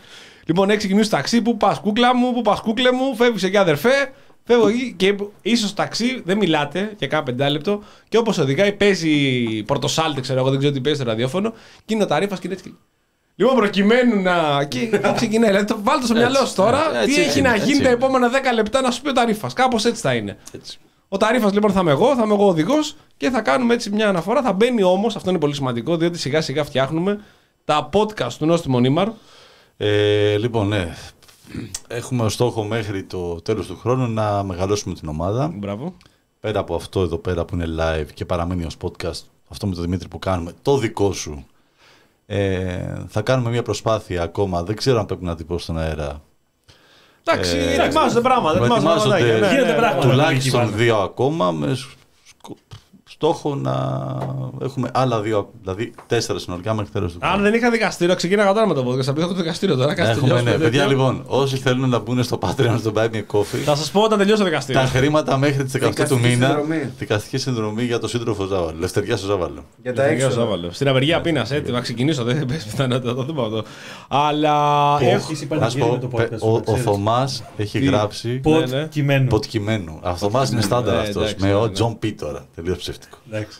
[0.46, 1.42] Λοιπόν, έχει ξεκινήσει το ταξί.
[1.42, 3.16] Πού πας, κούκλα μου, πού πας, κούκλε μου.
[3.16, 4.12] Φεύγεις εκεί, αδερφέ.
[4.44, 7.84] Φεύγω εκεί και ίσως στο ταξί δεν μιλάτε για κάνα πεντάλεπτο.
[8.10, 9.14] Και όπως οδηγάει, παίζει
[9.64, 11.54] πορτοσάλτε, ξέρω εγώ, δεν ξέρω τι παίζει στο ραδιόφωνο.
[11.86, 12.78] Και είναι ο ταρήφα και είναι έτσι.
[13.42, 14.64] Λοιπόν, προκειμένου να.
[14.64, 15.50] και και ξεκινάει.
[15.50, 17.90] Δηλαδή, το βάλτε στο μυαλό σου τώρα Έτσι τι έχει είναι, να έτσι γίνει τα
[17.90, 17.98] είναι.
[17.98, 19.50] επόμενα 10 λεπτά να σου πει ο ταρήφα.
[19.54, 20.38] Κάπως έτσι θα είναι.
[20.52, 20.80] Έτσι.
[21.10, 24.10] Ο Ταρήφα λοιπόν θα είμαι εγώ, θα είμαι εγώ οδηγός και θα κάνουμε έτσι μια
[24.10, 24.42] αναφορά.
[24.42, 27.20] Θα μπαίνει όμως, αυτό είναι πολύ σημαντικό, διότι σιγά σιγά φτιάχνουμε
[27.66, 29.08] τα podcast του Νόστιμου Νίμαρ.
[29.78, 30.96] Ε, λοιπόν, ναι.
[31.88, 35.52] Έχουμε ως στόχο μέχρι το τέλος του χρόνου να μεγαλώσουμε την ομάδα.
[35.56, 35.94] Μπράβο.
[36.40, 39.84] Πέρα από αυτό εδώ πέρα που είναι live και παραμένει ως podcast, αυτό με τον
[39.84, 41.46] Δημήτρη που κάνουμε, το δικό σου,
[42.34, 44.64] ε, θα κάνουμε μια προσπάθεια ακόμα.
[44.64, 46.22] Δεν ξέρω αν πρέπει να την πω στον αέρα.
[47.24, 48.58] Εντάξει, Ε, ετοιμάζονται πράγματα.
[48.60, 50.10] ετοιμάζονται Ετοιμάζονται πραγματάκια, ναι, Γίνεται ναι, πράγματα.
[50.10, 51.92] Τουλάχιστον Εκεί δύο ακόμα με σκο-
[53.22, 53.74] στόχο να
[54.62, 57.44] έχουμε άλλα δύο, δηλαδή τέσσερα συνολικά μέχρι τέλος του Αν χρόνου.
[57.44, 59.08] δεν είχα δικαστήριο, ξεκίναγα τώρα με το podcast.
[59.08, 59.94] Επειδή έχω το δικαστήριο τώρα.
[59.94, 60.70] κάτσε Έχουμε, τελειώσουμε ναι, τέτοιο.
[60.70, 63.92] παιδιά, λοιπόν, όσοι θέλουν να μπουν στο Patreon, στο Buy Me a Coffee, Θα σας
[63.92, 64.82] πω όταν τελειώσει το δικαστήριο.
[64.82, 66.92] τα χρήματα μέχρι τις 18 του Δικαστική μήνα, συνδρομή.
[66.98, 69.64] δικαστική συνδρομή για το σύντροφο Ζάβαλο, Λευτεριά στο Ζάβαλο.
[69.82, 70.44] Για τα Τελειώσει, έξοδα.
[70.46, 70.72] άβαλο.
[70.72, 72.24] Στην απεργία πείνα, έτοιμα να ξεκινήσω.
[72.24, 73.64] Δεν πες πιθανότητα, το δούμε αυτό.
[74.08, 74.56] Αλλά.
[75.02, 76.40] έχω- Έχεις Να σου υπαλλαγή πω, με το πε- podcast.
[76.40, 76.84] ο, να ο ξέρεις.
[76.84, 78.68] Θωμάς έχει Τι; γράψει Ναι, ναι.
[78.68, 79.28] Ποτ κειμένου.
[79.28, 80.00] ποτκειμένου.
[80.04, 81.72] Ο Θωμάς είναι στάνταρ Ναι, αυτός, εντάξει, με ναι, ο ναι.
[81.72, 82.78] Τζον Πι τώρα, τελείως
[83.12, 83.36] ψεύτικο.
[83.38, 83.60] Εντάξει.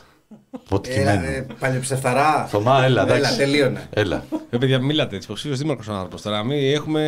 [0.54, 1.24] Έλα, Ποτκειμένου.
[1.24, 2.46] ε, παλιοψεφταρά.
[2.50, 3.36] Θωμά, έλα, Έλα, εντάξει.
[3.36, 3.88] τελείωνε.
[3.90, 4.24] Έλα.
[4.50, 5.26] Ρε παιδιά, μιλάτε έτσι.
[5.26, 6.44] Υποψήφιος δήμαρχος ο άνθρωπος τώρα.
[6.44, 7.00] Μην έχουμε...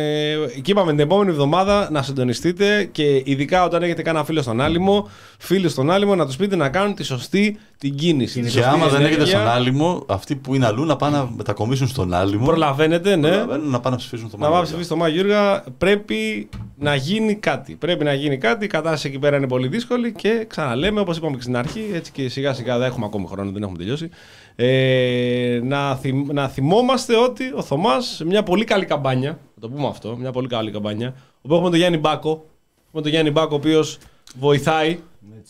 [0.61, 5.09] Και είπαμε την επόμενη εβδομάδα να συντονιστείτε και ειδικά όταν έχετε κανένα φίλο στον άλυμο,
[5.37, 8.39] φίλου στον άλυμο, να τους πείτε να κάνουν τη σωστή την κίνηση.
[8.39, 9.07] Τη Και σωστή άμα δεν ενέργεια.
[9.07, 12.45] έχετε στον άλυμο, αυτοί που είναι αλλού να πάνε να μετακομίσουν στον άλυμο.
[12.45, 13.27] Προλαβαίνετε, ναι.
[13.29, 14.67] Προλαβαίνουν να πάνε να ψηφίσουν το Να πάμε Μάγιο.
[14.67, 15.63] ψηφίσει το Μάγιο Γιώργα.
[15.77, 17.75] Πρέπει να γίνει κάτι.
[17.75, 18.65] Πρέπει να γίνει κάτι.
[18.65, 22.11] Η κατάσταση εκεί πέρα είναι πολύ δύσκολη και ξαναλέμε, όπως είπαμε και στην αρχή, έτσι
[22.11, 24.09] και σιγά σιγά δεν έχουμε ακόμη χρόνο, δεν έχουμε τελειώσει.
[24.55, 29.69] Ε, να, θυμ- να θυμόμαστε ότι ο Θωμάς σε μια πολύ καλή καμπάνια, να το
[29.69, 32.45] πούμε αυτό, μια πολύ καλή καμπάνια, όπου έχουμε τον Γιάννη Μπάκο,
[32.87, 33.97] έχουμε τον Γιάννη Μπάκο ο οποίος
[34.39, 34.99] βοηθάει.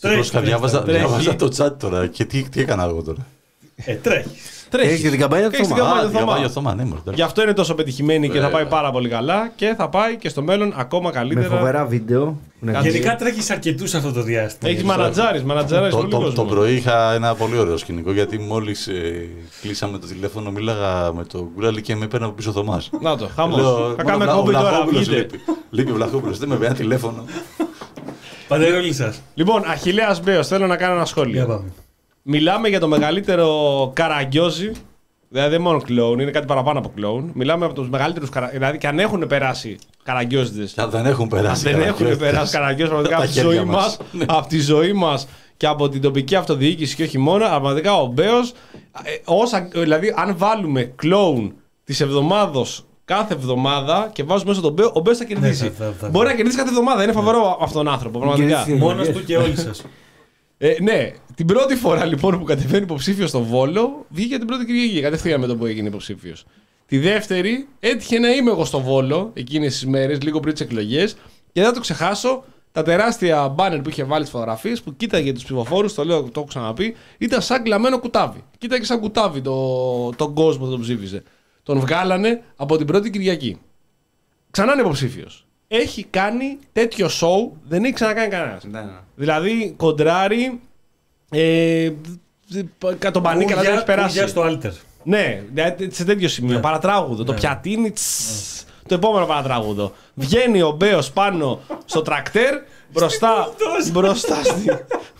[0.00, 0.98] Πρόσεχα, διάβαζα, Τρέχει.
[0.98, 3.26] διάβαζα το chat τώρα και τι, τι έκανα εγώ τώρα;
[3.76, 4.28] Ε, τρέχει.
[4.70, 4.88] Τρέχει.
[4.88, 5.88] Έχεις και την καμπάνια του Έχεις την Θωμά.
[5.90, 6.24] καμπάνια Α, του Θωμά.
[6.26, 7.14] διαβάγει ο Θωμά, ναι, μωρέ, εντάξει.
[7.20, 8.66] Γι' αυτό είναι τόσο πετυχημένη και θα πάει Βέβαια.
[8.78, 11.48] πάρα πολύ καλά και θα πάει και στο μέλλον ακόμα Με καλύτερα.
[11.56, 12.24] φοβερά βίντεο.
[12.24, 12.88] που είναι Κάτσε.
[12.90, 14.70] Γενικά τρέχεις αρκετούς αυτό το διάστημα.
[14.70, 16.32] Έχεις μανατζάρι, μανατζάρι Το, πολύ το, κόσμο.
[16.34, 19.28] το πρωί είχα ένα πολύ ωραίο σκηνικό γιατί μόλις ε,
[19.62, 22.90] κλείσαμε το τηλέφωνο, μίλαγα με τον Γκουράλη και με έπαιρνε από πίσω ο Θωμάς.
[23.00, 23.94] Να το, χαμός.
[23.96, 24.84] Θα κάνουμε κόμπι τώρα.
[24.90, 25.16] βγείτε.
[25.16, 25.40] Λείπει.
[25.70, 27.24] Λείπει ο Βλαχόπουλος, δεν με παίρνει τηλέφωνο.
[28.48, 29.14] Παντερόλη σα.
[29.34, 31.46] Λοιπόν, Αχηλέα Μπέος, θέλω να κάνω ένα Για σχόλιο.
[31.46, 31.72] πάμε.
[32.22, 34.70] Μιλάμε για το μεγαλύτερο καραγκιόζι.
[35.28, 37.30] Δηλαδή δεν μόνο κλόουν, είναι κάτι παραπάνω από κλόουν.
[37.34, 38.48] Μιλάμε από τους μεγαλύτερους καρα...
[38.48, 40.64] Δηλαδή και αν έχουν περάσει καραγκιόζιδε.
[40.64, 41.62] Και αν δεν έχουν περάσει.
[41.62, 42.30] Δεν έχουν καραγκιόζιδες.
[42.30, 43.76] περάσει καραγκιόζι πραγματικά Τα από τη χέρια ζωή μας.
[43.76, 43.98] μας.
[44.12, 44.24] Ναι.
[44.28, 47.44] Από τη ζωή μας και από την τοπική αυτοδιοίκηση και όχι μόνο.
[47.44, 48.52] αλλά Πραγματικά ο Μπέος.
[49.24, 51.54] όσα, δηλαδή, αν βάλουμε κλόουν
[51.84, 55.62] της εβδομάδος κάθε εβδομάδα και βάζουμε μέσα τον Μπέο, ο Μπέος θα κερδίσει.
[55.64, 57.02] Ναι, θα- θα- θα- Μπορεί να κερδίσει κάθε εβδομάδα.
[57.02, 58.18] Είναι φοβερό αυτόν τον άνθρωπο.
[58.18, 58.56] Πραγματικά.
[58.56, 58.78] Κερδίσει.
[58.78, 59.84] Μόνος του και όλοι σας.
[60.58, 65.00] Ε, ναι, την πρώτη φορά λοιπόν που κατεβαίνει υποψήφιος στο Βόλο, βγήκε την πρώτη Κυριακή
[65.00, 66.44] κατευθείαν με το που έγινε υποψήφιος.
[66.86, 71.12] Τη δεύτερη έτυχε να είμαι εγώ στο Βόλο εκείνες τις μέρες, λίγο πριν τις εκλογές,
[71.52, 75.32] και δεν θα το ξεχάσω τα τεράστια μπάνερ που είχε βάλει τι φωτογραφίε που κοίταγε
[75.32, 78.44] τους ψηφοφόρους, το λέω, το έχω ξαναπεί, ήταν σαν κλαμμένο κουτάβι.
[78.58, 81.22] Κοίταγε σαν κουτάβι το, τον κόσμο που τον ψήφιζε.
[81.66, 83.58] Τον βγάλανε από την πρώτη Κυριακή.
[84.50, 85.46] Ξανά είναι υποψήφιος.
[85.68, 88.64] Έχει κάνει τέτοιο σοου, δεν έχει ξανακάνει κανένας.
[88.64, 88.90] Ναι, ναι.
[89.14, 90.60] Δηλαδή κοντράρει.
[91.30, 91.90] Ε,
[93.12, 94.08] τον πανίκα να το έχει περάσει.
[94.08, 94.72] Κούγια στο Alter.
[95.02, 96.54] Ναι, δηλαδή σε τέτοιο σημείο.
[96.54, 96.60] Ναι.
[96.60, 97.24] Παρατράγουδο.
[97.24, 97.38] Το Ναι.
[97.38, 97.90] πιατίνι.
[97.90, 99.92] τσς, Το επόμενο παρατράγουδο.
[100.14, 102.54] Βγαίνει ο Μπέο πάνω στο τρακτέρ,
[102.92, 103.48] μπροστά,
[103.92, 104.64] μπροστά, στη,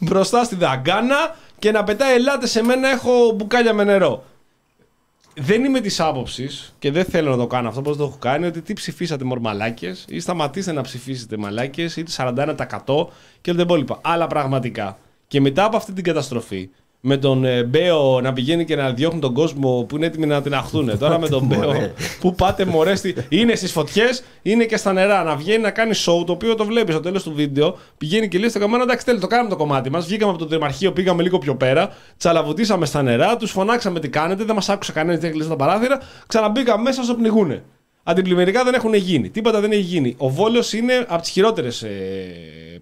[0.00, 4.24] μπροστά στη δαγκάνα και να πετάει ελάτε σε μένα έχω μπουκάλια με νερό.
[5.38, 8.46] Δεν είμαι της άποψης και δεν θέλω να το κάνω αυτό, πώ το έχω κάνει,
[8.46, 12.56] ότι τι ψηφίσατε μορμαλάκε ή σταματήστε να ψηφίσετε μαλάκες ή το 41%
[13.40, 14.00] και όλα τα υπόλοιπα.
[14.02, 16.70] Αλλά πραγματικά και μετά από αυτή την καταστροφή,
[17.08, 20.42] με τον ε, Μπέο να πηγαίνει και να διώχνει τον κόσμο που είναι έτοιμοι να
[20.42, 20.92] την αχθούν.
[20.98, 21.72] Τώρα με τον Μπέο
[22.20, 23.14] που πάτε μωρέ, στη...
[23.28, 25.22] είναι στις φωτιές, είναι και στα νερά.
[25.22, 27.78] Να βγαίνει να κάνει show το οποίο το βλέπεις στο τέλος του βίντεο.
[27.98, 30.06] Πηγαίνει και λέει στο καμένα, εντάξει, τέλει, το κάναμε το κομμάτι μας.
[30.06, 34.44] Βγήκαμε από το τριμαρχείο, πήγαμε λίγο πιο πέρα, τσαλαβουτίσαμε στα νερά, τους φωνάξαμε τι κάνετε,
[34.44, 37.62] δεν μας άκουσε κανένας, δεν έκλεισε τα παράθυρα, ξαναμπήκαμε μέσα στο πνιγούνε.
[38.02, 39.30] Αντιπλημμυρικά δεν έχουν γίνει.
[39.30, 40.14] Τίποτα δεν έχει γίνει.
[40.18, 41.88] Ο Βόλο είναι από τις χειρότερες ε,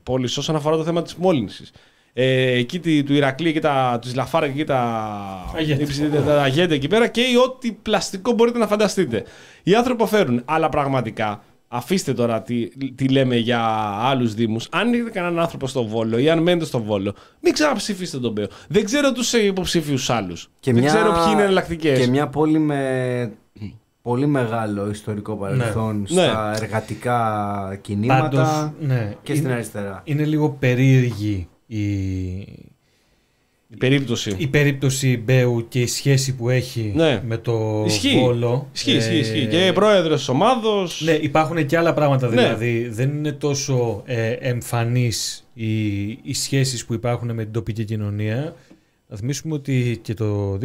[0.02, 1.72] πόλεις όσον αφορά το θέμα της μόλυνσης.
[2.16, 4.81] Ε, εκεί τη- του Ηρακλή και τα, τους Λαφάρα και τα,
[5.57, 5.82] Αγέντε.
[5.82, 9.24] υψη- τα αγέντε εκεί πέρα και ό,τι πλαστικό μπορείτε να φανταστείτε.
[9.62, 13.61] Οι άνθρωποι φέρουν, αλλά πραγματικά αφήστε τώρα τι, τι λέμε για
[14.01, 14.69] άλλους Δήμους.
[14.70, 18.47] Αν έχετε κανέναν άνθρωπο στο Βόλο ή αν μένετε στο Βόλο, μην ξαναψηφίσετε τον Μπέο.
[18.69, 20.51] Δεν ξέρω τους υποψήφιους άλλους.
[20.61, 21.99] Δεν ξέρω ποιοι είναι εναλλακτικές.
[21.99, 23.32] Και μια πόλη με
[24.03, 26.23] πολύ μεγάλο ιστορικό παρελθόν Ναι.
[26.23, 30.01] στα εργατικά κινήματα Πάντως, ναι, και στην είναι- αριστερά.
[30.05, 31.78] Είναι λίγο περίεργη η,
[33.69, 34.35] Η περίπτωση.
[34.39, 37.23] η περίπτωση Μπέου και η σχέση που έχει Ναι.
[37.27, 38.19] με το Ισχύει.
[38.20, 38.69] Βόλο.
[38.74, 39.47] Ισχύει, ισχύει, Ε, ισχύει.
[39.47, 41.01] Και πρόεδρος της ομάδος.
[41.05, 42.35] Ναι, υπάρχουν και άλλα πράγματα Ναι.
[42.43, 42.89] δηλαδή.
[42.89, 48.55] Δεν είναι τόσο ε, εμφανείς οι, οι σχέσεις που υπάρχουν με την τοπική κοινωνία.
[49.09, 50.59] Να θυμίσουμε ότι και το 2019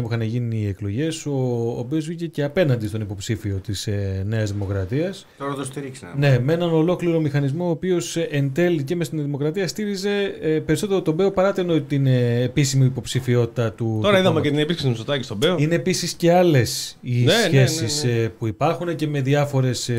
[0.00, 1.30] που είχαν γίνει οι εκλογές, ο,
[1.78, 5.26] ο Μπέος βγήκε και απέναντι στον υποψήφιο της ε, Νέας Δημοκρατίας.
[5.38, 6.12] Τώρα το στηρίξαμε.
[6.16, 10.58] Ναι, με έναν ολόκληρο μηχανισμό ο οποίος εν τέλει και μες στην Δημοκρατία στήριζε ε,
[10.58, 13.84] περισσότερο τον Μπέο παρά την, την ε, επίσημη υποψηφιότητα του.
[13.84, 14.42] Τώρα του είδαμε κόμματος.
[14.42, 15.56] και την επίσκεψη του Μητσοτάκη στον Μπέο.
[15.58, 18.28] Είναι επίσης και άλλες οι Ναι, ναι, σχέσεις ναι, ναι.
[18.28, 19.90] που υπάρχουν και με διάφορες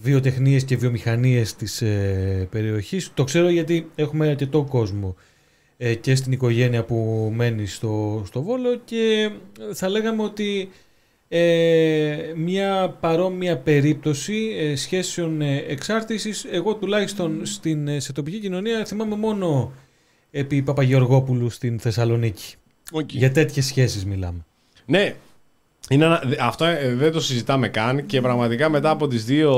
[0.00, 3.10] βιοτεχνίες και βιομηχανίες της ε, περιοχής.
[3.14, 5.16] Το ξέρω γιατί έχουμε αρκετό κόσμο
[5.76, 9.30] ε, και στην οικογένεια που μένει στο, στο Βόλο και
[9.72, 10.68] θα λέγαμε ότι
[11.28, 18.84] ε, μια παρόμοια περίπτωση ε, σχέσεων ε, εξάρτησης εγώ τουλάχιστον στην, ε, σε τοπική κοινωνία
[18.84, 19.72] θυμάμαι μόνο
[20.30, 22.54] επί Παπαγεωργόπουλου στην Θεσσαλονίκη.
[22.92, 23.12] Οκ.
[23.12, 24.44] Για τέτοιες σχέσεις μιλάμε.
[24.86, 25.14] Ναι.
[25.90, 29.52] Είναι ένα, δε- αυτό ε, δεν το συζητάμε καν και πραγματικά μετά από τις δύο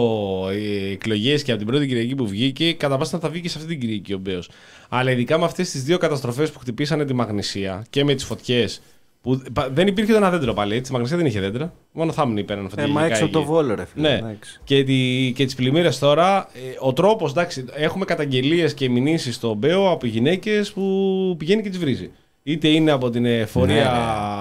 [0.93, 3.71] εκλογές και από την πρώτη Κυριακή που βγήκε, κατά πάσα θα βγει και σε αυτή
[3.71, 4.51] την Κυριακή ο Μπέος.
[4.89, 8.81] Αλλά ειδικά με αυτές τις δύο καταστροφές που χτυπήσανε τη Μαγνησία και με τις φωτιές.
[9.23, 10.73] Που πα- δεν υπήρχε ούτε ένα δέντρο πάλι.
[10.73, 10.83] Έτσι.
[10.85, 11.73] Τη Μαγνησία δεν είχε δέντρα.
[11.93, 14.09] Μόνο θάμνη παίρνουν Ε, μα έξω από το Βόλο, ρε φίλε.
[14.09, 14.15] Ναι.
[14.15, 14.61] εντάξει.
[14.65, 19.55] Και, τη, και τις πλημμύρες τώρα, ε, ο τρόπος, εντάξει, έχουμε καταγγελίες και μηνύσεις στο
[19.55, 22.11] Μπέο από γυναίκες που πηγαίνει και τις βρίζει.
[22.49, 23.91] Είτε είναι από την εφορία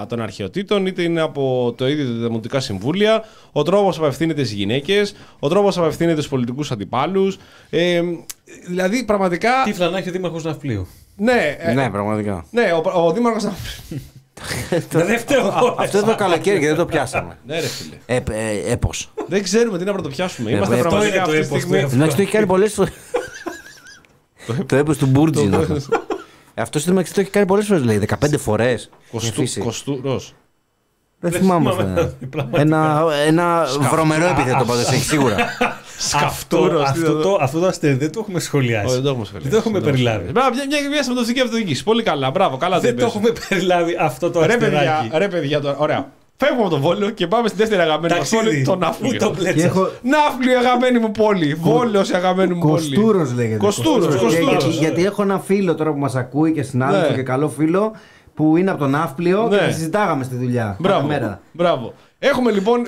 [0.08, 3.24] των αρχαιοτήτων, είτε είναι από το ίδιο τα δημοτικά συμβούλια.
[3.52, 7.38] Ο τρόπος απευθύνεται στις γυναίκες, ο τρόπος απευθύνεται στους πολιτικούς αντιπάλους.
[7.70, 8.00] Ε,
[8.66, 9.50] δηλαδή, πραγματικά.
[9.64, 10.86] Τύφλα να έχει ο Δήμαρχος Ναυπλίου.
[11.16, 12.46] Ναι, ε, Ναι, πραγματικά.
[12.50, 12.62] ναι,
[12.94, 13.48] ο, ο Δήμαρχος.
[14.90, 15.76] Δεν φταίω εγώ.
[15.78, 17.38] Αυτό είναι το καλοκαίρι και δεν το πιάσαμε.
[17.46, 17.96] ναι, ρε φίλε.
[18.06, 19.12] Ε, ε, έπος.
[19.28, 20.50] Δεν ξέρουμε τι να πρωτοπιάσουμε.
[20.50, 21.88] Ναι, Είμαστε αυτό πραγματικά είναι το αυτή τη έπος στιγμή.
[21.88, 22.92] του Εντάξει, το έχει κάνει πολλές φορές.
[24.66, 25.50] Το έπος του Μπούρτζι.
[26.58, 27.98] Αυτός στην μεταξύ το έχει κάνει πολλές φορές, λέει.
[27.98, 28.90] 15 φορές.
[29.58, 30.34] Κοστούρος.
[31.20, 32.26] Δεν θυμάμαι θυμάμαι, αυτό.
[32.30, 32.62] πραγματικά.
[32.62, 35.36] Ένα, ένα βρωμερό επίθετο πάντως έχει σίγουρα.
[35.98, 36.80] Σκαφτούρο.
[36.80, 38.94] αυτό, το, αυτό το αστείο δεν το έχουμε σχολιάσει.
[38.94, 39.48] δεν το έχουμε σχολιάσει.
[39.50, 40.30] Δεν το έχουμε περιλάβει.
[40.32, 41.84] Μπράβο, μια, μια, μια συμμετοχική αυτοδιοίκηση.
[41.84, 42.30] Πολύ καλά.
[42.30, 43.14] Μπράβο, καλά Δεν το είπες.
[43.14, 45.08] έχουμε περιλάβει αυτό το Ρε παιδιά, αστεράκι.
[45.18, 45.76] ρε παιδιά τώρα.
[45.76, 46.10] Ωραία.
[46.36, 48.50] Φεύγουμε από τον Βόλο και πάμε στην δεύτερη αγαπημένη μας Ταξίδι.
[48.50, 49.18] πόλη, τον Ούτε Ναύπλιο.
[49.18, 49.66] το Και πλέτσα.
[49.66, 51.54] έχω Ναύπλιο, η αγαπημένη μου πόλη.
[51.54, 52.72] Βόλο, η αγαπημένη μου πόλη.
[52.96, 53.56] Κοστούρος λέγεται.
[53.56, 54.48] Κοστούρος, Και- Κοστούρος.
[54.64, 57.14] γιατί- Γιατί έχω ένα φίλο τώρα που μας ακούει και συνάδελφο Ναι.
[57.16, 57.92] και καλό φίλο
[58.34, 59.56] που είναι από τον Ναύπλιο Ναι.
[59.56, 60.62] και τα συζητάγαμε στη δουλειά.
[60.64, 61.06] κάθε Μπράβο.
[61.06, 61.40] μέρα.
[61.52, 61.94] Μπράβο.
[62.18, 62.82] Έχουμε λοιπόν.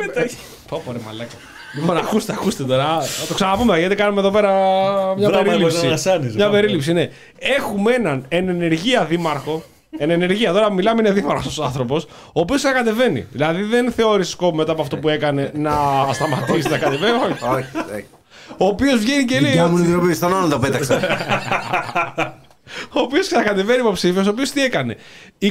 [0.69, 1.35] Πω πω ρε μαλάκα.
[1.81, 3.01] Λοιπόν, ακούστε, ακούστε τώρα.
[3.01, 4.51] Θα το ξαναπούμε γιατί κάνουμε εδώ πέρα
[5.17, 5.77] μια Μπράβο, περίληψη.
[5.77, 6.35] εγώ ανασάνιζω.
[6.37, 6.61] Μια Πάμε.
[6.61, 7.09] περίληψη, ναι.
[7.59, 9.63] Έχουμε έναν εν ενεργεία δήμαρχο.
[9.91, 13.27] Εν ενεργεία, τώρα μιλάμε είναι δήμαρχο άνθρωπος, ο οποίος κατεβαίνει.
[13.33, 15.73] Δηλαδή δεν θεώρησε σκόπο μετά από αυτό που έκανε να
[16.13, 17.13] σταματήσει να κατεβαίνει.
[17.13, 17.45] όχι.
[17.45, 18.07] Όχι, όχι.
[18.59, 19.51] Ο οποίος βγαίνει και λέει.
[19.51, 21.01] Δικιά μου είναι η στον άλλο το πέταξα.
[22.93, 24.97] Ο οποίος ξανακατεβαίνει υποψήφιος, ο οποίος τι έκανε.
[25.41, 25.47] 22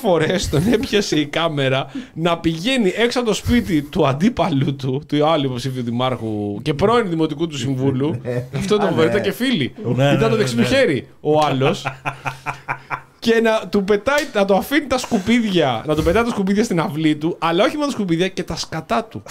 [0.00, 5.26] φορές τον έπιασε η κάμερα να πηγαίνει έξω από το σπίτι του αντίπαλου του, του
[5.26, 8.20] άλλου υποψήφιου δημάρχου και πρώην δημοτικού του συμβούλου.
[8.56, 8.90] Αυτό Α, το ναι.
[8.90, 9.74] βέβαια ήταν και φίλοι.
[9.84, 10.66] Ναι, ναι, Ήταν το ναι, δεξί του ναι.
[10.66, 11.86] χέρι ο άλλος.
[13.18, 16.80] Και να του πετάει, να το αφήνει τα σκουπίδια, να του πετάει τα σκουπίδια στην
[16.80, 19.22] αυλή του, αλλά όχι μόνο τα σκουπίδια και τα σκατά του.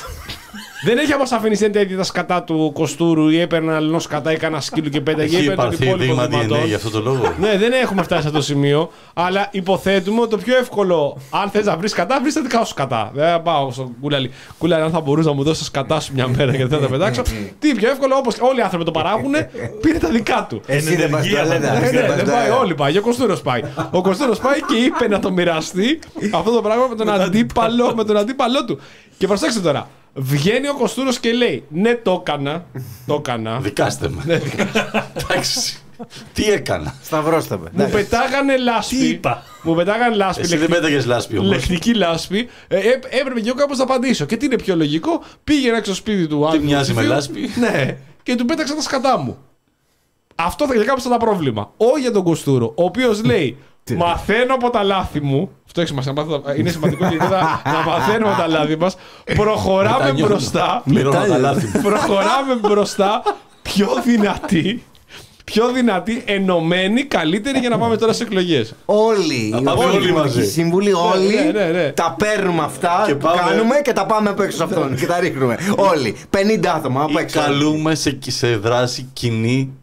[0.83, 4.61] Δεν έχει αποσαφινιστεί τέτοια τα σκατά του Κοστούρου ή έπαιρνε ένα άλλο σκατά ή κανένα
[4.61, 5.35] σκύλο και πέταγε.
[5.35, 6.63] Έχει ή έπαιρνε τον υπαρθεί υπόλοιπο δείγμα δωματών.
[6.63, 7.33] DNA για αυτό το λόγο.
[7.39, 8.91] Ναι, δεν έχουμε φτάσει σε αυτό το σημείο.
[9.13, 12.73] Αλλά υποθέτουμε ότι το πιο εύκολο, αν θες να βρεις κατά, βρεις τα δικά σου
[12.73, 13.11] κατά.
[13.13, 14.31] Δεν θα πάω στο κούλαλι.
[14.57, 17.21] Κούλαλι, αν θα μπορούσε να μου δώσεις κατά σου μια μέρα γιατί θα τα πετάξω.
[17.59, 19.33] Τι πιο εύκολο, όπως όλοι οι άνθρωποι το παράγουν,
[19.81, 20.61] πήρε τα δικά του.
[20.65, 21.79] Εσύ δεν πας ενεργεία τουαλέτα.
[21.79, 22.59] Ναι, εσύ ναι, δεν πας δεν πάει, τουαλέτα.
[22.59, 22.91] όλοι πάει.
[22.91, 23.61] Και ο Κοστούρος πάει.
[23.91, 25.99] Ο Κοστούρος πάει και είπε να το μοιραστεί
[26.33, 28.79] αυτό το πράγμα με τον αντίπαλο, με τον αντίπαλό του.
[29.17, 29.87] Και προσέξτε τώρα.
[30.19, 32.65] Βγαίνει ο Κοστούρος και λέει: Ναι, το έκανα.
[33.07, 33.60] Το έκανα.
[33.60, 34.41] Δικάστε Ναι, με.
[35.14, 35.77] Εντάξει.
[36.34, 36.95] Τι έκανα.
[37.03, 37.69] Σταυρώστε με.
[37.73, 38.95] Μου πετάγανε λάσπη.
[38.98, 40.41] Τι είπα; Μου πετάγανε λάσπη.
[40.41, 41.49] Εσύ δεν λεκτική- πέταγες λάσπη όμως.
[41.52, 42.49] Λεκτική λάσπη.
[42.68, 44.26] Ε, έ- έπρεπε και εγώ κάπως να απαντήσω.
[44.26, 46.64] Και τι είναι πιο λογικό, πήγαινα έξω στο σπίτι του άλλου.
[46.64, 47.41] μοιάζει με υποψηφίου.
[47.41, 49.38] λάσπη; Ναι, και του πέταξα τα σκατά μου.
[50.35, 51.72] Αυτό θα για κάποιο ένα πρόβλημα.
[51.77, 53.57] Όχι για τον Κοστούρο, ο οποίος λέει
[53.95, 55.49] Μαθαίνω από τα λάθη μου.
[55.65, 56.11] Αυτό έχει σημασία.
[56.14, 58.95] να μάθω- Είναι σημαντικό γιατί θα- να μαθαίνουμε από τα λάθη μας.
[59.35, 60.27] Προχωράμε Μετανιώνω.
[60.27, 60.81] μπροστά.
[60.85, 61.81] Πληρώνω τα λάθη μου.
[61.81, 63.22] Προχωράμε μπροστά
[63.61, 64.84] πιο δυνατοί.
[65.43, 68.73] Πιο δυνατοί, ενωμένοι, καλύτεροι για να πάμε τώρα σε εκλογές.
[68.85, 70.41] Όλοι, Να οι πάμε όλοι όλοι μαζί.
[70.41, 71.89] οι σύμβουλοι, όλοι ναι, ναι, ναι.
[71.91, 75.19] τα παίρνουμε αυτά, Και που πάμε- κάνουμε και τα πάμε απ' έξω αυτόν και τα
[75.19, 75.57] ρίχνουμε.
[75.76, 76.15] Όλοι.
[76.30, 77.39] 50 άτομα απ' Ή έξω.
[77.39, 79.73] καλούμε σε, σε δράση κοινή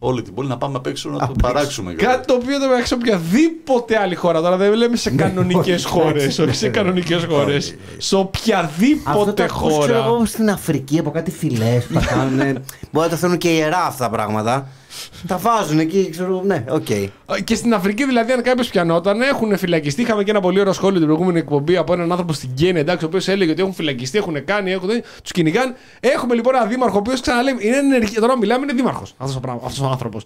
[0.00, 1.52] όλη την πόλη να πάμε απ' έξω να το Απ' έξω.
[1.52, 1.92] πετάξουμε.
[1.92, 4.40] Κάτι το οποίο δεν σε οποιαδήποτε άλλη χώρα.
[4.40, 6.22] Τώρα δεν λέμε σε κανονικές όχι, χώρες.
[6.22, 6.72] εντάξει, Όχι σε ναι.
[6.72, 7.64] κανονικές χώρες.
[7.98, 9.96] Σε Αυτό οποιαδήποτε το ακούς, ξέρω χώρα.
[9.96, 12.38] εγώ στην Αφρική από κάτι φυλές που τα κάνουν.
[12.90, 14.68] Μπορεί να τα θέλουν και ιερά αυτά τα πράγματα.
[15.26, 16.42] Τα βάζουν εκεί, ξέρω εγώ.
[16.44, 16.86] Ναι, οκ.
[17.44, 20.02] Και στην Αφρική, δηλαδή, αν κάποιος πιανόταν, έχουν φυλακιστεί.
[20.02, 23.04] Είχαμε και ένα πολύ ωραίο σχόλιο την προηγούμενη εκπομπή από έναν άνθρωπο στην Κένια, εντάξει,
[23.04, 24.88] ο οποίος έλεγε ότι έχουν φυλακιστεί, έχουν κάνει, έχουν...
[25.22, 25.74] τους κυνηγάνε.
[26.00, 28.14] Έχουμε λοιπόν ένα δήμαρχο, ο οποίος ξαναλέει, είναι ενεργή.
[28.14, 30.24] Τώρα μιλάμε, είναι δήμαρχος αυτός ο άνθρωπος.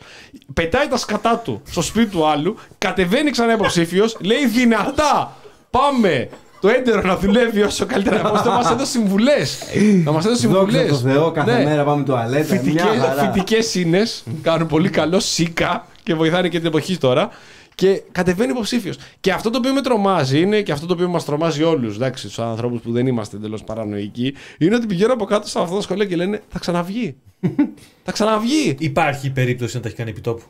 [0.55, 5.37] Πετάει τα σκατά του στο σπίτι του άλλου, κατεβαίνει ξανά υποψήφιος, λέει δυνατά,
[5.71, 6.29] πάμε
[6.63, 8.31] το έντερο να δουλεύει όσο καλύτερα.
[8.31, 9.59] Πώ θα μας έδωσε συμβουλές.
[10.05, 10.89] Να μας έδωσε συμβουλές.
[10.89, 12.61] Δόξα τω Θεώ, κάθε μέρα πάμε τουαλέτα.
[12.65, 13.33] Μια χαρά.
[13.33, 14.03] Φυτικέ ίνε
[14.43, 17.31] κάνουν πολύ καλό σίκα και βοηθάνε και την εποχή τώρα.
[17.75, 18.97] Και κατεβαίνει υποψήφιος.
[19.21, 22.39] Και αυτό το οποίο με τρομάζει είναι και αυτό το οποίο μας τρομάζει όλους, τους
[22.39, 26.05] ανθρώπους που δεν είμαστε εντελώς παρανοϊκοί, είναι ότι πηγαίνουν από κάτω σε αυτά τα σχολεία
[26.05, 27.17] και λένε Θα ξαναβγεί.
[28.05, 28.77] θα ξαναβγεί.
[28.79, 30.43] Υπάρχει περίπτωση να τα έχει κάνει επιτόπου.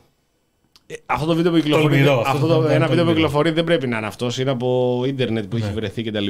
[0.87, 1.87] Ε, αυτό το βίντεο που κυκλοφορεί.
[1.89, 2.87] Τολμηρό, αυτό αυτό το, το- ένα τολμηρό.
[2.89, 4.29] βίντεο που κυκλοφορεί δεν πρέπει να είναι αυτό.
[4.39, 6.27] Είναι από ίντερνετ που έχει βρεθεί κτλ.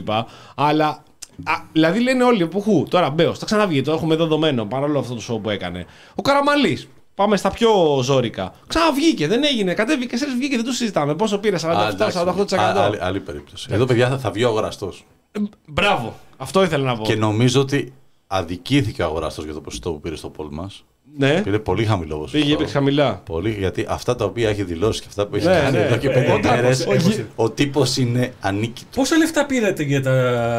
[0.55, 1.03] Αλλά.
[1.43, 5.15] Α, δηλαδή λένε όλοι που χου, τώρα Μπέο, θα ξαναβγεί, το έχουμε δεδομένο παρόλο αυτό
[5.15, 5.85] το show που έκανε.
[6.15, 8.53] Ο Καραμαλής, πάμε στα πιο ζώρικα.
[8.67, 11.15] Ξαναβγήκε, δεν έγινε, κατέβηκε, σε βγήκε, δεν το συζητάμε.
[11.15, 11.65] Πόσο πήρε, 47-48%.
[11.65, 12.17] Α, εντάξει.
[12.57, 13.67] Α, άλλη, άλλη περίπτωση.
[13.71, 15.05] Εδώ, παιδιά, θα, θα βγει ο αγοραστός.
[15.31, 17.03] Ε, Μπράβο, αυτό ήθελα να πω.
[17.03, 17.93] Και νομίζω ότι
[18.27, 20.83] αδικήθηκε ο αγοραστός για το ποσοστό που πήρε στο πόλ μας.
[21.17, 22.37] Ναι, Πήρε πολύ χαμηλό ποσοστό.
[22.37, 23.21] πήγε, πήγε χαμηλά.
[23.25, 25.83] Πολύ, γιατί αυτά τα οποία έχει δηλώσει και αυτά που έχει Ναι, κάνει ναι.
[25.83, 27.25] εδώ και Ε, πέντε όταν- μέρες, όχι.
[27.35, 28.95] ο τύπος είναι ανίκητος.
[28.95, 30.11] Πόσα λεφτά πήρατε για τα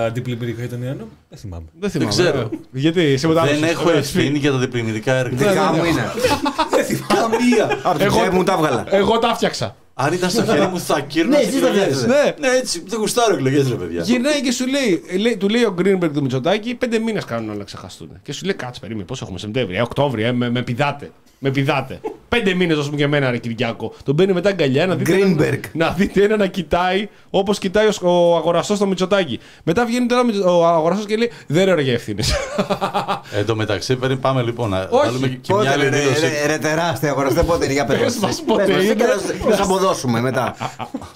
[0.06, 1.64] αντιπλημμυρικά Ιταλιανό, δεν θυμάμαι.
[1.80, 2.10] Δεν θυμάμαι.
[2.10, 2.38] ξέρω.
[2.40, 2.48] ε.
[2.72, 5.36] Γιατί, εσύ μετά Δεν έχω ευθύνη για τα διπλημμυρικά έργα.
[5.36, 6.12] Δικά μου είναι.
[7.08, 7.78] Καμία.
[7.82, 8.84] Από την Εγώ- τσέπη μου τα έβγαλα.
[8.90, 9.76] Εγώ τα φτιάξα.
[9.96, 11.86] Αν ήταν στο χέρι μου θα κύρνα Ναι, στις εσείς τα εκλογές.
[11.98, 12.34] φτιάξατε.
[12.40, 12.48] Ναι.
[12.48, 12.82] Ναι, έτσι.
[12.86, 14.02] Δεν γουστάρω εκλογές, ρε παιδιά.
[14.02, 17.58] Γυρνάει και σου λέει, λέει- του λέει ο Γκρίνμπεργκ του Μητσοτάκη, πέντε μήνες κάνουν όλα
[17.58, 18.08] να ξεχαστούν.
[18.22, 21.10] Και σου λέει, κάτσε περίμενε, πώ έχουμε Σεπτέμβρη, ε, Οκτώβρη, ε, με, με πηδάτε.
[21.38, 22.00] Με πηδάτε.
[22.28, 23.92] πέντε μήνες, δώσ' μου και εμένα, ρε Κυριάκο.
[24.04, 25.18] Τον μπαίνει μετά αγκαλιά να δείτε.
[25.36, 25.60] Greenberg.
[25.72, 29.40] Να δείτε ένα να κοιτάει όπως κοιτάει ο, ο αγοραστός στο Μητσοτάκη.
[29.64, 32.32] Μετά βγαίνει τώρα ο αγοραστός και λέει, δεν ρε για ευθύνες.
[33.38, 35.06] Εν τω μεταξύ, πρέπει- πάμε λοιπόν να Όχι.
[35.06, 36.20] βάλουμε και Πότε, μια άλλη ρε, ρε, δήλωση.
[36.20, 38.18] ρε, ρε, τεράστια αγοραστέ, πότε είναι για πες Πες μας.
[38.18, 38.94] μας πότε Πες μας, είναι.
[38.94, 40.56] και να- να σας αποδώσουμε μετά.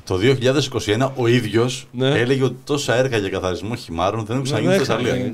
[0.04, 2.08] Το 2021 ο ίδιος Ναι.
[2.08, 5.30] έλεγε ότι τόσα έργα για καθαρισμό χυμάρων δεν έχουν ξαναγίνει στη Θεσσαλία.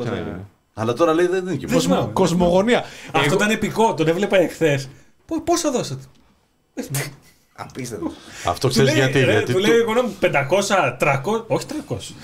[0.76, 0.82] Ναι.
[0.82, 1.84] Αλλά τώρα λέει δεν είναι και Δεν μόνος.
[1.84, 2.10] θυμάμαι.
[2.12, 2.78] Κοσμογονία.
[3.12, 4.88] Αυτό Εγώ- ήταν επικό, τον έβλεπα εχθές.
[5.44, 6.02] Πόσα δώσατε;
[6.74, 7.12] Δεν θυμάμαι.
[7.56, 8.10] Απίστευτο.
[8.44, 9.18] Αυτό Του ξέρεις λέει, γιατί.
[9.24, 12.14] ρε, γιατί του του- λέει εγώ να μου 500, 300, όχι 300.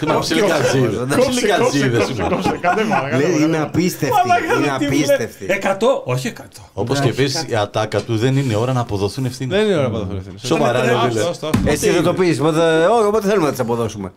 [0.00, 0.86] Τι να ψηλή κατζίδε.
[0.96, 1.98] Κόψε, Ψηλή κόψε, κατζίδε.
[1.98, 2.58] κόψε, κόψε.
[2.60, 3.62] Κατέβα, Λέει, κατέβα, είναι κατέβα.
[3.62, 4.14] απίστευτη.
[4.26, 5.02] Μαλάκα, Είναι τι μου λέει.
[5.02, 5.46] απίστευτη.
[5.48, 6.42] 100, όχι 100.
[6.72, 9.58] Όπως και επίση η ατάκα του δεν είναι ώρα να αποδοθούν ευθύνες.
[9.58, 11.70] Δεν είναι ώρα να πάθω Σοβαρά, ρε, φίλε.
[11.70, 14.12] Εσύ δεν το πεις, οπότε όχι, οπότε θέλουμε να τις αποδώσουμε.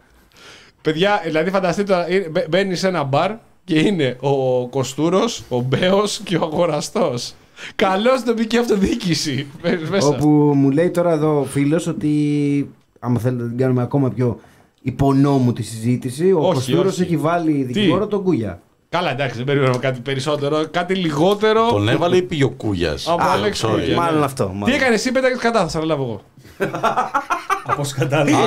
[0.82, 2.06] Παιδιά, δηλαδή φανταστείτε τώρα,
[2.50, 3.32] μπαίνει σε ένα μπαρ
[3.64, 7.34] και είναι ο Κοστούρος, ο Μπέος και ο αγοραστός.
[7.76, 9.48] Καλώ την τοπική αυτοδιοίκηση.
[9.62, 10.08] Μπαίνεις μέσα.
[10.08, 14.40] Όπου μου λέει τώρα εδώ ο φίλος ότι άμα θέλετε να την κάνουμε ακόμα πιο
[14.82, 17.02] υπονόμου τη συζήτηση, ο Όχι, Κωστούρος όχι.
[17.02, 18.62] έχει βάλει δικηγόρο τον Κούγια.
[18.90, 20.66] Καλά, εντάξει, δεν περιμένουμε κάτι περισσότερο.
[20.72, 21.68] Κάτι λιγότερο.
[21.70, 23.96] Τον έβαλε ή πήγε ο Κούγιας; Από Αλέξη Κούγια.
[23.96, 24.46] Μάλλον αυτό.
[24.46, 24.76] Τι μάλλον.
[24.76, 26.22] έκανες εσύ, πέταγες κατά, θα σε αναλάβω εγώ.
[27.70, 28.38] Από όσο κατάλαβα.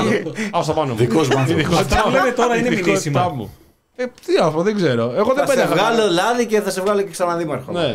[0.50, 0.98] Α το πάνω μου.
[0.98, 1.62] Δικός μου άνθρωπος.
[1.62, 2.14] Ειδικότητά Αυτά που μου.
[2.16, 3.28] λέμε τώρα είναι Ειδικότητά μηνύσιμα.
[3.28, 3.54] μου.
[3.96, 5.12] Ε, τι να πω, δεν ξέρω.
[5.16, 5.74] Εγώ δεν Θα σε πέταγα.
[5.74, 7.72] βγάλω λάδι και θα σε βγάλω και ξαναδήμαρχο.
[7.72, 7.94] Ναι.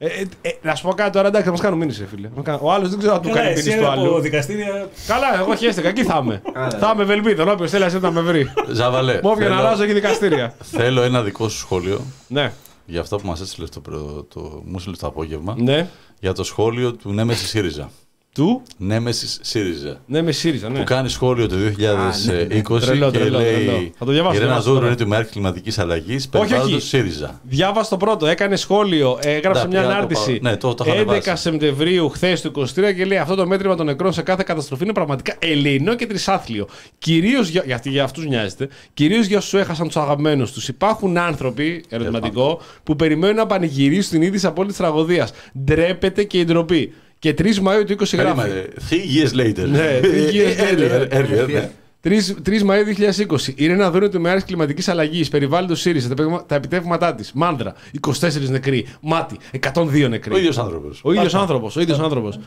[0.00, 2.28] Ε, ε, ε, να σου πω κάτι τώρα, εντάξει, θα μας κάνουν μήνυση, φίλε.
[2.34, 4.20] Μας κάνουν- Ο άλλος δεν ξέρω αν του Καλά, κάνει εσύ μήνυση του από άλλου.
[4.20, 4.88] δικαστήρια.
[5.06, 6.42] Καλά, εγώ χαίρεστηκα, εκεί θα είμαι.
[6.78, 8.52] θα είμαι βελμίδων, όποιος θέλει να με βρει.
[8.72, 9.12] Ζάβαλε.
[9.12, 10.54] Μου όποιον θέλω- αλλάζω έχει δικαστήρια.
[10.62, 12.52] Θέλω ένα δικό σου σχόλιο ναι,
[12.84, 15.54] για αυτό που μας έστειλε το, προ- το, μου έστειλε το απόγευμα.
[15.58, 15.88] ναι.
[16.20, 17.90] Για το σχόλιο του Νέμεση ΣΥΡΙΖΑ.
[18.38, 20.00] Του, Νέμεσης ΣΥΡΙΖΑ.
[20.06, 20.78] ναι, με ΣΥΡΙΖΑ, ναι.
[20.78, 23.90] Που κάνει σχόλιο το 2020 Τρελό, και τρελό, λέει τρελό.
[23.98, 24.86] Θα το διαβάσω, Η Ρένα διαβάσω Ζούρου τώρα.
[24.86, 26.28] είναι του μέρη κλιματικής αλλαγής.
[26.34, 26.48] όχι.
[26.48, 27.40] Περιβάλλοντος ΣΥΡΙΖΑ.
[27.42, 30.38] Διάβασα το πρώτο, έκανε σχόλιο, έγραψε Εντάξει, μια πήγα να το ανάρτηση.
[30.38, 30.50] πάω.
[30.50, 31.42] Ναι, το- το είχα 11 ανεβάσει.
[31.42, 34.92] Σεπτεμβρίου, χθες του 23, και λέει: Αυτό το μέτρημα των νεκρών σε κάθε καταστροφή είναι
[34.92, 36.68] πραγματικά ελληνό και τρισάθλιο.
[36.98, 38.68] Κυρίως για, για, για αυτούς νοιάζεται.
[38.94, 40.68] Κυρίως για όσους έχασαν τους αγαπημένους τους.
[40.68, 45.32] Υπάρχουν άνθρωποι, ερωτηματικό, που περιμένουν να πανηγυρίσουν την είδηση απόλυτης τραγωδίας.
[45.64, 46.92] Ντρέπεται και η ντροπή.
[47.18, 48.40] Και 3 Μαου του 20 γράφει.
[48.40, 48.68] Περίμενε.
[48.90, 49.68] Three years later.
[49.68, 51.12] Ναι, three years Earlier, later.
[51.12, 51.70] earlier, ναι.
[52.00, 52.10] 3,
[52.48, 53.52] 3 Μαου 2020.
[53.54, 55.28] Η Ρένα Δούνε του Μεάρη Κλιματική Αλλαγή.
[55.28, 56.06] Περιβάλλοντο ΣΥΡΙΖΑ.
[56.08, 57.28] Τα επιδεύμα- Τα επιτεύγματά τη.
[57.34, 57.74] Μάνδρα.
[57.92, 58.86] 24 νεκροί.
[59.00, 59.36] Μάτι.
[59.50, 60.34] 102 νεκροί.
[60.34, 60.90] Ο ίδιο άνθρωπο.
[61.02, 61.70] Ο ίδιο άνθρωπο.
[61.76, 62.38] Ο ίδιος άνθρωπος.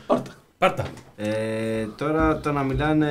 [0.58, 0.84] Πάρτα.
[1.16, 1.26] Ε,
[1.96, 3.08] τώρα το να μιλάνε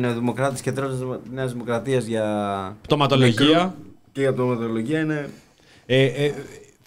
[0.00, 2.76] νεοδημοκράτε και τρόποι τη Νέα Δημοκρατία για.
[2.82, 3.46] Πτωματολογία.
[3.56, 3.70] νεκρού
[4.12, 5.28] Και για πτωματολογία είναι.
[5.86, 6.32] Ε, ε,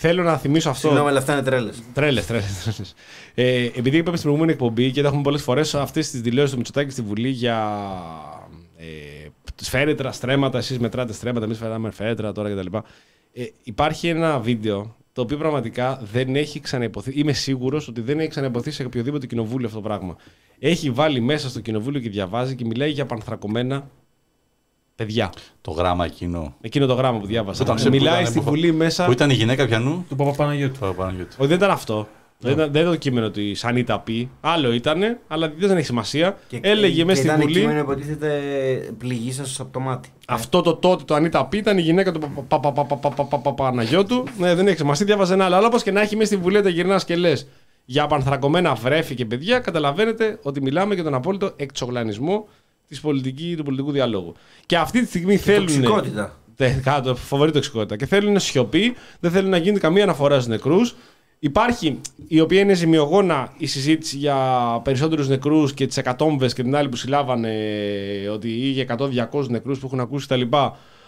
[0.06, 0.88] θέλω να θυμίσω αυτό.
[0.88, 1.84] Συγγνώμη, αλλά αυτά είναι τρέλες.
[1.94, 2.96] Τρέλες, τρέλες.
[3.34, 6.58] Ε, επειδή είπαμε στην προηγούμενη εκπομπή και τα έχουμε πολλές φορές αυτές τις δηλώσεις του
[6.58, 7.80] Μητσοτάκη στη Βουλή για
[8.78, 8.86] ε,
[9.56, 10.58] σφαίρετρα, στρέμματα.
[10.58, 12.78] Εσείς μετράτε στρέμματα, εμείς φέραμε φέρετρα τώρα κτλ.
[13.34, 17.12] Ε, υπάρχει ένα βίντεο το οποίο πραγματικά δεν έχει ξαναυποθεί.
[17.16, 20.16] Είμαι σίγουρος ότι δεν έχει ξαναυποθεί σε οποιοδήποτε κοινοβούλιο αυτό το πράγμα.
[20.60, 23.90] Έχει βάλει μέσα στο κοινοβούλιο και διαβάζει και μιλάει για πανθρακωμένα
[24.96, 25.30] παιδιά.
[25.62, 26.56] Το γράμμα εκείνο.
[26.62, 27.64] Εκείνο το γράμμα που διάβασα.
[27.64, 29.06] Που ήταν- Μιλάει που ήταν- στη που- Βουλή μέσα.
[29.06, 30.80] Που ήταν η γυναίκα πιανού; Του Παπαπαναγιώτου.
[30.80, 31.36] Παπαπαναγιώτη.
[31.38, 32.08] Όχι, δεν ήταν αυτό.
[32.40, 34.30] Δεν, ήταν, δεν ήταν το κείμενο τη Ανίτα Πι.
[34.42, 36.38] Άλλο ήταν, αλλά δεν έχει σημασία.
[36.62, 37.60] Έλεγε μέσα στη ήταν Βουλή.
[37.60, 38.30] κείμενο υποτίθεται
[38.98, 40.10] πληγή σα από το μάτι.
[40.28, 43.10] Αυτό το τότε το Ανίτα Πι ήταν η γυναίκα του Πα- πα- πα- πα- πα-
[43.10, 44.24] πα- πα- πα- Παναγιώτου.
[44.38, 45.06] Ναι, δεν έχει σημασία.
[45.06, 45.56] Διάβαζε ένα άλλο.
[45.56, 47.48] Αλλά όπως και να έχει μέσα στη Βουλή τα γυρνάς και λες
[47.86, 52.48] για απανθρακωμένα βρέφη και παιδιά, καταλαβαίνετε ότι μιλάμε για τον απόλυτο εξογλανισμό
[52.94, 54.34] της πολιτική, του πολιτικού διαλόγου.
[54.66, 55.66] Και αυτή τη στιγμή θέλουν.
[55.66, 56.38] Τοξικότητα.
[56.56, 57.96] Τε- κάτω, φοβερή τοξικότητα.
[57.96, 60.96] Και θέλουν σιωπή, δεν θέλουν να γίνει καμία αναφορά στους νεκρούς.
[61.40, 64.38] Υπάρχει, η οποία είναι ζημιογόνα, η συζήτηση για
[64.84, 67.50] περισσότερους νεκρούς και τις εκατόμβες και την άλλη που συλλάβανε
[68.24, 70.42] ε, ότι είχε 100-200 νεκρούς που έχουν ακούσει κτλ.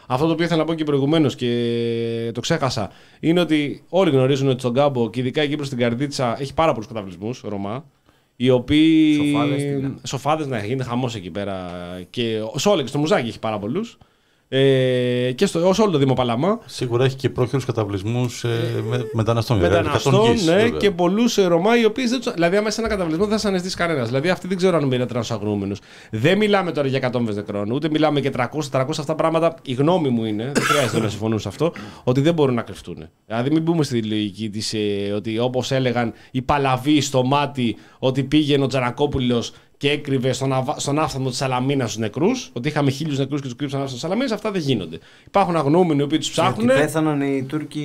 [0.08, 4.50] Αυτό το οποίο ήθελα να πω και προηγουμένως και το ξέχασα είναι ότι όλοι γνωρίζουν
[4.50, 7.86] ότι στον κάμπο και ειδικά εκεί προς την Καρδίτσα έχει πάρα πολλούς καταβλισμούς Ρωμά.
[8.36, 9.14] Οι οποίοι.
[9.16, 9.94] Σοφάδες, τι λένε.
[10.04, 11.72] Σοφάδες, ναι, γίνεται χαμός εκεί πέρα.
[12.10, 13.98] Και σε όλα και στο Μουζάκι έχει πάρα πολλούς.
[14.48, 16.60] Ε, και στο, σε όλο το Δήμο Παλαμά.
[16.66, 18.50] Σίγουρα έχει και πρόχειρους καταβλισμούς ε,
[18.90, 19.60] με, μεταναστών.
[19.60, 20.70] βέβαια, Μεταναστών, κατών γης, ναι, βέβαια.
[20.80, 23.48] και πολλούς Ρωμά οι οποίοι δεν τους- Δηλαδή, άμα σε ένα καταβλισμό δεν θα σε
[23.48, 24.08] αναισθήσει κανένας.
[24.08, 25.80] Δηλαδή, αυτοί δεν ξέρω αν είναι τρανσαγνούμενους.
[26.12, 29.56] Δεν μιλάμε τώρα για εκατόμβες νεκρών, ούτε μιλάμε για 300-400 αυτά πράγματα.
[29.64, 31.72] Η γνώμη μου είναι, δεν χρειάζεται να συμφωνούν σε αυτό,
[32.04, 33.08] ότι δεν μπορούν να κρυφτούν.
[33.26, 38.24] Δηλαδή, μην μπούμε στη λογική της ε, ότι όπως έλεγαν οι παλαβοί στο μάτι ότι
[38.24, 40.80] πήγαινε ο Τζανακόπουλος και έκρυβε στον, αβα...
[40.80, 44.02] στον άφθαμο της Σαλαμίνας τους νεκρούς, ότι είχαμε χίλιους νεκρούς και τους κρύψαν άφθαμο της
[44.02, 45.00] Σαλαμίνας, αυτά δεν γίνονται.
[45.26, 46.66] Υπάρχουν αγνώμενοι οι οποίοι τους ψάχνουν.
[46.66, 47.80] Γιατί πέθαναν οι Τούρκοι.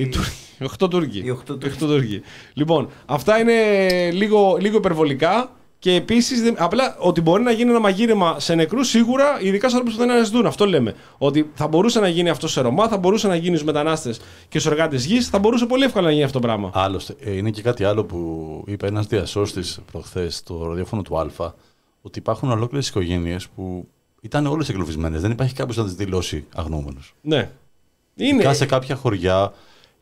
[0.00, 0.30] Οι Τούρκοι.
[0.58, 1.22] Οι οχτώ Τούρκοι.
[1.24, 1.66] Οι οχτώ Τούρκοι.
[1.66, 2.20] Οι οχτώ Τούρκοι.
[2.54, 3.52] Λοιπόν, αυτά είναι
[4.10, 5.50] λίγο, λίγο υπερβολικά.
[5.82, 9.96] Και επίσης, απλά ότι μπορεί να γίνει ένα μαγείρεμα σε νεκρούς, σίγουρα, ειδικά σε ανθρώπου
[9.96, 10.46] που δεν αναζητούν.
[10.46, 10.94] Αυτό λέμε.
[11.18, 14.58] Ότι θα μπορούσε να γίνει αυτό σε Ρωμά, θα μπορούσε να γίνει στους μετανάστες και
[14.58, 16.70] στους εργάτες γης, θα μπορούσε πολύ εύκολα να γίνει αυτό το πράγμα.
[16.74, 18.18] Άλλωστε, ε, είναι και κάτι άλλο που
[18.66, 21.54] είπε ένας διασώστης προχθές στο ραδιόφωνο του Α,
[22.02, 23.88] ότι υπάρχουν ολόκληρες οικογένειες που
[24.20, 25.18] ήταν όλες εγκλωβισμένε.
[25.18, 27.00] Δεν υπάρχει κάποιος να τις δηλώσει αγνώμενο.
[27.20, 27.50] Ναι.
[28.16, 28.34] Είναι.
[28.34, 29.52] Ειδικά σε κάποια χωριά,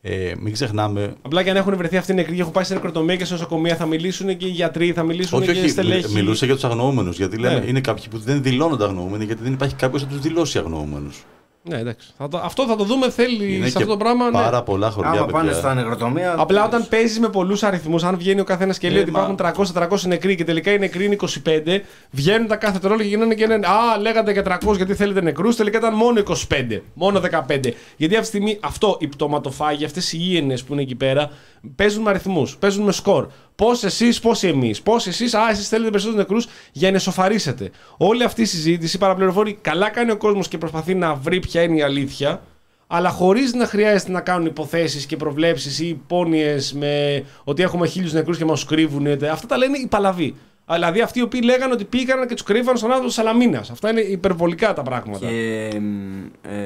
[0.01, 1.13] ε, μην ξεχνάμε.
[1.21, 3.33] Απλά και αν έχουν βρεθεί αυτοί οι νεκροί και έχουν πάει σε νεκροτομία και σε
[3.33, 6.13] νοσοκομεία, θα μιλήσουν και οι γιατροί, θα μιλήσουν Όχι, και οι όχι, στελέχοι.
[6.13, 7.17] μιλούσε για τους αγνοούμενους.
[7.17, 7.65] Γιατί λέμε, Ναι.
[7.65, 11.23] είναι κάποιοι που δεν δηλώνονται αγνοούμενοι, γιατί δεν υπάρχει κάποιος να τους δηλώσει αγνοούμενους.
[11.63, 12.07] Ναι, εντάξει.
[12.17, 13.09] Θα το- αυτό θα το δούμε.
[13.09, 14.25] Θέλει Είναι σε και αυτό το πράγμα.
[14.25, 14.31] ναι.
[14.31, 15.09] πάρα πολλά χωριά.
[15.11, 15.39] Άμα παιδιά.
[15.41, 16.35] πάνε στα νεκροτομεία.
[16.37, 19.17] Απλά όταν παίζεις με πολλούς αριθμούς, αν βγαίνει ο καθένας και λέει Ε, ότι μα-
[19.19, 21.81] υπάρχουν 300-400 νεκροί και τελικά οι νεκροί είναι 25,
[22.11, 25.55] βγαίνουν τα κάθε τρόλο και γίνανε και λένε Α, λέγατε για 300 γιατί θέλετε νεκρούς,
[25.55, 27.73] τελικά ήταν μόνο 25, μόνο 15.
[27.97, 31.29] Γιατί αυτή τη στιγμή αυτό, οι πτωματοφάγοι, αυτές οι ίενες που είναι εκεί πέρα,
[31.75, 33.27] παίζουν με αριθμούς, παίζουν με σκορ.
[33.61, 34.81] Πώς εσείς, πώς εμείς.
[34.81, 37.71] Πώς εσείς, Α, εσείς θέλετε περισσότερους νεκρούς για να εσωφαρίσετε.
[37.97, 39.57] Όλη αυτή η συζήτηση παραπληροφορεί.
[39.61, 42.41] Καλά κάνει ο κόσμος και προσπαθεί να βρει ποια είναι η αλήθεια
[42.87, 48.13] αλλά χωρίς να χρειάζεται να κάνουν υποθέσεις και προβλέψεις ή υπόνοιες με ότι έχουμε χίλιους
[48.13, 49.07] νεκρούς και μας κρύβουν.
[49.31, 50.35] Αυτά τα λένε οι παλαβοί.
[50.71, 53.69] Δηλαδή αυτοί οι οποίοι λέγανε ότι πήγαν και τους κρύβαν στον άνθρωπο της Σαλαμίνας.
[53.69, 55.27] Αυτά είναι υπερβολικά τα πράγματα.
[55.27, 56.59] Και εμ, ε,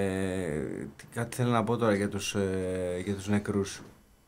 [0.96, 3.82] τι- κάτι θέλω να πω τώρα για τους, ε, για τους νεκρούς.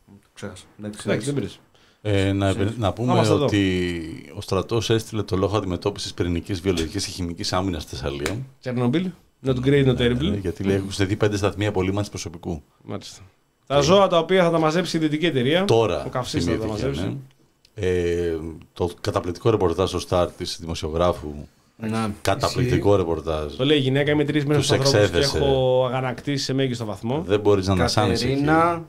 [0.06, 0.64] Το ξέχασα.
[0.78, 1.58] Εντάξει, Εντάξει, δεν πειράζει.
[2.02, 3.44] Ε, να, επε- να πούμε είμαστε εδώ.
[3.44, 4.02] ότι
[4.36, 8.38] ο στρατός έστειλε το λόγο αντιμετώπισης πυρηνικής, βιολογικής και χημικής άμυνας στη Θεσσαλία.
[8.60, 9.10] Τσερνομπίλ.
[9.46, 10.38] Not great, not Ε, terrible.
[10.40, 12.62] γιατί λέει έχουν στεθεί πέντε σταθμοί απολύμανση προσωπικού.
[12.84, 13.20] Μάλιστα.
[13.66, 15.64] Τα ζώα τα οποία θα τα μαζέψει η ιδιωτική εταιρεία.
[15.64, 17.02] Τώρα Ο καυσής θα τα θυμήθηκε, μαζέψει.
[17.74, 17.86] ναι.
[17.86, 18.36] Ε,
[18.72, 21.34] το καταπληκτικό ρεπορτάζ στο Start της δημοσιογράφου.
[21.76, 22.14] Να.
[22.22, 23.54] Καταπληκτικό ρεπορτάζ.
[23.54, 25.44] Το λέει η γυναίκα, είμαι τρεις μέρες Τους στους ανθρώπους και εξέθεσε.
[25.44, 27.22] έχω αγανακτήσει σε μέγιστο βαθμό.
[27.26, 28.30] Δεν μπορείς να ανασάνεις εκεί.
[28.30, 28.84] Κατερίνα.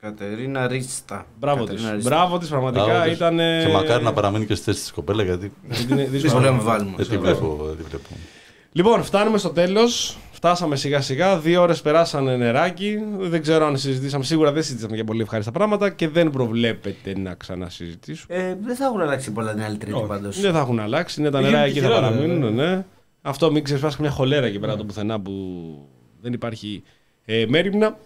[0.00, 1.26] Κατερίνα Ρίστα.
[1.38, 1.68] Μπράβο της.
[1.70, 2.10] Κατερίνα Ρίστα.
[2.10, 3.12] Μπράβο της, πραγματικά Μπράβο της.
[3.16, 3.36] ήταν.
[3.36, 5.52] Και μακάρι να παραμείνει και στη θέση της κοπέλα γιατί
[5.90, 6.08] Είναι δύσκολο.
[6.20, 6.92] Δύσκολο να βάλουμε.
[6.96, 7.64] δεν τη βλέπω.
[7.66, 8.08] δεν τη βλέπω.
[8.72, 10.16] Λοιπόν, φτάνουμε στο τέλος.
[10.32, 11.38] Φτάσαμε σιγά σιγά.
[11.38, 12.98] Δύο ώρες περάσανε νεράκι.
[13.18, 14.24] Δεν ξέρω αν συζητήσαμε.
[14.24, 18.36] Σίγουρα δεν συζητήσαμε για πολύ ευχάριστα πράγματα και δεν προβλέπεται να ξανασυζητήσουμε.
[18.36, 20.06] Ε, δεν θα έχουν αλλάξει πολλά την άλλη Τρίτη Όχι.
[20.06, 20.40] πάντως.
[20.40, 21.20] Δεν θα έχουν αλλάξει.
[21.22, 22.40] Ναι, τα Γίνεται νερά και εκεί θα χειρότερα, παραμείνουν.
[22.56, 22.74] βέβαια.
[22.76, 22.84] Ναι.
[23.22, 25.32] Αυτό μην ξεσπάσει μια χολέρα εκεί πέρα το πουθενά που
[26.20, 26.82] δεν υπάρχει
[27.24, 27.96] ε, μέρημνα.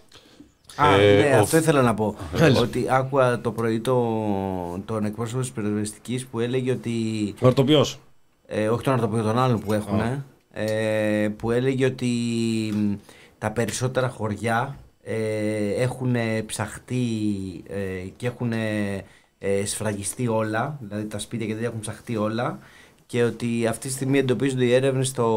[0.75, 2.15] Α, Ε, ναι, ο- αυτό ήθελα να πω.
[2.33, 2.59] Θέλεις.
[2.59, 3.95] ότι άκουγα το πρωί το,
[4.85, 6.91] τον εκπρόσωπο της πυροσβεστική που έλεγε ότι.
[7.41, 7.85] Ορτοπιό.
[8.47, 10.01] Ε, όχι τον αρτοπείο, τον άλλον που έχουν.
[10.53, 12.07] Ε, που έλεγε ότι
[12.75, 12.93] μ,
[13.37, 17.05] τα περισσότερα χωριά ε, έχουν ψαχτεί
[17.67, 20.77] ε, και έχουν ε, σφραγιστεί όλα.
[20.81, 22.59] Δηλαδή τα σπίτια και δεν έχουν ψαχτεί όλα.
[23.05, 25.27] Και ότι αυτή τη στιγμή εντοπίζονται οι έρευνες στο,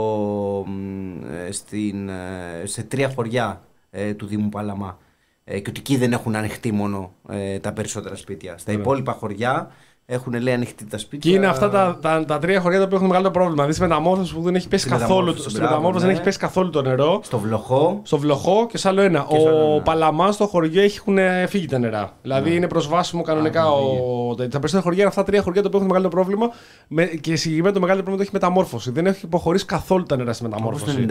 [0.69, 3.61] μ, ε, στην, ε, σε τρία χωριά
[3.91, 4.99] ε, του Δήμου Παλαμά.
[5.49, 8.59] Ε, και ότι εκεί δεν έχουν ανοιχτεί μόνο ε, τα περισσότερα σπίτια.
[8.59, 9.71] Στα υπόλοιπα χωριά
[10.09, 11.31] έχουν λέει ανοιχτεί τα σπίτια.
[11.31, 13.55] Και είναι αυτά τα, τα, τα τρία χωριά τα οποία έχουν μεγάλο πρόβλημα.
[13.55, 15.09] Δηλαδή στη μεταμόρφωση που δεν έχει πέσει Στη καθόλου.
[15.15, 16.11] μεταμόρφωση, Στη μπράβο, μεταμόρφωση ναι.
[16.11, 17.21] δεν έχει πέσει καθόλου το νερό.
[17.23, 18.01] Στο βλοχό.
[18.03, 19.27] Στο βλοχό και σε άλλο ένα.
[19.29, 19.83] Και σε άλλο ο ένα.
[19.83, 21.19] Παλαμάς στο χωριό έχουν
[21.49, 22.13] φύγει τα νερά.
[22.23, 23.63] Δηλαδή είναι προσβάσιμο κανονικά.
[23.63, 24.35] Α, ο...
[24.35, 26.51] Τα περισσότερα χωριά είναι αυτά τα τρία χωριά τα οποία έχουν μεγάλο πρόβλημα.
[26.89, 27.05] Με...
[27.05, 28.91] Και συγκεκριμένα το μεγάλο πρόβλημα το έχει Μεταμόρφωση.
[28.91, 31.07] Δεν έχει υποχωρήσει καθόλου τα νερά στη Όπως το Μεταμόρφωση.
[31.09, 31.11] 94,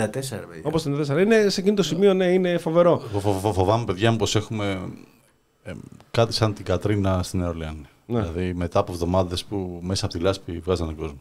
[0.50, 0.62] παιδιά.
[0.64, 1.20] Όπως το 94.
[1.22, 3.02] Είναι σε εκείνο το σημείο, ναι, είναι φοβερό.
[3.10, 4.80] Εγώ φο- φο- φοβάμαι, παιδιά μου, πως έχουμε
[5.64, 5.72] ε,
[6.12, 7.74] κάτι σαν την Κατρίνα στην Νέα Ορλεάνη.
[8.06, 8.22] Ναι.
[8.22, 11.20] Δηλαδή μετά από εβδομάδες που μέσα από τη λάσπη βγάζανε κόσμο.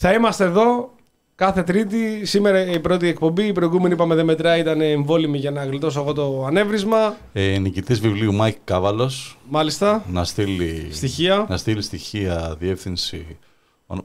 [0.00, 0.90] Θα είμαστε εδώ
[1.34, 2.24] κάθε Τρίτη.
[2.26, 3.46] Σήμερα η πρώτη εκπομπή.
[3.46, 4.60] Η προηγούμενη, είπαμε, δεν μετράει.
[4.60, 7.16] Ήταν εμβόλιμη για να γλιτώσω εγώ το ανέβρισμα.
[7.32, 10.04] Ε, νικητής βιβλίου Μάικ Κάβαλος Μάλιστα.
[10.10, 11.46] να στείλει Στοιχεία.
[11.48, 13.38] να στείλει στοιχεία, διεύθυνση,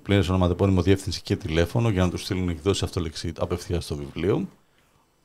[0.03, 4.47] πλήρες ονοματεπώνυμο διεύθυνση και τηλέφωνο για να του στείλουν εκδόσεις αυτολεξή απευθείας στο βιβλίο.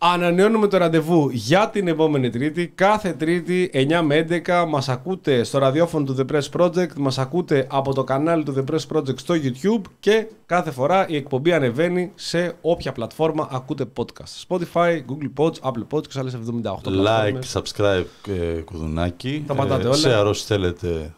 [0.00, 2.68] Ανανεώνουμε το ραντεβού για την επόμενη Τρίτη.
[2.74, 7.66] Κάθε Τρίτη 9 με 11 μας ακούτε στο ραδιόφωνο του The Press Project, μας ακούτε
[7.70, 12.12] από το κανάλι του The Press Project στο YouTube και κάθε φορά η εκπομπή ανεβαίνει
[12.14, 14.46] σε όποια πλατφόρμα ακούτε podcast.
[14.48, 17.56] Spotify, Google Pods, Apple Pods και σε άλλες 78 Like, πλατφόρμες.
[17.56, 19.44] subscribe, ε, κουδουνάκι.
[19.46, 19.96] Τα πατάτε όλα.
[19.96, 21.14] Σε αρρώσεις θέλετε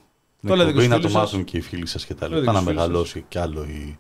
[0.47, 1.23] Το λέτε και εκπομπή, στους να το φίλους σας.
[1.23, 2.53] μάθουν και οι φίλοι σας και τα Το λέτε λοιπά.
[2.53, 3.99] και Να στους φίλους μεγαλώσει κι άλλο η,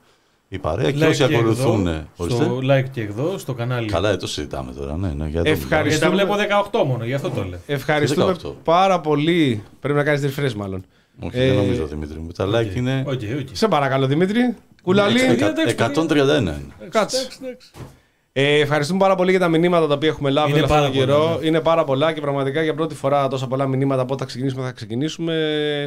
[0.53, 0.91] η παρέα.
[0.91, 1.87] Και Like όσοι και ακολουθούν.
[1.87, 2.45] εδώ, ορίστε.
[2.45, 3.89] στο like και εδώ, στο κανάλι.
[3.89, 4.97] Καλά, ε, το συζητάμε τώρα.
[4.97, 6.09] Ναι, ναι, για το Ευχαριστώ.
[6.09, 7.59] Γιατί τα βλέπω 18 μόνο, γι' αυτό το λέω.
[7.67, 8.53] Ευχαριστούμε 18.
[8.65, 9.63] πάρα πολύ.
[9.81, 10.85] Πρέπει να κάνεις refresh μάλλον.
[11.21, 12.29] Όχι, Ε, δεν νομίζω, Δημήτρη μου.
[12.37, 13.49] Τα like είναι OK, OK.
[13.53, 14.55] Σε παρακαλώ Δημήτρη.
[14.83, 15.21] Κουλαλή.
[15.21, 16.39] Ε, εντάξει, 131.
[16.41, 16.57] είναι.
[16.89, 17.17] Κάτσε.
[17.19, 17.71] Εντάξει, εντάξει.
[18.33, 20.93] Ε, ευχαριστούμε πάρα πολύ για τα μηνύματα τα οποία έχουμε λάβει Είναι όλο αυτόν τον
[20.93, 21.39] πάρα πολλά, καιρό.
[21.41, 21.47] ναι.
[21.47, 24.65] Είναι πάρα πολλά και πραγματικά για πρώτη φορά τόσα πολλά μηνύματα από όταν θα ξεκινήσουμε
[24.65, 25.35] θα ξεκινήσουμε.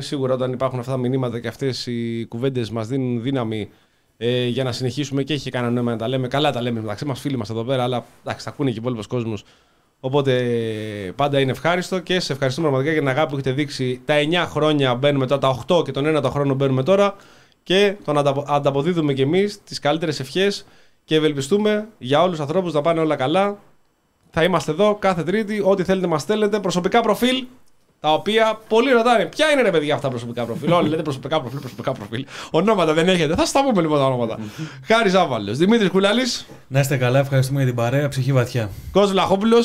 [0.02, 3.70] Σίγουρα όταν υπάρχουν αυτά τα μηνύματα και αυτές οι κουβέντες μας δίνουν δύναμη
[4.26, 6.28] ε, για να συνεχίσουμε και έχει κανένα νόημα να τα λέμε.
[6.28, 8.82] Καλά τα λέμε μεταξύ μας, φίλοι μας εδώ πέρα, αλλά εντάξει, τα ακούνε και ο
[8.82, 9.34] υπόλοιπο κόσμο.
[10.00, 14.02] Οπότε ε, πάντα είναι ευχάριστο και σε ευχαριστούμε πραγματικά για την αγάπη που έχετε δείξει.
[14.06, 17.16] Τα 9 χρόνια μπαίνουμε τώρα, τα 8 και τον 1 το χρόνο μπαίνουμε τώρα
[17.64, 20.66] και τον ανταπο- ανταποδίδουμε κι εμείς τις καλύτερες ευχές
[21.06, 23.60] και ευελπιστούμε για όλους τους ανθρώπους να πάνε όλα καλά.
[24.32, 25.62] Θα είμαστε εδώ κάθε Τρίτη.
[25.66, 26.60] Ό,τι θέλετε μας στέλνετε.
[26.60, 27.46] Προσωπικά προφίλ.
[28.04, 31.42] Τα οποία πολλοί ρωτάνε, ποια είναι ρε παιδιά αυτά τα προσωπικά προφίλ; Όλοι λέτε προσωπικά
[31.42, 32.26] προφίλ, προσωπικά προφίλ.
[32.52, 33.36] Ονόματα δεν έχετε.
[33.36, 34.40] Θα στα πούμε λοιπόν τα ονόματα.
[34.88, 38.08] Χάρη Ζάβαλος, Δημήτρης Κουλάλης, Να είστε καλά, ευχαριστούμε για την παρέα.
[38.08, 38.70] Ψυχή βαθιά.
[38.92, 39.64] Κόσμο Λαχόπουλο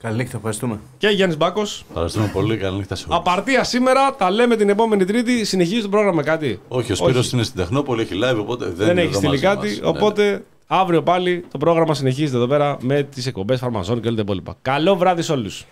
[0.00, 0.80] Καλή νύχτα, ευχαριστούμε.
[0.98, 1.84] και Γιάννης Μπάκος.
[1.88, 2.56] Ευχαριστούμε πολύ.
[2.56, 3.18] Καλή νύχτα σε όλους.
[3.18, 5.44] Απαρτία σήμερα, τα λέμε την επόμενη Τρίτη.
[5.44, 8.74] Συνεχίζει το πρόγραμμα με κάτι; Όχι, ο Σπύρος είναι στην Τεχνόπολη, έχει live, οπότε δεν,
[8.76, 9.66] Δεν είναι έχει εδώ στείλει μαζί κάτι.
[9.68, 9.76] μας.
[9.76, 9.88] Ναι, ναι.
[9.88, 14.22] Οπότε αύριο πάλι το πρόγραμμα συνεχίζεται εδώ πέρα με τις εκπομπές Φαρμαζών και όλα τα
[14.22, 14.56] υπόλοιπα.
[14.62, 15.64] Καλό βράδυ σε όλους.